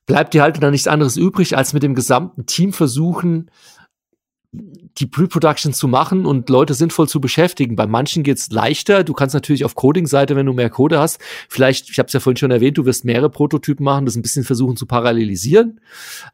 bleibt 0.06 0.34
dir 0.34 0.42
halt 0.42 0.62
dann 0.62 0.72
nichts 0.72 0.88
anderes 0.88 1.16
übrig, 1.16 1.56
als 1.56 1.72
mit 1.72 1.82
dem 1.82 1.94
gesamten 1.94 2.46
Team 2.46 2.72
versuchen, 2.72 3.50
die 4.52 5.06
Pre-Production 5.06 5.72
zu 5.72 5.86
machen 5.86 6.26
und 6.26 6.48
Leute 6.48 6.74
sinnvoll 6.74 7.08
zu 7.08 7.20
beschäftigen. 7.20 7.76
Bei 7.76 7.86
manchen 7.86 8.24
geht's 8.24 8.50
leichter. 8.50 9.04
Du 9.04 9.12
kannst 9.12 9.34
natürlich 9.34 9.64
auf 9.64 9.76
Coding-Seite, 9.76 10.34
wenn 10.34 10.46
du 10.46 10.52
mehr 10.52 10.70
Code 10.70 10.98
hast, 10.98 11.20
vielleicht, 11.48 11.88
ich 11.90 11.98
habe 11.98 12.08
es 12.08 12.12
ja 12.12 12.20
vorhin 12.20 12.36
schon 12.36 12.50
erwähnt, 12.50 12.76
du 12.76 12.84
wirst 12.84 13.04
mehrere 13.04 13.30
Prototypen 13.30 13.84
machen, 13.84 14.06
das 14.06 14.16
ein 14.16 14.22
bisschen 14.22 14.44
versuchen 14.44 14.76
zu 14.76 14.86
parallelisieren. 14.86 15.80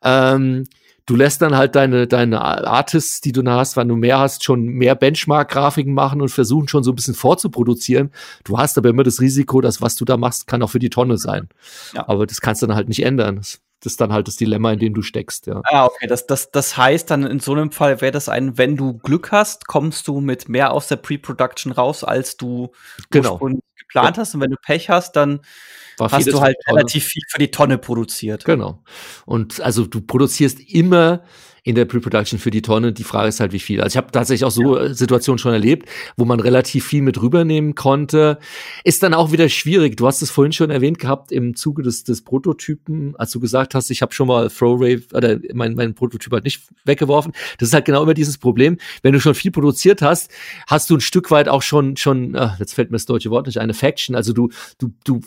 Ähm, 0.02 0.64
du 1.04 1.14
lässt 1.14 1.42
dann 1.42 1.56
halt 1.56 1.74
deine, 1.76 2.06
deine 2.06 2.40
Artists, 2.40 3.20
die 3.20 3.32
du 3.32 3.42
da 3.42 3.58
hast, 3.58 3.76
wenn 3.76 3.88
du 3.88 3.96
mehr 3.96 4.18
hast, 4.18 4.44
schon 4.44 4.64
mehr 4.64 4.94
Benchmark-Grafiken 4.94 5.92
machen 5.92 6.22
und 6.22 6.30
versuchen 6.30 6.68
schon 6.68 6.84
so 6.84 6.92
ein 6.92 6.96
bisschen 6.96 7.14
vorzuproduzieren. 7.14 8.10
Du 8.44 8.56
hast 8.56 8.78
aber 8.78 8.88
immer 8.88 9.02
das 9.02 9.20
Risiko, 9.20 9.60
dass 9.60 9.82
was 9.82 9.94
du 9.94 10.06
da 10.06 10.16
machst, 10.16 10.46
kann 10.46 10.62
auch 10.62 10.70
für 10.70 10.78
die 10.78 10.90
Tonne 10.90 11.18
sein. 11.18 11.50
Ja. 11.94 12.08
Aber 12.08 12.26
das 12.26 12.40
kannst 12.40 12.62
du 12.62 12.66
dann 12.66 12.76
halt 12.76 12.88
nicht 12.88 13.04
ändern. 13.04 13.36
Das 13.36 13.60
ist 13.86 14.00
dann 14.00 14.12
halt 14.12 14.28
das 14.28 14.36
Dilemma, 14.36 14.72
in 14.72 14.78
dem 14.78 14.94
du 14.94 15.02
steckst, 15.02 15.46
ja. 15.46 15.62
Ah, 15.64 15.86
okay. 15.86 16.06
Das, 16.06 16.26
das, 16.26 16.50
das 16.50 16.76
heißt 16.76 17.10
dann 17.10 17.24
in 17.24 17.40
so 17.40 17.52
einem 17.52 17.70
Fall 17.72 18.00
wäre 18.00 18.12
das 18.12 18.28
ein, 18.28 18.58
wenn 18.58 18.76
du 18.76 18.98
Glück 18.98 19.32
hast, 19.32 19.66
kommst 19.66 20.08
du 20.08 20.20
mit 20.20 20.48
mehr 20.48 20.72
aus 20.72 20.88
der 20.88 20.96
Pre-Production 20.96 21.72
raus, 21.72 22.04
als 22.04 22.36
du 22.36 22.72
genau. 23.10 23.38
geplant 23.38 24.16
ja. 24.16 24.20
hast 24.20 24.34
und 24.34 24.40
wenn 24.40 24.50
du 24.50 24.56
Pech 24.56 24.90
hast, 24.90 25.16
dann 25.16 25.40
War 25.98 26.10
hast 26.10 26.26
du 26.26 26.40
halt 26.40 26.56
relativ 26.68 27.04
viel 27.04 27.22
für 27.28 27.38
die 27.38 27.50
Tonne 27.50 27.78
produziert. 27.78 28.44
Genau. 28.44 28.82
Und 29.24 29.60
also 29.60 29.86
du 29.86 30.00
produzierst 30.00 30.60
immer 30.60 31.22
in 31.66 31.74
der 31.74 31.84
Pre-Production 31.84 32.38
für 32.38 32.52
die 32.52 32.62
Tonne. 32.62 32.92
Die 32.92 33.02
Frage 33.02 33.28
ist 33.28 33.40
halt, 33.40 33.52
wie 33.52 33.58
viel. 33.58 33.80
Also 33.80 33.94
ich 33.94 33.96
habe 33.96 34.12
tatsächlich 34.12 34.44
auch 34.44 34.52
so 34.52 34.78
ja. 34.78 34.94
Situationen 34.94 35.38
schon 35.38 35.52
erlebt, 35.52 35.88
wo 36.16 36.24
man 36.24 36.38
relativ 36.38 36.86
viel 36.86 37.02
mit 37.02 37.20
rübernehmen 37.20 37.74
konnte. 37.74 38.38
Ist 38.84 39.02
dann 39.02 39.14
auch 39.14 39.32
wieder 39.32 39.48
schwierig. 39.48 39.96
Du 39.96 40.06
hast 40.06 40.22
es 40.22 40.30
vorhin 40.30 40.52
schon 40.52 40.70
erwähnt 40.70 41.00
gehabt 41.00 41.32
im 41.32 41.56
Zuge 41.56 41.82
des, 41.82 42.04
des 42.04 42.22
Prototypen, 42.22 43.16
als 43.16 43.32
du 43.32 43.40
gesagt 43.40 43.74
hast, 43.74 43.90
ich 43.90 44.00
habe 44.00 44.14
schon 44.14 44.28
mal 44.28 44.48
Throwray 44.48 45.02
oder 45.12 45.40
mein, 45.54 45.74
mein 45.74 45.94
Prototyp 45.94 46.32
halt 46.32 46.44
nicht 46.44 46.62
weggeworfen. 46.84 47.32
Das 47.58 47.70
ist 47.70 47.74
halt 47.74 47.84
genau 47.84 48.04
immer 48.04 48.14
dieses 48.14 48.38
Problem. 48.38 48.78
Wenn 49.02 49.12
du 49.12 49.20
schon 49.20 49.34
viel 49.34 49.50
produziert 49.50 50.02
hast, 50.02 50.30
hast 50.68 50.88
du 50.88 50.94
ein 50.94 51.00
Stück 51.00 51.32
weit 51.32 51.48
auch 51.48 51.62
schon, 51.62 51.96
schon, 51.96 52.36
ach, 52.36 52.60
jetzt 52.60 52.74
fällt 52.74 52.92
mir 52.92 52.96
das 52.96 53.06
deutsche 53.06 53.30
Wort 53.30 53.46
nicht, 53.46 53.58
eine 53.58 53.74
Faction. 53.74 54.14
Also 54.14 54.32
du, 54.32 54.50
du, 54.78 54.92
du 55.02 55.20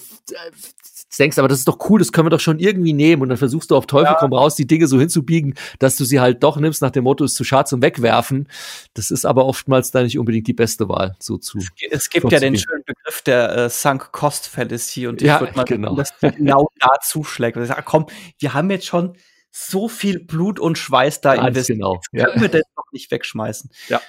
denkst, 1.18 1.38
aber 1.38 1.47
das 1.47 1.60
ist 1.60 1.68
doch 1.68 1.78
cool, 1.89 1.99
das 1.99 2.12
können 2.12 2.28
wir 2.28 2.30
doch 2.30 2.39
schon 2.39 2.60
irgendwie 2.60 2.93
nehmen. 2.93 3.22
Und 3.22 3.30
dann 3.30 3.38
versuchst 3.38 3.72
du 3.72 3.76
auf 3.76 3.88
Teufel 3.88 4.12
ja. 4.12 4.18
komm 4.20 4.34
raus, 4.34 4.55
die 4.55 4.68
Dinge 4.68 4.88
so 4.88 4.99
hinzubiegen, 4.99 5.55
dass 5.80 5.95
du 5.95 6.05
sie 6.05 6.20
halt 6.20 6.43
doch 6.43 6.57
nimmst, 6.57 6.82
nach 6.82 6.91
dem 6.91 7.05
Motto, 7.05 7.24
ist 7.24 7.36
zu 7.36 7.43
schade 7.43 7.68
zum 7.68 7.82
Wegwerfen. 7.82 8.47
Das 8.93 9.12
ist 9.12 9.26
aber 9.26 9.45
oftmals 9.45 9.91
da 9.91 10.03
nicht 10.03 10.20
unbedingt 10.20 10.47
die 10.47 10.53
beste 10.53 10.89
Wahl, 10.89 11.16
so 11.20 11.38
zu. 11.38 11.60
Es 11.89 12.10
gibt 12.10 12.32
ja 12.32 12.39
den 12.39 12.57
schönen 12.57 12.84
Begriff 12.86 13.22
der 13.22 13.55
äh, 13.55 13.70
Sunk 13.70 14.12
Cost 14.12 14.47
Fallacy 14.47 15.07
und 15.07 15.22
ich 15.22 15.28
ja, 15.28 15.39
würde 15.39 15.55
mal 15.55 15.64
genau. 15.64 15.95
dass 15.95 16.14
genau 16.20 16.70
da 16.80 16.91
zuschlägt. 17.01 17.57
Ich 17.57 17.68
sage, 17.68 17.84
komm, 17.84 18.05
wir 18.38 18.53
haben 18.53 18.70
jetzt 18.70 18.86
schon 18.86 19.16
so 19.51 19.88
viel 19.88 20.20
Blut 20.20 20.60
und 20.60 20.78
Schweiß 20.78 21.22
da 21.22 21.34
investiert. 21.34 21.80
Genau. 21.80 21.99
Ja. 22.12 22.26
Können 22.26 22.41
wir 22.41 22.49
das 22.49 22.64
noch 22.76 22.91
nicht 22.91 23.10
wegschmeißen. 23.12 23.72
Ja. 23.88 24.01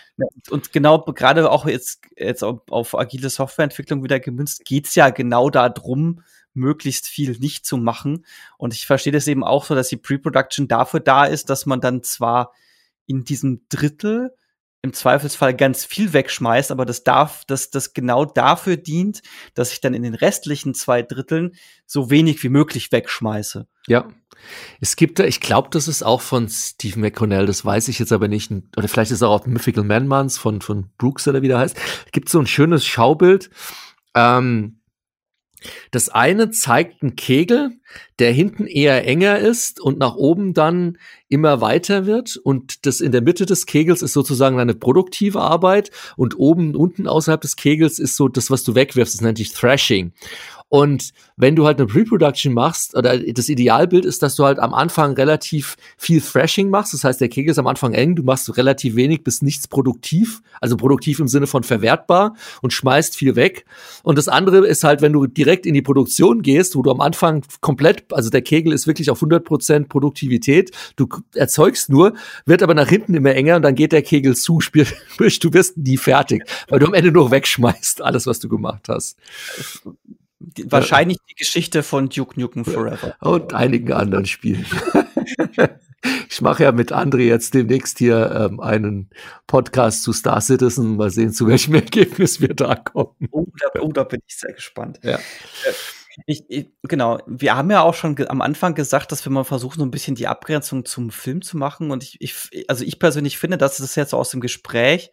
Und 0.51 0.73
genau, 0.73 0.99
gerade 1.01 1.51
auch 1.51 1.67
jetzt, 1.67 2.03
jetzt 2.17 2.45
auf, 2.45 2.61
auf 2.71 2.99
agile 2.99 3.31
Softwareentwicklung 3.31 4.05
wieder 4.05 4.21
gemünzt, 4.21 4.65
geht's 4.65 4.95
ja 4.95 5.11
genau 5.11 5.49
darum, 5.49 6.23
möglichst 6.55 7.07
viel 7.07 7.39
nicht 7.39 7.65
zu 7.65 7.77
machen. 7.77 8.25
Und 8.59 8.75
ich 8.75 8.87
verstehe 8.87 9.13
das 9.13 9.27
eben 9.27 9.45
auch 9.45 9.65
so, 9.65 9.75
dass 9.75 9.89
die 9.89 9.97
Pre-Production 9.97 10.69
dafür 10.69 11.01
da 11.01 11.25
ist, 11.25 11.51
dass 11.51 11.67
man 11.67 11.81
dann 11.81 12.03
zwar 12.03 12.53
in 13.07 13.25
diesem 13.25 13.67
Drittel 13.69 14.35
im 14.83 14.93
Zweifelsfall 14.95 15.55
ganz 15.55 15.85
viel 15.85 16.13
wegschmeißt, 16.13 16.71
aber 16.71 16.87
das 16.87 17.05
darf, 17.05 17.45
dass 17.45 17.71
das 17.71 17.93
genau 17.93 18.25
dafür 18.25 18.77
dient, 18.77 19.21
dass 19.55 19.73
ich 19.73 19.81
dann 19.81 19.93
in 19.93 20.03
den 20.03 20.15
restlichen 20.15 20.75
zwei 20.75 21.03
Dritteln 21.03 21.55
so 21.87 22.11
wenig 22.11 22.43
wie 22.43 22.49
möglich 22.49 22.91
wegschmeiße. 22.91 23.67
Ja. 23.89 24.09
Es 24.81 24.97
gibt 24.97 25.19
da, 25.19 25.25
ich 25.25 25.41
glaube, 25.41 25.69
das 25.71 25.87
ist 25.87 26.03
auch 26.03 26.23
von 26.23 26.49
Steve 26.49 26.99
McConnell, 26.99 27.45
das 27.45 27.63
weiß 27.63 27.89
ich 27.89 27.99
jetzt 27.99 28.13
aber 28.13 28.27
nicht, 28.27 28.51
oder 28.75 28.89
vielleicht 28.89 29.11
ist 29.11 29.19
es 29.19 29.23
auch 29.23 29.45
Mythical 29.45 29.85
Man 29.85 30.31
von, 30.31 30.63
von 30.63 30.89
Brooks 30.97 31.29
oder 31.29 31.43
wie 31.43 31.49
der 31.49 31.59
heißt. 31.59 31.79
Gibt 32.13 32.31
so 32.31 32.39
ein 32.39 32.47
schönes 32.47 32.87
Schaubild, 32.87 33.51
ähm, 34.15 34.80
das 35.91 36.09
eine 36.09 36.51
zeigt 36.51 37.03
einen 37.03 37.17
Kegel, 37.17 37.73
der 38.21 38.33
hinten 38.33 38.67
eher 38.67 39.07
enger 39.07 39.39
ist 39.39 39.81
und 39.81 39.99
nach 39.99 40.15
oben 40.15 40.55
dann 40.55 40.99
immer 41.29 41.61
weiter 41.61 42.07
wird. 42.07 42.37
Und 42.37 42.87
das 42.87 43.01
in 43.01 43.13
der 43.13 43.23
Mitte 43.23 43.47
des 43.47 43.67
Kegels 43.67 44.03
ist 44.03 44.13
sozusagen 44.13 44.61
eine 44.61 44.75
produktive 44.75 45.41
Arbeit 45.41 45.91
und 46.17 46.39
oben, 46.39 46.77
unten 46.77 47.09
außerhalb 47.09 47.41
des 47.41 47.57
Kegels 47.57 47.99
ist 47.99 48.17
so 48.17 48.29
das, 48.29 48.51
was 48.51 48.63
du 48.63 48.75
wegwirfst, 48.75 49.15
das 49.15 49.23
nennt 49.23 49.39
sich 49.39 49.53
Thrashing. 49.53 50.13
Und 50.71 51.11
wenn 51.37 51.57
du 51.57 51.67
halt 51.67 51.81
eine 51.81 51.89
Pre-Production 51.89 52.55
machst, 52.55 52.97
oder 52.97 53.19
das 53.19 53.49
Idealbild 53.49 54.05
ist, 54.05 54.23
dass 54.23 54.37
du 54.37 54.45
halt 54.45 54.61
am 54.61 54.73
Anfang 54.73 55.15
relativ 55.15 55.77
viel 55.99 56.21
Thrashing 56.21 56.71
machst. 56.71 56.95
Das 56.95 57.03
heißt, 57.03 57.21
der 57.21 57.29
Kegel 57.29 57.51
ist 57.51 57.59
am 57.59 57.67
Anfang 57.67 57.93
eng, 57.93 58.15
du 58.15 58.23
machst 58.23 58.57
relativ 58.57 58.95
wenig 58.95 59.25
bis 59.25 59.43
nichts 59.43 59.67
produktiv, 59.67 60.43
also 60.61 60.77
produktiv 60.77 61.19
im 61.19 61.27
Sinne 61.27 61.49
von 61.49 61.65
verwertbar 61.65 62.37
und 62.63 62.73
schmeißt 62.73 63.17
viel 63.17 63.35
weg. 63.35 63.65
Und 64.05 64.17
das 64.17 64.29
andere 64.29 64.65
ist 64.65 64.85
halt, 64.85 65.03
wenn 65.03 65.13
du 65.13 65.27
direkt 65.27 65.67
in 65.67 65.75
die 65.75 65.83
Produktion 65.83 66.41
gehst, 66.41 66.77
wo 66.77 66.83
du 66.83 66.93
am 66.93 67.01
Anfang 67.01 67.43
komplett, 67.61 68.10
also 68.13 68.31
der 68.31 68.43
Kegel 68.43 68.73
ist 68.73 68.87
wirklich 68.87 69.11
auf 69.11 69.19
100 69.19 69.45
Prozent 69.45 69.89
Produktivität, 69.89 70.71
du 70.97 71.09
erzeugst 71.35 71.89
nur, 71.89 72.15
wird 72.47 72.63
aber 72.63 72.75
nach 72.75 72.89
hinten 72.89 73.15
immer 73.15 73.35
enger 73.35 73.57
und 73.57 73.63
dann 73.63 73.75
geht 73.75 73.93
der 73.93 74.03
Kegel 74.03 74.37
zu, 74.37 74.61
sprich, 74.61 74.95
du 75.41 75.53
wirst 75.53 75.77
nie 75.77 75.97
fertig, 75.97 76.45
weil 76.69 76.79
du 76.79 76.87
am 76.87 76.95
Ende 76.95 77.13
nur 77.13 77.31
wegschmeißt, 77.31 78.03
alles, 78.03 78.27
was 78.27 78.39
du 78.39 78.49
gemacht 78.49 78.89
hast. 78.89 79.19
Wahrscheinlich 80.65 81.19
die 81.31 81.35
Geschichte 81.35 81.83
von 81.83 82.09
Duke 82.09 82.41
Nukem 82.41 82.65
Forever. 82.65 83.15
Und 83.21 83.53
einigen 83.53 83.93
anderen 83.93 84.25
Spielen. 84.25 84.65
ich 86.31 86.41
mache 86.41 86.63
ja 86.63 86.73
mit 86.73 86.93
André 86.93 87.25
jetzt 87.25 87.53
demnächst 87.53 87.99
hier 87.99 88.49
ähm, 88.51 88.61
einen 88.61 89.11
Podcast 89.47 90.03
zu 90.03 90.15
Star 90.15 90.41
Citizen. 90.41 90.97
Mal 90.97 91.11
sehen, 91.11 91.33
zu 91.33 91.47
welchem 91.47 91.75
Ergebnis 91.77 92.41
wir 92.41 92.55
da 92.55 92.75
kommen. 92.75 93.29
Oh, 93.31 93.47
da, 93.59 93.81
oh, 93.81 93.93
da 93.93 94.05
bin 94.05 94.21
ich 94.27 94.37
sehr 94.37 94.55
gespannt. 94.55 94.99
Ja. 95.03 95.17
Äh, 95.17 95.73
ich, 96.27 96.45
ich, 96.49 96.69
genau, 96.83 97.19
wir 97.27 97.57
haben 97.57 97.71
ja 97.71 97.83
auch 97.83 97.95
schon 97.95 98.17
am 98.29 98.41
Anfang 98.41 98.75
gesagt, 98.75 99.13
dass 99.13 99.25
wir 99.25 99.33
mal 99.33 99.45
versuchen, 99.45 99.79
so 99.79 99.85
ein 99.85 99.91
bisschen 99.91 100.15
die 100.15 100.27
Abgrenzung 100.27 100.85
zum 100.85 101.11
Film 101.11 101.43
zu 101.43 101.57
machen. 101.57 101.91
Und 101.91 102.03
ich, 102.03 102.17
ich 102.21 102.65
also 102.69 102.85
ich 102.85 102.99
persönlich 102.99 103.39
finde, 103.39 103.59
dass 103.59 103.79
das 103.79 103.95
jetzt 103.95 104.15
aus 104.15 104.31
dem 104.31 104.41
Gespräch 104.41 105.11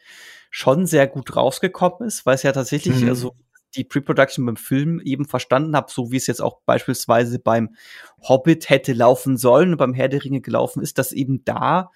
schon 0.50 0.86
sehr 0.86 1.08
gut 1.08 1.36
rausgekommen 1.36 2.08
ist, 2.08 2.26
weil 2.26 2.36
es 2.36 2.44
ja 2.44 2.52
tatsächlich, 2.52 3.02
mhm. 3.02 3.10
also 3.10 3.36
die 3.76 3.84
Pre-Production 3.84 4.46
beim 4.46 4.56
Film 4.56 5.00
eben 5.02 5.26
verstanden 5.26 5.76
habe, 5.76 5.92
so 5.92 6.12
wie 6.12 6.18
es 6.18 6.28
jetzt 6.28 6.42
auch 6.42 6.62
beispielsweise 6.66 7.40
beim 7.40 7.76
Hobbit 8.22 8.70
hätte 8.70 8.94
laufen 8.94 9.38
sollen 9.38 9.72
und 9.72 9.78
beim 9.78 9.94
Herr 9.94 10.08
der 10.08 10.24
Ringe 10.24 10.42
gelaufen 10.42 10.82
ist, 10.82 10.98
dass 10.98 11.12
eben 11.12 11.44
da 11.44 11.92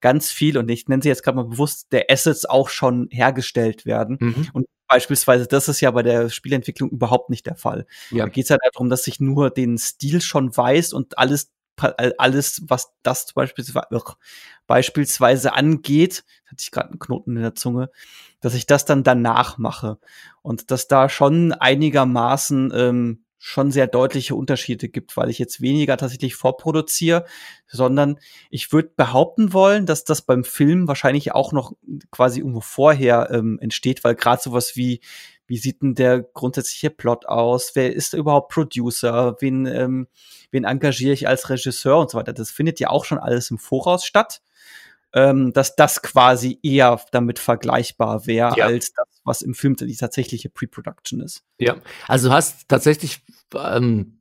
ganz 0.00 0.30
viel, 0.30 0.58
und 0.58 0.70
ich 0.70 0.88
nenne 0.88 1.02
sie 1.02 1.08
jetzt 1.08 1.22
gerade 1.22 1.36
mal 1.36 1.48
bewusst, 1.48 1.92
der 1.92 2.06
Assets 2.10 2.44
auch 2.44 2.68
schon 2.68 3.08
hergestellt 3.10 3.86
werden. 3.86 4.18
Mhm. 4.20 4.48
Und 4.52 4.66
beispielsweise, 4.88 5.46
das 5.46 5.68
ist 5.68 5.80
ja 5.80 5.90
bei 5.90 6.02
der 6.02 6.30
Spielentwicklung 6.30 6.90
überhaupt 6.90 7.30
nicht 7.30 7.46
der 7.46 7.56
Fall. 7.56 7.86
Ja. 8.10 8.24
Da 8.24 8.30
geht 8.30 8.44
es 8.44 8.50
halt 8.50 8.60
darum, 8.72 8.88
dass 8.88 9.06
ich 9.06 9.20
nur 9.20 9.50
den 9.50 9.78
Stil 9.78 10.20
schon 10.20 10.56
weiß 10.56 10.92
und 10.92 11.18
alles 11.18 11.52
alles, 11.78 12.62
was 12.68 12.94
das 13.02 13.32
beispielsweise, 13.34 13.86
beispielsweise 14.66 15.52
angeht, 15.52 16.24
hatte 16.46 16.62
ich 16.62 16.70
gerade 16.70 16.90
einen 16.90 16.98
Knoten 16.98 17.36
in 17.36 17.42
der 17.42 17.54
Zunge, 17.54 17.90
dass 18.40 18.54
ich 18.54 18.66
das 18.66 18.84
dann 18.84 19.04
danach 19.04 19.58
mache 19.58 19.98
und 20.42 20.70
dass 20.70 20.88
da 20.88 21.08
schon 21.08 21.52
einigermaßen 21.52 22.72
ähm, 22.74 23.25
schon 23.48 23.70
sehr 23.70 23.86
deutliche 23.86 24.34
Unterschiede 24.34 24.88
gibt, 24.88 25.16
weil 25.16 25.30
ich 25.30 25.38
jetzt 25.38 25.60
weniger 25.60 25.96
tatsächlich 25.96 26.34
vorproduziere, 26.34 27.24
sondern 27.68 28.18
ich 28.50 28.72
würde 28.72 28.90
behaupten 28.96 29.52
wollen, 29.52 29.86
dass 29.86 30.02
das 30.02 30.22
beim 30.22 30.42
Film 30.42 30.88
wahrscheinlich 30.88 31.30
auch 31.30 31.52
noch 31.52 31.72
quasi 32.10 32.40
irgendwo 32.40 32.60
vorher 32.60 33.30
ähm, 33.30 33.60
entsteht, 33.60 34.02
weil 34.02 34.16
gerade 34.16 34.42
sowas 34.42 34.74
wie 34.74 35.00
wie 35.46 35.58
sieht 35.58 35.80
denn 35.80 35.94
der 35.94 36.22
grundsätzliche 36.22 36.90
Plot 36.90 37.26
aus? 37.26 37.70
Wer 37.74 37.94
ist 37.94 38.14
überhaupt 38.14 38.52
Producer? 38.52 39.36
Wen, 39.38 39.64
ähm, 39.66 40.08
wen 40.50 40.64
engagiere 40.64 41.12
ich 41.12 41.28
als 41.28 41.48
Regisseur 41.48 42.00
und 42.00 42.10
so 42.10 42.18
weiter? 42.18 42.32
Das 42.32 42.50
findet 42.50 42.80
ja 42.80 42.90
auch 42.90 43.04
schon 43.04 43.18
alles 43.18 43.52
im 43.52 43.58
Voraus 43.58 44.04
statt 44.04 44.42
ähm, 45.12 45.52
dass 45.52 45.76
das 45.76 46.02
quasi 46.02 46.58
eher 46.62 47.00
damit 47.12 47.38
vergleichbar 47.38 48.26
wäre, 48.26 48.56
ja. 48.56 48.66
als 48.66 48.92
das, 48.92 49.06
was 49.24 49.42
im 49.42 49.54
Film 49.54 49.76
die 49.76 49.96
tatsächliche 49.96 50.48
Pre-Production 50.48 51.20
ist. 51.20 51.42
Ja, 51.58 51.76
also 52.06 52.28
du 52.28 52.34
hast 52.34 52.68
tatsächlich 52.68 53.22
ähm, 53.54 54.18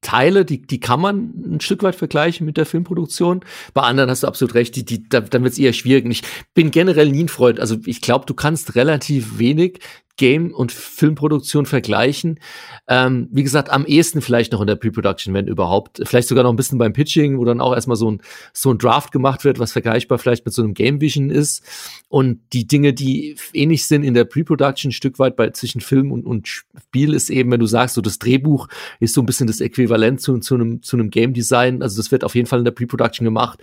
Teile, 0.00 0.46
die, 0.46 0.62
die 0.62 0.80
kann 0.80 1.00
man 1.00 1.32
ein 1.44 1.60
Stück 1.60 1.82
weit 1.82 1.94
vergleichen 1.94 2.46
mit 2.46 2.56
der 2.56 2.64
Filmproduktion. 2.64 3.44
Bei 3.74 3.82
anderen 3.82 4.08
hast 4.08 4.22
du 4.22 4.28
absolut 4.28 4.54
recht, 4.54 4.74
die, 4.76 4.84
die, 4.84 5.06
da, 5.08 5.20
dann 5.20 5.42
wird 5.42 5.52
es 5.52 5.58
eher 5.58 5.74
schwierig. 5.74 6.06
ich 6.06 6.22
bin 6.54 6.70
generell 6.70 7.10
nie 7.10 7.24
ein 7.24 7.28
Freund. 7.28 7.60
Also 7.60 7.76
ich 7.84 8.00
glaube, 8.00 8.24
du 8.24 8.32
kannst 8.32 8.76
relativ 8.76 9.38
wenig 9.38 9.80
Game- 10.20 10.52
und 10.52 10.70
Filmproduktion 10.70 11.64
vergleichen. 11.64 12.40
Ähm, 12.88 13.30
wie 13.32 13.42
gesagt, 13.42 13.70
am 13.70 13.86
ehesten 13.86 14.20
vielleicht 14.20 14.52
noch 14.52 14.60
in 14.60 14.66
der 14.66 14.76
Pre-Production, 14.76 15.32
wenn 15.32 15.46
überhaupt. 15.46 16.02
Vielleicht 16.04 16.28
sogar 16.28 16.44
noch 16.44 16.52
ein 16.52 16.56
bisschen 16.56 16.76
beim 16.76 16.92
Pitching, 16.92 17.38
wo 17.38 17.46
dann 17.46 17.62
auch 17.62 17.74
erstmal 17.74 17.96
so 17.96 18.10
ein, 18.10 18.20
so 18.52 18.70
ein 18.70 18.76
Draft 18.76 19.12
gemacht 19.12 19.44
wird, 19.44 19.58
was 19.58 19.72
vergleichbar 19.72 20.18
vielleicht 20.18 20.44
mit 20.44 20.52
so 20.52 20.62
einem 20.62 20.74
Game 20.74 21.00
Vision 21.00 21.30
ist. 21.30 21.62
Und 22.10 22.40
die 22.52 22.66
Dinge, 22.66 22.92
die 22.92 23.36
ähnlich 23.54 23.86
sind 23.86 24.02
in 24.02 24.12
der 24.12 24.24
Pre-Production, 24.24 24.92
Stück 24.92 25.18
weit 25.18 25.36
bei 25.36 25.48
zwischen 25.52 25.80
Film 25.80 26.12
und, 26.12 26.26
und 26.26 26.46
Spiel, 26.46 27.14
ist 27.14 27.30
eben, 27.30 27.50
wenn 27.50 27.60
du 27.60 27.66
sagst, 27.66 27.94
so 27.94 28.02
das 28.02 28.18
Drehbuch 28.18 28.68
ist 28.98 29.14
so 29.14 29.22
ein 29.22 29.26
bisschen 29.26 29.46
das 29.46 29.62
Äquivalent 29.62 30.20
zu, 30.20 30.36
zu 30.40 30.54
einem, 30.54 30.82
zu 30.82 30.98
einem 30.98 31.08
Game 31.08 31.32
Design. 31.32 31.82
Also 31.82 31.96
das 31.96 32.12
wird 32.12 32.24
auf 32.24 32.34
jeden 32.34 32.46
Fall 32.46 32.58
in 32.58 32.66
der 32.66 32.72
Pre-Production 32.72 33.24
gemacht. 33.24 33.60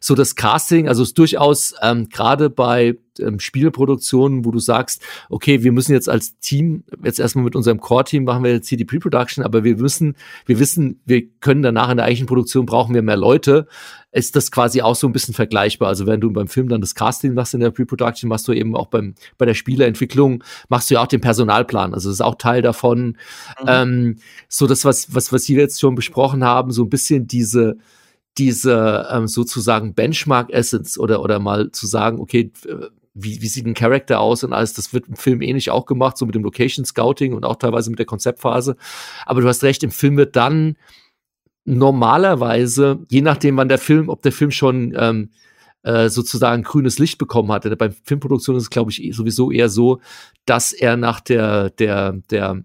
So 0.00 0.16
das 0.16 0.34
Casting, 0.34 0.88
also 0.88 1.04
ist 1.04 1.16
durchaus 1.16 1.72
ähm, 1.82 2.08
gerade 2.08 2.50
bei 2.50 2.96
ähm, 3.20 3.40
Spielproduktionen, 3.40 4.44
wo 4.44 4.50
du 4.50 4.58
sagst, 4.58 5.02
okay, 5.28 5.62
wir 5.62 5.72
müssen 5.72 5.92
jetzt 5.92 6.08
als 6.08 6.38
Team, 6.38 6.84
jetzt 7.02 7.20
erstmal 7.20 7.44
mit 7.44 7.56
unserem 7.56 7.80
Core-Team 7.80 8.24
machen 8.24 8.44
wir 8.44 8.52
jetzt 8.52 8.68
hier 8.68 8.78
die 8.78 8.84
Pre-Production, 8.84 9.44
aber 9.44 9.64
wir 9.64 9.76
müssen, 9.76 10.16
wir 10.46 10.58
wissen, 10.58 11.00
wir 11.04 11.22
können 11.40 11.62
danach 11.62 11.90
in 11.90 11.96
der 11.96 12.06
eigentlichen 12.06 12.26
Produktion 12.26 12.66
brauchen 12.66 12.94
wir 12.94 13.02
mehr 13.02 13.16
Leute, 13.16 13.66
ist 14.12 14.34
das 14.34 14.50
quasi 14.50 14.82
auch 14.82 14.96
so 14.96 15.06
ein 15.06 15.12
bisschen 15.12 15.34
vergleichbar. 15.34 15.88
Also 15.88 16.06
wenn 16.06 16.20
du 16.20 16.32
beim 16.32 16.48
Film 16.48 16.68
dann 16.68 16.80
das 16.80 16.94
Casting 16.94 17.34
machst 17.34 17.54
in 17.54 17.60
der 17.60 17.70
Pre-Production, 17.70 18.28
machst 18.28 18.48
du 18.48 18.52
eben 18.52 18.74
auch 18.74 18.86
beim, 18.86 19.14
bei 19.38 19.46
der 19.46 19.54
Spieleentwicklung, 19.54 20.42
machst 20.68 20.90
du 20.90 20.94
ja 20.94 21.02
auch 21.02 21.06
den 21.06 21.20
Personalplan. 21.20 21.94
Also 21.94 22.08
das 22.08 22.16
ist 22.16 22.20
auch 22.20 22.34
Teil 22.34 22.62
davon. 22.62 23.16
Mhm. 23.60 23.66
Ähm, 23.66 24.16
so 24.48 24.66
das, 24.66 24.84
was, 24.84 25.14
was, 25.14 25.32
was 25.32 25.48
wir 25.48 25.58
jetzt 25.58 25.80
schon 25.80 25.94
besprochen 25.94 26.44
haben, 26.44 26.72
so 26.72 26.82
ein 26.82 26.90
bisschen 26.90 27.26
diese, 27.28 27.76
diese 28.38 29.06
ähm, 29.12 29.28
sozusagen 29.28 29.94
Benchmark 29.94 30.50
Essence 30.50 30.98
oder, 30.98 31.22
oder 31.22 31.38
mal 31.38 31.70
zu 31.70 31.86
sagen, 31.86 32.20
okay, 32.20 32.50
wie, 33.14 33.42
wie 33.42 33.48
sieht 33.48 33.66
ein 33.66 33.74
Charakter 33.74 34.20
aus 34.20 34.44
und 34.44 34.52
alles. 34.52 34.74
Das 34.74 34.92
wird 34.92 35.08
im 35.08 35.16
Film 35.16 35.42
ähnlich 35.42 35.70
auch 35.70 35.86
gemacht, 35.86 36.16
so 36.16 36.26
mit 36.26 36.34
dem 36.34 36.44
Location 36.44 36.84
Scouting 36.84 37.34
und 37.34 37.44
auch 37.44 37.56
teilweise 37.56 37.90
mit 37.90 37.98
der 37.98 38.06
Konzeptphase. 38.06 38.76
Aber 39.26 39.40
du 39.40 39.48
hast 39.48 39.62
recht, 39.64 39.82
im 39.82 39.90
Film 39.90 40.16
wird 40.16 40.36
dann 40.36 40.76
normalerweise, 41.64 43.00
je 43.08 43.20
nachdem, 43.20 43.56
wann 43.56 43.68
der 43.68 43.78
Film, 43.78 44.08
ob 44.08 44.22
der 44.22 44.32
Film 44.32 44.50
schon 44.50 44.94
ähm, 44.96 45.30
äh, 45.82 46.08
sozusagen 46.08 46.62
grünes 46.62 46.98
Licht 46.98 47.18
bekommen 47.18 47.52
hatte. 47.52 47.74
Bei 47.76 47.90
Filmproduktion 47.90 48.56
ist 48.56 48.64
es, 48.64 48.70
glaube 48.70 48.90
ich, 48.90 49.14
sowieso 49.14 49.50
eher 49.50 49.68
so, 49.68 50.00
dass 50.46 50.72
er 50.72 50.96
nach 50.96 51.20
der, 51.20 51.70
der, 51.70 52.12
der 52.30 52.64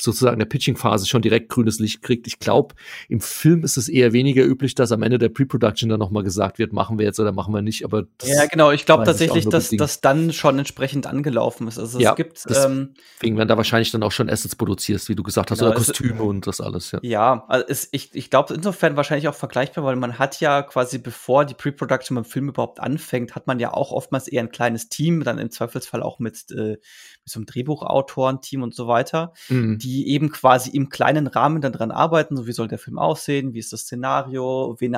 sozusagen 0.00 0.38
der 0.38 0.46
Pitching-Phase 0.46 1.06
schon 1.06 1.22
direkt 1.22 1.48
grünes 1.48 1.78
Licht 1.78 2.02
kriegt. 2.02 2.26
Ich 2.26 2.38
glaube, 2.38 2.74
im 3.08 3.20
Film 3.20 3.64
ist 3.64 3.76
es 3.76 3.88
eher 3.88 4.12
weniger 4.12 4.44
üblich, 4.44 4.74
dass 4.74 4.92
am 4.92 5.02
Ende 5.02 5.18
der 5.18 5.28
Pre-Production 5.28 5.88
dann 5.88 5.98
nochmal 5.98 6.22
gesagt 6.22 6.58
wird, 6.58 6.72
machen 6.72 6.98
wir 6.98 7.06
jetzt 7.06 7.20
oder 7.20 7.32
machen 7.32 7.54
wir 7.54 7.62
nicht. 7.62 7.84
Aber 7.84 8.04
ja, 8.22 8.46
genau. 8.46 8.70
Ich 8.70 8.86
glaube 8.86 9.04
tatsächlich, 9.04 9.48
dass 9.48 9.70
das 9.70 10.00
dann 10.00 10.32
schon 10.32 10.58
entsprechend 10.58 11.06
angelaufen 11.06 11.68
ist. 11.68 11.78
Also 11.78 11.98
ja, 11.98 12.10
es 12.10 12.16
gibt 12.16 12.44
ähm, 12.48 12.94
deswegen 13.16 13.36
werden 13.36 13.48
da 13.48 13.56
wahrscheinlich 13.56 13.90
dann 13.90 14.02
auch 14.02 14.12
schon 14.12 14.28
Assets 14.28 14.56
produziert, 14.56 15.08
wie 15.08 15.14
du 15.14 15.22
gesagt 15.22 15.50
hast, 15.50 15.58
genau, 15.58 15.70
oder 15.70 15.78
Kostüme 15.78 16.14
es, 16.14 16.20
und 16.20 16.46
das 16.46 16.60
alles. 16.60 16.92
Ja, 16.92 16.98
ja 17.02 17.44
also 17.48 17.66
es, 17.68 17.88
ich, 17.92 18.14
ich 18.14 18.30
glaube 18.30 18.54
insofern 18.54 18.96
wahrscheinlich 18.96 19.28
auch 19.28 19.34
vergleichbar, 19.34 19.84
weil 19.84 19.96
man 19.96 20.18
hat 20.18 20.40
ja 20.40 20.62
quasi 20.62 20.98
bevor 20.98 21.44
die 21.44 21.54
Pre-Production 21.54 22.14
beim 22.14 22.24
Film 22.24 22.48
überhaupt 22.48 22.80
anfängt, 22.80 23.34
hat 23.34 23.46
man 23.46 23.58
ja 23.60 23.72
auch 23.72 23.92
oftmals 23.92 24.28
eher 24.28 24.42
ein 24.42 24.50
kleines 24.50 24.88
Team, 24.88 25.24
dann 25.24 25.38
im 25.38 25.50
Zweifelsfall 25.50 26.02
auch 26.02 26.18
mit, 26.18 26.50
äh, 26.50 26.72
mit 26.72 26.80
so 27.24 27.38
einem 27.38 27.46
Drehbuchautorenteam 27.46 28.62
und 28.62 28.74
so 28.74 28.86
weiter, 28.88 29.32
mhm. 29.48 29.78
Die 29.84 30.08
eben 30.08 30.30
quasi 30.30 30.70
im 30.70 30.88
kleinen 30.88 31.26
Rahmen 31.26 31.60
dann 31.60 31.74
dran 31.74 31.90
arbeiten, 31.90 32.36
so 32.36 32.46
wie 32.46 32.52
soll 32.52 32.68
der 32.68 32.78
Film 32.78 32.98
aussehen, 32.98 33.52
wie 33.52 33.58
ist 33.58 33.72
das 33.72 33.82
Szenario, 33.82 34.76
wen, 34.78 34.96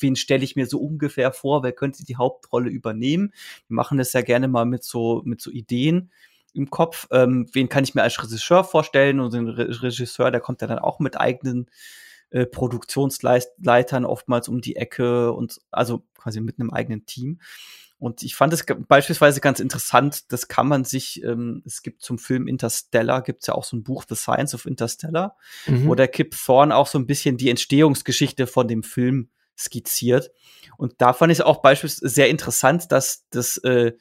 wen 0.00 0.16
stelle 0.16 0.42
ich 0.42 0.56
mir 0.56 0.66
so 0.66 0.78
ungefähr 0.78 1.32
vor, 1.32 1.62
wer 1.62 1.72
könnte 1.72 2.02
die 2.02 2.16
Hauptrolle 2.16 2.70
übernehmen. 2.70 3.34
Die 3.68 3.74
machen 3.74 3.98
das 3.98 4.14
ja 4.14 4.22
gerne 4.22 4.48
mal 4.48 4.64
mit 4.64 4.84
so, 4.84 5.20
mit 5.26 5.42
so 5.42 5.50
Ideen 5.50 6.10
im 6.54 6.70
Kopf. 6.70 7.06
Ähm, 7.10 7.46
wen 7.52 7.68
kann 7.68 7.84
ich 7.84 7.94
mir 7.94 8.02
als 8.02 8.22
Regisseur 8.22 8.64
vorstellen? 8.64 9.20
Und 9.20 9.34
den 9.34 9.48
Re 9.48 9.82
Regisseur, 9.82 10.30
der 10.30 10.40
kommt 10.40 10.62
ja 10.62 10.66
dann 10.66 10.78
auch 10.78 10.98
mit 10.98 11.20
eigenen 11.20 11.66
äh, 12.30 12.46
Produktionsleitern 12.46 14.06
oftmals 14.06 14.48
um 14.48 14.62
die 14.62 14.76
Ecke 14.76 15.32
und 15.32 15.60
also 15.70 16.04
quasi 16.16 16.40
mit 16.40 16.58
einem 16.58 16.70
eigenen 16.70 17.04
Team. 17.04 17.38
Und 17.98 18.22
ich 18.22 18.34
fand 18.34 18.52
es 18.52 18.64
beispielsweise 18.88 19.40
ganz 19.40 19.58
interessant, 19.58 20.30
das 20.30 20.48
kann 20.48 20.68
man 20.68 20.84
sich, 20.84 21.22
ähm, 21.24 21.62
es 21.64 21.82
gibt 21.82 22.02
zum 22.02 22.18
Film 22.18 22.46
Interstellar, 22.46 23.22
gibt 23.22 23.42
es 23.42 23.46
ja 23.46 23.54
auch 23.54 23.64
so 23.64 23.76
ein 23.76 23.84
Buch, 23.84 24.04
The 24.06 24.14
Science 24.14 24.54
of 24.54 24.66
Interstellar, 24.66 25.36
mhm. 25.66 25.86
wo 25.86 25.94
der 25.94 26.08
Kip 26.08 26.34
Thorne 26.36 26.76
auch 26.76 26.86
so 26.86 26.98
ein 26.98 27.06
bisschen 27.06 27.38
die 27.38 27.48
Entstehungsgeschichte 27.48 28.46
von 28.46 28.68
dem 28.68 28.82
Film 28.82 29.30
skizziert. 29.58 30.30
Und 30.76 30.94
da 30.98 31.14
fand 31.14 31.32
ich 31.32 31.38
es 31.38 31.44
auch 31.44 31.62
beispielsweise 31.62 32.12
sehr 32.12 32.28
interessant, 32.28 32.92
dass 32.92 33.26
das 33.30 33.56
äh, 33.58 33.92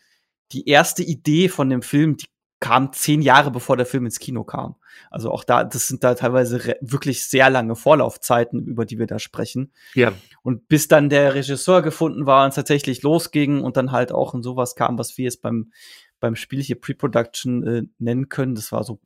die 0.52 0.68
erste 0.68 1.02
Idee 1.02 1.48
von 1.48 1.70
dem 1.70 1.82
Film, 1.82 2.18
die 2.18 2.28
kam 2.66 2.91
zehn 2.93 3.22
Jahre 3.22 3.51
bevor 3.51 3.78
der 3.78 3.86
Film 3.86 4.05
ins 4.05 4.18
Kino 4.18 4.43
kam. 4.43 4.74
Also 5.11 5.30
auch 5.30 5.43
da, 5.43 5.63
das 5.63 5.88
sind 5.88 6.03
da 6.03 6.16
teilweise 6.16 6.76
wirklich 6.82 7.24
sehr 7.24 7.51
lange 7.51 7.76
Vorlaufzeiten, 7.76 8.66
über 8.66 8.86
die 8.86 8.97
wir 8.97 9.05
da 9.05 9.20
sprechen. 9.20 9.72
Ja. 9.93 10.13
Und 10.41 10.68
bis 10.68 10.88
dann 10.88 11.11
der 11.11 11.36
Regisseur 11.36 11.84
gefunden 11.84 12.26
war 12.26 12.43
und 12.43 12.49
es 12.49 12.55
tatsächlich 12.55 13.03
losging 13.03 13.61
und 13.61 13.78
dann 13.78 13.91
halt 13.91 14.11
auch 14.11 14.34
in 14.34 14.41
sowas 14.41 14.74
kam, 14.74 14.97
was 14.97 15.16
wir 15.16 15.26
jetzt 15.26 15.43
beim, 15.43 15.72
beim 16.20 16.36
Spiel 16.36 16.63
hier 16.63 16.82
Pre-Production 16.82 17.68
äh, 17.68 17.84
nennen 17.99 18.30
können, 18.30 18.55
das 18.55 18.72
war 18.72 18.84
so 18.84 18.99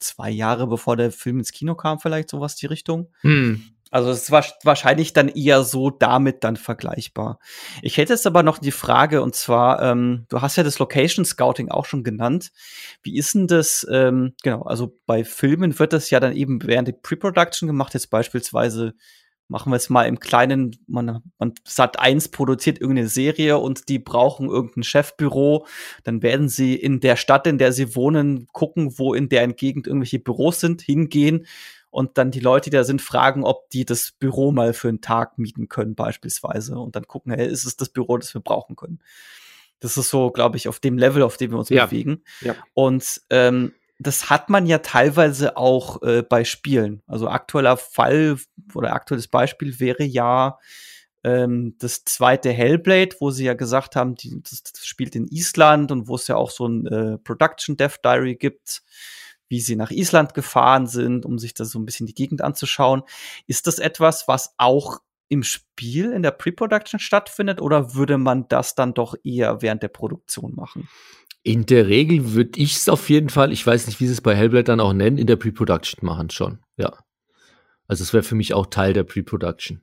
zwei 0.00 0.28
Jahre 0.28 0.66
bevor 0.66 0.94
der 0.94 1.10
Film 1.10 1.38
ins 1.38 1.52
Kino 1.52 1.76
kam, 1.76 2.00
vielleicht 2.00 2.28
sowas 2.28 2.56
die 2.56 2.66
Richtung. 2.66 3.10
Hm. 3.22 3.62
Also 3.90 4.10
es 4.10 4.30
war 4.30 4.44
wahrscheinlich 4.64 5.12
dann 5.12 5.28
eher 5.28 5.62
so 5.62 5.90
damit 5.90 6.44
dann 6.44 6.56
vergleichbar. 6.56 7.38
Ich 7.82 7.96
hätte 7.96 8.12
jetzt 8.12 8.26
aber 8.26 8.42
noch 8.42 8.58
die 8.58 8.70
Frage, 8.70 9.22
und 9.22 9.34
zwar, 9.34 9.82
ähm, 9.82 10.26
du 10.28 10.42
hast 10.42 10.56
ja 10.56 10.62
das 10.62 10.78
Location 10.78 11.24
Scouting 11.24 11.70
auch 11.70 11.86
schon 11.86 12.04
genannt. 12.04 12.52
Wie 13.02 13.16
ist 13.16 13.34
denn 13.34 13.46
das, 13.46 13.86
ähm, 13.90 14.34
genau, 14.42 14.62
also 14.62 14.98
bei 15.06 15.24
Filmen 15.24 15.78
wird 15.78 15.92
das 15.92 16.10
ja 16.10 16.20
dann 16.20 16.34
eben 16.36 16.62
während 16.66 16.88
der 16.88 16.92
Pre-Production 16.92 17.66
gemacht, 17.66 17.94
jetzt 17.94 18.10
beispielsweise 18.10 18.94
machen 19.48 19.72
wir 19.72 19.76
es 19.76 19.88
mal 19.88 20.04
im 20.04 20.20
Kleinen, 20.20 20.76
man, 20.86 21.22
man 21.38 21.54
Sat 21.64 21.98
1 21.98 22.28
produziert 22.28 22.80
irgendeine 22.80 23.08
Serie 23.08 23.56
und 23.56 23.88
die 23.88 23.98
brauchen 23.98 24.48
irgendein 24.48 24.82
Chefbüro, 24.82 25.66
dann 26.04 26.22
werden 26.22 26.50
sie 26.50 26.74
in 26.74 27.00
der 27.00 27.16
Stadt, 27.16 27.46
in 27.46 27.56
der 27.56 27.72
sie 27.72 27.96
wohnen, 27.96 28.46
gucken, 28.52 28.98
wo 28.98 29.14
in 29.14 29.30
deren 29.30 29.56
Gegend 29.56 29.86
irgendwelche 29.86 30.18
Büros 30.18 30.60
sind, 30.60 30.82
hingehen 30.82 31.46
und 31.90 32.18
dann 32.18 32.30
die 32.30 32.40
Leute, 32.40 32.70
die 32.70 32.76
da 32.76 32.84
sind, 32.84 33.00
fragen, 33.00 33.44
ob 33.44 33.70
die 33.70 33.84
das 33.84 34.12
Büro 34.12 34.52
mal 34.52 34.72
für 34.72 34.88
einen 34.88 35.00
Tag 35.00 35.38
mieten 35.38 35.68
können, 35.68 35.94
beispielsweise. 35.94 36.78
Und 36.78 36.96
dann 36.96 37.06
gucken, 37.06 37.32
hey, 37.32 37.46
ist 37.46 37.64
es 37.64 37.76
das 37.76 37.88
Büro, 37.88 38.18
das 38.18 38.34
wir 38.34 38.40
brauchen 38.40 38.76
können? 38.76 39.00
Das 39.80 39.96
ist 39.96 40.10
so, 40.10 40.30
glaube 40.30 40.56
ich, 40.56 40.68
auf 40.68 40.80
dem 40.80 40.98
Level, 40.98 41.22
auf 41.22 41.36
dem 41.36 41.52
wir 41.52 41.58
uns 41.58 41.68
ja. 41.70 41.86
bewegen. 41.86 42.22
Ja. 42.40 42.54
Und 42.74 43.22
ähm, 43.30 43.72
das 43.98 44.30
hat 44.30 44.48
man 44.48 44.66
ja 44.66 44.78
teilweise 44.78 45.56
auch 45.56 46.02
äh, 46.02 46.22
bei 46.22 46.44
Spielen. 46.44 47.02
Also 47.06 47.28
aktueller 47.28 47.76
Fall 47.76 48.38
oder 48.74 48.92
aktuelles 48.92 49.28
Beispiel 49.28 49.80
wäre 49.80 50.04
ja 50.04 50.58
ähm, 51.24 51.74
das 51.78 52.04
zweite 52.04 52.50
Hellblade, 52.50 53.16
wo 53.18 53.30
sie 53.30 53.44
ja 53.44 53.54
gesagt 53.54 53.96
haben, 53.96 54.14
die, 54.14 54.40
das, 54.42 54.62
das 54.62 54.86
spielt 54.86 55.16
in 55.16 55.26
Island 55.26 55.90
und 55.90 56.06
wo 56.06 56.14
es 56.14 56.28
ja 56.28 56.36
auch 56.36 56.50
so 56.50 56.66
ein 56.66 56.86
äh, 56.86 57.18
Production 57.18 57.76
Death 57.76 58.00
Diary 58.04 58.36
gibt 58.36 58.82
wie 59.48 59.60
sie 59.60 59.76
nach 59.76 59.90
Island 59.90 60.34
gefahren 60.34 60.86
sind, 60.86 61.24
um 61.24 61.38
sich 61.38 61.54
da 61.54 61.64
so 61.64 61.78
ein 61.78 61.86
bisschen 61.86 62.06
die 62.06 62.14
Gegend 62.14 62.42
anzuschauen. 62.42 63.02
Ist 63.46 63.66
das 63.66 63.78
etwas, 63.78 64.28
was 64.28 64.54
auch 64.58 65.00
im 65.28 65.42
Spiel 65.42 66.12
in 66.12 66.22
der 66.22 66.30
Pre-Production 66.30 67.00
stattfindet 67.00 67.60
oder 67.60 67.94
würde 67.94 68.18
man 68.18 68.48
das 68.48 68.74
dann 68.74 68.94
doch 68.94 69.14
eher 69.22 69.62
während 69.62 69.82
der 69.82 69.88
Produktion 69.88 70.54
machen? 70.54 70.88
In 71.42 71.66
der 71.66 71.86
Regel 71.86 72.32
würde 72.32 72.58
ich 72.58 72.76
es 72.76 72.88
auf 72.88 73.08
jeden 73.08 73.28
Fall, 73.28 73.52
ich 73.52 73.66
weiß 73.66 73.86
nicht, 73.86 74.00
wie 74.00 74.06
sie 74.06 74.12
es 74.12 74.20
bei 74.20 74.34
Hellblade 74.34 74.64
dann 74.64 74.80
auch 74.80 74.92
nennen, 74.92 75.18
in 75.18 75.26
der 75.26 75.36
Pre-Production 75.36 76.04
machen 76.04 76.30
schon, 76.30 76.58
ja. 76.76 76.92
Also 77.86 78.02
es 78.02 78.12
wäre 78.12 78.22
für 78.22 78.34
mich 78.34 78.52
auch 78.52 78.66
Teil 78.66 78.92
der 78.92 79.04
Pre-Production. 79.04 79.80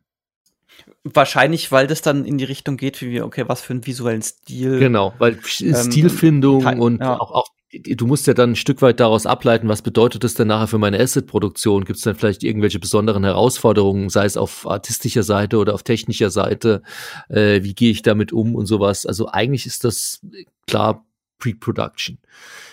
Wahrscheinlich, 1.03 1.71
weil 1.71 1.87
das 1.87 2.01
dann 2.01 2.25
in 2.25 2.37
die 2.37 2.43
Richtung 2.43 2.77
geht, 2.77 3.01
wie 3.01 3.09
wir, 3.09 3.25
okay, 3.25 3.45
was 3.47 3.61
für 3.61 3.73
einen 3.73 3.85
visuellen 3.85 4.21
Stil. 4.21 4.79
Genau, 4.79 5.13
weil 5.19 5.39
ähm, 5.61 5.75
Stilfindung 5.75 6.65
und 6.79 6.99
ja. 6.99 7.19
auch, 7.19 7.31
auch 7.31 7.47
du 7.81 8.07
musst 8.07 8.27
ja 8.27 8.33
dann 8.33 8.51
ein 8.51 8.55
Stück 8.55 8.81
weit 8.81 8.99
daraus 8.99 9.25
ableiten, 9.25 9.67
was 9.67 9.81
bedeutet 9.81 10.23
das 10.23 10.33
denn 10.33 10.47
nachher 10.47 10.67
für 10.67 10.77
meine 10.77 10.99
Asset-Produktion? 10.99 11.85
Gibt 11.85 11.97
es 11.97 12.03
dann 12.03 12.15
vielleicht 12.15 12.43
irgendwelche 12.43 12.79
besonderen 12.79 13.23
Herausforderungen, 13.23 14.09
sei 14.09 14.25
es 14.25 14.37
auf 14.37 14.67
artistischer 14.67 15.23
Seite 15.23 15.57
oder 15.57 15.73
auf 15.73 15.83
technischer 15.83 16.29
Seite? 16.29 16.81
Äh, 17.29 17.63
wie 17.63 17.73
gehe 17.73 17.91
ich 17.91 18.01
damit 18.01 18.33
um 18.33 18.55
und 18.55 18.65
sowas? 18.65 19.05
Also 19.05 19.29
eigentlich 19.29 19.65
ist 19.65 19.83
das 19.83 20.21
klar 20.67 21.05
Pre-Production. 21.39 22.19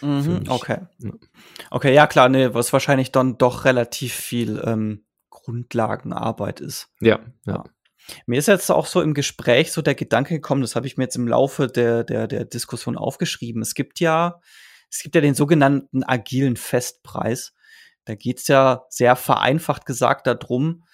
Mhm, 0.00 0.44
okay. 0.48 0.78
Okay, 1.70 1.94
ja 1.94 2.06
klar, 2.06 2.28
nee, 2.28 2.54
was 2.54 2.72
wahrscheinlich 2.72 3.10
dann 3.12 3.38
doch 3.38 3.64
relativ 3.64 4.14
viel 4.14 4.62
ähm, 4.64 5.04
Grundlagenarbeit 5.30 6.60
ist. 6.60 6.88
Ja, 7.00 7.20
ja. 7.46 7.64
Mir 8.26 8.38
ist 8.38 8.48
jetzt 8.48 8.70
auch 8.70 8.86
so 8.86 9.00
im 9.00 9.14
Gespräch 9.14 9.72
so 9.72 9.80
der 9.82 9.94
Gedanke 9.94 10.34
gekommen, 10.34 10.62
das 10.62 10.76
habe 10.76 10.86
ich 10.86 10.96
mir 10.96 11.04
jetzt 11.04 11.16
im 11.16 11.28
Laufe 11.28 11.68
der, 11.68 12.04
der, 12.04 12.26
der 12.26 12.44
Diskussion 12.44 12.96
aufgeschrieben. 12.96 13.62
Es 13.62 13.74
gibt 13.74 14.00
ja 14.00 14.40
es 14.92 15.02
gibt 15.02 15.14
ja 15.14 15.20
den 15.22 15.34
sogenannten 15.34 16.04
agilen 16.04 16.56
Festpreis. 16.56 17.54
Da 18.04 18.14
geht's 18.14 18.46
ja 18.46 18.84
sehr 18.90 19.16
vereinfacht 19.16 19.86
gesagt 19.86 20.26
darum, 20.26 20.84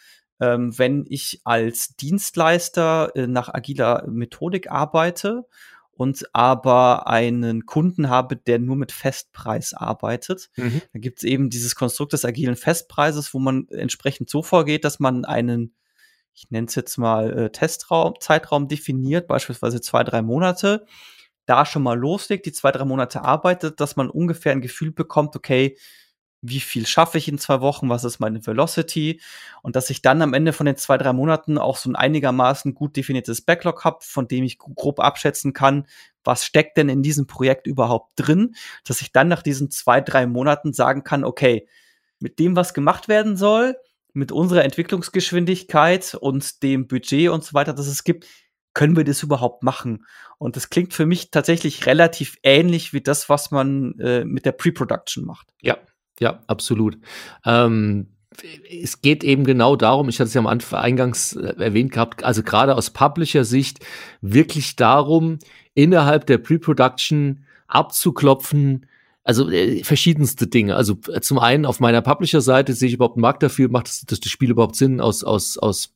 ähm, 0.40 0.76
wenn 0.78 1.04
ich 1.08 1.40
als 1.44 1.96
Dienstleister 1.96 3.10
äh, 3.16 3.26
nach 3.26 3.52
agiler 3.52 4.06
Methodik 4.06 4.70
arbeite 4.70 5.46
und 5.90 6.24
aber 6.32 7.08
einen 7.08 7.66
Kunden 7.66 8.08
habe, 8.08 8.36
der 8.36 8.60
nur 8.60 8.76
mit 8.76 8.92
Festpreis 8.92 9.74
arbeitet. 9.74 10.48
Mhm. 10.54 10.80
Da 10.92 11.00
gibt's 11.00 11.24
eben 11.24 11.50
dieses 11.50 11.74
Konstrukt 11.74 12.12
des 12.12 12.24
agilen 12.24 12.54
Festpreises, 12.54 13.34
wo 13.34 13.40
man 13.40 13.66
entsprechend 13.70 14.30
so 14.30 14.44
vorgeht, 14.44 14.84
dass 14.84 15.00
man 15.00 15.24
einen, 15.24 15.74
ich 16.34 16.50
nenne 16.50 16.68
es 16.68 16.76
jetzt 16.76 16.98
mal 16.98 17.36
äh, 17.36 17.50
Testraum, 17.50 18.14
Zeitraum 18.20 18.68
definiert, 18.68 19.26
beispielsweise 19.26 19.80
zwei, 19.80 20.04
drei 20.04 20.22
Monate, 20.22 20.86
da 21.48 21.66
schon 21.66 21.82
mal 21.82 21.98
loslegt, 21.98 22.46
die 22.46 22.52
zwei, 22.52 22.72
drei 22.72 22.84
Monate 22.84 23.22
arbeitet, 23.22 23.80
dass 23.80 23.96
man 23.96 24.10
ungefähr 24.10 24.52
ein 24.52 24.60
Gefühl 24.60 24.92
bekommt, 24.92 25.36
okay, 25.36 25.76
wie 26.40 26.60
viel 26.60 26.86
schaffe 26.86 27.18
ich 27.18 27.28
in 27.28 27.38
zwei 27.38 27.60
Wochen, 27.60 27.88
was 27.88 28.04
ist 28.04 28.20
meine 28.20 28.46
Velocity? 28.46 29.20
Und 29.62 29.74
dass 29.74 29.90
ich 29.90 30.02
dann 30.02 30.22
am 30.22 30.34
Ende 30.34 30.52
von 30.52 30.66
den 30.66 30.76
zwei, 30.76 30.96
drei 30.96 31.12
Monaten 31.12 31.58
auch 31.58 31.76
so 31.76 31.90
ein 31.90 31.96
einigermaßen 31.96 32.74
gut 32.74 32.96
definiertes 32.96 33.42
Backlog 33.42 33.84
habe, 33.84 33.98
von 34.02 34.28
dem 34.28 34.44
ich 34.44 34.58
grob 34.58 35.00
abschätzen 35.00 35.52
kann, 35.52 35.86
was 36.22 36.44
steckt 36.44 36.76
denn 36.76 36.88
in 36.88 37.02
diesem 37.02 37.26
Projekt 37.26 37.66
überhaupt 37.66 38.12
drin, 38.16 38.54
dass 38.84 39.00
ich 39.00 39.12
dann 39.12 39.28
nach 39.28 39.42
diesen 39.42 39.70
zwei, 39.70 40.00
drei 40.00 40.26
Monaten 40.26 40.72
sagen 40.72 41.02
kann, 41.02 41.24
okay, 41.24 41.66
mit 42.20 42.38
dem, 42.38 42.54
was 42.54 42.74
gemacht 42.74 43.08
werden 43.08 43.36
soll, 43.36 43.76
mit 44.12 44.32
unserer 44.32 44.64
Entwicklungsgeschwindigkeit 44.64 46.14
und 46.14 46.62
dem 46.62 46.86
Budget 46.86 47.30
und 47.30 47.44
so 47.44 47.54
weiter, 47.54 47.72
das 47.72 47.86
es 47.86 48.04
gibt, 48.04 48.26
können 48.74 48.96
wir 48.96 49.04
das 49.04 49.22
überhaupt 49.22 49.62
machen? 49.62 50.04
Und 50.38 50.56
das 50.56 50.70
klingt 50.70 50.94
für 50.94 51.06
mich 51.06 51.30
tatsächlich 51.30 51.86
relativ 51.86 52.36
ähnlich 52.42 52.92
wie 52.92 53.00
das, 53.00 53.28
was 53.28 53.50
man 53.50 53.98
äh, 53.98 54.24
mit 54.24 54.44
der 54.44 54.52
Pre-Production 54.52 55.24
macht. 55.24 55.48
Ja, 55.60 55.78
ja, 56.20 56.42
absolut. 56.46 56.98
Ähm, 57.44 58.08
es 58.70 59.00
geht 59.00 59.24
eben 59.24 59.44
genau 59.44 59.76
darum, 59.76 60.08
ich 60.08 60.20
hatte 60.20 60.28
es 60.28 60.34
ja 60.34 60.40
am 60.40 60.46
Anfang 60.46 60.80
eingangs 60.80 61.34
äh, 61.34 61.54
erwähnt 61.58 61.92
gehabt, 61.92 62.24
also 62.24 62.42
gerade 62.42 62.76
aus 62.76 62.90
Publisher-Sicht 62.90 63.84
wirklich 64.20 64.76
darum, 64.76 65.38
innerhalb 65.74 66.26
der 66.26 66.38
Pre-Production 66.38 67.44
abzuklopfen, 67.66 68.86
also 69.24 69.50
äh, 69.50 69.82
verschiedenste 69.84 70.46
Dinge. 70.46 70.76
Also 70.76 70.98
äh, 71.12 71.20
zum 71.20 71.38
einen 71.38 71.66
auf 71.66 71.80
meiner 71.80 72.02
Publisher-Seite 72.02 72.74
sehe 72.74 72.88
ich 72.88 72.94
überhaupt 72.94 73.16
einen 73.16 73.22
Markt 73.22 73.42
dafür, 73.42 73.68
macht 73.68 73.88
das, 73.88 74.04
das, 74.06 74.30
Spiel 74.30 74.50
überhaupt 74.50 74.76
Sinn 74.76 75.00
aus, 75.00 75.24
aus, 75.24 75.58
aus 75.58 75.94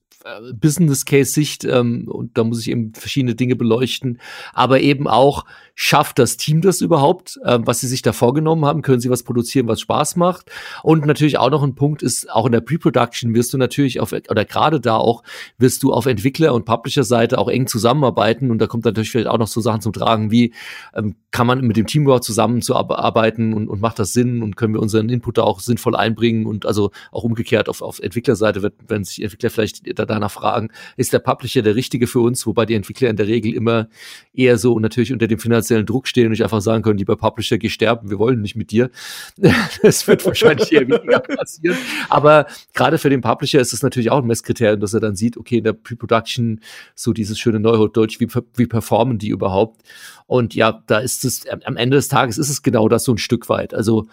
Business 0.55 1.05
Case 1.05 1.33
Sicht 1.33 1.65
ähm, 1.65 2.09
und 2.09 2.39
da 2.39 2.45
muss 2.45 2.61
ich 2.61 2.71
eben 2.71 2.93
verschiedene 2.95 3.35
Dinge 3.35 3.57
beleuchten, 3.57 4.21
aber 4.53 4.81
eben 4.81 5.09
auch 5.09 5.45
schafft 5.75 6.19
das 6.19 6.37
Team 6.37 6.61
das 6.61 6.81
überhaupt, 6.81 7.39
ähm, 7.45 7.67
was 7.67 7.81
sie 7.81 7.89
sich 7.89 8.03
da 8.03 8.13
vorgenommen 8.13 8.65
haben, 8.65 8.83
können 8.83 9.01
sie 9.01 9.11
was 9.11 9.23
produzieren, 9.23 9.69
was 9.69 9.81
Spaß 9.81 10.17
macht? 10.17 10.51
Und 10.83 11.07
natürlich 11.07 11.39
auch 11.39 11.51
noch 11.51 11.63
ein 11.63 11.75
Punkt 11.75 12.03
ist, 12.03 12.31
auch 12.31 12.47
in 12.47 12.53
der 12.53 12.61
Pre-Production 12.61 13.35
wirst 13.35 13.53
du 13.53 13.59
natürlich 13.59 14.01
auf 14.01 14.13
oder 14.13 14.45
gerade 14.45 14.81
da 14.81 14.97
auch 14.97 15.23
wirst 15.59 15.83
du 15.83 15.93
auf 15.93 16.07
Entwickler 16.07 16.55
und 16.55 16.65
Publisher 16.65 17.05
Seite 17.05 17.39
auch 17.39 17.49
eng 17.49 17.67
zusammenarbeiten. 17.67 18.51
Und 18.51 18.59
da 18.59 18.67
kommt 18.67 18.85
natürlich 18.85 19.11
vielleicht 19.11 19.29
auch 19.29 19.39
noch 19.39 19.49
so 19.49 19.61
Sachen 19.61 19.81
zum 19.81 19.93
Tragen 19.93 20.31
wie 20.31 20.53
ähm, 20.95 21.17
kann 21.31 21.47
man 21.47 21.63
mit 21.63 21.77
dem 21.77 21.87
Team 21.87 22.03
überhaupt 22.03 22.25
zusammenzuarbeiten 22.25 23.55
und, 23.55 23.69
und 23.69 23.81
macht 23.81 23.99
das 23.99 24.13
Sinn? 24.13 24.43
Und 24.43 24.57
können 24.57 24.75
wir 24.75 24.81
unseren 24.81 25.09
Input 25.09 25.39
da 25.39 25.43
auch 25.43 25.61
sinnvoll 25.61 25.97
einbringen? 25.97 26.47
Und 26.47 26.67
also 26.67 26.91
auch 27.11 27.25
umgekehrt 27.25 27.69
auf, 27.69 27.81
auf 27.81 27.99
Entwicklerseite 27.99 28.63
wird, 28.63 28.75
wenn 28.87 29.05
sich 29.05 29.23
Entwickler 29.23 29.51
vielleicht 29.51 29.87
da 30.07 30.15
danach 30.15 30.31
fragen, 30.31 30.69
ist 30.97 31.13
der 31.13 31.19
Publisher 31.19 31.63
der 31.63 31.75
richtige 31.75 32.07
für 32.07 32.21
uns, 32.21 32.47
wobei 32.47 32.67
die 32.67 32.75
Entwickler 32.75 33.09
in 33.11 33.17
der 33.17 33.27
Regel 33.27 33.55
immer 33.55 33.89
eher 34.35 34.59
so 34.59 34.79
natürlich 34.79 35.13
unter 35.13 35.27
dem 35.27 35.39
finanziellen 35.39 35.87
Druck 35.87 36.09
stehen 36.09 36.27
und 36.27 36.31
nicht 36.31 36.43
einfach 36.43 36.61
sagen 36.61 36.83
können, 36.83 36.99
lieber 36.99 37.17
Publisher, 37.17 37.59
geh 37.59 37.69
sterben, 37.69 38.11
wir 38.11 38.19
wollen 38.19 38.41
nicht 38.41 38.57
mit 38.57 38.71
dir. 38.71 38.91
das 39.83 40.07
wird 40.07 40.25
wahrscheinlich 40.25 40.73
eher 40.73 40.83
weniger 40.89 41.21
passieren. 41.37 41.77
Aber 42.09 42.47
gerade 42.75 42.99
für 42.99 43.11
den 43.11 43.21
Publisher 43.21 43.61
ist 43.61 43.73
es 43.73 43.83
natürlich 43.83 44.11
auch 44.11 44.19
ein 44.19 44.27
Messkriterium, 44.27 44.81
dass 44.81 44.95
er 44.95 45.01
dann 45.01 45.17
sieht, 45.17 45.37
okay, 45.37 45.59
in 45.59 45.65
der 45.65 45.73
Pre-Production 45.73 46.61
so 46.95 47.13
dieses 47.13 47.39
schöne 47.39 47.61
Neudeutsch, 47.61 48.21
wie, 48.21 48.29
wie 48.57 48.67
performen 48.67 49.19
die 49.19 49.29
überhaupt? 49.29 49.83
Und 50.27 50.55
ja, 50.55 50.83
da 50.87 50.99
ist 50.99 51.25
es, 51.25 51.47
am 51.47 51.77
Ende 51.77 51.97
des 51.97 52.09
Tages 52.09 52.39
ist 52.39 52.49
es 52.49 52.63
genau 52.63 52.89
das 52.89 53.05
so 53.05 53.13
ein 53.13 53.19
Stück 53.19 53.49
weit. 53.49 53.75
Also 53.75 54.07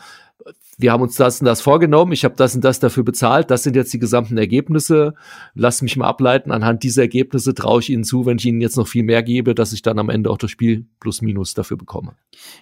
wir 0.77 0.91
haben 0.91 1.01
uns 1.01 1.15
das 1.15 1.41
und 1.41 1.45
das 1.45 1.61
vorgenommen, 1.61 2.13
ich 2.13 2.23
habe 2.23 2.35
das 2.35 2.55
und 2.55 2.63
das 2.63 2.79
dafür 2.79 3.03
bezahlt, 3.03 3.51
das 3.51 3.63
sind 3.63 3.75
jetzt 3.75 3.93
die 3.93 3.99
gesamten 3.99 4.37
Ergebnisse. 4.37 5.13
Lass 5.53 5.81
mich 5.81 5.97
mal 5.97 6.07
ableiten, 6.07 6.51
anhand 6.51 6.83
dieser 6.83 7.01
Ergebnisse 7.03 7.53
traue 7.53 7.81
ich 7.81 7.89
Ihnen 7.89 8.03
zu, 8.03 8.25
wenn 8.25 8.37
ich 8.37 8.45
Ihnen 8.45 8.61
jetzt 8.61 8.77
noch 8.77 8.87
viel 8.87 9.03
mehr 9.03 9.21
gebe, 9.21 9.55
dass 9.55 9.73
ich 9.73 9.81
dann 9.81 9.99
am 9.99 10.09
Ende 10.09 10.29
auch 10.29 10.37
das 10.37 10.51
Spiel 10.51 10.85
plus 10.99 11.21
minus 11.21 11.53
dafür 11.53 11.77
bekomme. 11.77 12.15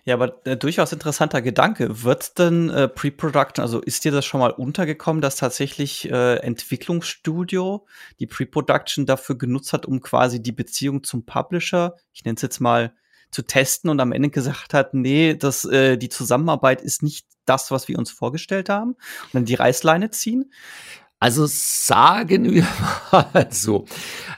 Ja, 0.03 0.15
aber 0.15 0.45
äh, 0.45 0.57
durchaus 0.57 0.91
interessanter 0.91 1.41
Gedanke. 1.41 2.03
Wird 2.03 2.39
denn 2.39 2.69
äh, 2.69 2.87
Pre-Production, 2.87 3.61
also 3.61 3.79
ist 3.79 4.03
dir 4.03 4.11
das 4.11 4.25
schon 4.25 4.39
mal 4.39 4.51
untergekommen, 4.51 5.21
dass 5.21 5.35
tatsächlich 5.35 6.09
äh, 6.09 6.37
Entwicklungsstudio 6.37 7.85
die 8.19 8.27
Pre-Production 8.27 9.05
dafür 9.05 9.37
genutzt 9.37 9.73
hat, 9.73 9.85
um 9.85 10.01
quasi 10.01 10.41
die 10.41 10.51
Beziehung 10.51 11.03
zum 11.03 11.25
Publisher, 11.25 11.95
ich 12.13 12.25
nenne 12.25 12.35
es 12.35 12.41
jetzt 12.41 12.59
mal, 12.59 12.93
zu 13.31 13.41
testen 13.41 13.89
und 13.89 13.99
am 13.99 14.11
Ende 14.11 14.29
gesagt 14.29 14.73
hat, 14.73 14.93
nee, 14.93 15.35
das, 15.35 15.65
äh, 15.65 15.97
die 15.97 16.09
Zusammenarbeit 16.09 16.81
ist 16.81 17.03
nicht 17.03 17.27
das, 17.45 17.71
was 17.71 17.87
wir 17.87 17.97
uns 17.97 18.11
vorgestellt 18.11 18.69
haben 18.69 18.91
und 18.91 19.33
dann 19.33 19.45
die 19.45 19.55
Reißleine 19.55 20.11
ziehen? 20.11 20.51
Also 21.19 21.45
sagen 21.47 22.53
wir 22.53 22.67
mal 23.11 23.47
so. 23.49 23.85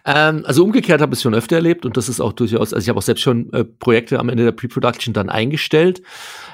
Ähm, 0.05 0.43
also 0.45 0.63
umgekehrt 0.63 1.01
habe 1.01 1.13
ich 1.13 1.17
es 1.17 1.23
schon 1.23 1.33
öfter 1.33 1.57
erlebt 1.57 1.85
und 1.85 1.97
das 1.97 2.07
ist 2.07 2.21
auch 2.21 2.31
durchaus, 2.31 2.73
also 2.73 2.81
ich 2.81 2.87
habe 2.87 2.97
auch 2.97 3.03
selbst 3.03 3.21
schon 3.21 3.51
äh, 3.51 3.65
Projekte 3.65 4.17
am 4.17 4.29
Ende 4.29 4.45
der 4.45 4.53
Pre-Production 4.53 5.13
dann 5.13 5.29
eingestellt. 5.29 6.01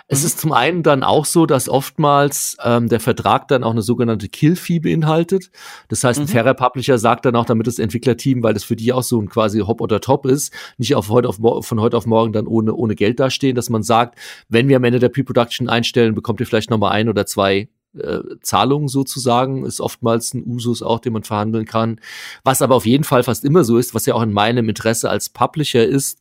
Es 0.07 0.21
mhm. 0.21 0.25
ist 0.25 0.39
zum 0.39 0.51
einen 0.51 0.81
dann 0.81 1.03
auch 1.03 1.25
so, 1.25 1.45
dass 1.45 1.69
oftmals 1.69 2.57
ähm, 2.63 2.89
der 2.89 2.99
Vertrag 2.99 3.47
dann 3.49 3.63
auch 3.63 3.71
eine 3.71 3.83
sogenannte 3.83 4.27
Kill-Fee 4.27 4.79
beinhaltet. 4.79 5.51
Das 5.89 6.03
heißt, 6.03 6.19
ein 6.19 6.23
mhm. 6.25 6.29
fairer 6.29 6.55
Publisher 6.55 6.97
sagt 6.97 7.25
dann 7.25 7.35
auch, 7.35 7.45
damit 7.45 7.67
das 7.67 7.77
Entwicklerteam, 7.77 8.41
weil 8.41 8.55
das 8.55 8.63
für 8.63 8.75
die 8.75 8.93
auch 8.93 9.03
so 9.03 9.21
ein 9.21 9.29
quasi 9.29 9.59
Hop 9.59 9.79
oder 9.79 10.01
Top 10.01 10.25
ist, 10.25 10.51
nicht 10.79 10.95
auf 10.95 11.09
heute 11.09 11.29
auf 11.29 11.37
von 11.37 11.79
heute 11.79 11.97
auf 11.97 12.07
morgen 12.07 12.33
dann 12.33 12.47
ohne, 12.47 12.73
ohne 12.73 12.95
Geld 12.95 13.19
dastehen, 13.19 13.55
dass 13.55 13.69
man 13.69 13.83
sagt, 13.83 14.17
wenn 14.49 14.69
wir 14.69 14.77
am 14.77 14.83
Ende 14.85 14.97
der 14.97 15.09
Pre-Production 15.09 15.69
einstellen, 15.69 16.15
bekommt 16.15 16.39
ihr 16.39 16.47
vielleicht 16.47 16.71
nochmal 16.71 16.93
ein 16.93 17.09
oder 17.09 17.27
zwei 17.27 17.69
äh, 17.99 18.19
Zahlungen 18.41 18.87
sozusagen, 18.87 19.65
ist 19.65 19.81
oftmals 19.81 20.33
ein 20.33 20.43
Usus 20.45 20.81
auch, 20.81 20.99
den 20.99 21.13
man 21.13 21.23
verhandeln 21.23 21.65
kann. 21.65 21.99
Was 22.43 22.61
aber 22.61 22.75
auf 22.75 22.85
jeden 22.85 23.03
Fall 23.03 23.23
fast 23.23 23.45
immer 23.45 23.63
so 23.63 23.77
ist, 23.77 23.93
was 23.93 24.05
ja 24.05 24.13
auch 24.13 24.21
in 24.21 24.33
meinem 24.33 24.69
Interesse 24.69 25.09
als 25.09 25.29
Publisher 25.29 25.85
ist, 25.85 26.19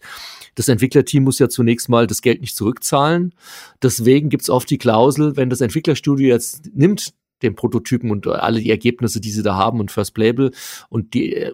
das 0.54 0.68
Entwicklerteam 0.68 1.24
muss 1.24 1.38
ja 1.38 1.48
zunächst 1.48 1.88
mal 1.88 2.06
das 2.06 2.22
Geld 2.22 2.40
nicht 2.40 2.56
zurückzahlen. 2.56 3.34
Deswegen 3.82 4.28
gibt's 4.28 4.50
oft 4.50 4.70
die 4.70 4.78
Klausel, 4.78 5.36
wenn 5.36 5.50
das 5.50 5.60
Entwicklerstudio 5.60 6.28
jetzt 6.28 6.70
nimmt 6.74 7.12
den 7.42 7.54
Prototypen 7.54 8.10
und 8.10 8.26
alle 8.26 8.60
die 8.60 8.70
Ergebnisse, 8.70 9.20
die 9.20 9.30
sie 9.30 9.42
da 9.42 9.54
haben 9.56 9.80
und 9.80 9.92
First 9.92 10.14
Playable 10.14 10.52
und 10.88 11.14
die 11.14 11.34
äh, 11.34 11.52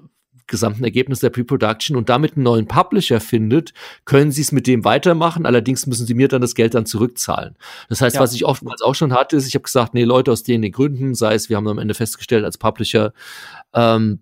gesamten 0.51 0.85
Ergebnis 0.85 1.21
der 1.21 1.31
Pre-Production 1.31 1.97
und 1.97 2.09
damit 2.09 2.37
einen 2.37 2.45
neuen 2.45 2.67
Publisher 2.67 3.21
findet, 3.21 3.73
können 4.05 4.33
sie 4.33 4.43
es 4.43 4.53
mit 4.53 4.67
dem 4.67 4.85
weitermachen. 4.85 5.47
Allerdings 5.47 5.87
müssen 5.87 6.07
sie 6.07 6.15
mir 6.15 6.29
dann 6.29 6.43
das 6.43 6.55
Geld 6.55 6.75
dann 6.75 6.85
zurückzahlen. 6.85 7.57
Das 7.89 8.03
heißt, 8.03 8.17
ja. 8.17 8.23
was 8.23 8.35
ich 8.35 8.45
oftmals 8.45 8.83
auch 8.83 8.95
schon 8.95 9.15
hatte, 9.15 9.37
ist, 9.37 9.47
ich 9.47 9.55
habe 9.55 9.63
gesagt, 9.63 9.95
nee, 9.95 10.05
Leute 10.05 10.31
aus 10.31 10.43
den, 10.43 10.61
den 10.61 10.73
Gründen, 10.73 11.15
sei 11.15 11.35
es, 11.35 11.49
wir 11.49 11.57
haben 11.57 11.69
am 11.69 11.79
Ende 11.79 11.95
festgestellt 11.95 12.45
als 12.45 12.59
Publisher, 12.59 13.13
ähm, 13.73 14.19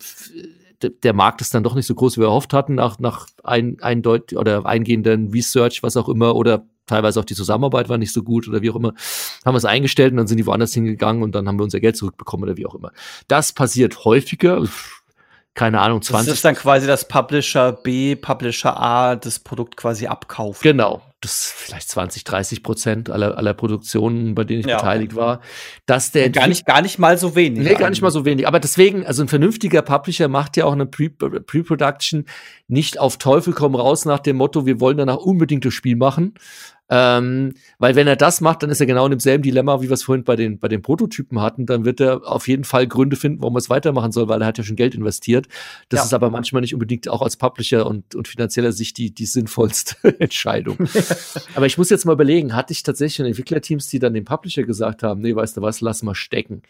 der 0.81 1.13
Markt 1.13 1.41
ist 1.41 1.55
dann 1.55 1.65
doch 1.65 1.75
nicht 1.75 1.87
so 1.87 1.95
groß, 1.95 2.17
wie 2.17 2.21
wir 2.21 2.29
erhofft 2.29 2.53
hatten, 2.53 2.77
nach, 2.77 3.01
nach 3.01 3.27
ein, 3.43 3.79
eindeut 3.81 4.33
oder 4.33 4.65
eingehenden 4.65 5.31
Research, 5.31 5.83
was 5.83 5.97
auch 5.97 6.09
immer, 6.09 6.37
oder 6.37 6.67
teilweise 6.87 7.21
auch 7.21 7.25
die 7.25 7.35
Zusammenarbeit 7.35 7.89
war 7.89 7.99
nicht 7.99 8.13
so 8.13 8.23
gut 8.23 8.49
oder 8.49 8.63
wie 8.63 8.71
auch 8.71 8.77
immer, 8.77 8.95
haben 9.45 9.55
wir 9.55 9.59
es 9.59 9.65
eingestellt 9.65 10.13
und 10.13 10.19
dann 10.19 10.27
sind 10.27 10.39
die 10.39 10.47
woanders 10.47 10.73
hingegangen 10.73 11.23
und 11.23 11.35
dann 11.35 11.47
haben 11.47 11.59
wir 11.59 11.65
unser 11.65 11.81
Geld 11.81 11.97
zurückbekommen 11.97 12.45
oder 12.45 12.57
wie 12.57 12.67
auch 12.67 12.75
immer. 12.75 12.93
Das 13.29 13.53
passiert 13.53 14.05
häufiger 14.05 14.67
keine 15.59 15.81
Ahnung, 15.81 16.01
20. 16.01 16.29
Das 16.29 16.37
ist 16.37 16.45
dann 16.45 16.55
quasi 16.55 16.87
das 16.87 17.09
Publisher 17.09 17.73
B, 17.73 18.15
Publisher 18.15 18.81
A 18.81 19.17
das 19.17 19.41
Produkt 19.41 19.77
quasi 19.77 20.07
abkauft. 20.07 20.63
Genau. 20.63 21.03
Das 21.21 21.33
ist 21.33 21.53
vielleicht 21.53 21.89
20, 21.89 22.23
30 22.23 22.63
Prozent 22.63 23.11
aller, 23.11 23.37
aller 23.37 23.55
Produktionen, 23.55 24.37
bei 24.37 24.45
denen 24.45 24.61
ich 24.61 24.67
ja. 24.67 24.77
beteiligt 24.77 25.17
war. 25.17 25.41
Dass 25.85 26.13
der 26.13 26.31
gar 26.31 26.47
nicht, 26.47 26.65
gar 26.65 26.81
nicht 26.81 27.01
mal 27.01 27.19
so 27.19 27.35
wenig. 27.35 27.65
Nee, 27.65 27.75
gar 27.75 27.91
nicht 27.91 28.03
mal 28.03 28.13
so 28.13 28.25
wenig. 28.25 28.47
Aber 28.47 28.61
deswegen, 28.61 29.05
also 29.05 29.23
ein 29.23 29.27
vernünftiger 29.27 29.83
Publisher 29.83 30.29
macht 30.29 30.57
ja 30.57 30.65
auch 30.65 30.75
eine 30.75 30.87
Pre-Production 30.87 32.27
nicht 32.69 33.01
auf 33.01 33.17
Teufel 33.17 33.53
komm 33.53 33.75
raus 33.75 34.05
nach 34.05 34.21
dem 34.21 34.37
Motto, 34.37 34.65
wir 34.65 34.79
wollen 34.79 34.99
danach 34.99 35.17
unbedingt 35.17 35.65
das 35.65 35.75
Spiel 35.75 35.97
machen, 35.97 36.35
ähm, 36.91 37.53
weil 37.79 37.97
wenn 37.97 38.07
er 38.07 38.17
das 38.17 38.41
macht, 38.41 38.63
dann 38.63 38.71
ist 38.71 38.81
er 38.81 38.87
genau 38.87 39.05
in 39.05 39.11
demselben 39.11 39.43
Dilemma, 39.43 39.83
wie 39.83 39.89
wir 39.89 39.95
es 39.95 40.03
vorhin 40.03 40.25
bei 40.25 40.37
den, 40.37 40.59
bei 40.59 40.69
den 40.69 40.81
Prototypen 40.81 41.41
hatten. 41.41 41.67
Dann 41.67 41.85
wird 41.85 42.01
er 42.01 42.27
auf 42.27 42.49
jeden 42.49 42.65
Fall 42.65 42.87
Gründe 42.87 43.17
finden, 43.17 43.43
warum 43.43 43.57
er 43.57 43.59
es 43.59 43.69
weitermachen 43.69 44.11
soll, 44.11 44.29
weil 44.29 44.41
er 44.41 44.47
hat 44.47 44.57
ja 44.57 44.65
schon 44.65 44.77
Geld 44.77 44.95
investiert. 44.95 45.49
Das 45.91 46.01
ja. 46.01 46.05
ist 46.05 46.15
aber 46.15 46.31
manchmal 46.31 46.63
nicht 46.63 46.73
unbedingt 46.73 47.09
auch 47.09 47.21
als 47.21 47.37
Publisher 47.37 47.87
und, 47.87 48.15
und 48.15 48.27
finanzieller 48.27 48.73
Sicht 48.73 48.97
die, 48.97 49.13
die 49.13 49.27
sinnvollste 49.27 49.97
Entscheidung. 50.21 50.79
aber 51.55 51.67
ich 51.67 51.77
muss 51.77 51.91
jetzt 51.91 52.07
mal 52.07 52.15
überlegen, 52.15 52.57
hatte 52.57 52.73
ich 52.73 52.83
tatsächlich 52.83 53.27
Entwicklerteams, 53.27 53.89
die 53.89 53.99
dann 53.99 54.15
dem 54.15 54.25
Publisher 54.25 54.63
gesagt 54.63 55.03
haben, 55.03 55.21
nee, 55.21 55.35
weißt 55.37 55.59
du 55.59 55.63
was, 55.63 55.83
lass 55.83 56.03
mal 56.03 56.15
stecken. 56.15 56.63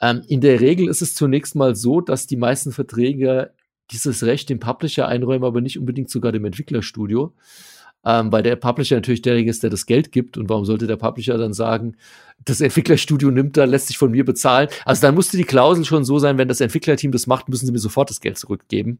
Ähm, 0.00 0.22
in 0.28 0.40
der 0.40 0.60
Regel 0.60 0.88
ist 0.88 1.02
es 1.02 1.14
zunächst 1.14 1.56
mal 1.56 1.74
so, 1.74 2.00
dass 2.00 2.28
die 2.28 2.36
meisten 2.36 2.70
Verträge 2.70 3.50
dieses 3.90 4.22
Recht 4.22 4.48
dem 4.48 4.60
Publisher 4.60 5.08
einräumen, 5.08 5.44
aber 5.44 5.60
nicht 5.60 5.76
unbedingt 5.76 6.08
sogar 6.08 6.30
dem 6.30 6.44
Entwicklerstudio 6.44 7.34
ähm, 8.04 8.32
weil 8.32 8.42
der 8.42 8.56
Publisher 8.56 8.96
natürlich 8.96 9.22
derjenige 9.22 9.50
ist, 9.50 9.62
der 9.62 9.70
das 9.70 9.86
Geld 9.86 10.12
gibt. 10.12 10.36
Und 10.36 10.48
warum 10.48 10.64
sollte 10.64 10.86
der 10.86 10.96
Publisher 10.96 11.36
dann 11.38 11.52
sagen, 11.52 11.96
das 12.44 12.60
Entwicklerstudio 12.60 13.30
nimmt 13.30 13.56
da, 13.56 13.64
lässt 13.64 13.88
sich 13.88 13.98
von 13.98 14.10
mir 14.10 14.24
bezahlen? 14.24 14.68
Also 14.84 15.02
dann 15.02 15.14
musste 15.14 15.36
die 15.36 15.44
Klausel 15.44 15.84
schon 15.84 16.04
so 16.04 16.18
sein, 16.18 16.38
wenn 16.38 16.48
das 16.48 16.60
Entwicklerteam 16.60 17.12
das 17.12 17.26
macht, 17.26 17.48
müssen 17.48 17.66
sie 17.66 17.72
mir 17.72 17.78
sofort 17.78 18.10
das 18.10 18.20
Geld 18.20 18.38
zurückgeben. 18.38 18.98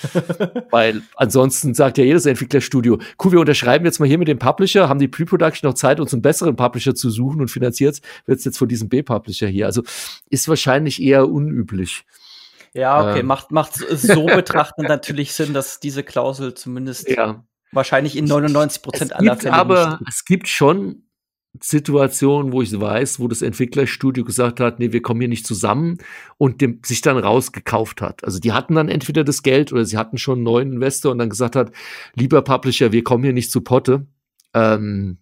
Weil 0.70 1.02
ansonsten 1.16 1.74
sagt 1.74 1.98
ja 1.98 2.04
jedes 2.04 2.26
Entwicklerstudio, 2.26 2.98
cool, 3.22 3.32
wir 3.32 3.40
unterschreiben 3.40 3.84
jetzt 3.84 3.98
mal 3.98 4.08
hier 4.08 4.18
mit 4.18 4.28
dem 4.28 4.38
Publisher, 4.38 4.88
haben 4.88 5.00
die 5.00 5.08
Pre-Production 5.08 5.68
noch 5.68 5.74
Zeit, 5.74 6.00
uns 6.00 6.12
einen 6.12 6.22
besseren 6.22 6.56
Publisher 6.56 6.94
zu 6.94 7.10
suchen 7.10 7.40
und 7.40 7.48
finanziert 7.48 8.00
wird 8.26 8.38
es 8.38 8.44
jetzt 8.44 8.58
von 8.58 8.68
diesem 8.68 8.88
B-Publisher 8.88 9.48
hier. 9.48 9.66
Also 9.66 9.82
ist 10.30 10.48
wahrscheinlich 10.48 11.02
eher 11.02 11.28
unüblich. 11.28 12.04
Ja, 12.74 13.10
okay, 13.10 13.20
ähm. 13.20 13.26
macht, 13.26 13.50
macht 13.50 13.74
so 13.74 14.26
betrachtend 14.26 14.88
natürlich 14.88 15.34
Sinn, 15.34 15.52
dass 15.52 15.78
diese 15.78 16.02
Klausel 16.02 16.54
zumindest 16.54 17.08
ja. 17.08 17.44
Wahrscheinlich 17.72 18.16
in 18.16 18.26
99 18.26 18.82
Prozent 18.82 19.16
aller 19.16 19.36
Fälle. 19.36 19.54
Aber 19.54 19.98
nicht. 19.98 20.08
es 20.08 20.24
gibt 20.24 20.48
schon 20.48 21.02
Situationen, 21.60 22.52
wo 22.52 22.62
ich 22.62 22.78
weiß, 22.78 23.20
wo 23.20 23.28
das 23.28 23.42
Entwicklerstudio 23.42 24.24
gesagt 24.24 24.58
hat, 24.60 24.78
nee, 24.78 24.92
wir 24.92 25.02
kommen 25.02 25.20
hier 25.20 25.28
nicht 25.28 25.46
zusammen 25.46 25.98
und 26.38 26.60
dem, 26.62 26.80
sich 26.84 27.02
dann 27.02 27.18
rausgekauft 27.18 28.00
hat. 28.00 28.24
Also 28.24 28.38
die 28.38 28.52
hatten 28.52 28.74
dann 28.74 28.88
entweder 28.88 29.22
das 29.22 29.42
Geld 29.42 29.72
oder 29.72 29.84
sie 29.84 29.98
hatten 29.98 30.16
schon 30.16 30.38
einen 30.38 30.44
neuen 30.44 30.72
Investor 30.72 31.12
und 31.12 31.18
dann 31.18 31.28
gesagt 31.28 31.54
hat, 31.56 31.72
lieber 32.14 32.40
Publisher, 32.42 32.92
wir 32.92 33.04
kommen 33.04 33.24
hier 33.24 33.34
nicht 33.34 33.50
zu 33.50 33.60
Potte. 33.60 34.06
Ähm, 34.54 35.18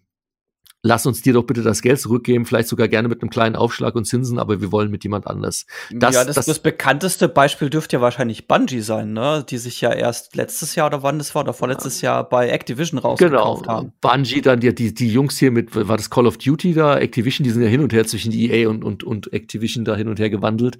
lass 0.83 1.05
uns 1.05 1.21
dir 1.21 1.33
doch 1.33 1.43
bitte 1.43 1.61
das 1.61 1.81
Geld 1.81 1.99
zurückgeben, 1.99 2.45
vielleicht 2.45 2.67
sogar 2.67 2.87
gerne 2.87 3.07
mit 3.07 3.21
einem 3.21 3.29
kleinen 3.29 3.55
Aufschlag 3.55 3.95
und 3.95 4.05
Zinsen, 4.05 4.39
aber 4.39 4.61
wir 4.61 4.71
wollen 4.71 4.89
mit 4.89 5.03
jemand 5.03 5.27
anders. 5.27 5.65
Das, 5.91 6.15
ja, 6.15 6.25
das, 6.25 6.35
das, 6.35 6.45
das 6.47 6.59
bekannteste 6.59 7.29
Beispiel 7.29 7.69
dürfte 7.69 7.97
ja 7.97 8.01
wahrscheinlich 8.01 8.47
Bungie 8.47 8.81
sein, 8.81 9.13
ne? 9.13 9.45
Die 9.47 9.57
sich 9.57 9.81
ja 9.81 9.91
erst 9.91 10.35
letztes 10.35 10.75
Jahr 10.75 10.87
oder 10.87 11.03
wann 11.03 11.19
das 11.19 11.35
war, 11.35 11.43
oder 11.43 11.53
vorletztes 11.53 12.01
Jahr 12.01 12.27
bei 12.27 12.49
Activision 12.49 12.99
rausgekauft 12.99 13.63
genau. 13.63 13.73
haben. 13.73 13.93
Bungie, 14.01 14.41
dann 14.41 14.59
die, 14.59 14.73
die, 14.73 14.93
die 14.93 15.11
Jungs 15.11 15.37
hier 15.37 15.51
mit, 15.51 15.75
war 15.75 15.97
das 15.97 16.09
Call 16.09 16.25
of 16.25 16.37
Duty 16.37 16.73
da, 16.73 16.97
Activision, 16.97 17.43
die 17.43 17.51
sind 17.51 17.61
ja 17.61 17.69
hin 17.69 17.81
und 17.81 17.93
her 17.93 18.07
zwischen 18.07 18.31
EA 18.31 18.67
und, 18.67 18.83
und, 18.83 19.03
und 19.03 19.31
Activision 19.33 19.85
da 19.85 19.95
hin 19.95 20.07
und 20.07 20.19
her 20.19 20.29
gewandelt. 20.29 20.77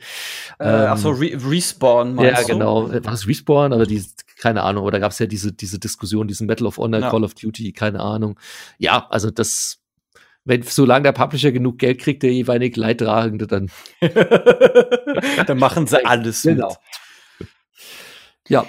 Äh, 0.59 0.67
ähm, 0.67 0.87
ach 0.89 0.97
so, 0.97 1.11
Re 1.11 1.31
Respawn 1.47 2.15
meinst 2.15 2.41
Ja, 2.41 2.47
genau. 2.47 2.89
Was 3.03 3.27
Respawn, 3.27 3.73
aber 3.73 3.85
die 3.85 4.03
keine 4.41 4.63
Ahnung, 4.63 4.85
oder 4.85 4.99
gab 4.99 5.11
es 5.11 5.19
ja 5.19 5.27
diese, 5.27 5.53
diese 5.53 5.77
Diskussion, 5.77 6.27
diesen 6.27 6.47
Battle 6.47 6.65
of 6.65 6.79
Honor, 6.79 6.99
ja. 6.99 7.09
Call 7.11 7.23
of 7.23 7.35
Duty, 7.35 7.73
keine 7.73 7.99
Ahnung. 7.99 8.39
Ja, 8.79 9.05
also 9.11 9.29
das, 9.29 9.81
wenn, 10.43 10.63
solange 10.63 11.03
der 11.03 11.11
Publisher 11.11 11.51
genug 11.51 11.77
Geld 11.77 11.99
kriegt, 11.99 12.23
der 12.23 12.33
jeweilige 12.33 12.79
Leidtragende, 12.79 13.47
dann. 13.47 13.69
dann 15.47 15.57
machen 15.59 15.87
sie 15.87 16.03
alles. 16.05 16.43
Genau. 16.43 16.75
Mit. 17.39 17.49
Ja. 18.47 18.65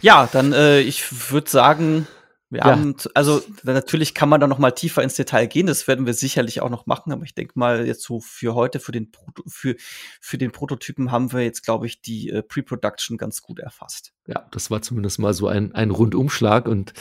Ja, 0.00 0.28
dann, 0.32 0.52
äh, 0.52 0.80
ich 0.80 1.30
würde 1.30 1.48
sagen, 1.48 2.08
wir 2.52 2.58
ja. 2.58 2.64
haben, 2.66 2.96
also 3.14 3.42
natürlich 3.62 4.12
kann 4.12 4.28
man 4.28 4.38
da 4.38 4.46
noch 4.46 4.58
mal 4.58 4.72
tiefer 4.72 5.02
ins 5.02 5.14
Detail 5.14 5.46
gehen. 5.46 5.66
Das 5.66 5.88
werden 5.88 6.04
wir 6.04 6.12
sicherlich 6.12 6.60
auch 6.60 6.68
noch 6.68 6.84
machen. 6.84 7.10
Aber 7.10 7.24
ich 7.24 7.34
denke 7.34 7.58
mal 7.58 7.86
jetzt 7.86 8.02
so 8.02 8.20
für 8.20 8.54
heute, 8.54 8.78
für 8.78 8.92
den, 8.92 9.10
Proto 9.10 9.42
für, 9.46 9.74
für 10.20 10.36
den 10.36 10.52
Prototypen 10.52 11.10
haben 11.10 11.32
wir 11.32 11.40
jetzt, 11.40 11.64
glaube 11.64 11.86
ich, 11.86 12.02
die 12.02 12.28
äh, 12.28 12.42
Pre-Production 12.42 13.16
ganz 13.16 13.40
gut 13.40 13.58
erfasst. 13.58 14.12
Ja, 14.26 14.46
das 14.50 14.70
war 14.70 14.82
zumindest 14.82 15.18
mal 15.18 15.32
so 15.32 15.48
ein, 15.48 15.74
ein 15.74 15.90
Rundumschlag. 15.90 16.68
Und 16.68 16.92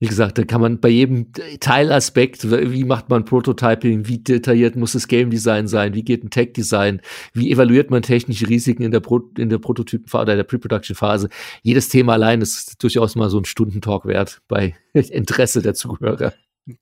wie 0.00 0.06
gesagt, 0.06 0.38
da 0.38 0.44
kann 0.44 0.60
man 0.60 0.80
bei 0.80 0.88
jedem 0.88 1.32
Teilaspekt, 1.60 2.48
wie 2.50 2.84
macht 2.84 3.08
man 3.08 3.24
Prototyping, 3.24 4.06
wie 4.06 4.18
detailliert 4.18 4.76
muss 4.76 4.92
das 4.92 5.08
Game 5.08 5.30
Design 5.30 5.66
sein, 5.66 5.94
wie 5.94 6.04
geht 6.04 6.22
ein 6.22 6.30
Tech 6.30 6.52
Design, 6.52 7.00
wie 7.32 7.50
evaluiert 7.50 7.90
man 7.90 8.02
technische 8.02 8.48
Risiken 8.48 8.84
in 8.84 8.92
der, 8.92 9.00
Pro 9.00 9.20
in 9.36 9.48
der 9.48 9.58
Prototypenphase 9.58 10.22
oder 10.22 10.36
der 10.36 10.44
Pre-Production 10.44 10.94
Phase. 10.94 11.28
Jedes 11.62 11.88
Thema 11.88 12.12
allein 12.12 12.40
ist 12.40 12.82
durchaus 12.82 13.16
mal 13.16 13.28
so 13.28 13.38
ein 13.38 13.44
Stundentalk 13.44 14.06
wert 14.06 14.40
bei 14.46 14.76
Interesse 14.92 15.62
der 15.62 15.74
Zuhörer. 15.74 16.32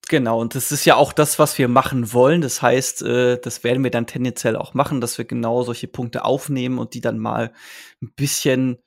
Genau, 0.09 0.41
und 0.41 0.55
das 0.57 0.73
ist 0.73 0.85
ja 0.85 0.97
auch 0.97 1.13
das, 1.13 1.39
was 1.39 1.59
wir 1.59 1.69
machen 1.69 2.13
wollen. 2.13 2.41
Das 2.41 2.61
heißt, 2.61 3.03
äh, 3.03 3.39
das 3.41 3.63
werden 3.63 3.85
wir 3.85 3.93
dann 3.93 4.07
tendenziell 4.07 4.57
auch 4.57 4.75
machen, 4.75 5.01
dass 5.01 5.17
wir 5.17 5.25
genau 5.25 5.63
solche 5.63 5.87
Punkte 5.87 6.25
aufnehmen 6.25 6.79
und 6.79 6.95
die 6.95 7.01
dann 7.01 7.19
mal 7.19 7.53
ein 8.03 8.13
bisschen 8.17 8.79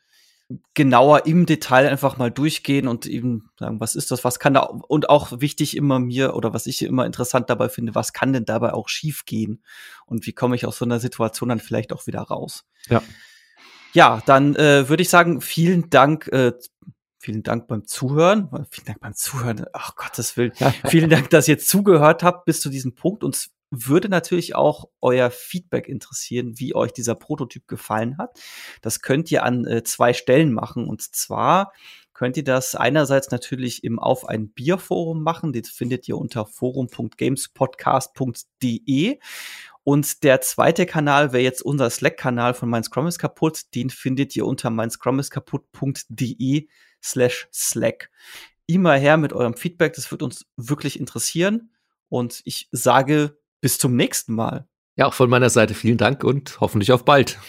genauer 0.73 1.27
im 1.27 1.45
Detail 1.45 1.87
einfach 1.87 2.17
mal 2.17 2.31
durchgehen 2.31 2.87
und 2.87 3.05
eben 3.05 3.51
sagen, 3.59 3.79
was 3.79 3.95
ist 3.95 4.09
das, 4.09 4.23
was 4.23 4.39
kann 4.39 4.55
da 4.55 4.61
und 4.61 5.09
auch 5.09 5.39
wichtig 5.39 5.77
immer 5.77 5.99
mir 5.99 6.35
oder 6.35 6.53
was 6.53 6.65
ich 6.65 6.81
immer 6.81 7.05
interessant 7.05 7.49
dabei 7.49 7.69
finde, 7.69 7.93
was 7.93 8.13
kann 8.13 8.33
denn 8.33 8.45
dabei 8.45 8.73
auch 8.73 8.89
schief 8.89 9.25
gehen 9.25 9.63
und 10.07 10.25
wie 10.25 10.33
komme 10.33 10.55
ich 10.55 10.65
aus 10.65 10.77
so 10.77 10.85
einer 10.85 10.99
Situation 10.99 11.49
dann 11.49 11.59
vielleicht 11.59 11.93
auch 11.93 12.07
wieder 12.07 12.21
raus. 12.21 12.65
Ja. 12.89 13.03
Ja, 13.93 14.21
dann 14.25 14.55
äh, 14.55 14.87
würde 14.87 15.01
ich 15.01 15.09
sagen, 15.09 15.41
vielen 15.41 15.89
Dank 15.89 16.27
äh, 16.27 16.53
Vielen 17.21 17.43
Dank 17.43 17.67
beim 17.67 17.85
Zuhören. 17.85 18.47
Vielen 18.69 18.85
Dank 18.85 19.01
beim 19.01 19.13
Zuhören. 19.13 19.65
Ach 19.73 19.97
Gottes 19.97 20.37
Willen. 20.37 20.53
Vielen 20.87 21.09
Dank, 21.09 21.29
dass 21.29 21.49
ihr 21.49 21.59
zugehört 21.59 22.23
habt 22.23 22.45
bis 22.45 22.61
zu 22.61 22.69
diesem 22.69 22.95
Punkt. 22.95 23.25
Uns 23.25 23.51
würde 23.71 24.09
natürlich 24.09 24.55
auch 24.55 24.89
euer 25.01 25.31
Feedback 25.31 25.87
interessieren, 25.87 26.59
wie 26.59 26.75
euch 26.75 26.91
dieser 26.91 27.15
Prototyp 27.15 27.65
gefallen 27.67 28.17
hat. 28.17 28.37
Das 28.81 29.01
könnt 29.01 29.31
ihr 29.31 29.43
an 29.43 29.65
äh, 29.65 29.83
zwei 29.83 30.13
Stellen 30.13 30.51
machen. 30.53 30.87
Und 30.87 31.01
zwar 31.01 31.71
könnt 32.13 32.37
ihr 32.37 32.43
das 32.43 32.75
einerseits 32.75 33.31
natürlich 33.31 33.83
im 33.83 33.97
Auf 33.99 34.27
ein 34.27 34.49
Bier 34.49 34.77
Forum 34.77 35.23
machen. 35.23 35.53
Das 35.53 35.69
findet 35.69 36.07
ihr 36.07 36.17
unter 36.17 36.45
forum.gamespodcast.de. 36.45 39.19
Und 39.83 40.23
der 40.23 40.41
zweite 40.41 40.85
Kanal 40.85 41.33
wäre 41.33 41.43
jetzt 41.43 41.61
unser 41.61 41.89
Slack-Kanal 41.89 42.53
von 42.53 42.69
Mein 42.69 42.83
Scrum 42.83 43.07
ist 43.07 43.17
kaputt. 43.17 43.73
Den 43.73 43.89
findet 43.89 44.35
ihr 44.35 44.45
unter 44.45 44.69
meinscrumiskaputt.de 44.69 46.67
slash 47.01 47.47
Slack. 47.51 48.11
Immer 48.67 48.97
her 48.97 49.17
mit 49.17 49.33
eurem 49.33 49.55
Feedback, 49.55 49.93
das 49.93 50.11
wird 50.11 50.21
uns 50.21 50.45
wirklich 50.57 50.99
interessieren. 50.99 51.71
Und 52.07 52.41
ich 52.43 52.67
sage 52.71 53.38
bis 53.61 53.77
zum 53.77 53.95
nächsten 53.95 54.33
Mal. 54.33 54.67
Ja, 54.95 55.05
auch 55.05 55.13
von 55.13 55.29
meiner 55.29 55.49
Seite 55.49 55.73
vielen 55.73 55.97
Dank 55.97 56.23
und 56.23 56.59
hoffentlich 56.59 56.91
auf 56.91 57.05
bald. 57.05 57.39